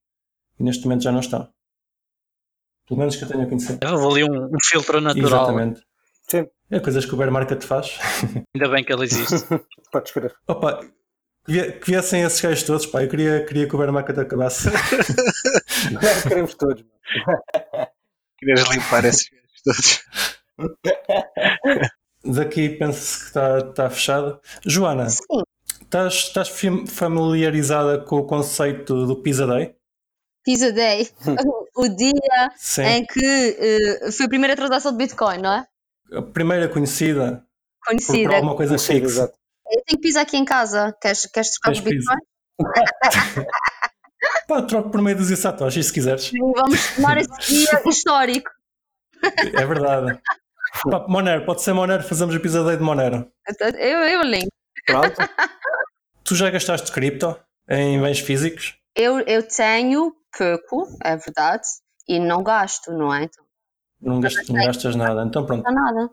E 0.59 0.63
neste 0.63 0.85
momento 0.85 1.03
já 1.03 1.13
não 1.13 1.21
estão. 1.21 1.49
Pelo 2.89 3.01
menos 3.01 3.17
que 3.17 3.25
eu 3.25 3.29
tenha 3.29 3.47
conhecido. 3.47 3.79
Houve 3.87 4.23
ali 4.23 4.25
um, 4.25 4.47
um 4.47 4.59
filtro 4.65 5.01
natural. 5.01 5.27
Exatamente. 5.27 5.83
Sim. 6.29 6.47
É 6.71 6.81
coisas 6.81 7.05
que 7.05 7.15
o 7.15 7.17
bear 7.17 7.31
market 7.31 7.63
faz. 7.63 7.99
Ainda 8.55 8.69
bem 8.69 8.83
que 8.83 8.93
ele 8.93 9.05
existe. 9.05 9.47
Podes 9.93 10.11
escrever. 10.11 10.35
Opa, 10.47 10.81
que 11.49 11.53
vie- 11.53 11.73
que 11.73 11.91
viessem 11.91 12.23
esses 12.23 12.41
gajos 12.41 12.63
todos, 12.63 12.87
pá. 12.87 13.03
Eu 13.03 13.09
queria, 13.09 13.45
queria 13.45 13.67
que 13.67 13.75
o 13.75 13.79
bear 13.79 13.93
market 13.93 14.19
acabasse. 14.19 14.69
Nós 15.93 16.23
queremos 16.23 16.55
todos. 16.55 16.83
mano. 16.83 17.89
Querias 18.39 18.69
limpar 18.71 19.05
esses 19.07 19.29
gajos 19.31 19.63
todos. 19.65 20.05
Daqui 22.25 22.69
penso 22.71 23.19
que 23.21 23.25
está 23.27 23.59
está 23.59 23.91
fechado. 23.91 24.41
Joana, 24.67 25.09
Sim. 25.09 25.23
estás, 25.83 26.15
estás 26.15 26.49
fam- 26.49 26.87
familiarizada 26.87 27.99
com 28.01 28.17
o 28.17 28.27
conceito 28.27 29.07
do 29.07 29.17
Pizza 29.23 29.47
Day? 29.47 29.75
Pizza 30.45 30.73
Day, 30.73 31.09
o 31.77 31.89
dia 31.89 32.51
Sim. 32.57 32.83
em 32.83 33.07
que 33.07 33.57
eh, 34.05 34.11
foi 34.13 34.27
a 34.27 34.29
primeira 34.29 34.57
transação 34.57 34.93
de 34.93 34.99
Bitcoin, 34.99 35.39
não 35.39 35.53
é? 35.53 35.67
A 36.17 36.23
primeira 36.23 36.69
conhecida 36.69 37.45
por, 37.85 37.97
por 37.97 38.05
Conhecida. 38.07 38.35
alguma 38.37 38.57
coisa 38.57 38.79
fixa. 38.79 38.93
exato. 39.05 39.39
Eu 39.71 39.83
tenho 39.87 40.01
pizza 40.01 40.21
aqui 40.21 40.37
em 40.37 40.45
casa. 40.45 40.97
Queres, 41.01 41.27
queres 41.27 41.51
trocar 41.53 41.73
por 41.83 41.91
Bitcoin? 41.91 42.19
Pá, 44.49 44.63
troco 44.63 44.91
por 44.91 45.01
meio 45.01 45.17
dos 45.17 45.29
satoshis 45.39 45.87
se 45.87 45.93
quiseres. 45.93 46.31
Vamos 46.57 46.95
tomar 46.95 47.19
esse 47.19 47.31
dia 47.47 47.83
histórico. 47.87 48.51
É 49.23 49.67
verdade. 49.67 50.21
Pá, 50.91 51.07
Monero, 51.09 51.45
pode 51.45 51.63
ser 51.63 51.73
Monero, 51.73 52.03
fazemos 52.03 52.35
o 52.35 52.65
Day 52.65 52.77
de 52.77 52.83
Monero. 52.83 53.31
Eu, 53.61 53.99
eu 54.01 54.23
lembro. 54.23 54.49
Pronto. 54.87 55.17
Tu 56.25 56.35
já 56.35 56.51
gastaste 56.51 56.93
cripto 56.93 57.39
em 57.69 58.01
bens 58.01 58.21
físicos? 58.21 58.77
Eu, 58.95 59.21
eu 59.21 59.43
tenho 59.49 60.15
pouco, 60.69 60.87
é 61.03 61.17
verdade, 61.17 61.67
e 62.07 62.19
não 62.19 62.43
gasto, 62.43 62.93
não 62.93 63.15
é? 63.15 63.25
Então, 63.25 63.45
Não 64.01 64.21
gastas, 64.21 64.49
não 64.49 64.67
gastas 64.67 64.97
nada. 64.97 65.25
Então 65.25 65.47
pronto. 65.47 65.65
não 65.65 65.73
nada. 65.73 66.11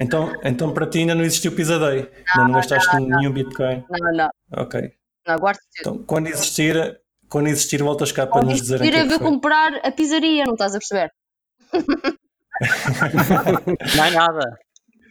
Então, 0.00 0.32
então 0.42 0.72
para 0.72 0.86
ti 0.86 1.00
ainda 1.00 1.14
não 1.14 1.24
existiu 1.24 1.54
Day. 1.54 2.10
Ainda 2.34 2.48
não 2.48 2.52
gastaste 2.52 2.96
nenhum 2.96 3.32
Bitcoin. 3.32 3.84
Não, 3.90 4.12
não. 4.12 4.30
Ok. 4.56 4.92
Não, 5.26 5.36
guardo 5.36 5.58
tudo. 5.58 5.96
Então 5.96 5.98
quando 6.04 6.28
existir, 6.28 7.00
quando 7.28 7.48
existir 7.48 7.82
voltas 7.82 8.10
cá 8.10 8.26
para 8.26 8.42
nos 8.42 8.60
dizer 8.60 8.80
ir 8.82 8.94
a 8.94 9.02
que 9.02 9.08
ver 9.08 9.18
foi. 9.18 9.26
comprar 9.26 9.74
a 9.84 9.92
pizzaria, 9.92 10.44
não 10.46 10.54
estás 10.54 10.74
a 10.74 10.78
perceber? 10.78 11.12
Não 13.96 14.04
é 14.04 14.10
nada. 14.10 14.58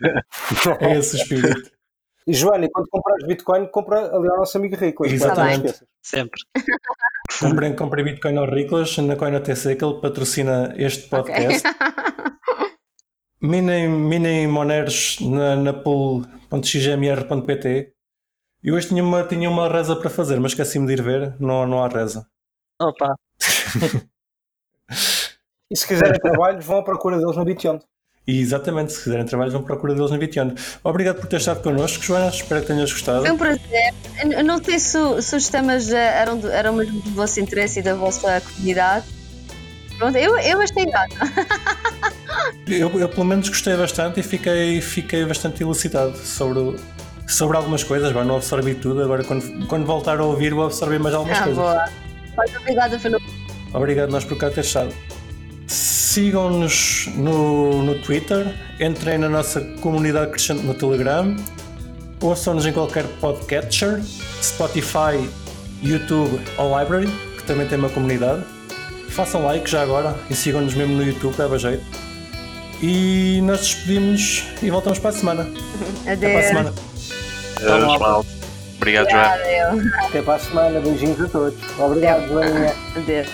É 0.80 0.98
esse 0.98 1.18
o 1.18 1.20
espírito. 1.20 1.72
E 2.26 2.34
Joana, 2.34 2.66
e 2.66 2.70
quando 2.70 2.88
comprares 2.90 3.28
Bitcoin, 3.28 3.68
compra 3.68 4.16
ali 4.16 4.30
ao 4.30 4.38
nosso 4.38 4.58
amigo 4.58 4.76
rico. 4.76 5.06
Exatamente. 5.06 5.66
Não. 5.66 5.88
Sempre. 6.02 6.40
Comprei, 7.40 7.74
comprei 7.74 8.04
Bitcoin 8.06 8.38
ao 8.38 8.46
Riclas 8.46 8.98
na 9.00 9.16
CoinOTC 9.16 9.76
que 9.76 9.84
ele 9.84 10.00
patrocina 10.00 10.74
este 10.78 11.10
podcast. 11.10 11.68
Minem, 13.42 13.90
minem 13.90 14.48
Moneros 14.48 15.18
na, 15.22 15.56
na 15.56 15.74
pool.xmr.pt 15.74 17.94
e 18.62 18.72
hoje 18.72 18.90
tinha 18.90 19.04
uma, 19.04 19.24
tinha 19.24 19.50
uma 19.50 19.70
reza 19.70 19.96
para 19.96 20.10
fazer, 20.10 20.40
mas 20.40 20.52
esqueci-me 20.52 20.86
de 20.86 20.94
ir 20.94 21.02
ver, 21.02 21.36
não, 21.40 21.66
não 21.66 21.84
há 21.84 21.88
reza. 21.88 22.28
Opa. 22.82 23.16
E 25.72 25.78
se 25.78 25.88
quiserem 25.88 26.20
trabalhos, 26.20 26.66
vão 26.66 26.80
à 26.80 26.84
procura 26.84 27.20
deles 27.20 27.38
no 27.38 27.46
Bitcoin. 27.46 27.80
E 28.26 28.40
exatamente, 28.40 28.92
se 28.92 29.04
quiserem 29.04 29.26
trabalho, 29.26 29.52
vão 29.52 29.64
procura 29.64 29.94
deles 29.94 30.10
no 30.10 30.18
Bitcoin. 30.18 30.56
Obrigado 30.84 31.20
por 31.20 31.28
ter 31.28 31.38
estado 31.38 31.62
connosco, 31.62 32.04
Joana. 32.04 32.30
Espero 32.30 32.62
que 32.62 32.68
tenhas 32.68 32.92
gostado. 32.92 33.22
Foi 33.22 33.32
um 33.32 33.38
prazer. 33.38 33.94
Não 34.44 34.64
sei 34.64 34.80
se, 34.80 35.22
se 35.22 35.36
os 35.36 35.48
temas 35.48 35.92
eh, 35.92 36.22
eram, 36.22 36.40
eram 36.48 36.74
mesmo 36.74 37.00
do 37.02 37.12
vosso 37.12 37.40
interesse 37.40 37.80
e 37.80 37.84
da 37.84 37.94
vossa 37.94 38.42
comunidade. 38.42 39.06
Pronto, 40.00 40.18
eu, 40.18 40.36
eu 40.40 40.62
achei 40.62 40.86
graça. 40.86 41.16
Eu, 42.68 43.00
eu, 43.00 43.10
pelo 43.10 43.26
menos 43.26 43.50
gostei 43.50 43.76
bastante 43.76 44.20
e 44.22 44.24
fiquei, 44.24 44.80
fiquei 44.82 45.26
bastante 45.26 45.62
elucidado 45.62 46.18
sobre, 46.18 46.78
sobre 47.28 47.58
algumas 47.58 47.84
coisas. 47.84 48.12
Bom, 48.12 48.24
não 48.24 48.38
absorvi 48.38 48.76
tudo, 48.76 49.04
agora 49.04 49.24
quando, 49.24 49.68
quando 49.68 49.86
voltar 49.86 50.20
a 50.20 50.24
ouvir 50.24 50.54
vou 50.54 50.66
absorver 50.66 51.00
mais 51.00 51.14
algumas 51.14 51.38
Ah, 51.38 51.44
coisas. 51.44 51.62
boa. 51.62 51.86
Muito 52.38 52.58
obrigada 52.60 52.98
pelo 53.00 53.18
Obrigado 53.74 54.10
nós 54.12 54.24
por 54.24 54.38
cá 54.38 54.50
ter 54.50 54.62
estado. 54.62 54.94
Sigam-nos 55.68 57.08
no, 57.16 57.84
no 57.84 57.96
Twitter, 58.02 58.56
entrem 58.80 59.18
na 59.18 59.30
nossa 59.30 59.62
comunidade 59.82 60.32
crescente 60.32 60.64
no 60.66 60.74
Telegram, 60.74 61.36
ouçam-nos 62.22 62.66
em 62.66 62.72
qualquer 62.74 63.04
podcatcher, 63.20 64.02
Spotify, 64.42 65.30
YouTube 65.84 66.40
ou 66.58 66.80
Library, 66.80 67.08
que 67.38 67.44
também 67.44 67.68
tem 67.68 67.78
uma 67.78 67.90
comunidade. 67.90 68.44
Façam 69.20 69.44
like 69.44 69.70
já 69.70 69.82
agora 69.82 70.16
e 70.30 70.34
sigam-nos 70.34 70.74
mesmo 70.74 70.96
no 70.96 71.04
YouTube, 71.04 71.36
leva 71.38 71.60
jeito. 71.60 71.84
E 72.82 73.42
nós 73.44 73.60
despedimos 73.60 74.46
e 74.64 74.70
voltamos 74.70 74.98
para 74.98 75.10
a 75.10 75.14
semana. 75.14 75.46
Até 76.08 76.16
para 76.16 76.28
a 76.28 76.38
Adeus. 76.38 76.46
semana. 76.48 76.74
Adeus. 77.60 78.26
Obrigado, 78.78 79.10
Joana. 79.10 79.34
Adeus. 79.34 79.94
Até 80.06 80.22
para 80.22 80.36
a 80.36 80.40
semana. 80.40 80.80
Beijinhos 80.80 81.20
a 81.20 81.28
todos. 81.28 81.60
Obrigado, 81.78 82.30
Joaninha. 82.30 82.74
Adeus. 82.96 83.28